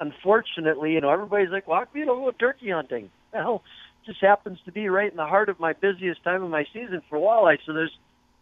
unfortunately, 0.00 0.92
you 0.92 1.00
know, 1.00 1.10
everybody's 1.10 1.50
like, 1.50 1.66
"Well, 1.66 1.84
you 1.94 2.04
don't 2.04 2.22
go 2.22 2.30
turkey 2.32 2.70
hunting." 2.70 3.10
Well, 3.34 3.64
it 4.04 4.06
just 4.12 4.20
happens 4.20 4.58
to 4.64 4.70
be 4.70 4.88
right 4.88 5.10
in 5.10 5.16
the 5.16 5.26
heart 5.26 5.48
of 5.48 5.58
my 5.58 5.72
busiest 5.72 6.22
time 6.22 6.44
of 6.44 6.50
my 6.50 6.66
season 6.72 7.02
for 7.10 7.18
walleye. 7.18 7.58
So 7.66 7.72
there's 7.72 7.90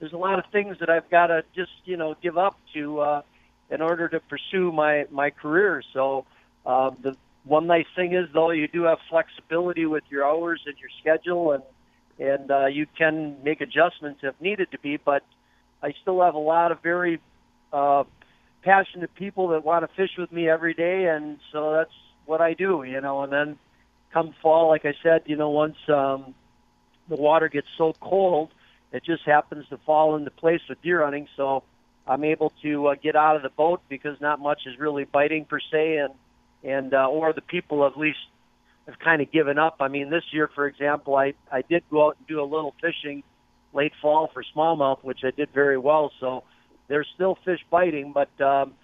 there's 0.01 0.13
a 0.13 0.19
lot 0.19 0.39
of 0.39 0.45
things 0.53 0.77
that 0.81 0.91
I've 0.91 1.09
got 1.11 1.29
to 1.29 1.45
just 1.57 1.71
you 1.87 1.97
know 1.97 2.15
give 2.23 2.37
up 2.37 2.57
to 2.75 3.01
uh, 3.01 3.23
in 3.73 3.81
order 3.81 4.09
to 4.09 4.21
pursue 4.21 4.71
my 4.71 5.07
my 5.11 5.31
career. 5.31 5.83
So 5.93 6.27
uh, 6.67 6.91
the 7.03 7.17
one 7.45 7.67
nice 7.67 7.87
thing 7.97 8.13
is 8.15 8.29
though 8.33 8.51
you 8.51 8.69
do 8.69 8.83
have 8.83 8.99
flexibility 9.09 9.87
with 9.87 10.05
your 10.11 10.25
hours 10.25 10.61
and 10.67 10.77
your 10.79 10.91
schedule, 11.01 11.53
and 11.53 11.63
and 12.19 12.51
uh, 12.51 12.67
you 12.67 12.87
can 12.97 13.43
make 13.43 13.61
adjustments 13.61 14.21
if 14.23 14.39
needed 14.41 14.71
to 14.73 14.79
be. 14.79 14.99
But 14.99 15.25
I 15.83 15.95
still 16.03 16.23
have 16.23 16.35
a 16.35 16.39
lot 16.55 16.71
of 16.71 16.83
very 16.83 17.21
uh, 17.73 18.05
passionate 18.63 19.15
people 19.15 19.49
that 19.49 19.65
want 19.65 19.89
to 19.89 19.97
fish 19.97 20.13
with 20.19 20.31
me 20.31 20.49
every 20.49 20.75
day, 20.75 21.07
and 21.07 21.39
so 21.51 21.73
that's 21.73 21.95
what 22.27 22.41
I 22.41 22.55
do, 22.55 22.85
you 22.85 23.01
know. 23.01 23.23
And 23.23 23.33
then 23.33 23.59
come 24.13 24.35
fall, 24.43 24.69
like 24.69 24.85
I 24.85 24.95
said, 25.03 25.23
you 25.27 25.37
know, 25.37 25.51
once 25.51 25.77
um, 25.89 26.35
the 27.09 27.17
water 27.17 27.49
gets 27.49 27.67
so 27.79 27.95
cold, 28.01 28.51
it 28.93 29.03
just 29.03 29.25
happens 29.25 29.67
to 29.71 29.79
fall 29.79 30.15
into 30.15 30.31
place 30.31 30.61
with 30.69 30.81
deer 30.83 31.03
hunting. 31.03 31.27
So 31.37 31.65
I'm 32.07 32.25
able 32.25 32.53
to 32.63 32.89
uh, 32.89 32.95
get 32.97 33.17
out 33.17 33.37
of 33.37 33.43
the 33.43 33.51
boat 33.51 33.81
because 33.89 34.21
not 34.21 34.41
much 34.41 34.63
is 34.67 34.79
really 34.79 35.05
biting 35.05 35.45
per 35.45 35.61
se, 35.61 35.99
and 35.99 36.15
and 36.65 36.95
uh, 36.95 37.07
or 37.07 37.33
the 37.33 37.43
people 37.43 37.87
at 37.87 37.97
least 37.97 38.19
have 38.87 38.99
kind 38.99 39.23
of 39.23 39.31
given 39.31 39.59
up. 39.59 39.77
I 39.81 39.89
mean, 39.89 40.11
this 40.11 40.25
year, 40.33 40.49
for 40.55 40.67
example, 40.67 41.17
I 41.17 41.35
I 41.51 41.63
did 41.63 41.85
go 41.91 42.09
out 42.09 42.17
and 42.19 42.27
do 42.27 42.41
a 42.41 42.45
little 42.45 42.75
fishing 42.81 43.23
late 43.73 43.93
fall 44.03 44.31
for 44.33 44.45
smallmouth, 44.55 45.03
which 45.03 45.21
I 45.25 45.31
did 45.31 45.51
very 45.53 45.79
well. 45.79 46.13
So 46.21 46.45
there's 46.89 47.09
still 47.15 47.39
fish 47.45 47.61
biting, 47.71 48.13
but 48.13 48.29
um, 48.41 48.75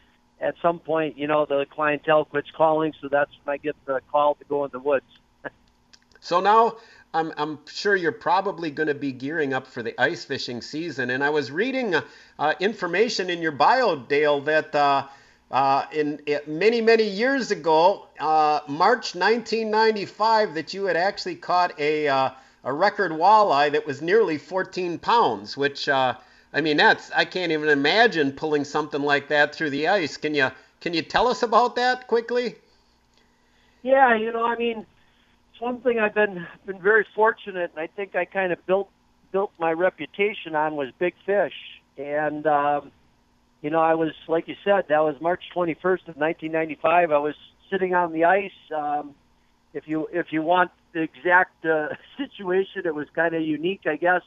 at 0.41 0.55
some 0.63 0.79
point, 0.79 1.19
you 1.19 1.27
know, 1.27 1.45
the 1.47 1.67
clientele 1.69 2.25
quits 2.25 2.51
calling, 2.57 2.95
so 3.01 3.09
that's 3.09 3.31
when 3.45 3.55
I 3.55 3.57
get 3.59 3.77
the 3.85 4.01
call 4.11 4.35
to 4.37 4.45
go 4.45 4.65
in 4.65 4.71
the 4.73 4.79
woods. 4.79 5.05
So 6.21 6.41
now 6.41 6.77
I'm, 7.15 7.33
I'm 7.37 7.59
sure 7.67 7.97
you're 7.97 8.13
probably 8.13 8.71
going 8.71 8.89
to 8.89 8.95
be 8.95 9.13
gearing 9.13 9.55
up 9.55 9.67
for 9.67 9.83
the 9.83 9.99
ice 10.01 10.25
fishing 10.25 10.61
season. 10.61 11.11
And 11.11 11.25
I 11.25 11.31
was 11.31 11.51
reading 11.51 11.95
uh, 12.39 12.55
information 12.61 13.31
in 13.31 13.41
your 13.41 13.53
bio, 13.53 13.97
Dale, 13.97 14.41
that 14.43 14.75
uh, 14.75 15.07
uh 15.51 15.87
in, 15.93 16.21
in, 16.27 16.41
many, 16.47 16.81
many 16.83 17.05
years 17.05 17.51
ago, 17.51 18.07
uh, 18.21 18.61
March 18.69 19.15
1995, 19.15 20.55
that 20.55 20.75
you 20.75 20.85
had 20.85 20.97
actually 20.97 21.37
caught 21.37 21.79
a, 21.81 22.09
uh, 22.09 22.31
a 22.65 22.73
record 22.73 23.13
walleye 23.13 23.73
that 23.73 23.87
was 23.87 24.03
nearly 24.03 24.37
14 24.37 24.99
pounds, 24.99 25.57
which 25.57 25.89
I 26.53 26.61
mean, 26.61 26.77
that's 26.77 27.11
I 27.13 27.25
can't 27.25 27.53
even 27.53 27.69
imagine 27.69 28.33
pulling 28.33 28.65
something 28.65 29.03
like 29.03 29.29
that 29.29 29.55
through 29.55 29.71
the 29.71 29.89
ice. 29.89 30.17
Can 30.17 30.35
you 30.35 30.51
can 30.81 30.95
you 30.95 31.03
tell 31.03 31.29
us 31.29 31.43
about 31.43 31.77
that 31.77 32.07
quickly? 32.07 32.57
Yeah, 33.83 34.15
you 34.15 34.33
know, 34.33 34.45
I 34.45 34.57
mean, 34.57 34.87
it's 35.59 35.63
one 35.63 35.81
thing 35.81 35.99
I've 35.99 36.15
been 36.15 36.47
been 36.67 36.81
very 36.81 37.05
fortunate, 37.17 37.73
and 37.75 37.81
I 37.81 37.89
think 37.89 38.15
I 38.15 38.25
kind 38.25 38.53
of 38.53 38.65
built 38.67 38.89
built 39.33 39.51
my 39.59 39.73
reputation 39.73 40.55
on 40.55 40.77
was 40.77 40.89
big 41.01 41.15
fish. 41.27 41.53
And 41.97 42.47
um, 42.47 42.93
you 43.61 43.71
know, 43.71 43.81
I 43.81 43.95
was 43.95 44.13
like 44.29 44.47
you 44.47 44.55
said, 44.65 44.85
that 44.89 45.01
was 45.01 45.17
March 45.21 45.43
21st 45.57 46.09
of 46.09 46.17
1995. 46.17 47.11
I 47.11 47.19
was 47.19 47.35
sitting 47.71 47.93
on 47.93 48.13
the 48.13 48.25
ice. 48.25 48.51
Um, 48.77 49.15
if 49.75 49.85
you 49.87 50.07
if 50.13 50.27
you 50.31 50.43
want 50.43 50.71
the 50.95 51.03
exact 51.03 51.65
uh, 51.65 51.89
situation, 52.17 52.83
it 52.85 52.95
was 52.95 53.09
kind 53.15 53.35
of 53.35 53.43
unique, 53.43 53.83
I 53.85 53.97
guess. 53.97 54.23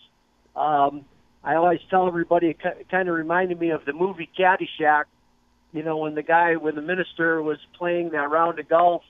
Um, 0.55 1.05
I 1.45 1.55
always 1.55 1.79
tell 1.89 2.07
everybody 2.07 2.47
it 2.47 2.89
kind 2.91 3.07
of 3.07 3.15
reminded 3.15 3.57
me 3.57 3.69
of 3.69 3.85
the 3.85 3.93
movie 3.93 4.29
Caddyshack. 4.37 5.05
You 5.71 5.83
know, 5.83 5.95
when 5.95 6.15
the 6.15 6.23
guy, 6.23 6.57
when 6.57 6.75
the 6.75 6.81
minister 6.81 7.41
was 7.41 7.57
playing 7.77 8.09
that 8.09 8.29
round 8.29 8.59
of 8.59 8.67
golf, 8.67 9.03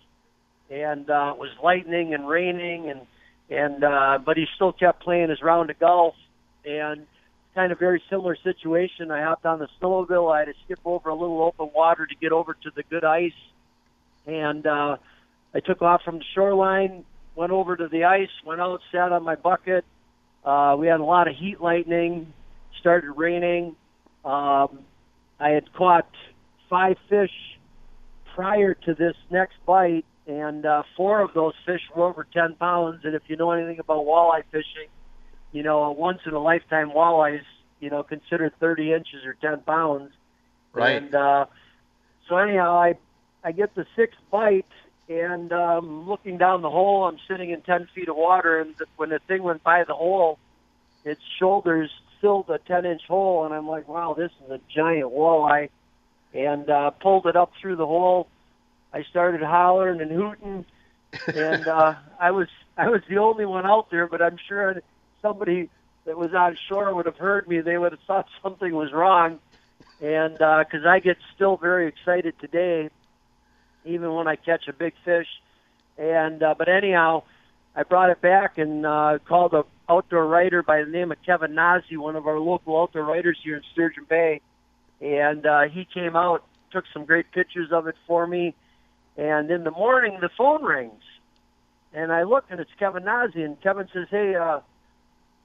and 0.71 1.09
uh, 1.09 1.33
it 1.33 1.39
was 1.39 1.49
lightning 1.63 2.13
and 2.13 2.27
raining, 2.27 2.89
and 2.89 3.01
and 3.49 3.83
uh, 3.83 4.19
but 4.25 4.37
he 4.37 4.45
still 4.55 4.71
kept 4.71 5.03
playing 5.03 5.29
his 5.29 5.41
round 5.41 5.69
of 5.69 5.79
golf, 5.79 6.15
and 6.65 7.05
kind 7.53 7.71
of 7.71 7.79
very 7.79 8.01
similar 8.09 8.37
situation. 8.43 9.11
I 9.11 9.23
hopped 9.23 9.45
on 9.45 9.59
the 9.59 9.67
snowmobile. 9.81 10.33
I 10.33 10.39
had 10.39 10.45
to 10.45 10.53
skip 10.65 10.79
over 10.85 11.09
a 11.09 11.15
little 11.15 11.41
open 11.43 11.69
water 11.75 12.07
to 12.07 12.15
get 12.15 12.31
over 12.31 12.53
to 12.53 12.71
the 12.75 12.83
good 12.83 13.03
ice, 13.03 13.31
and 14.25 14.65
uh, 14.65 14.97
I 15.53 15.59
took 15.59 15.81
off 15.81 16.01
from 16.03 16.19
the 16.19 16.25
shoreline, 16.33 17.03
went 17.35 17.51
over 17.51 17.75
to 17.75 17.87
the 17.87 18.05
ice, 18.05 18.29
went 18.45 18.61
out, 18.61 18.79
sat 18.91 19.11
on 19.11 19.23
my 19.23 19.35
bucket, 19.35 19.83
uh, 20.43 20.75
we 20.77 20.87
had 20.87 20.99
a 20.99 21.03
lot 21.03 21.27
of 21.27 21.35
heat 21.35 21.61
lightning. 21.61 22.33
Started 22.79 23.11
raining. 23.11 23.75
Um, 24.25 24.79
I 25.39 25.49
had 25.49 25.71
caught 25.73 26.09
five 26.69 26.97
fish 27.09 27.31
prior 28.33 28.73
to 28.73 28.93
this 28.93 29.15
next 29.29 29.55
bite, 29.65 30.05
and 30.27 30.65
uh, 30.65 30.83
four 30.95 31.21
of 31.21 31.33
those 31.33 31.53
fish 31.65 31.81
were 31.95 32.05
over 32.05 32.25
10 32.31 32.55
pounds. 32.55 33.01
And 33.03 33.15
if 33.15 33.23
you 33.27 33.35
know 33.35 33.51
anything 33.51 33.79
about 33.79 34.05
walleye 34.05 34.43
fishing, 34.51 34.87
you 35.51 35.63
know 35.63 35.83
a 35.83 35.91
once 35.91 36.19
in 36.25 36.33
a 36.33 36.39
lifetime 36.39 36.91
walleye 36.91 37.39
is 37.39 37.45
you 37.79 37.89
know 37.89 38.03
considered 38.03 38.53
30 38.59 38.93
inches 38.93 39.25
or 39.25 39.35
10 39.41 39.61
pounds. 39.61 40.11
Right. 40.73 41.01
And 41.01 41.13
uh, 41.13 41.45
so 42.29 42.37
anyhow, 42.37 42.77
I 42.77 42.97
I 43.43 43.51
get 43.51 43.75
the 43.75 43.85
sixth 43.95 44.19
bite, 44.31 44.65
and 45.09 45.51
um, 45.51 46.07
looking 46.07 46.37
down 46.37 46.61
the 46.61 46.69
hole, 46.69 47.05
I'm 47.05 47.17
sitting 47.27 47.49
in 47.49 47.61
10 47.61 47.89
feet 47.93 48.07
of 48.07 48.15
water, 48.15 48.59
and 48.59 48.75
the, 48.77 48.85
when 48.97 49.09
the 49.09 49.19
thing 49.27 49.43
went 49.43 49.63
by 49.63 49.83
the 49.83 49.93
hole, 49.93 50.37
its 51.03 51.21
shoulders 51.39 51.89
filled 52.21 52.49
a 52.49 52.59
10 52.59 52.85
inch 52.85 53.01
hole, 53.07 53.45
and 53.45 53.53
I'm 53.53 53.67
like, 53.67 53.87
wow, 53.87 54.13
this 54.13 54.31
is 54.45 54.51
a 54.51 54.59
giant 54.73 55.11
walleye, 55.11 55.69
and 56.33 56.69
uh, 56.69 56.91
pulled 56.91 57.25
it 57.25 57.35
up 57.35 57.51
through 57.59 57.75
the 57.75 57.85
hole. 57.85 58.27
I 58.93 59.03
started 59.03 59.41
hollering 59.41 60.01
and 60.01 60.11
hooting, 60.11 60.65
and 61.27 61.67
uh, 61.67 61.95
I 62.19 62.31
was 62.31 62.47
I 62.77 62.89
was 62.89 63.01
the 63.09 63.17
only 63.17 63.45
one 63.45 63.65
out 63.65 63.89
there, 63.89 64.07
but 64.07 64.21
I'm 64.21 64.37
sure 64.47 64.81
somebody 65.21 65.69
that 66.05 66.17
was 66.17 66.33
on 66.33 66.57
shore 66.67 66.93
would 66.93 67.05
have 67.05 67.17
heard 67.17 67.47
me. 67.47 67.61
They 67.61 67.77
would 67.77 67.91
have 67.91 68.01
thought 68.07 68.27
something 68.43 68.73
was 68.73 68.91
wrong, 68.91 69.39
and 70.01 70.33
because 70.33 70.85
uh, 70.85 70.89
I 70.89 70.99
get 70.99 71.17
still 71.35 71.57
very 71.57 71.87
excited 71.87 72.35
today 72.39 72.89
even 73.85 74.13
when 74.13 74.27
I 74.27 74.35
catch 74.35 74.67
a 74.67 74.73
big 74.73 74.93
fish. 75.03 75.27
And 75.97 76.41
uh, 76.41 76.55
but 76.57 76.69
anyhow, 76.69 77.23
I 77.75 77.83
brought 77.83 78.09
it 78.09 78.21
back 78.21 78.57
and 78.57 78.85
uh, 78.85 79.19
called 79.25 79.53
a 79.53 79.63
outdoor 79.89 80.25
writer 80.25 80.63
by 80.63 80.83
the 80.83 80.89
name 80.89 81.11
of 81.11 81.17
Kevin 81.25 81.53
Naze, 81.53 81.97
one 81.97 82.15
of 82.15 82.25
our 82.25 82.39
local 82.39 82.79
outdoor 82.81 83.03
writers 83.03 83.37
here 83.43 83.57
in 83.57 83.63
Sturgeon 83.73 84.05
Bay, 84.07 84.39
and 85.01 85.45
uh, 85.45 85.63
he 85.63 85.85
came 85.85 86.15
out, 86.15 86.45
took 86.71 86.85
some 86.93 87.03
great 87.03 87.29
pictures 87.31 87.71
of 87.71 87.87
it 87.87 87.95
for 88.07 88.25
me. 88.25 88.55
And 89.17 89.51
in 89.51 89.63
the 89.63 89.71
morning, 89.71 90.17
the 90.21 90.29
phone 90.37 90.63
rings, 90.63 91.03
and 91.93 92.11
I 92.11 92.23
look, 92.23 92.45
and 92.49 92.59
it's 92.59 92.71
Kevin 92.79 93.03
Naze, 93.03 93.35
and 93.35 93.59
Kevin 93.61 93.87
says, 93.93 94.07
"Hey, 94.09 94.35
uh, 94.35 94.61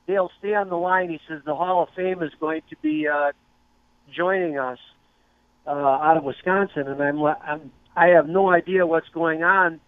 Dale, 0.06 0.30
stay 0.38 0.54
on 0.54 0.68
the 0.68 0.76
line." 0.76 1.10
He 1.10 1.20
says 1.26 1.42
the 1.44 1.56
Hall 1.56 1.82
of 1.82 1.88
Fame 1.96 2.22
is 2.22 2.32
going 2.38 2.62
to 2.70 2.76
be 2.80 3.08
uh, 3.08 3.32
joining 4.14 4.58
us 4.58 4.78
uh, 5.66 5.70
out 5.70 6.16
of 6.16 6.24
Wisconsin, 6.24 6.86
and 6.86 7.02
I'm 7.02 7.22
I'm 7.24 7.72
I 7.96 8.08
have 8.08 8.28
no 8.28 8.50
idea 8.50 8.86
what's 8.86 9.08
going 9.08 9.42
on. 9.42 9.80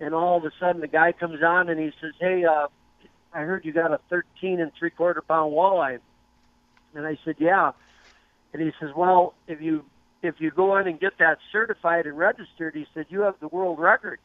And 0.00 0.14
all 0.14 0.36
of 0.36 0.44
a 0.44 0.50
sudden, 0.58 0.80
the 0.80 0.88
guy 0.88 1.12
comes 1.12 1.42
on 1.42 1.68
and 1.68 1.80
he 1.80 1.92
says, 2.00 2.12
"Hey, 2.20 2.44
uh, 2.44 2.66
I 3.32 3.40
heard 3.40 3.64
you 3.64 3.72
got 3.72 3.92
a 3.92 4.00
13 4.10 4.60
and 4.60 4.72
three 4.78 4.90
quarter 4.90 5.22
pound 5.22 5.52
walleye." 5.52 6.00
And 6.94 7.06
I 7.06 7.16
said, 7.24 7.36
"Yeah." 7.38 7.72
And 8.52 8.60
he 8.60 8.72
says, 8.78 8.90
"Well, 8.94 9.34
if 9.46 9.62
you 9.62 9.84
if 10.22 10.40
you 10.40 10.50
go 10.50 10.76
in 10.76 10.86
and 10.86 10.98
get 10.98 11.18
that 11.18 11.38
certified 11.50 12.06
and 12.06 12.16
registered," 12.16 12.74
he 12.74 12.86
said, 12.94 13.06
"you 13.08 13.22
have 13.22 13.38
the 13.40 13.48
world 13.48 13.78
record." 13.78 14.20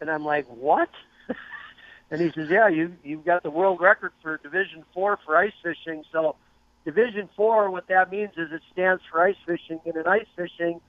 And 0.00 0.10
I'm 0.10 0.24
like, 0.24 0.46
"What?" 0.46 0.90
and 2.10 2.20
he 2.20 2.30
says, 2.32 2.48
"Yeah, 2.50 2.68
you 2.68 2.96
you've 3.04 3.24
got 3.24 3.42
the 3.42 3.50
world 3.50 3.80
record 3.80 4.12
for 4.22 4.38
Division 4.38 4.84
Four 4.92 5.18
for 5.24 5.36
ice 5.36 5.54
fishing." 5.62 6.04
So, 6.12 6.36
Division 6.84 7.28
Four, 7.36 7.70
what 7.70 7.88
that 7.88 8.10
means 8.10 8.32
is 8.36 8.52
it 8.52 8.62
stands 8.72 9.02
for 9.10 9.22
ice 9.22 9.36
fishing, 9.46 9.80
and 9.84 9.96
in 9.96 10.06
ice 10.06 10.26
fishing 10.36 10.80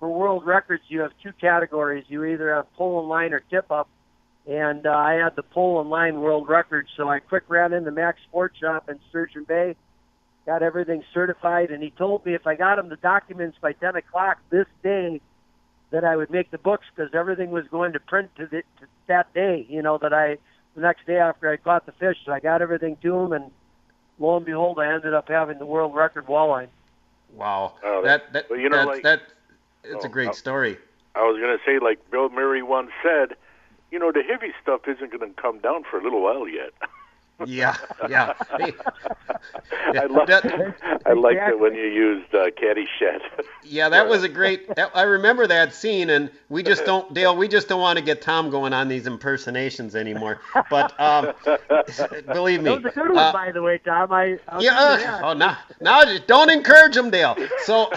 for 0.00 0.08
world 0.08 0.44
records, 0.44 0.82
you 0.88 1.00
have 1.00 1.12
two 1.22 1.32
categories. 1.32 2.04
You 2.08 2.24
either 2.24 2.54
have 2.54 2.72
pull 2.74 3.00
and 3.00 3.08
line 3.08 3.32
or 3.34 3.40
tip 3.40 3.70
up. 3.70 3.88
And 4.46 4.86
uh, 4.86 4.90
I 4.90 5.14
had 5.14 5.36
the 5.36 5.42
pull 5.42 5.80
and 5.80 5.90
line 5.90 6.20
world 6.20 6.48
record, 6.48 6.88
so 6.96 7.08
I 7.08 7.20
quick 7.20 7.44
ran 7.48 7.74
into 7.74 7.90
Mac's 7.90 8.22
Sport 8.22 8.54
Shop 8.58 8.88
in 8.88 8.98
Sturgeon 9.10 9.44
Bay, 9.44 9.76
got 10.46 10.62
everything 10.62 11.02
certified, 11.12 11.70
and 11.70 11.82
he 11.82 11.90
told 11.90 12.24
me 12.26 12.34
if 12.34 12.46
I 12.46 12.54
got 12.54 12.78
him 12.78 12.88
the 12.88 12.96
documents 12.96 13.58
by 13.60 13.72
10 13.72 13.96
o'clock 13.96 14.38
this 14.50 14.66
day, 14.82 15.20
that 15.90 16.04
I 16.04 16.16
would 16.16 16.30
make 16.30 16.50
the 16.50 16.58
books 16.58 16.86
because 16.94 17.12
everything 17.14 17.50
was 17.50 17.66
going 17.68 17.92
to 17.94 18.00
print 18.00 18.30
to, 18.36 18.46
the, 18.46 18.62
to 18.80 18.86
that 19.08 19.32
day. 19.34 19.66
You 19.68 19.82
know 19.82 19.98
that 19.98 20.12
I 20.12 20.38
the 20.76 20.82
next 20.82 21.04
day 21.06 21.16
after 21.18 21.50
I 21.50 21.56
caught 21.56 21.84
the 21.86 21.92
fish, 21.92 22.16
so 22.24 22.32
I 22.32 22.38
got 22.38 22.62
everything 22.62 22.96
to 23.02 23.16
him, 23.16 23.32
and 23.32 23.50
lo 24.20 24.36
and 24.36 24.46
behold, 24.46 24.78
I 24.78 24.92
ended 24.94 25.14
up 25.14 25.28
having 25.28 25.58
the 25.58 25.66
world 25.66 25.94
record 25.94 26.26
walleye. 26.26 26.68
Wow, 27.34 27.74
Oh, 27.84 28.02
that 28.04 28.32
that 28.32 28.48
well, 28.50 28.58
you 28.58 28.68
know, 28.68 28.76
that, 28.78 28.86
like- 28.86 29.02
that 29.02 29.22
it's 29.82 30.04
a 30.04 30.08
Oh, 30.08 30.10
great 30.10 30.28
oh. 30.28 30.32
story. 30.32 30.78
I 31.16 31.22
was 31.22 31.40
going 31.40 31.56
to 31.58 31.64
say, 31.66 31.84
like 31.84 32.08
Bill 32.12 32.28
Murray 32.28 32.62
once 32.62 32.90
said, 33.02 33.36
you 33.90 33.98
know, 33.98 34.12
the 34.12 34.22
heavy 34.22 34.52
stuff 34.62 34.82
isn't 34.86 35.10
going 35.10 35.34
to 35.34 35.40
come 35.42 35.58
down 35.58 35.82
for 35.90 35.98
a 35.98 36.02
little 36.04 36.22
while 36.22 36.46
yet. 36.46 36.70
Yeah, 37.46 37.76
yeah. 38.08 38.34
Hey, 38.58 38.72
I 39.98 40.06
like 40.06 40.26
that- 40.28 41.00
I 41.06 41.12
liked 41.14 41.48
it 41.48 41.58
when 41.58 41.74
you 41.74 41.82
used 41.84 42.34
uh, 42.34 42.50
Caddyshack. 42.50 43.20
Yeah, 43.62 43.88
that 43.90 44.08
was 44.08 44.24
a 44.24 44.28
great. 44.28 44.74
that- 44.74 44.90
I 44.94 45.02
remember 45.02 45.46
that 45.46 45.72
scene, 45.74 46.10
and 46.10 46.30
we 46.48 46.62
just 46.62 46.84
don't, 46.84 47.12
Dale. 47.14 47.36
We 47.36 47.46
just 47.46 47.68
don't 47.68 47.80
want 47.80 47.98
to 47.98 48.04
get 48.04 48.20
Tom 48.20 48.50
going 48.50 48.72
on 48.72 48.88
these 48.88 49.06
impersonations 49.06 49.94
anymore. 49.94 50.40
But 50.70 50.98
um, 50.98 51.32
believe 52.32 52.62
me, 52.62 52.70
That 52.70 52.82
was 52.82 52.92
a 52.92 52.94
good 52.98 53.08
one, 53.10 53.18
uh, 53.18 53.32
by 53.32 53.52
the 53.52 53.62
way, 53.62 53.78
Tom. 53.78 54.12
I 54.12 54.38
I'll 54.48 54.62
yeah. 54.62 54.96
give 54.96 55.00
you 55.00 55.06
that. 55.06 55.22
uh, 55.22 55.30
oh, 55.30 55.32
now, 55.34 55.58
now, 55.80 56.04
just 56.04 56.26
don't 56.26 56.50
encourage 56.50 56.96
him, 56.96 57.10
Dale. 57.10 57.36
So, 57.64 57.90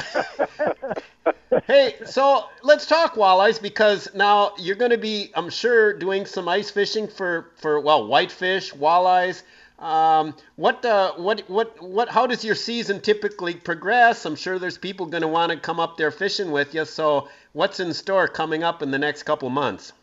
hey, 1.67 1.95
so 2.05 2.45
let's 2.63 2.85
talk 2.85 3.15
walleyes 3.15 3.61
because 3.61 4.07
now 4.13 4.53
you're 4.57 4.75
going 4.75 4.91
to 4.91 4.97
be, 4.97 5.31
I'm 5.35 5.49
sure, 5.49 5.93
doing 5.93 6.25
some 6.25 6.47
ice 6.47 6.69
fishing 6.69 7.07
for 7.07 7.51
for 7.57 7.79
well, 7.79 8.07
whitefish, 8.07 8.73
walleyes. 8.73 9.43
Um, 9.79 10.35
what 10.55 10.85
uh, 10.85 11.13
what 11.15 11.41
what 11.49 11.81
what? 11.81 12.09
How 12.09 12.27
does 12.27 12.43
your 12.43 12.55
season 12.55 13.01
typically 13.01 13.55
progress? 13.55 14.25
I'm 14.25 14.35
sure 14.35 14.59
there's 14.59 14.77
people 14.77 15.05
going 15.05 15.21
to 15.21 15.27
want 15.27 15.51
to 15.51 15.57
come 15.57 15.79
up 15.79 15.97
there 15.97 16.11
fishing 16.11 16.51
with 16.51 16.73
you. 16.73 16.85
So, 16.85 17.27
what's 17.53 17.79
in 17.79 17.93
store 17.93 18.27
coming 18.27 18.63
up 18.63 18.81
in 18.81 18.91
the 18.91 18.99
next 18.99 19.23
couple 19.23 19.49
months? 19.49 19.93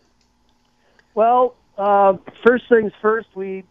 Well, 1.15 1.55
uh, 1.79 2.17
first 2.47 2.69
things 2.69 2.93
first, 3.01 3.29
we 3.35 3.65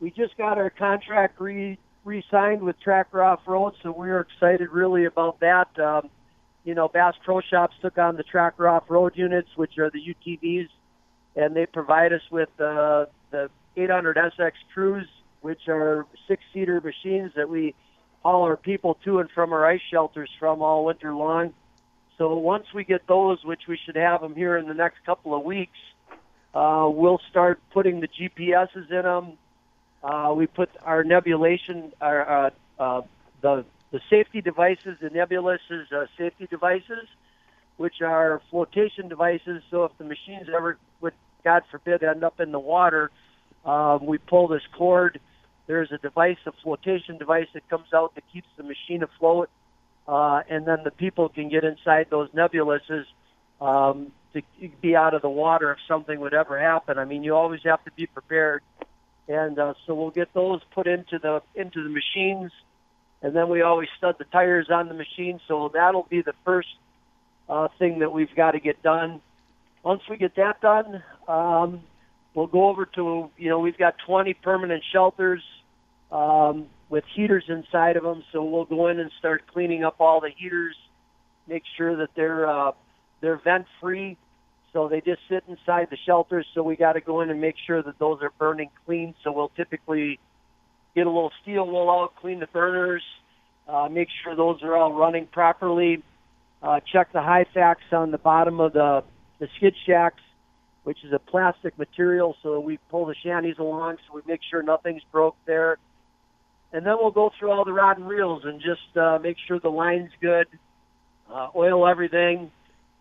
we 0.00 0.10
just 0.10 0.36
got 0.36 0.58
our 0.58 0.70
contract 0.70 1.40
re 1.40 1.78
re-signed 2.04 2.62
with 2.62 2.78
Tracker 2.80 3.22
Off 3.22 3.40
Road, 3.46 3.74
so 3.82 3.90
we're 3.90 4.20
excited 4.20 4.70
really 4.70 5.04
about 5.04 5.40
that. 5.40 5.78
Um, 5.78 6.08
you 6.68 6.74
know, 6.74 6.86
Bass 6.86 7.14
Pro 7.24 7.40
Shops 7.40 7.74
took 7.80 7.96
on 7.96 8.16
the 8.16 8.22
Tracker 8.22 8.68
Off 8.68 8.90
Road 8.90 9.12
units, 9.16 9.48
which 9.56 9.78
are 9.78 9.88
the 9.88 10.14
UTVs, 10.14 10.68
and 11.34 11.56
they 11.56 11.64
provide 11.64 12.12
us 12.12 12.20
with 12.30 12.50
uh, 12.60 13.06
the 13.30 13.48
800 13.78 14.18
SX 14.18 14.52
Crews, 14.74 15.08
which 15.40 15.66
are 15.68 16.04
six-seater 16.28 16.82
machines 16.82 17.32
that 17.36 17.48
we 17.48 17.74
haul 18.22 18.42
our 18.42 18.58
people 18.58 18.98
to 19.02 19.18
and 19.20 19.30
from 19.30 19.54
our 19.54 19.64
ice 19.64 19.80
shelters 19.90 20.28
from 20.38 20.60
all 20.60 20.84
winter 20.84 21.14
long. 21.14 21.54
So 22.18 22.36
once 22.36 22.66
we 22.74 22.84
get 22.84 23.06
those, 23.06 23.42
which 23.46 23.62
we 23.66 23.78
should 23.86 23.96
have 23.96 24.20
them 24.20 24.34
here 24.34 24.58
in 24.58 24.68
the 24.68 24.74
next 24.74 24.98
couple 25.06 25.34
of 25.34 25.44
weeks, 25.44 25.78
uh, 26.54 26.86
we'll 26.92 27.22
start 27.30 27.62
putting 27.72 28.00
the 28.00 28.08
GPSs 28.08 28.90
in 28.90 29.02
them. 29.04 29.38
Uh, 30.04 30.34
we 30.36 30.46
put 30.46 30.68
our 30.82 31.02
nebulation, 31.02 31.92
our 32.02 32.28
uh, 32.28 32.50
uh, 32.78 33.02
the 33.40 33.64
the 33.90 34.00
safety 34.10 34.40
devices, 34.40 34.98
the 35.00 35.10
nebulous' 35.10 35.60
uh, 35.70 36.06
safety 36.16 36.46
devices, 36.50 37.06
which 37.76 38.02
are 38.02 38.42
flotation 38.50 39.08
devices. 39.08 39.62
So 39.70 39.84
if 39.84 39.92
the 39.98 40.04
machines 40.04 40.48
ever 40.54 40.78
would, 41.00 41.14
God 41.44 41.62
forbid, 41.70 42.02
end 42.02 42.24
up 42.24 42.40
in 42.40 42.52
the 42.52 42.58
water, 42.58 43.10
um, 43.64 44.04
we 44.04 44.18
pull 44.18 44.48
this 44.48 44.62
cord. 44.76 45.20
There's 45.66 45.92
a 45.92 45.98
device, 45.98 46.38
a 46.46 46.52
flotation 46.62 47.18
device 47.18 47.48
that 47.54 47.68
comes 47.68 47.86
out 47.94 48.14
that 48.14 48.24
keeps 48.32 48.48
the 48.56 48.62
machine 48.62 49.02
afloat, 49.02 49.50
uh, 50.06 50.42
and 50.48 50.66
then 50.66 50.78
the 50.84 50.90
people 50.90 51.28
can 51.28 51.48
get 51.48 51.64
inside 51.64 52.06
those 52.10 52.30
nebuluses 52.30 53.04
um, 53.60 54.12
to 54.32 54.42
be 54.80 54.96
out 54.96 55.14
of 55.14 55.22
the 55.22 55.28
water 55.28 55.70
if 55.72 55.78
something 55.86 56.20
would 56.20 56.34
ever 56.34 56.58
happen. 56.58 56.98
I 56.98 57.04
mean, 57.04 57.22
you 57.22 57.34
always 57.34 57.60
have 57.64 57.84
to 57.84 57.90
be 57.92 58.06
prepared, 58.06 58.62
and 59.28 59.58
uh, 59.58 59.74
so 59.86 59.94
we'll 59.94 60.10
get 60.10 60.32
those 60.34 60.60
put 60.74 60.86
into 60.86 61.18
the 61.18 61.42
into 61.54 61.82
the 61.82 61.90
machines, 61.90 62.50
and 63.22 63.34
then 63.34 63.48
we 63.48 63.62
always 63.62 63.88
stud 63.98 64.16
the 64.18 64.24
tires 64.24 64.68
on 64.70 64.88
the 64.88 64.94
machine. 64.94 65.40
So 65.48 65.70
that'll 65.72 66.06
be 66.08 66.22
the 66.22 66.34
first 66.44 66.68
uh, 67.48 67.68
thing 67.78 68.00
that 68.00 68.12
we've 68.12 68.34
got 68.36 68.52
to 68.52 68.60
get 68.60 68.82
done. 68.82 69.20
Once 69.82 70.02
we 70.08 70.16
get 70.16 70.36
that 70.36 70.60
done, 70.60 71.02
um, 71.26 71.80
we'll 72.34 72.46
go 72.46 72.68
over 72.68 72.86
to 72.86 73.30
you 73.36 73.48
know 73.48 73.58
we've 73.58 73.78
got 73.78 73.94
20 74.06 74.34
permanent 74.34 74.82
shelters 74.92 75.42
um, 76.12 76.66
with 76.88 77.04
heaters 77.14 77.44
inside 77.48 77.96
of 77.96 78.02
them. 78.02 78.22
So 78.32 78.44
we'll 78.44 78.64
go 78.64 78.88
in 78.88 79.00
and 79.00 79.10
start 79.18 79.46
cleaning 79.52 79.84
up 79.84 79.96
all 80.00 80.20
the 80.20 80.30
heaters, 80.36 80.76
make 81.46 81.62
sure 81.76 81.96
that 81.96 82.10
they're 82.14 82.48
uh, 82.48 82.72
they're 83.20 83.40
vent 83.42 83.66
free. 83.80 84.16
So 84.72 84.88
they 84.88 85.00
just 85.00 85.20
sit 85.30 85.42
inside 85.48 85.88
the 85.90 85.96
shelters. 86.04 86.46
So 86.54 86.62
we 86.62 86.76
got 86.76 86.92
to 86.92 87.00
go 87.00 87.22
in 87.22 87.30
and 87.30 87.40
make 87.40 87.56
sure 87.66 87.82
that 87.82 87.98
those 87.98 88.18
are 88.22 88.30
burning 88.38 88.68
clean. 88.84 89.14
So 89.24 89.32
we'll 89.32 89.50
typically 89.56 90.18
get 90.98 91.06
a 91.06 91.10
little 91.10 91.32
steel 91.42 91.66
wool 91.66 91.90
out, 91.90 92.16
clean 92.20 92.40
the 92.40 92.46
burners, 92.48 93.02
uh, 93.68 93.88
make 93.90 94.08
sure 94.22 94.34
those 94.34 94.62
are 94.62 94.76
all 94.76 94.92
running 94.92 95.26
properly. 95.26 96.02
Uh, 96.62 96.80
check 96.92 97.12
the 97.12 97.20
Hyfax 97.20 97.76
on 97.92 98.10
the 98.10 98.18
bottom 98.18 98.60
of 98.60 98.72
the 98.72 99.04
the 99.38 99.46
skid 99.56 99.74
shacks, 99.86 100.22
which 100.82 100.98
is 101.04 101.12
a 101.12 101.18
plastic 101.18 101.78
material. 101.78 102.34
So 102.42 102.58
we 102.58 102.78
pull 102.90 103.06
the 103.06 103.14
shanties 103.22 103.56
along, 103.58 103.98
so 104.06 104.16
we 104.16 104.22
make 104.26 104.40
sure 104.50 104.62
nothing's 104.62 105.02
broke 105.12 105.36
there. 105.46 105.78
And 106.72 106.84
then 106.84 106.94
we'll 107.00 107.12
go 107.12 107.30
through 107.38 107.52
all 107.52 107.64
the 107.64 107.72
rod 107.72 107.98
and 107.98 108.08
reels 108.08 108.42
and 108.44 108.60
just 108.60 108.96
uh, 108.96 109.18
make 109.22 109.36
sure 109.46 109.60
the 109.60 109.68
line's 109.68 110.10
good, 110.20 110.48
uh, 111.32 111.48
oil 111.54 111.86
everything, 111.86 112.50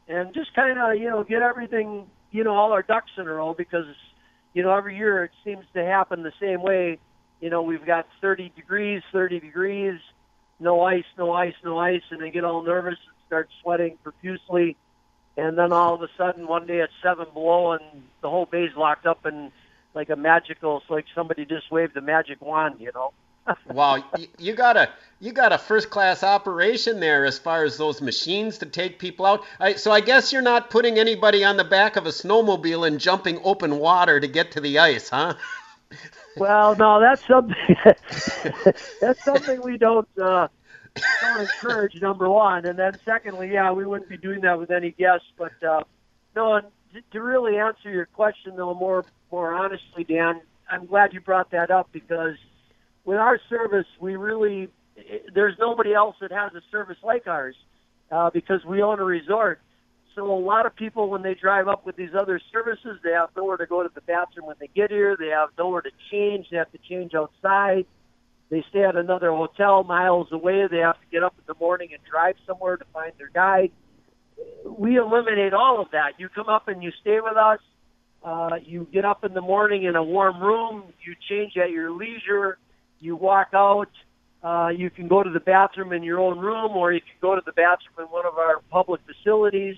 and 0.08 0.34
just 0.34 0.54
kind 0.54 0.78
of 0.78 1.02
you 1.02 1.10
know 1.10 1.24
get 1.24 1.42
everything 1.42 2.06
you 2.32 2.44
know 2.44 2.54
all 2.54 2.74
our 2.74 2.84
ducks 2.84 3.12
in 3.18 3.28
a 3.28 3.34
row 3.34 3.56
because 3.58 3.86
you 4.54 4.62
know 4.62 4.76
every 4.76 4.96
year 4.96 5.24
it 5.24 5.32
seems 5.44 5.66
to 5.74 5.84
happen 5.84 6.24
the 6.24 6.32
same 6.40 6.62
way. 6.62 7.00
You 7.40 7.50
know 7.50 7.62
we've 7.62 7.86
got 7.86 8.08
30 8.22 8.52
degrees, 8.56 9.04
30 9.12 9.40
degrees, 9.40 10.00
no 10.60 10.82
ice, 10.82 11.06
no 11.18 11.34
ice, 11.34 11.54
no 11.64 11.78
ice, 11.78 12.02
and 12.10 12.22
they 12.22 12.32
get 12.32 12.44
all 12.44 12.64
nervous 12.64 12.98
and 13.06 13.16
start 13.28 13.50
sweating 13.62 13.98
profusely. 14.04 14.76
And 15.36 15.56
then 15.58 15.72
all 15.72 15.94
of 15.94 16.02
a 16.02 16.10
sudden, 16.18 16.48
one 16.48 16.66
day 16.66 16.80
it's 16.80 16.94
seven 17.04 17.28
below, 17.32 17.74
and 17.74 17.84
the 18.22 18.30
whole 18.30 18.48
bay's 18.48 18.76
locked 18.76 19.06
up 19.06 19.26
in 19.26 19.52
like 19.94 20.10
a 20.10 20.16
magical. 20.16 20.78
It's 20.78 20.90
like 20.90 21.06
somebody 21.14 21.46
just 21.46 21.72
waved 21.72 21.96
a 21.96 22.02
magic 22.02 22.42
wand, 22.42 22.76
you 22.80 22.92
know. 22.94 23.14
wow, 23.68 24.04
you, 24.18 24.28
you 24.38 24.54
got 24.56 24.76
a 24.76 24.90
you 25.20 25.32
got 25.32 25.54
a 25.54 25.58
first 25.58 25.90
class 25.90 26.24
operation 26.24 27.00
there 27.00 27.24
as 27.24 27.38
far 27.38 27.64
as 27.64 27.78
those 27.78 28.02
machines 28.02 28.58
to 28.58 28.66
take 28.66 29.00
people 29.00 29.26
out. 29.26 29.44
I, 29.60 29.76
so 29.76 29.92
I 29.92 30.02
guess 30.02 30.34
you're 30.34 30.42
not 30.42 30.70
putting 30.70 30.98
anybody 30.98 31.44
on 31.44 31.56
the 31.56 31.64
back 31.64 31.96
of 31.96 32.06
a 32.06 32.10
snowmobile 32.10 32.88
and 32.88 33.00
jumping 33.00 33.40
open 33.44 33.80
water 33.80 34.20
to 34.20 34.28
get 34.28 34.52
to 34.54 34.62
the 34.62 34.80
ice, 34.80 35.10
huh? 35.10 35.36
Well, 36.38 36.76
no, 36.76 37.00
that's 37.00 37.26
something. 37.28 37.56
that's 39.02 39.24
something 39.24 39.62
we 39.64 39.78
don't 39.78 40.08
uh, 40.22 40.48
don't 41.22 41.42
encourage. 41.42 42.02
Number 42.02 42.30
one, 42.30 42.66
and 42.66 42.78
then 42.78 43.00
secondly, 43.06 43.52
yeah, 43.54 43.72
we 43.72 43.86
wouldn't 43.86 44.10
be 44.10 44.18
doing 44.18 44.42
that 44.42 44.60
with 44.60 44.72
any 44.72 44.92
guests. 44.92 45.28
But 45.38 45.62
uh, 45.64 45.84
no, 46.36 46.56
and 46.56 46.68
to- 47.12 47.22
really 47.22 47.58
answer 47.58 47.90
your 47.92 48.06
question 48.08 48.56
though, 48.56 48.74
more 48.74 49.06
more 49.32 49.54
honestly, 49.54 50.04
Dan, 50.04 50.42
I'm 50.70 50.86
glad 50.86 51.14
you 51.14 51.22
brought 51.22 51.52
that 51.52 51.72
up 51.72 51.90
because 51.92 52.36
with 53.06 53.18
our 53.18 53.40
service, 53.50 53.88
we 54.00 54.16
really 54.16 54.70
there's 55.34 55.56
nobody 55.60 55.94
else 55.94 56.16
that 56.22 56.32
has 56.32 56.54
a 56.54 56.62
service 56.72 56.98
like 57.04 57.28
ours 57.28 57.56
uh, 58.12 58.30
because 58.32 58.64
we 58.66 58.82
own 58.82 59.00
a 59.00 59.04
resort. 59.04 59.62
So 60.18 60.34
a 60.34 60.34
lot 60.34 60.66
of 60.66 60.76
people, 60.76 61.12
when 61.12 61.22
they 61.22 61.36
drive 61.36 61.68
up 61.68 61.86
with 61.86 61.96
these 61.96 62.16
other 62.20 62.42
services, 62.52 62.98
they 63.04 63.12
have 63.12 63.30
nowhere 63.38 63.56
to 63.58 63.68
go 63.68 63.84
to 63.84 63.90
the 63.94 64.02
bathroom 64.02 64.48
when 64.48 64.56
they 64.60 64.68
get 64.76 64.90
here. 64.90 65.16
They 65.16 65.28
have 65.28 65.50
nowhere 65.60 65.82
to 65.82 65.92
change. 66.10 66.48
They 66.50 66.58
have 66.58 66.72
to 66.72 66.80
change 66.90 67.14
outside. 67.14 67.86
They 68.50 68.66
stay 68.72 68.84
at 68.84 68.96
another 68.96 69.30
hotel 69.30 69.84
miles 69.84 70.30
away. 70.32 70.66
They 70.72 70.80
have 70.80 70.96
to 70.96 71.06
get 71.12 71.22
up 71.22 71.36
in 71.38 71.44
the 71.46 71.54
morning 71.60 71.90
and 71.94 72.00
drive 72.10 72.34
somewhere 72.48 72.78
to 72.78 72.86
find 72.92 73.12
their 73.20 73.30
guide. 73.30 73.70
We 74.66 74.98
eliminate 74.98 75.54
all 75.54 75.80
of 75.80 75.92
that. 75.92 76.14
You 76.18 76.30
come 76.30 76.50
up 76.50 76.68
and 76.68 76.82
you 76.82 76.92
stay 77.00 77.20
with 77.22 77.38
us. 77.38 77.60
Uh, 78.24 78.56
you 78.66 78.88
get 78.92 79.06
up 79.06 79.24
in 79.24 79.36
the 79.36 79.42
morning 79.42 79.84
in 79.84 79.96
a 79.96 80.04
warm 80.04 80.42
room. 80.42 80.86
You 81.06 81.14
change 81.30 81.58
at 81.58 81.70
your 81.70 81.92
leisure. 81.92 82.58
You 83.00 83.16
walk 83.16 83.50
out. 83.54 83.92
Uh, 84.42 84.70
you 84.70 84.90
can 84.90 85.08
go 85.08 85.22
to 85.22 85.30
the 85.30 85.40
bathroom 85.40 85.94
in 85.94 86.02
your 86.02 86.20
own 86.20 86.40
room, 86.40 86.76
or 86.76 86.92
you 86.92 87.02
can 87.02 87.20
go 87.22 87.36
to 87.36 87.42
the 87.46 87.52
bathroom 87.52 88.00
in 88.00 88.06
one 88.06 88.26
of 88.26 88.40
our 88.40 88.62
public 88.72 89.02
facilities. 89.06 89.76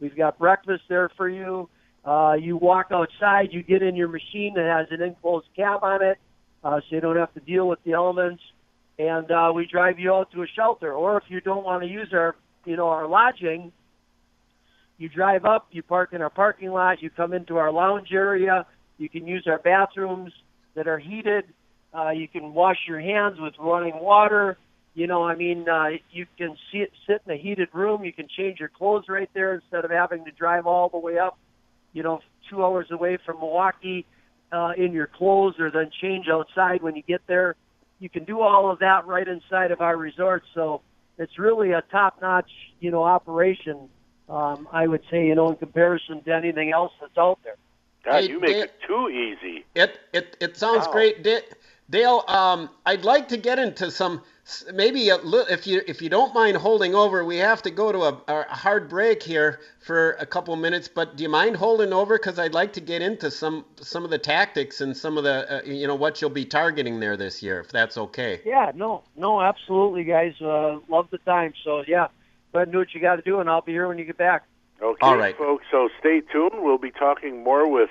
We've 0.00 0.16
got 0.16 0.38
breakfast 0.38 0.82
there 0.88 1.10
for 1.16 1.28
you. 1.28 1.68
Uh, 2.04 2.34
you 2.40 2.56
walk 2.56 2.86
outside. 2.92 3.48
You 3.52 3.62
get 3.62 3.82
in 3.82 3.94
your 3.94 4.08
machine 4.08 4.54
that 4.54 4.64
has 4.64 4.86
an 4.90 5.04
enclosed 5.04 5.48
cab 5.54 5.80
on 5.82 6.02
it, 6.02 6.18
uh, 6.64 6.80
so 6.80 6.96
you 6.96 7.00
don't 7.00 7.16
have 7.16 7.32
to 7.34 7.40
deal 7.40 7.68
with 7.68 7.78
the 7.84 7.92
elements. 7.92 8.42
And 8.98 9.30
uh, 9.30 9.52
we 9.54 9.66
drive 9.66 9.98
you 9.98 10.12
out 10.12 10.30
to 10.32 10.42
a 10.42 10.46
shelter. 10.56 10.92
Or 10.92 11.16
if 11.18 11.24
you 11.28 11.40
don't 11.40 11.64
want 11.64 11.82
to 11.82 11.88
use 11.88 12.08
our, 12.12 12.36
you 12.64 12.76
know, 12.76 12.88
our 12.88 13.06
lodging, 13.06 13.72
you 14.98 15.08
drive 15.08 15.44
up, 15.44 15.68
you 15.70 15.82
park 15.82 16.10
in 16.12 16.20
our 16.20 16.30
parking 16.30 16.70
lot, 16.70 17.02
you 17.02 17.08
come 17.08 17.32
into 17.32 17.56
our 17.56 17.72
lounge 17.72 18.08
area, 18.12 18.66
you 18.98 19.08
can 19.08 19.26
use 19.26 19.46
our 19.46 19.58
bathrooms 19.58 20.32
that 20.74 20.86
are 20.86 20.98
heated, 20.98 21.44
uh, 21.96 22.10
you 22.10 22.28
can 22.28 22.52
wash 22.52 22.76
your 22.86 23.00
hands 23.00 23.36
with 23.40 23.54
running 23.58 23.98
water, 23.98 24.58
You 24.94 25.06
know, 25.06 25.22
I 25.24 25.36
mean, 25.36 25.68
uh, 25.68 25.90
you 26.10 26.26
can 26.36 26.56
see 26.70 26.78
it 26.78 26.90
sit 27.06 27.22
in 27.26 27.32
a 27.32 27.36
heated 27.36 27.68
room. 27.72 28.04
You 28.04 28.12
can 28.12 28.26
change 28.28 28.58
your 28.58 28.68
clothes 28.68 29.04
right 29.08 29.30
there 29.34 29.54
instead 29.54 29.84
of 29.84 29.90
having 29.90 30.24
to 30.24 30.30
drive 30.32 30.66
all 30.66 30.88
the 30.88 30.98
way 30.98 31.18
up, 31.18 31.38
you 31.92 32.02
know, 32.02 32.20
two 32.48 32.64
hours 32.64 32.88
away 32.90 33.16
from 33.24 33.38
Milwaukee 33.38 34.04
uh, 34.50 34.72
in 34.76 34.92
your 34.92 35.06
clothes, 35.06 35.54
or 35.60 35.70
then 35.70 35.90
change 36.00 36.26
outside 36.28 36.82
when 36.82 36.96
you 36.96 37.02
get 37.02 37.20
there. 37.28 37.54
You 38.00 38.08
can 38.08 38.24
do 38.24 38.40
all 38.40 38.70
of 38.70 38.80
that 38.80 39.06
right 39.06 39.26
inside 39.28 39.70
of 39.70 39.80
our 39.80 39.96
resort. 39.96 40.42
So 40.54 40.80
it's 41.18 41.38
really 41.38 41.70
a 41.70 41.82
top-notch, 41.82 42.50
you 42.80 42.90
know, 42.90 43.04
operation. 43.04 43.88
Um, 44.28 44.66
I 44.72 44.86
would 44.88 45.02
say, 45.10 45.26
you 45.26 45.34
know, 45.36 45.50
in 45.50 45.56
comparison 45.56 46.22
to 46.24 46.34
anything 46.34 46.72
else 46.72 46.92
that's 47.00 47.16
out 47.16 47.38
there. 47.44 47.56
God, 48.04 48.24
Hey, 48.24 48.30
you 48.30 48.40
make 48.40 48.56
Dan- 48.56 48.64
it 48.64 48.72
too 48.88 49.08
easy. 49.08 49.64
It 49.74 50.00
it 50.12 50.36
it 50.40 50.56
sounds 50.56 50.86
Wow. 50.86 50.92
great, 50.94 51.22
Da- 51.22 51.42
Dale. 51.90 52.24
Um, 52.28 52.70
I'd 52.86 53.04
like 53.04 53.28
to 53.28 53.36
get 53.36 53.58
into 53.58 53.90
some 53.90 54.22
maybe 54.72 55.08
a 55.08 55.16
li- 55.18 55.44
if 55.50 55.66
you 55.66 55.82
if 55.86 56.00
you 56.02 56.08
don't 56.08 56.32
mind 56.34 56.56
holding 56.56 56.94
over, 56.94 57.24
we 57.24 57.36
have 57.38 57.62
to 57.62 57.70
go 57.70 57.92
to 57.92 57.98
a, 57.98 58.22
a 58.28 58.42
hard 58.54 58.88
break 58.88 59.22
here 59.22 59.60
for 59.80 60.12
a 60.12 60.26
couple 60.26 60.54
minutes. 60.56 60.88
But 60.88 61.16
do 61.16 61.22
you 61.22 61.28
mind 61.28 61.56
holding 61.56 61.92
over? 61.92 62.16
Because 62.16 62.38
I'd 62.38 62.54
like 62.54 62.72
to 62.74 62.80
get 62.80 63.02
into 63.02 63.30
some 63.30 63.64
some 63.80 64.04
of 64.04 64.10
the 64.10 64.18
tactics 64.18 64.80
and 64.80 64.96
some 64.96 65.18
of 65.18 65.24
the 65.24 65.58
uh, 65.58 65.62
you 65.64 65.86
know 65.86 65.94
what 65.94 66.20
you'll 66.20 66.30
be 66.30 66.44
targeting 66.44 67.00
there 67.00 67.16
this 67.16 67.42
year, 67.42 67.60
if 67.60 67.68
that's 67.70 67.98
okay. 67.98 68.40
Yeah, 68.44 68.72
no, 68.74 69.02
no, 69.16 69.40
absolutely, 69.40 70.04
guys. 70.04 70.34
Uh, 70.40 70.78
love 70.88 71.08
the 71.10 71.18
time. 71.18 71.52
So 71.64 71.82
yeah, 71.86 72.08
go 72.52 72.60
ahead 72.60 72.68
and 72.68 72.72
do 72.72 72.78
what 72.78 72.94
you 72.94 73.00
got 73.00 73.16
to 73.16 73.22
do, 73.22 73.40
and 73.40 73.50
I'll 73.50 73.62
be 73.62 73.72
here 73.72 73.88
when 73.88 73.98
you 73.98 74.04
get 74.04 74.18
back. 74.18 74.44
Okay, 74.82 74.98
All 75.02 75.16
right. 75.16 75.36
folks. 75.36 75.64
So 75.70 75.88
stay 75.98 76.22
tuned. 76.32 76.62
We'll 76.62 76.78
be 76.78 76.90
talking 76.90 77.44
more 77.44 77.68
with 77.70 77.90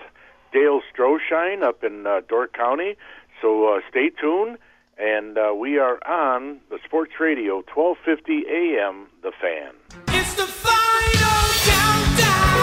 Dale 0.52 0.82
Stroschein 0.92 1.62
up 1.62 1.84
in 1.84 2.08
uh, 2.08 2.22
Door 2.28 2.48
County. 2.50 2.96
So 3.42 3.74
uh, 3.74 3.80
stay 3.90 4.10
tuned. 4.10 4.58
And 4.98 5.38
uh, 5.38 5.54
we 5.56 5.78
are 5.78 5.98
on 6.06 6.60
the 6.70 6.78
Sports 6.86 7.14
Radio, 7.22 7.64
1250 7.74 8.46
AM, 8.50 9.08
The 9.24 9.32
Fan. 9.32 9.72
It's 10.10 10.34
the 10.34 10.44
final 10.44 11.54
countdown. 11.64 12.60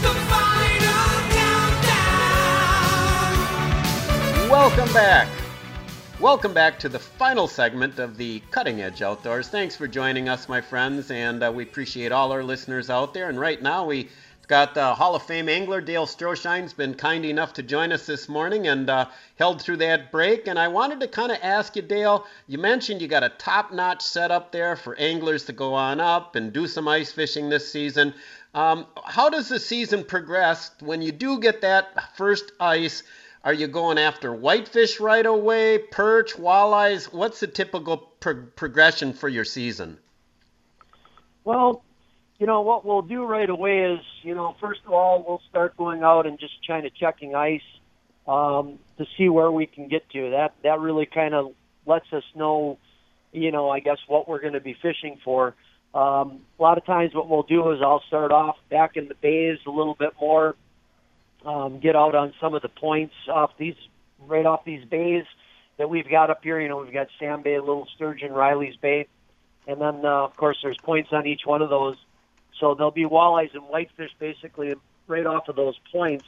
The 0.00 0.14
final 0.30 1.10
countdown. 1.36 2.08
Welcome 4.48 4.90
back. 4.94 5.28
Welcome 6.20 6.54
back 6.54 6.78
to 6.80 6.88
the 6.88 6.98
final 6.98 7.46
segment 7.46 7.98
of 7.98 8.16
the 8.16 8.40
Cutting 8.50 8.80
Edge 8.80 9.02
Outdoors. 9.02 9.48
Thanks 9.48 9.76
for 9.76 9.86
joining 9.86 10.28
us, 10.30 10.48
my 10.48 10.60
friends, 10.62 11.10
and 11.10 11.42
uh, 11.44 11.52
we 11.54 11.62
appreciate 11.62 12.10
all 12.10 12.32
our 12.32 12.42
listeners 12.42 12.88
out 12.90 13.12
there. 13.12 13.28
And 13.28 13.38
right 13.38 13.60
now, 13.62 13.84
we 13.84 14.08
got 14.48 14.76
uh, 14.78 14.94
Hall 14.94 15.14
of 15.14 15.22
Fame 15.22 15.48
angler 15.48 15.82
Dale 15.82 16.06
Stroschein's 16.06 16.72
been 16.72 16.94
kind 16.94 17.24
enough 17.26 17.52
to 17.52 17.62
join 17.62 17.92
us 17.92 18.06
this 18.06 18.30
morning 18.30 18.66
and 18.66 18.88
uh, 18.88 19.06
held 19.36 19.60
through 19.60 19.76
that 19.76 20.10
break. 20.10 20.48
And 20.48 20.58
I 20.58 20.68
wanted 20.68 21.00
to 21.00 21.08
kind 21.08 21.30
of 21.30 21.38
ask 21.42 21.76
you, 21.76 21.82
Dale. 21.82 22.26
You 22.46 22.56
mentioned 22.56 23.02
you 23.02 23.08
got 23.08 23.22
a 23.22 23.28
top-notch 23.28 24.02
setup 24.02 24.50
there 24.50 24.74
for 24.74 24.96
anglers 24.96 25.44
to 25.44 25.52
go 25.52 25.74
on 25.74 26.00
up 26.00 26.34
and 26.34 26.50
do 26.50 26.66
some 26.66 26.88
ice 26.88 27.12
fishing 27.12 27.50
this 27.50 27.70
season. 27.70 28.14
Um, 28.54 28.86
how 29.04 29.28
does 29.28 29.50
the 29.50 29.60
season 29.60 30.02
progress 30.02 30.70
when 30.80 31.02
you 31.02 31.12
do 31.12 31.38
get 31.38 31.60
that 31.60 32.16
first 32.16 32.50
ice? 32.58 33.02
Are 33.44 33.52
you 33.52 33.68
going 33.68 33.98
after 33.98 34.34
whitefish 34.34 34.98
right 34.98 35.26
away, 35.26 35.78
perch, 35.78 36.34
walleyes? 36.34 37.12
What's 37.12 37.40
the 37.40 37.46
typical 37.46 37.98
pro- 37.98 38.46
progression 38.56 39.12
for 39.12 39.28
your 39.28 39.44
season? 39.44 39.98
Well, 41.44 41.82
you 42.38 42.46
know 42.46 42.60
what 42.62 42.84
we'll 42.84 43.02
do 43.02 43.24
right 43.24 43.48
away 43.48 43.92
is, 43.92 44.00
you 44.22 44.34
know, 44.34 44.54
first 44.60 44.80
of 44.86 44.92
all, 44.92 45.24
we'll 45.26 45.42
start 45.50 45.76
going 45.76 46.02
out 46.02 46.26
and 46.26 46.38
just 46.38 46.54
kind 46.66 46.86
of 46.86 46.94
checking 46.94 47.34
ice 47.34 47.60
um, 48.26 48.78
to 48.98 49.06
see 49.16 49.28
where 49.28 49.50
we 49.50 49.66
can 49.66 49.88
get 49.88 50.08
to. 50.10 50.30
That 50.30 50.54
that 50.62 50.78
really 50.78 51.06
kind 51.06 51.34
of 51.34 51.52
lets 51.84 52.12
us 52.12 52.24
know, 52.34 52.78
you 53.32 53.50
know, 53.50 53.70
I 53.70 53.80
guess 53.80 53.98
what 54.06 54.28
we're 54.28 54.40
going 54.40 54.52
to 54.52 54.60
be 54.60 54.74
fishing 54.80 55.18
for. 55.24 55.54
Um, 55.94 56.42
a 56.58 56.62
lot 56.62 56.78
of 56.78 56.84
times, 56.84 57.14
what 57.14 57.28
we'll 57.28 57.42
do 57.42 57.72
is 57.72 57.80
I'll 57.82 58.02
start 58.06 58.30
off 58.30 58.56
back 58.70 58.96
in 58.96 59.08
the 59.08 59.14
bays 59.14 59.58
a 59.66 59.70
little 59.70 59.94
bit 59.94 60.12
more, 60.20 60.54
um, 61.44 61.80
get 61.80 61.96
out 61.96 62.14
on 62.14 62.34
some 62.40 62.54
of 62.54 62.62
the 62.62 62.68
points 62.68 63.14
off 63.28 63.50
these 63.58 63.74
right 64.26 64.46
off 64.46 64.64
these 64.64 64.84
bays 64.84 65.24
that 65.78 65.88
we've 65.90 66.08
got 66.08 66.30
up 66.30 66.44
here. 66.44 66.60
You 66.60 66.68
know, 66.68 66.78
we've 66.78 66.92
got 66.92 67.08
Sand 67.18 67.42
Bay, 67.42 67.58
Little 67.58 67.88
Sturgeon, 67.96 68.32
Riley's 68.32 68.76
Bay, 68.76 69.08
and 69.66 69.80
then 69.80 70.04
uh, 70.04 70.24
of 70.24 70.36
course 70.36 70.58
there's 70.62 70.78
points 70.78 71.08
on 71.10 71.26
each 71.26 71.42
one 71.44 71.62
of 71.62 71.70
those. 71.70 71.96
So 72.60 72.74
there'll 72.74 72.90
be 72.90 73.04
walleyes 73.04 73.54
and 73.54 73.64
whitefish 73.64 74.10
basically 74.18 74.74
right 75.06 75.26
off 75.26 75.48
of 75.48 75.56
those 75.56 75.78
points, 75.90 76.26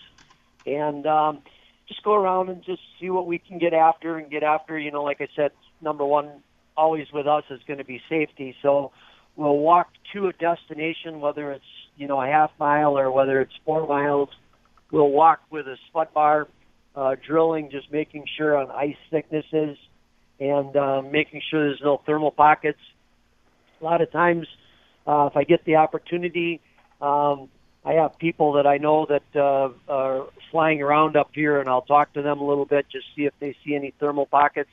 and 0.67 1.07
um, 1.07 1.43
just 1.89 2.03
go 2.03 2.15
around 2.15 2.49
and 2.49 2.63
just 2.63 2.83
see 2.99 3.11
what 3.11 3.27
we 3.27 3.39
can 3.39 3.59
get 3.59 3.75
after 3.75 4.17
and 4.17 4.31
get 4.31 4.43
after. 4.43 4.79
You 4.79 4.91
know, 4.91 5.03
like 5.03 5.21
I 5.21 5.29
said, 5.35 5.53
number 5.81 6.05
one 6.05 6.31
always 6.77 7.13
with 7.13 7.27
us 7.27 7.45
is 7.51 7.61
going 7.67 7.79
to 7.79 7.85
be 7.85 8.01
safety. 8.09 8.57
So 8.63 8.93
we'll 9.37 9.59
walk 9.59 9.91
to 10.13 10.29
a 10.29 10.33
destination, 10.33 11.21
whether 11.21 11.53
it's 11.53 11.65
you 11.97 12.09
know 12.09 12.21
a 12.21 12.27
half 12.27 12.51
mile 12.59 12.99
or 12.99 13.11
whether 13.11 13.41
it's 13.41 13.55
four 13.65 13.87
miles. 13.87 14.31
We'll 14.91 15.11
walk 15.11 15.41
with 15.51 15.67
a 15.69 15.77
spud 15.89 16.13
bar, 16.13 16.49
uh, 16.97 17.17
drilling, 17.27 17.71
just 17.71 17.93
making 17.93 18.25
sure 18.37 18.57
on 18.57 18.71
ice 18.71 18.97
thicknesses 19.11 19.79
and 20.41 20.75
uh, 20.77 21.03
making 21.03 21.43
sure 21.49 21.69
there's 21.69 21.83
no 21.83 22.01
thermal 22.07 22.31
pockets. 22.31 22.81
A 23.81 23.85
lot 23.85 24.01
of 24.01 24.11
times, 24.11 24.47
uh, 25.07 25.29
if 25.31 25.37
I 25.37 25.45
get 25.45 25.65
the 25.65 25.77
opportunity, 25.77 26.61
um, 27.01 27.49
I 27.85 27.95
have 27.95 28.19
people 28.19 28.53
that 28.55 28.67
I 28.67 28.77
know 28.77 29.07
that 29.09 29.41
uh, 29.41 29.71
are 29.89 30.27
flying 30.51 30.83
around 30.83 31.17
up 31.17 31.31
here, 31.33 31.61
and 31.61 31.69
I'll 31.69 31.83
talk 31.83 32.13
to 32.15 32.23
them 32.23 32.41
a 32.41 32.47
little 32.47 32.67
bit, 32.67 32.87
just 32.91 33.07
see 33.17 33.25
if 33.25 33.33
they 33.41 33.57
see 33.65 33.75
any 33.75 33.95
thermal 33.99 34.27
pockets. 34.27 34.71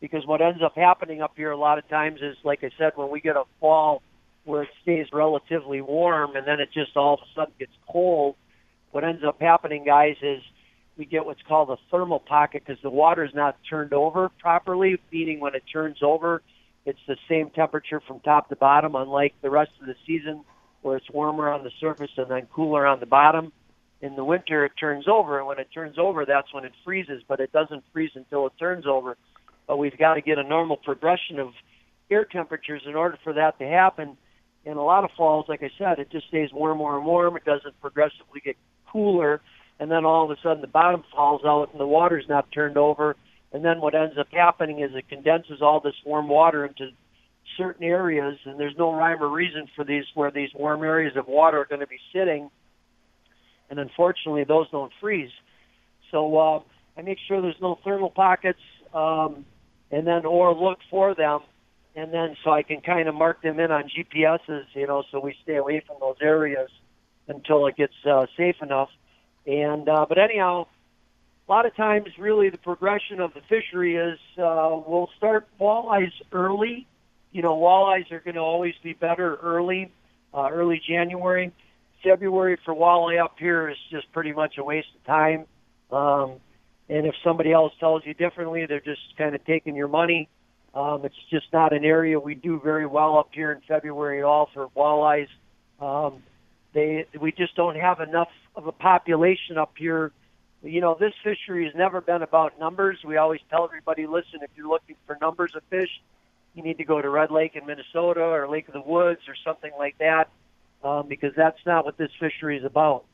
Because 0.00 0.24
what 0.24 0.40
ends 0.40 0.62
up 0.62 0.76
happening 0.76 1.20
up 1.20 1.32
here 1.36 1.50
a 1.50 1.56
lot 1.56 1.78
of 1.78 1.88
times 1.88 2.20
is, 2.22 2.36
like 2.44 2.62
I 2.62 2.70
said, 2.78 2.92
when 2.94 3.10
we 3.10 3.20
get 3.20 3.36
a 3.36 3.42
fall 3.58 4.02
where 4.44 4.62
it 4.62 4.68
stays 4.82 5.06
relatively 5.12 5.80
warm, 5.80 6.36
and 6.36 6.46
then 6.46 6.60
it 6.60 6.70
just 6.72 6.96
all 6.96 7.14
of 7.14 7.20
a 7.20 7.34
sudden 7.34 7.54
gets 7.58 7.72
cold. 7.90 8.36
What 8.92 9.02
ends 9.02 9.22
up 9.26 9.40
happening, 9.40 9.84
guys, 9.84 10.16
is 10.22 10.40
we 10.96 11.04
get 11.04 11.26
what's 11.26 11.42
called 11.46 11.70
a 11.70 11.76
thermal 11.90 12.20
pocket 12.20 12.62
because 12.64 12.80
the 12.82 12.90
water 12.90 13.24
is 13.24 13.34
not 13.34 13.56
turned 13.68 13.92
over 13.92 14.30
properly, 14.40 14.98
meaning 15.12 15.40
when 15.40 15.54
it 15.54 15.64
turns 15.72 15.98
over, 16.02 16.42
it's 16.88 16.98
the 17.06 17.16
same 17.28 17.50
temperature 17.50 18.00
from 18.00 18.20
top 18.20 18.48
to 18.48 18.56
bottom, 18.56 18.94
unlike 18.94 19.34
the 19.42 19.50
rest 19.50 19.72
of 19.78 19.86
the 19.86 19.94
season 20.06 20.42
where 20.80 20.96
it's 20.96 21.10
warmer 21.10 21.50
on 21.50 21.62
the 21.62 21.70
surface 21.80 22.10
and 22.16 22.30
then 22.30 22.46
cooler 22.50 22.86
on 22.86 22.98
the 22.98 23.06
bottom. 23.06 23.52
In 24.00 24.16
the 24.16 24.24
winter, 24.24 24.64
it 24.64 24.72
turns 24.80 25.06
over, 25.06 25.38
and 25.38 25.46
when 25.46 25.58
it 25.58 25.68
turns 25.74 25.98
over, 25.98 26.24
that's 26.24 26.54
when 26.54 26.64
it 26.64 26.72
freezes, 26.86 27.22
but 27.28 27.40
it 27.40 27.52
doesn't 27.52 27.84
freeze 27.92 28.12
until 28.14 28.46
it 28.46 28.54
turns 28.58 28.86
over. 28.86 29.18
But 29.66 29.76
we've 29.76 29.98
got 29.98 30.14
to 30.14 30.22
get 30.22 30.38
a 30.38 30.42
normal 30.42 30.78
progression 30.78 31.38
of 31.38 31.52
air 32.10 32.24
temperatures 32.24 32.82
in 32.86 32.94
order 32.94 33.18
for 33.22 33.34
that 33.34 33.58
to 33.58 33.66
happen. 33.66 34.16
In 34.64 34.78
a 34.78 34.84
lot 34.84 35.04
of 35.04 35.10
falls, 35.14 35.44
like 35.46 35.62
I 35.62 35.70
said, 35.76 35.98
it 35.98 36.10
just 36.10 36.28
stays 36.28 36.50
warm, 36.54 36.78
warm, 36.78 37.04
warm. 37.04 37.36
It 37.36 37.44
doesn't 37.44 37.78
progressively 37.82 38.40
get 38.42 38.56
cooler, 38.90 39.42
and 39.78 39.90
then 39.90 40.06
all 40.06 40.24
of 40.24 40.30
a 40.30 40.40
sudden 40.42 40.62
the 40.62 40.68
bottom 40.68 41.04
falls 41.14 41.42
out 41.44 41.68
and 41.72 41.80
the 41.80 41.86
water's 41.86 42.24
not 42.30 42.50
turned 42.50 42.78
over. 42.78 43.14
And 43.52 43.64
then 43.64 43.80
what 43.80 43.94
ends 43.94 44.16
up 44.18 44.28
happening 44.30 44.80
is 44.80 44.90
it 44.94 45.08
condenses 45.08 45.62
all 45.62 45.80
this 45.80 45.94
warm 46.04 46.28
water 46.28 46.66
into 46.66 46.90
certain 47.56 47.84
areas, 47.84 48.38
and 48.44 48.60
there's 48.60 48.76
no 48.76 48.92
rhyme 48.92 49.22
or 49.22 49.28
reason 49.28 49.68
for 49.74 49.84
these 49.84 50.04
where 50.14 50.30
these 50.30 50.50
warm 50.54 50.82
areas 50.82 51.16
of 51.16 51.26
water 51.26 51.58
are 51.58 51.64
going 51.64 51.80
to 51.80 51.86
be 51.86 52.00
sitting. 52.12 52.50
And 53.70 53.78
unfortunately, 53.78 54.44
those 54.44 54.70
don't 54.70 54.92
freeze. 55.00 55.30
So 56.10 56.36
uh, 56.36 56.60
I 56.96 57.02
make 57.02 57.18
sure 57.26 57.40
there's 57.40 57.60
no 57.60 57.78
thermal 57.84 58.10
pockets, 58.10 58.60
um, 58.94 59.44
and 59.90 60.06
then 60.06 60.26
or 60.26 60.54
look 60.54 60.78
for 60.90 61.14
them, 61.14 61.40
and 61.96 62.12
then 62.12 62.36
so 62.44 62.50
I 62.50 62.62
can 62.62 62.80
kind 62.80 63.08
of 63.08 63.14
mark 63.14 63.42
them 63.42 63.58
in 63.58 63.70
on 63.70 63.84
GPSs, 63.84 64.64
you 64.74 64.86
know, 64.86 65.02
so 65.10 65.20
we 65.20 65.34
stay 65.42 65.56
away 65.56 65.82
from 65.86 65.96
those 66.00 66.16
areas 66.20 66.70
until 67.26 67.66
it 67.66 67.76
gets 67.76 67.94
uh, 68.08 68.26
safe 68.36 68.56
enough. 68.62 68.88
And 69.46 69.88
uh, 69.88 70.06
but 70.08 70.18
anyhow, 70.18 70.66
a 71.48 71.52
lot 71.52 71.64
of 71.64 71.74
times, 71.76 72.08
really, 72.18 72.50
the 72.50 72.58
progression 72.58 73.20
of 73.20 73.32
the 73.32 73.40
fishery 73.48 73.96
is 73.96 74.18
uh, 74.36 74.68
we'll 74.86 75.08
start 75.16 75.46
walleyes 75.58 76.12
early. 76.30 76.86
You 77.32 77.42
know, 77.42 77.56
walleyes 77.56 78.10
are 78.12 78.20
going 78.20 78.34
to 78.34 78.40
always 78.40 78.74
be 78.82 78.92
better 78.92 79.36
early, 79.36 79.90
uh, 80.34 80.50
early 80.52 80.80
January. 80.86 81.52
February 82.04 82.58
for 82.64 82.74
walleye 82.74 83.22
up 83.22 83.36
here 83.38 83.68
is 83.68 83.76
just 83.90 84.12
pretty 84.12 84.32
much 84.32 84.58
a 84.58 84.64
waste 84.64 84.88
of 84.94 85.04
time. 85.04 85.46
Um, 85.90 86.38
and 86.90 87.06
if 87.06 87.14
somebody 87.24 87.52
else 87.52 87.72
tells 87.80 88.02
you 88.04 88.12
differently, 88.12 88.66
they're 88.66 88.80
just 88.80 89.00
kind 89.16 89.34
of 89.34 89.44
taking 89.46 89.74
your 89.74 89.88
money. 89.88 90.28
Um, 90.74 91.04
it's 91.04 91.16
just 91.30 91.46
not 91.52 91.72
an 91.72 91.84
area 91.84 92.20
we 92.20 92.34
do 92.34 92.60
very 92.62 92.86
well 92.86 93.18
up 93.18 93.30
here 93.32 93.52
in 93.52 93.60
February 93.66 94.18
at 94.18 94.24
all 94.24 94.50
for 94.52 94.68
walleyes. 94.76 95.28
Um, 95.80 96.22
they 96.74 97.06
we 97.18 97.32
just 97.32 97.56
don't 97.56 97.76
have 97.76 98.00
enough 98.00 98.28
of 98.54 98.66
a 98.66 98.72
population 98.72 99.56
up 99.56 99.72
here. 99.78 100.12
You 100.62 100.80
know, 100.80 100.96
this 100.98 101.14
fishery 101.22 101.64
has 101.66 101.74
never 101.74 102.00
been 102.00 102.22
about 102.22 102.58
numbers. 102.58 102.98
We 103.04 103.16
always 103.16 103.40
tell 103.48 103.64
everybody, 103.64 104.06
listen, 104.06 104.40
if 104.42 104.50
you're 104.56 104.68
looking 104.68 104.96
for 105.06 105.16
numbers 105.20 105.52
of 105.54 105.62
fish, 105.70 105.90
you 106.54 106.62
need 106.62 106.78
to 106.78 106.84
go 106.84 107.00
to 107.00 107.08
Red 107.08 107.30
Lake 107.30 107.54
in 107.54 107.64
Minnesota 107.64 108.22
or 108.22 108.48
Lake 108.48 108.66
of 108.66 108.74
the 108.74 108.80
Woods 108.80 109.20
or 109.28 109.36
something 109.44 109.70
like 109.78 109.96
that, 109.98 110.28
um, 110.82 111.06
because 111.08 111.32
that's 111.36 111.60
not 111.64 111.84
what 111.84 111.96
this 111.96 112.10
fishery 112.18 112.58
is 112.58 112.64
about. 112.64 113.04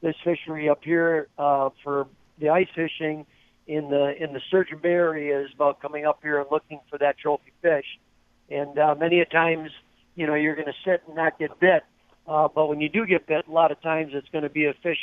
This 0.00 0.14
fishery 0.22 0.68
up 0.68 0.84
here, 0.84 1.28
uh, 1.38 1.70
for 1.82 2.06
the 2.38 2.50
ice 2.50 2.68
fishing 2.74 3.26
in 3.66 3.90
the 3.90 4.22
in 4.22 4.32
the 4.32 4.40
Sturgeon 4.48 4.78
Bay 4.78 4.90
area 4.90 5.40
is 5.40 5.50
about 5.54 5.80
coming 5.80 6.04
up 6.04 6.20
here 6.22 6.40
and 6.40 6.46
looking 6.50 6.80
for 6.90 6.98
that 6.98 7.18
trophy 7.18 7.52
fish. 7.62 7.86
And 8.50 8.78
uh, 8.78 8.94
many 8.98 9.20
a 9.20 9.24
times, 9.24 9.70
you 10.14 10.26
know, 10.26 10.34
you're 10.34 10.54
going 10.54 10.66
to 10.66 10.74
sit 10.84 11.02
and 11.06 11.16
not 11.16 11.38
get 11.38 11.58
bit. 11.58 11.84
Uh, 12.26 12.48
but 12.54 12.66
when 12.66 12.80
you 12.80 12.88
do 12.88 13.06
get 13.06 13.26
bit, 13.26 13.46
a 13.48 13.50
lot 13.50 13.72
of 13.72 13.80
times 13.80 14.12
it's 14.14 14.28
going 14.30 14.44
to 14.44 14.50
be 14.50 14.66
a 14.66 14.74
fish, 14.82 14.98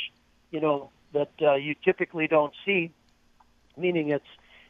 you 0.50 0.60
know, 0.60 0.90
that 1.12 1.30
uh, 1.42 1.54
you 1.54 1.74
typically 1.84 2.26
don't 2.26 2.52
see. 2.64 2.92
Meaning 3.76 4.10
it's, 4.10 4.24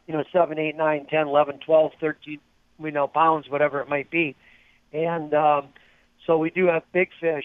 you 0.06 0.14
know, 0.14 0.24
seven, 0.32 0.58
eight, 0.58 0.76
nine, 0.76 1.06
ten, 1.06 1.26
eleven, 1.26 1.58
twelve, 1.58 1.92
thirteen, 2.00 2.38
we 2.78 2.90
know 2.90 3.06
pounds, 3.06 3.48
whatever 3.48 3.80
it 3.80 3.88
might 3.88 4.10
be. 4.10 4.36
And 4.92 5.32
um, 5.34 5.68
so 6.26 6.38
we 6.38 6.50
do 6.50 6.66
have 6.66 6.82
big 6.92 7.08
fish. 7.20 7.44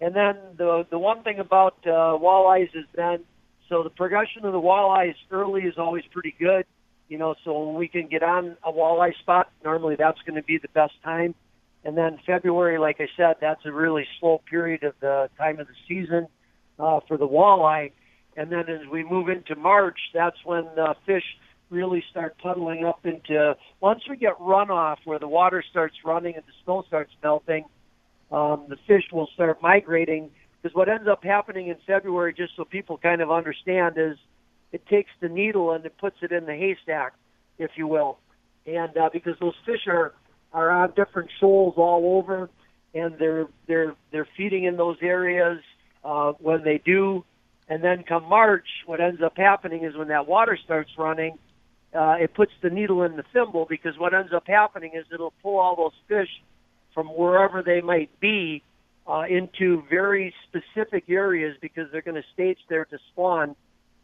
And 0.00 0.14
then 0.14 0.36
the 0.56 0.86
the 0.90 0.98
one 0.98 1.22
thing 1.22 1.38
about 1.38 1.76
uh, 1.84 2.18
walleyes 2.18 2.74
is 2.74 2.84
then 2.94 3.24
so 3.68 3.82
the 3.82 3.90
progression 3.90 4.44
of 4.44 4.52
the 4.52 4.60
walleyes 4.60 5.14
early 5.30 5.62
is 5.62 5.74
always 5.78 6.04
pretty 6.10 6.34
good. 6.38 6.64
You 7.08 7.16
know, 7.16 7.34
so 7.44 7.66
when 7.66 7.76
we 7.76 7.88
can 7.88 8.06
get 8.06 8.22
on 8.22 8.56
a 8.62 8.70
walleye 8.70 9.16
spot, 9.18 9.50
normally 9.64 9.96
that's 9.96 10.20
going 10.26 10.36
to 10.36 10.42
be 10.42 10.58
the 10.58 10.68
best 10.68 10.92
time. 11.02 11.34
And 11.84 11.96
then 11.96 12.18
February, 12.26 12.78
like 12.78 13.00
I 13.00 13.08
said, 13.16 13.36
that's 13.40 13.64
a 13.64 13.72
really 13.72 14.06
slow 14.20 14.42
period 14.50 14.82
of 14.82 14.94
the 15.00 15.30
time 15.38 15.58
of 15.58 15.68
the 15.68 15.74
season 15.88 16.26
uh, 16.78 17.00
for 17.08 17.16
the 17.16 17.26
walleye. 17.26 17.92
And 18.38 18.52
then 18.52 18.68
as 18.68 18.86
we 18.86 19.02
move 19.02 19.28
into 19.28 19.56
March, 19.56 19.98
that's 20.14 20.36
when 20.44 20.64
the 20.76 20.94
fish 21.04 21.24
really 21.70 22.04
start 22.08 22.38
puddling 22.40 22.84
up 22.84 23.04
into. 23.04 23.56
Once 23.80 24.02
we 24.08 24.16
get 24.16 24.38
runoff, 24.38 24.98
where 25.04 25.18
the 25.18 25.26
water 25.26 25.62
starts 25.68 25.96
running 26.04 26.36
and 26.36 26.44
the 26.44 26.52
snow 26.64 26.84
starts 26.86 27.10
melting, 27.20 27.64
um, 28.30 28.66
the 28.68 28.76
fish 28.86 29.02
will 29.12 29.28
start 29.34 29.60
migrating. 29.60 30.30
Because 30.62 30.74
what 30.76 30.88
ends 30.88 31.08
up 31.08 31.24
happening 31.24 31.66
in 31.66 31.78
February, 31.84 32.32
just 32.32 32.52
so 32.56 32.64
people 32.64 32.96
kind 32.96 33.20
of 33.20 33.32
understand, 33.32 33.96
is 33.98 34.16
it 34.70 34.86
takes 34.86 35.10
the 35.20 35.28
needle 35.28 35.72
and 35.72 35.84
it 35.84 35.98
puts 35.98 36.18
it 36.22 36.30
in 36.30 36.46
the 36.46 36.54
haystack, 36.54 37.14
if 37.58 37.72
you 37.74 37.88
will. 37.88 38.18
And 38.66 38.96
uh, 38.96 39.10
because 39.12 39.34
those 39.40 39.54
fish 39.66 39.88
are 39.88 40.14
are 40.52 40.70
on 40.70 40.92
different 40.94 41.30
shoals 41.40 41.74
all 41.76 42.18
over, 42.18 42.50
and 42.94 43.18
they're 43.18 43.46
they're 43.66 43.96
they're 44.12 44.28
feeding 44.36 44.62
in 44.62 44.76
those 44.76 44.98
areas 45.02 45.58
uh, 46.04 46.34
when 46.38 46.62
they 46.62 46.78
do. 46.78 47.24
And 47.68 47.84
then 47.84 48.02
come 48.02 48.24
March, 48.24 48.66
what 48.86 49.00
ends 49.00 49.20
up 49.22 49.36
happening 49.36 49.84
is 49.84 49.96
when 49.96 50.08
that 50.08 50.26
water 50.26 50.58
starts 50.64 50.90
running, 50.96 51.38
uh, 51.94 52.16
it 52.20 52.34
puts 52.34 52.52
the 52.62 52.70
needle 52.70 53.02
in 53.02 53.16
the 53.16 53.24
thimble 53.32 53.66
because 53.68 53.98
what 53.98 54.14
ends 54.14 54.32
up 54.32 54.46
happening 54.46 54.92
is 54.94 55.04
it'll 55.12 55.34
pull 55.42 55.58
all 55.58 55.76
those 55.76 55.92
fish 56.06 56.28
from 56.94 57.08
wherever 57.08 57.62
they 57.62 57.80
might 57.80 58.10
be 58.20 58.62
uh, 59.06 59.24
into 59.28 59.82
very 59.88 60.34
specific 60.48 61.04
areas 61.08 61.56
because 61.60 61.86
they're 61.92 62.02
going 62.02 62.14
to 62.20 62.28
stage 62.34 62.58
there 62.68 62.84
to 62.86 62.98
spawn. 63.12 63.54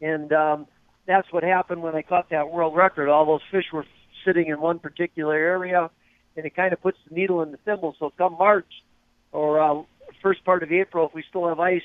And 0.01 0.31
um, 0.33 0.67
that's 1.07 1.31
what 1.31 1.43
happened 1.43 1.81
when 1.81 1.95
I 1.95 2.01
caught 2.01 2.29
that 2.29 2.49
world 2.49 2.75
record. 2.75 3.09
All 3.09 3.25
those 3.25 3.41
fish 3.51 3.65
were 3.71 3.85
sitting 4.25 4.47
in 4.47 4.59
one 4.59 4.79
particular 4.79 5.35
area, 5.35 5.89
and 6.35 6.45
it 6.45 6.55
kind 6.55 6.73
of 6.73 6.81
puts 6.81 6.97
the 7.07 7.15
needle 7.15 7.41
in 7.43 7.51
the 7.51 7.57
thimble. 7.57 7.95
So 7.99 8.11
come 8.17 8.37
March 8.37 8.65
or 9.31 9.59
uh, 9.59 9.83
first 10.21 10.43
part 10.43 10.63
of 10.63 10.71
April, 10.71 11.07
if 11.07 11.13
we 11.13 11.23
still 11.29 11.47
have 11.47 11.59
ice, 11.59 11.83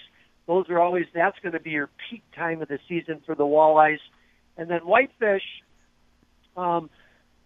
those 0.50 0.68
are 0.68 0.80
always 0.80 1.06
that's 1.14 1.38
going 1.44 1.52
to 1.52 1.60
be 1.60 1.70
your 1.70 1.88
peak 2.10 2.24
time 2.34 2.60
of 2.60 2.66
the 2.66 2.80
season 2.88 3.22
for 3.24 3.36
the 3.36 3.44
walleyes. 3.44 4.00
And 4.56 4.68
then 4.68 4.80
whitefish, 4.80 5.44
um, 6.56 6.90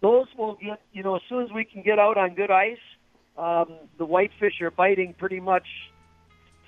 those 0.01 0.25
will 0.35 0.55
get 0.55 0.81
you 0.91 1.03
know 1.03 1.15
as 1.15 1.21
soon 1.29 1.43
as 1.43 1.51
we 1.51 1.65
can 1.65 1.83
get 1.83 1.99
out 1.99 2.17
on 2.17 2.33
good 2.33 2.49
ice, 2.49 2.79
um, 3.37 3.75
the 3.99 4.05
whitefish 4.05 4.59
are 4.61 4.71
biting 4.71 5.13
pretty 5.13 5.39
much 5.39 5.67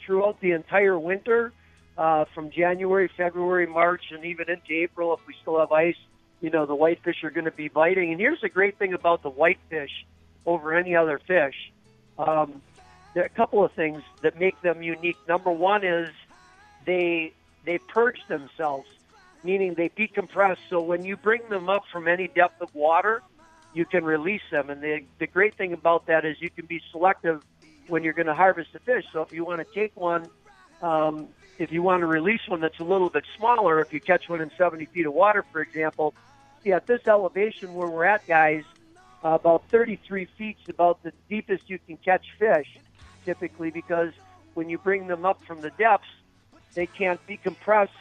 throughout 0.06 0.40
the 0.40 0.52
entire 0.52 1.00
winter, 1.00 1.54
uh, 1.98 2.26
from 2.36 2.52
January, 2.52 3.10
February, 3.18 3.66
March, 3.66 4.04
and 4.12 4.24
even 4.24 4.48
into 4.48 4.74
April 4.74 5.16
if 5.16 5.26
we 5.26 5.34
still 5.42 5.60
have 5.60 5.72
ice. 5.72 5.98
You 6.40 6.52
know 6.52 6.68
the 6.68 6.76
whitefish 6.76 7.24
are 7.24 7.32
going 7.32 7.46
to 7.46 7.52
be 7.52 7.68
biting. 7.68 8.12
And 8.12 8.22
here's 8.22 8.42
the 8.42 8.50
great 8.50 8.78
thing 8.78 8.94
about 8.94 9.24
the 9.24 9.32
whitefish 9.32 10.06
over 10.46 10.76
any 10.76 10.96
other 10.96 11.20
fish. 11.26 11.56
Um, 12.20 12.62
there 13.16 13.24
are 13.24 13.26
a 13.26 13.30
couple 13.30 13.66
of 13.66 13.72
things 13.72 14.04
that 14.22 14.40
make 14.40 14.62
them 14.62 14.84
unique. 14.84 15.18
Number 15.28 15.52
one 15.52 15.84
is 15.84 16.10
they 16.88 17.34
they 17.66 17.78
purge 17.78 18.20
themselves, 18.28 18.88
meaning 19.44 19.76
they 19.76 19.90
decompress. 19.90 20.58
So 20.70 20.82
when 20.82 21.04
you 21.06 21.18
bring 21.18 21.48
them 21.50 21.70
up 21.70 21.84
from 21.92 22.08
any 22.08 22.28
depth 22.30 22.62
of 22.62 22.74
water, 22.74 23.22
you 23.74 23.86
can 23.86 24.04
release 24.04 24.42
them. 24.50 24.72
And 24.72 24.82
the 24.82 25.04
the 25.20 25.28
great 25.28 25.56
thing 25.56 25.74
about 25.74 26.08
that 26.08 26.26
is 26.26 26.42
you 26.42 26.50
can 26.50 26.66
be 26.66 26.82
selective 26.92 27.44
when 27.88 28.04
you're 28.04 28.14
going 28.14 28.28
to 28.28 28.34
harvest 28.34 28.74
the 28.74 28.80
fish. 28.80 29.06
So 29.14 29.22
if 29.22 29.32
you 29.32 29.46
want 29.46 29.60
to 29.60 29.74
take 29.74 29.96
one, 29.96 30.28
um, 30.82 31.28
if 31.60 31.72
you 31.72 31.84
want 31.84 32.02
to 32.02 32.08
release 32.08 32.42
one 32.48 32.62
that's 32.62 32.80
a 32.80 32.84
little 32.84 33.10
bit 33.10 33.26
smaller, 33.38 33.80
if 33.82 33.94
you 33.94 34.00
catch 34.00 34.28
one 34.28 34.42
in 34.42 34.50
70 34.58 34.86
feet 34.86 35.06
of 35.06 35.14
water, 35.14 35.46
for 35.52 35.62
example, 35.62 36.14
see 36.64 36.72
at 36.72 36.88
this 36.88 37.02
elevation 37.08 37.74
where 37.74 37.88
we're 37.88 38.06
at, 38.06 38.26
guys, 38.28 38.64
uh, 39.24 39.30
about 39.30 39.64
33 39.72 40.26
feet 40.38 40.58
is 40.64 40.70
about 40.70 41.02
the 41.04 41.14
deepest 41.30 41.70
you 41.70 41.80
can 41.80 41.98
catch 41.98 42.26
fish, 42.38 42.78
typically, 43.26 43.72
because 43.72 44.12
when 44.54 44.70
you 44.70 44.78
bring 44.78 45.08
them 45.08 45.26
up 45.26 45.42
from 45.46 45.62
the 45.62 45.72
depths, 45.72 46.08
they 46.74 46.86
can't 46.86 47.26
be 47.28 47.38
compressed, 47.38 47.94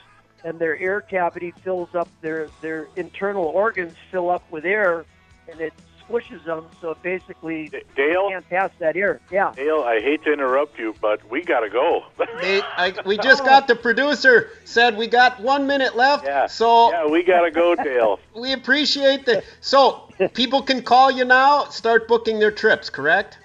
and 0.44 0.58
their 0.58 0.78
air 0.78 1.00
cavity 1.00 1.52
fills 1.62 1.94
up 1.94 2.08
their 2.20 2.48
their 2.60 2.88
internal 2.96 3.44
organs 3.44 3.94
fill 4.10 4.30
up 4.30 4.44
with 4.50 4.64
air, 4.64 5.04
and 5.50 5.60
it 5.60 5.72
squishes 6.08 6.44
them. 6.44 6.66
So 6.80 6.96
basically, 7.02 7.70
Dale? 7.94 8.28
can't 8.28 8.48
pass 8.48 8.70
that 8.78 8.96
air. 8.96 9.20
Yeah. 9.30 9.52
Dale, 9.54 9.82
I 9.82 10.00
hate 10.00 10.24
to 10.24 10.32
interrupt 10.32 10.78
you, 10.78 10.94
but 11.00 11.28
we 11.30 11.42
got 11.42 11.60
to 11.60 11.70
go. 11.70 12.04
They, 12.40 12.60
I, 12.60 12.92
we 13.06 13.16
just 13.16 13.44
got 13.44 13.66
the 13.66 13.74
producer 13.74 14.50
said 14.64 14.98
we 14.98 15.06
got 15.06 15.40
one 15.40 15.66
minute 15.66 15.96
left. 15.96 16.26
Yeah. 16.26 16.46
So 16.46 16.90
yeah, 16.90 17.06
we 17.06 17.22
got 17.22 17.42
to 17.42 17.50
go, 17.50 17.74
Dale. 17.74 18.20
we 18.36 18.52
appreciate 18.52 19.24
that. 19.24 19.44
So 19.60 20.10
people 20.34 20.60
can 20.60 20.82
call 20.82 21.10
you 21.10 21.24
now. 21.24 21.64
Start 21.70 22.06
booking 22.08 22.38
their 22.38 22.50
trips. 22.50 22.90
Correct? 22.90 23.38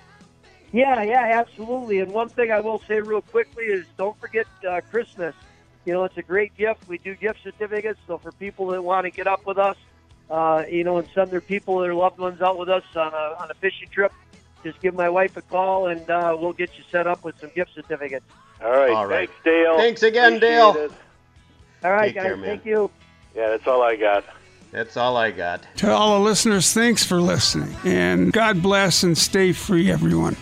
Yeah, 0.72 1.04
yeah, 1.04 1.40
absolutely. 1.40 2.00
And 2.00 2.12
one 2.12 2.30
thing 2.30 2.52
I 2.52 2.60
will 2.62 2.82
say 2.88 3.00
real 3.02 3.22
quickly 3.22 3.66
is 3.66 3.86
don't 3.98 4.18
forget 4.20 4.48
uh, 4.68 4.82
Christmas. 4.90 5.36
You 5.86 5.94
know, 5.94 6.04
it's 6.04 6.18
a 6.18 6.22
great 6.22 6.56
gift. 6.58 6.88
We 6.88 6.98
do 6.98 7.16
gift 7.16 7.40
certificates, 7.44 8.00
so 8.08 8.18
for 8.18 8.32
people 8.34 8.68
that 8.68 8.84
want 8.84 9.06
to 9.06 9.12
get 9.12 9.28
up 9.28 9.46
with 9.46 9.58
us, 9.58 9.76
uh, 10.30 10.64
you 10.70 10.84
know, 10.84 10.98
and 10.98 11.08
send 11.14 11.32
their 11.32 11.42
people, 11.42 11.80
their 11.80 11.96
loved 11.96 12.20
ones 12.20 12.42
out 12.42 12.58
with 12.58 12.70
us 12.70 12.84
on 12.96 13.14
a 13.14 13.36
on 13.42 13.50
a 13.50 13.54
fishing 13.56 13.90
trip, 13.90 14.14
just 14.64 14.80
give 14.80 14.94
my 14.94 15.10
wife 15.10 15.36
a 15.38 15.42
call, 15.42 15.88
and 15.88 16.08
uh, 16.10 16.38
we'll 16.40 16.54
get 16.54 16.70
you 16.78 16.84
set 16.92 17.08
up 17.08 17.24
with 17.24 17.38
some 17.40 17.50
gift 17.56 17.74
certificates. 17.74 18.26
All 18.64 18.72
right. 18.72 18.92
All 18.92 19.08
right. 19.08 19.28
Thanks, 19.30 19.44
Dale. 19.44 19.78
Thanks 19.78 20.04
again, 20.04 20.36
Appreciate 20.36 20.50
Dale. 20.58 20.76
it. 20.76 20.92
All 21.84 21.92
right, 21.92 22.14
Take 22.14 22.16
guys, 22.16 22.24
care, 22.26 22.38
thank 22.38 22.66
you. 22.66 22.92
Yeah, 23.36 23.50
that's 23.50 23.66
all 23.68 23.82
I 23.82 23.96
got. 23.96 24.24
That's 24.72 24.96
all 24.98 25.18
I 25.18 25.32
got. 25.32 25.66
To 25.78 25.92
all 25.92 26.20
the 26.20 26.24
listeners, 26.24 26.72
thanks 26.74 27.04
for 27.04 27.20
listening. 27.20 27.76
And 27.84 28.32
God 28.32 28.62
bless 28.62 29.02
and 29.04 29.18
stay 29.18 29.52
free, 29.52 29.92
everyone. 29.92 30.38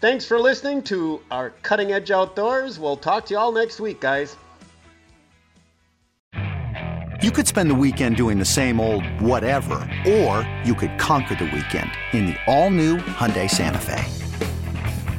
Thanks 0.00 0.24
for 0.24 0.38
listening 0.40 0.80
to 0.84 1.20
our 1.30 1.50
Cutting 1.62 1.92
Edge 1.92 2.10
Outdoors. 2.10 2.78
We'll 2.78 2.96
talk 2.96 3.26
to 3.26 3.34
you 3.34 3.38
all 3.38 3.52
next 3.52 3.80
week, 3.80 4.00
guys. 4.00 4.34
You 7.22 7.30
could 7.30 7.46
spend 7.46 7.70
the 7.70 7.74
weekend 7.74 8.16
doing 8.16 8.38
the 8.38 8.46
same 8.46 8.80
old 8.80 9.04
whatever, 9.20 9.74
or 10.08 10.50
you 10.64 10.74
could 10.74 10.98
conquer 10.98 11.34
the 11.34 11.44
weekend 11.44 11.90
in 12.14 12.24
the 12.24 12.36
all-new 12.46 12.96
Hyundai 12.96 13.48
Santa 13.48 13.76
Fe. 13.76 14.02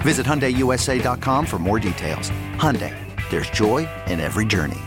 Visit 0.02 0.26
HyundaiUSA.com 0.26 1.46
for 1.46 1.60
more 1.60 1.78
details. 1.78 2.32
Hyundai, 2.56 2.96
there's 3.30 3.52
joy 3.52 3.88
in 4.08 4.20
every 4.20 4.46
journey. 4.46 4.82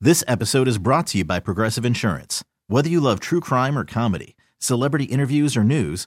This 0.00 0.24
episode 0.26 0.66
is 0.66 0.78
brought 0.78 1.08
to 1.08 1.18
you 1.18 1.26
by 1.26 1.40
Progressive 1.40 1.84
Insurance. 1.84 2.42
Whether 2.68 2.88
you 2.88 3.00
love 3.00 3.20
true 3.20 3.40
crime 3.40 3.76
or 3.76 3.84
comedy, 3.84 4.34
celebrity 4.58 5.04
interviews 5.04 5.58
or 5.58 5.64
news, 5.64 6.06